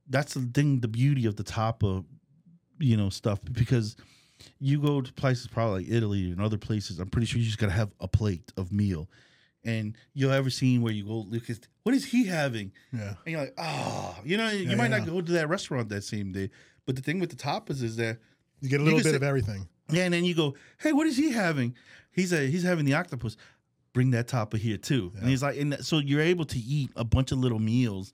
that's 0.09 0.33
the 0.35 0.41
thing, 0.53 0.79
the 0.79 0.87
beauty 0.87 1.25
of 1.25 1.35
the 1.35 1.43
top 1.43 1.83
of 1.83 2.05
you 2.79 2.97
know 2.97 3.09
stuff 3.09 3.39
because 3.51 3.95
you 4.59 4.79
go 4.81 5.01
to 5.01 5.11
places 5.13 5.47
probably 5.47 5.83
like 5.85 5.91
Italy 5.93 6.29
and 6.31 6.41
other 6.41 6.57
places. 6.57 6.99
I'm 6.99 7.09
pretty 7.09 7.25
sure 7.27 7.39
you 7.39 7.45
just 7.45 7.57
gotta 7.57 7.71
have 7.73 7.91
a 7.99 8.07
plate 8.07 8.51
of 8.57 8.71
meal, 8.71 9.09
and 9.63 9.95
you'll 10.13 10.31
ever 10.31 10.49
seen 10.49 10.81
where 10.81 10.93
you 10.93 11.05
go, 11.05 11.25
Lucas. 11.27 11.59
What 11.83 11.95
is 11.95 12.05
he 12.05 12.25
having? 12.25 12.71
Yeah. 12.91 13.09
And 13.25 13.31
you're 13.31 13.39
like, 13.41 13.53
oh, 13.57 14.15
you 14.25 14.37
know, 14.37 14.49
you 14.49 14.69
Yeah, 14.69 14.75
might 14.75 14.89
yeah. 14.89 14.97
not 14.99 15.07
go 15.07 15.21
to 15.21 15.31
that 15.33 15.49
restaurant 15.49 15.89
that 15.89 16.03
same 16.03 16.31
day. 16.31 16.49
But 16.85 16.95
the 16.95 17.01
thing 17.01 17.19
with 17.19 17.29
the 17.29 17.35
tapas 17.35 17.81
is 17.81 17.95
that 17.97 18.17
You 18.61 18.69
get 18.69 18.81
a 18.81 18.83
little 18.83 18.99
bit 18.99 19.05
say- 19.09 19.15
of 19.15 19.23
everything. 19.23 19.67
yeah, 19.89 20.03
and 20.05 20.13
then 20.13 20.25
you 20.25 20.35
go, 20.35 20.55
hey, 20.79 20.93
what 20.93 21.07
is 21.07 21.15
he 21.17 21.31
having? 21.31 21.75
He's 22.11 22.31
a 22.33 22.45
he's 22.47 22.63
having 22.63 22.85
the 22.85 22.93
octopus. 22.93 23.37
Bring 23.95 24.11
that 24.11 24.27
tapa 24.27 24.57
here 24.59 24.77
too. 24.77 25.11
And 25.19 25.27
he's 25.27 25.41
like, 25.41 25.57
and 25.57 25.73
that- 25.73 25.85
so 25.85 25.97
you're 25.97 26.21
able 26.21 26.45
to 26.45 26.59
eat 26.59 26.91
a 26.95 27.03
bunch 27.03 27.31
of 27.31 27.39
little 27.39 27.57
meals 27.59 28.13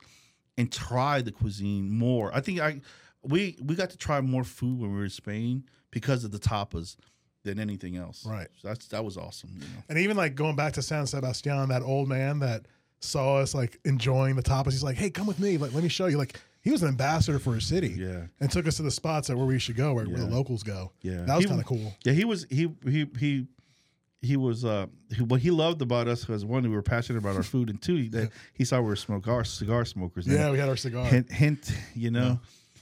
and 0.57 0.71
try 0.71 1.21
the 1.21 1.32
cuisine 1.34 1.89
more. 1.91 2.34
I 2.34 2.39
think 2.39 2.59
I 2.61 2.79
we 3.23 3.57
we 3.61 3.75
got 3.75 3.89
to 3.89 3.97
try 3.97 4.21
more 4.21 4.43
food 4.45 4.79
when 4.79 4.91
we 4.91 4.97
were 4.97 5.03
in 5.05 5.09
Spain 5.09 5.65
because 5.91 6.23
of 6.23 6.32
the 6.32 6.39
tapas 6.39 6.95
than 7.43 7.59
anything 7.59 7.97
else. 7.97 8.25
Right. 8.25 8.47
So 8.61 8.67
that's 8.69 8.88
that 8.89 9.03
was 9.03 9.17
awesome. 9.17 9.49
You 9.55 9.59
know. 9.61 9.84
And 9.89 9.97
even 9.97 10.15
like 10.15 10.36
going 10.36 10.55
back 10.55 10.73
to 10.73 10.82
San 10.82 11.05
Sebastian, 11.07 11.69
that 11.69 11.82
old 11.82 12.07
man 12.07 12.39
that 12.39 12.67
saw 12.99 13.38
us 13.38 13.55
like 13.55 13.79
enjoying 13.84 14.36
the 14.36 14.43
tapas, 14.43 14.71
he's 14.73 14.84
like, 14.84 14.95
"Hey, 14.97 15.09
come 15.09 15.25
with 15.25 15.39
me. 15.39 15.57
Like, 15.57 15.73
let 15.73 15.82
me 15.82 15.89
show 15.89 16.05
you." 16.05 16.17
Like, 16.19 16.39
he 16.61 16.69
was 16.69 16.84
an 16.84 16.89
ambassador 16.89 17.39
for 17.39 17.55
his 17.55 17.65
city, 17.65 17.95
Yeah. 17.97 18.27
and 18.39 18.51
took 18.51 18.67
us 18.67 18.75
to 18.77 18.84
the 18.84 18.91
spots 18.91 19.27
that 19.29 19.36
where 19.38 19.47
we 19.47 19.57
should 19.57 19.75
go, 19.75 19.95
where, 19.95 20.05
where 20.05 20.19
the 20.19 20.27
locals 20.27 20.61
go. 20.61 20.91
Yeah. 21.01 21.23
that 21.23 21.36
was 21.38 21.47
kind 21.47 21.59
of 21.59 21.65
cool. 21.65 21.91
Yeah, 22.05 22.13
he 22.13 22.25
was 22.25 22.45
he 22.51 22.69
he 22.86 23.07
he 23.19 23.47
he 24.22 24.38
was 24.38 24.63
uh 24.63 24.86
he, 25.15 25.24
what 25.24 25.41
he 25.41 25.51
loved 25.51 25.82
about 25.82 26.07
us 26.07 26.28
was 26.28 26.45
one 26.45 26.63
we 26.63 26.69
were 26.69 26.82
passionate 26.82 27.19
about 27.19 27.36
our 27.36 27.43
food 27.43 27.69
and 27.69 27.82
two 27.82 28.09
that 28.09 28.32
he 28.53 28.63
saw 28.63 28.80
we 28.80 28.88
were 28.88 28.95
smoke 28.95 29.28
our 29.28 29.43
cigar 29.43 29.86
smokers. 29.86 30.28
And 30.28 30.36
Yeah, 30.36 30.51
we 30.51 30.59
had 30.59 30.69
our 30.69 30.78
cigar. 30.78 31.05
hint 31.05 31.32
hint 31.32 31.72
you 31.95 32.11
know 32.11 32.39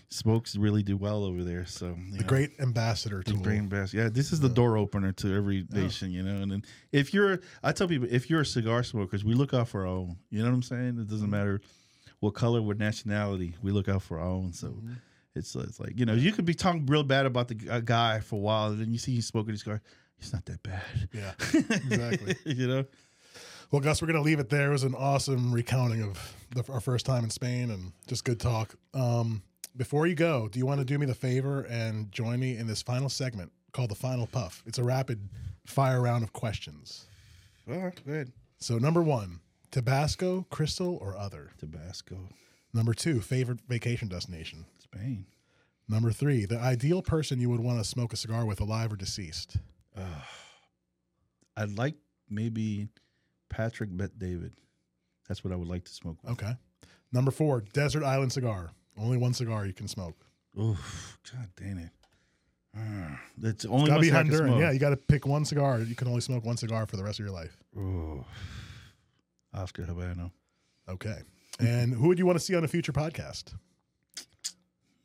smokes 0.10 0.56
really 0.56 0.84
do 0.84 0.98
well 0.98 1.24
over 1.24 1.44
there. 1.44 1.66
So 1.66 1.96
the 2.12 2.20
know, 2.20 2.28
great 2.28 2.52
ambassador 2.60 3.24
the 3.26 3.34
tool. 3.34 3.42
brain 3.42 3.68
best. 3.68 3.94
Yeah, 3.94 4.10
this 4.10 4.32
is 4.32 4.40
the 4.40 4.50
door 4.50 4.78
opener 4.78 5.12
to 5.14 5.36
every 5.36 5.66
nation, 5.72 6.12
you 6.12 6.24
know. 6.24 6.42
And 6.42 6.52
then 6.52 6.66
if 6.92 7.14
you're, 7.14 7.40
I 7.64 7.72
tell 7.72 7.88
people, 7.88 8.08
if 8.12 8.30
you're 8.30 8.42
a 8.42 8.46
cigar 8.46 8.84
smokers, 8.84 9.24
we 9.24 9.34
look 9.34 9.54
out 9.54 9.70
for 9.70 9.82
our 9.82 9.88
own. 9.88 10.18
You 10.30 10.40
know 10.40 10.46
what 10.46 10.56
I'm 10.56 10.64
saying? 10.64 11.00
It 11.00 11.08
doesn't 11.08 11.28
mm-hmm. 11.28 11.32
matter 11.32 11.62
what 12.20 12.34
color, 12.34 12.62
what 12.62 12.78
nationality, 12.78 13.56
we 13.62 13.72
look 13.72 13.88
out 13.88 14.02
for 14.02 14.20
our 14.20 14.28
own. 14.28 14.54
So. 14.54 14.68
Mm-hmm. 14.68 14.94
It's, 15.36 15.56
it's 15.56 15.80
like 15.80 15.94
you 15.96 16.06
know 16.06 16.14
you 16.14 16.32
could 16.32 16.44
be 16.44 16.56
talking 16.56 16.88
real 16.88 17.04
bad 17.04 17.28
about 17.28 17.48
the 17.48 17.58
a 17.70 17.76
uh, 17.76 17.80
guy 17.82 18.20
for 18.20 18.36
a 18.36 18.40
while, 18.40 18.72
and 18.72 18.82
then 18.82 18.92
you 18.92 18.98
see 18.98 19.14
he's 19.14 19.28
smoking 19.28 19.52
his 19.52 19.62
cigar. 19.62 19.80
He's 20.20 20.34
not 20.34 20.46
that 20.46 20.62
bad. 20.64 21.10
Yeah, 21.14 21.32
exactly. 21.54 22.36
you 22.46 22.68
know. 22.68 22.86
Well, 23.72 23.82
Gus, 23.82 24.02
we're 24.02 24.08
gonna 24.08 24.22
leave 24.22 24.40
it 24.40 24.50
there. 24.50 24.70
It 24.70 24.72
was 24.72 24.84
an 24.84 24.96
awesome 24.96 25.54
recounting 25.54 26.02
of 26.04 26.36
the, 26.56 26.72
our 26.72 26.80
first 26.80 27.06
time 27.06 27.24
in 27.24 27.30
Spain 27.30 27.72
and 27.72 27.92
just 28.08 28.26
good 28.26 28.40
talk. 28.40 28.76
Um, 28.94 29.44
before 29.78 30.08
you 30.08 30.16
go, 30.16 30.48
do 30.48 30.60
you 30.60 30.66
want 30.66 30.80
to 30.80 30.86
do 30.86 30.98
me 30.98 31.06
the 31.06 31.14
favor 31.16 31.62
and 31.62 32.12
join 32.12 32.40
me 32.40 32.58
in 32.58 32.68
this 32.68 32.82
final 32.82 33.10
segment 33.10 33.52
called 33.72 33.92
the 33.92 33.96
Final 33.96 34.28
Puff? 34.28 34.64
It's 34.66 34.80
a 34.80 34.84
rapid 34.84 35.30
fire 35.66 36.02
round 36.02 36.24
of 36.24 36.34
questions. 36.34 37.06
All 37.70 37.78
right, 37.78 38.02
good. 38.06 38.32
So, 38.58 38.78
number 38.78 39.02
one, 39.02 39.40
Tabasco, 39.72 40.48
Crystal, 40.50 40.98
or 41.02 41.16
other. 41.16 41.52
Tabasco, 41.60 42.18
Number 42.74 42.94
two, 42.94 43.20
favorite 43.20 43.62
vacation 43.68 44.08
destination. 44.08 44.66
Spain. 44.80 45.26
Number 45.88 46.12
three, 46.12 46.46
the 46.46 46.60
ideal 46.60 47.02
person 47.02 47.40
you 47.40 47.50
would 47.50 47.60
want 47.60 47.80
to 47.80 47.84
smoke 47.84 48.14
a 48.14 48.18
cigar 48.18 48.46
with, 48.46 48.62
alive 48.62 48.94
or 48.94 48.96
deceased. 48.96 49.58
I'd 51.58 51.78
like 51.78 51.96
maybe 52.30 52.88
Patrick 53.50 53.90
Bet 53.96 54.18
David. 54.18 54.54
That's 55.28 55.44
what 55.44 55.54
I 55.54 55.56
would 55.56 55.68
like 55.68 55.86
to 55.86 55.92
smoke. 55.92 56.18
With. 56.24 56.32
Okay. 56.34 56.54
Number 57.12 57.32
four, 57.32 57.62
desert 57.74 58.04
island 58.04 58.32
cigar. 58.32 58.72
Only 58.98 59.18
one 59.18 59.34
cigar 59.34 59.66
you 59.66 59.74
can 59.74 59.88
smoke. 59.88 60.16
Oof, 60.60 61.18
God 61.32 61.48
damn 61.56 61.78
it. 61.78 61.90
That's 63.38 63.64
the 63.64 63.70
only 63.70 63.88
Gotta 63.88 64.00
one 64.00 64.02
be 64.02 64.10
Honduran. 64.36 64.48
smoke. 64.48 64.60
Yeah, 64.60 64.72
you 64.72 64.80
got 64.80 64.90
to 64.92 64.98
pick 64.98 65.26
one 65.26 65.44
cigar. 65.46 65.80
You 65.80 65.96
can 65.96 66.08
only 66.08 66.22
smoke 66.22 66.46
one 66.46 66.58
cigar 66.58 66.86
for 66.86 66.98
the 66.98 67.04
rest 67.04 67.20
of 67.20 67.26
your 67.26 67.34
life. 67.34 67.58
Ooh. 67.78 68.24
Oscar 69.54 69.84
Habano. 69.84 70.32
Okay. 70.88 71.18
And 71.60 71.94
who 71.94 72.08
would 72.08 72.20
you 72.20 72.26
want 72.26 72.38
to 72.38 72.44
see 72.44 72.56
on 72.56 72.64
a 72.64 72.68
future 72.68 72.94
podcast? 72.94 73.54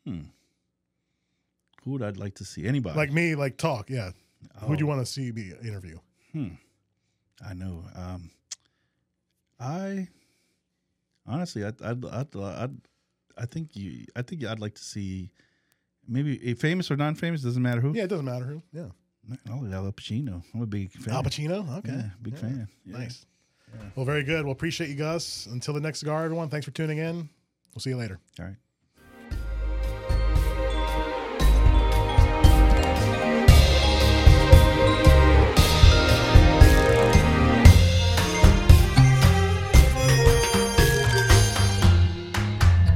Hmm. 0.06 0.20
Who 1.84 1.92
would 1.92 2.02
I'd 2.02 2.16
like 2.16 2.34
to 2.36 2.44
see? 2.44 2.66
Anybody? 2.66 2.96
Like 2.96 3.12
me, 3.12 3.34
like 3.34 3.56
talk. 3.56 3.90
Yeah. 3.90 4.10
Who 4.58 4.68
would 4.68 4.80
you 4.80 4.86
Oh, 4.86 4.90
want 4.90 5.00
to 5.04 5.06
see 5.12 5.32
me 5.32 5.52
interview? 5.62 5.98
Hmm. 6.32 6.48
I 7.46 7.54
know. 7.54 7.84
Um, 7.94 8.30
I 9.60 10.08
honestly, 11.26 11.64
I'd, 11.64 11.80
I'd, 11.82 12.04
I'd, 12.04 12.36
I'd, 12.36 12.76
I 13.36 13.46
think 13.46 13.74
you, 13.76 14.04
I 14.16 14.22
think 14.22 14.44
I'd 14.44 14.60
like 14.60 14.74
to 14.74 14.84
see 14.84 15.30
maybe 16.06 16.40
eh, 16.44 16.54
famous 16.54 16.90
or 16.90 16.96
non-famous 16.96 17.42
doesn't 17.42 17.62
matter 17.62 17.80
who. 17.80 17.92
Yeah, 17.94 18.04
it 18.04 18.08
doesn't 18.08 18.26
matter 18.26 18.44
who. 18.44 18.62
Yeah. 18.72 18.88
Oh, 19.50 19.64
Al 19.72 19.90
Pacino. 19.92 20.42
I'm 20.54 20.60
a 20.62 20.66
big 20.66 20.92
fan. 20.92 21.14
Al 21.14 21.22
Pacino. 21.22 21.78
Okay. 21.78 21.92
Yeah, 21.92 22.10
big 22.22 22.34
Yeah. 22.34 22.40
fan. 22.40 22.68
Yeah. 22.84 22.98
Nice. 22.98 23.26
Well, 23.96 24.04
very 24.06 24.22
good. 24.22 24.44
Well, 24.44 24.52
appreciate 24.52 24.88
you, 24.90 24.94
Gus. 24.96 25.46
Until 25.46 25.74
the 25.74 25.80
next 25.80 26.00
cigar, 26.00 26.24
everyone. 26.24 26.48
Thanks 26.48 26.64
for 26.64 26.70
tuning 26.72 26.98
in. 26.98 27.28
We'll 27.74 27.80
see 27.80 27.90
you 27.90 27.96
later. 27.96 28.20
All 28.38 28.44
right. 28.46 28.54